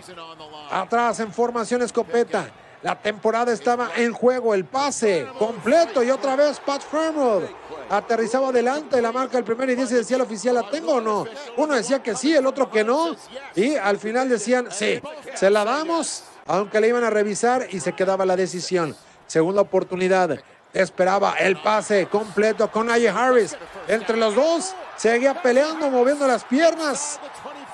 Atrás 0.72 1.19
en 1.19 1.33
formación 1.33 1.81
escopeta. 1.81 2.49
La 2.81 2.95
temporada 2.97 3.51
estaba 3.51 3.89
en 3.97 4.14
juego, 4.14 4.53
el 4.53 4.64
pase 4.64 5.27
completo 5.38 6.01
y 6.01 6.11
otra 6.11 6.38
vez 6.38 6.61
Pat 6.61 6.81
Farmwood 6.81 7.43
aterrizaba 7.89 8.49
adelante 8.49 9.01
la 9.01 9.11
marca 9.11 9.35
del 9.35 9.43
primer 9.43 9.69
y 9.72 9.75
dice 9.75 9.95
decía 9.95 10.15
el 10.15 10.22
oficial, 10.22 10.55
¿la 10.55 10.69
tengo 10.69 10.93
o 10.93 11.01
no? 11.01 11.25
Uno 11.57 11.73
decía 11.73 12.01
que 12.01 12.15
sí, 12.15 12.33
el 12.33 12.45
otro 12.45 12.72
que 12.72 12.85
no. 12.85 13.17
Y 13.53 13.75
al 13.75 13.97
final 13.97 14.30
decían, 14.30 14.69
sí, 14.72 15.01
se 15.33 15.49
la 15.49 15.65
damos, 15.65 16.23
aunque 16.45 16.80
le 16.80 16.88
iban 16.88 17.03
a 17.03 17.09
revisar 17.09 17.67
y 17.69 17.81
se 17.81 17.91
quedaba 17.91 18.25
la 18.25 18.38
decisión. 18.38 18.95
Segunda 19.27 19.61
oportunidad. 19.61 20.39
Esperaba 20.73 21.33
el 21.33 21.61
pase 21.61 22.07
completo 22.07 22.72
con 22.72 22.89
Aye 22.89 23.09
Harris. 23.09 23.57
Entre 23.89 24.15
los 24.15 24.35
dos 24.35 24.73
seguía 24.95 25.41
peleando, 25.41 25.90
moviendo 25.90 26.27
las 26.27 26.43
piernas 26.43 27.19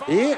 y 0.08 0.34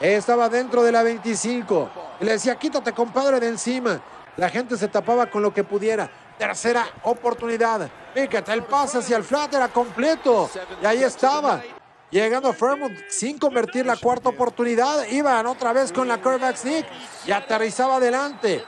estaba 0.00 0.48
dentro 0.48 0.82
de 0.82 0.92
la 0.92 1.02
25. 1.02 1.90
Y 2.20 2.24
le 2.24 2.32
decía, 2.32 2.56
quítate 2.56 2.92
compadre 2.92 3.40
de 3.40 3.48
encima. 3.48 4.00
La 4.36 4.48
gente 4.48 4.76
se 4.76 4.88
tapaba 4.88 5.26
con 5.26 5.42
lo 5.42 5.52
que 5.52 5.64
pudiera. 5.64 6.10
Tercera 6.38 6.86
oportunidad. 7.02 7.90
Fíjate, 8.14 8.52
el 8.52 8.62
pase 8.62 8.98
hacia 8.98 9.16
el 9.16 9.24
flat 9.24 9.52
era 9.52 9.68
completo. 9.68 10.48
Y 10.82 10.86
ahí 10.86 11.02
estaba. 11.02 11.60
Llegando 12.10 12.52
Fairmont 12.52 12.98
sin 13.08 13.38
convertir 13.38 13.86
la 13.86 13.96
cuarta 13.96 14.30
oportunidad. 14.30 15.06
Iban 15.08 15.46
otra 15.46 15.72
vez 15.72 15.92
con 15.92 16.08
la 16.08 16.20
curvax 16.20 16.60
sneak 16.60 16.86
y 17.26 17.30
aterrizaba 17.30 17.96
adelante. 17.96 18.64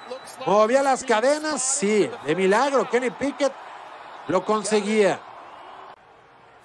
Movía 0.46 0.82
las 0.82 1.02
cadenas, 1.02 1.60
sí, 1.60 2.08
de 2.24 2.36
milagro. 2.36 2.88
Kenny 2.88 3.10
Pickett 3.10 3.52
lo 4.28 4.44
conseguía. 4.44 5.18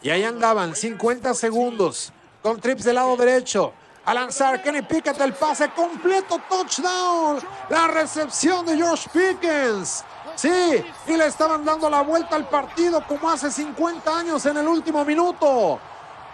Y 0.01 0.09
ahí 0.09 0.23
andaban, 0.23 0.75
50 0.75 1.33
segundos, 1.33 2.11
con 2.41 2.59
trips 2.59 2.83
del 2.83 2.95
lado 2.95 3.17
derecho. 3.17 3.73
A 4.05 4.13
lanzar 4.13 4.61
Kenny 4.63 4.83
Pickett 4.83 5.19
el 5.19 5.33
pase 5.33 5.69
completo, 5.71 6.39
touchdown. 6.47 7.39
La 7.69 7.87
recepción 7.87 8.65
de 8.65 8.77
George 8.77 9.09
Pickens. 9.11 10.03
Sí, 10.35 10.83
y 11.07 11.17
le 11.17 11.25
estaban 11.25 11.65
dando 11.65 11.89
la 11.89 12.01
vuelta 12.03 12.35
al 12.35 12.47
partido 12.47 13.03
como 13.05 13.29
hace 13.29 13.51
50 13.51 14.17
años 14.17 14.45
en 14.45 14.57
el 14.57 14.67
último 14.67 15.03
minuto. 15.03 15.79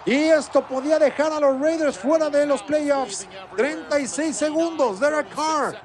Y 0.05 0.13
esto 0.13 0.61
podía 0.61 0.99
dejar 0.99 1.31
a 1.31 1.39
los 1.39 1.59
Raiders 1.59 1.97
fuera 1.97 2.29
de 2.29 2.45
los 2.45 2.61
playoffs. 2.61 3.25
36 3.55 4.35
segundos. 4.35 4.99
Derek 4.99 5.33
Carr 5.33 5.81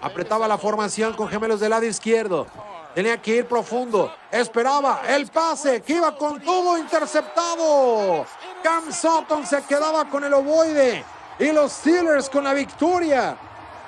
apretaba 0.00 0.48
la 0.48 0.56
formación 0.56 1.12
con 1.12 1.28
gemelos 1.28 1.60
del 1.60 1.70
lado 1.70 1.84
izquierdo. 1.84 2.46
Tenía 2.94 3.20
que 3.22 3.36
ir 3.36 3.46
profundo. 3.46 4.12
Esperaba 4.30 5.02
el 5.08 5.28
pase 5.28 5.80
que 5.82 5.94
iba 5.94 6.16
con 6.16 6.40
todo 6.40 6.76
interceptado. 6.76 8.26
Cam 8.62 8.92
Sutton 8.92 9.46
se 9.46 9.62
quedaba 9.62 10.06
con 10.06 10.24
el 10.24 10.34
ovoide. 10.34 11.04
Y 11.38 11.52
los 11.52 11.72
Steelers 11.72 12.28
con 12.28 12.44
la 12.44 12.52
victoria 12.52 13.36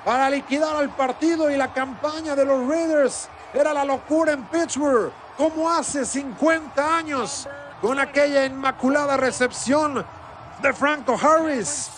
para 0.05 0.29
liquidar 0.29 0.75
al 0.75 0.89
partido 0.89 1.49
y 1.49 1.57
la 1.57 1.73
campaña 1.73 2.35
de 2.35 2.45
los 2.45 2.67
Raiders. 2.67 3.27
Era 3.53 3.73
la 3.73 3.85
locura 3.85 4.31
en 4.31 4.43
Pittsburgh, 4.45 5.11
como 5.37 5.69
hace 5.69 6.05
50 6.05 6.97
años, 6.97 7.47
con 7.81 7.99
aquella 7.99 8.45
inmaculada 8.45 9.17
recepción 9.17 10.03
de 10.61 10.73
Franco 10.73 11.17
Harris. 11.21 11.91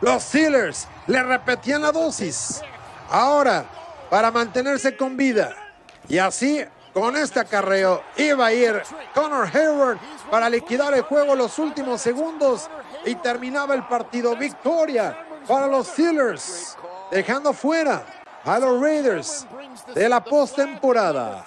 Los 0.00 0.22
Steelers 0.22 0.88
le 1.06 1.22
repetían 1.22 1.82
la 1.82 1.92
dosis. 1.92 2.62
Ahora, 3.10 3.64
para 4.08 4.30
mantenerse 4.30 4.96
con 4.96 5.16
vida. 5.16 5.67
Y 6.08 6.18
así, 6.18 6.64
con 6.94 7.16
este 7.16 7.40
acarreo, 7.40 8.02
iba 8.16 8.46
a 8.46 8.52
ir 8.52 8.82
Connor 9.14 9.48
Hayward 9.54 9.98
para 10.30 10.48
liquidar 10.48 10.94
el 10.94 11.02
juego 11.02 11.34
los 11.34 11.58
últimos 11.58 12.00
segundos 12.00 12.68
y 13.04 13.14
terminaba 13.16 13.74
el 13.74 13.86
partido. 13.86 14.34
Victoria 14.36 15.16
para 15.46 15.66
los 15.66 15.88
Steelers, 15.88 16.76
dejando 17.10 17.52
fuera 17.52 18.04
a 18.44 18.58
los 18.58 18.80
Raiders 18.80 19.46
de 19.94 20.08
la 20.08 20.22
postemporada. 20.22 21.44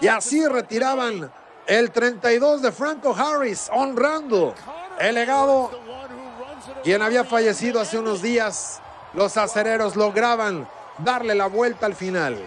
Y 0.00 0.08
así 0.08 0.46
retiraban 0.46 1.30
el 1.66 1.90
32 1.90 2.62
de 2.62 2.72
Franco 2.72 3.14
Harris, 3.14 3.68
honrando 3.72 4.54
el 4.98 5.14
legado 5.14 5.70
quien 6.82 7.02
había 7.02 7.24
fallecido 7.24 7.80
hace 7.80 7.98
unos 7.98 8.22
días. 8.22 8.80
Los 9.14 9.36
acereros 9.36 9.96
lograban 9.96 10.68
darle 10.98 11.34
la 11.34 11.46
vuelta 11.46 11.86
al 11.86 11.94
final. 11.94 12.38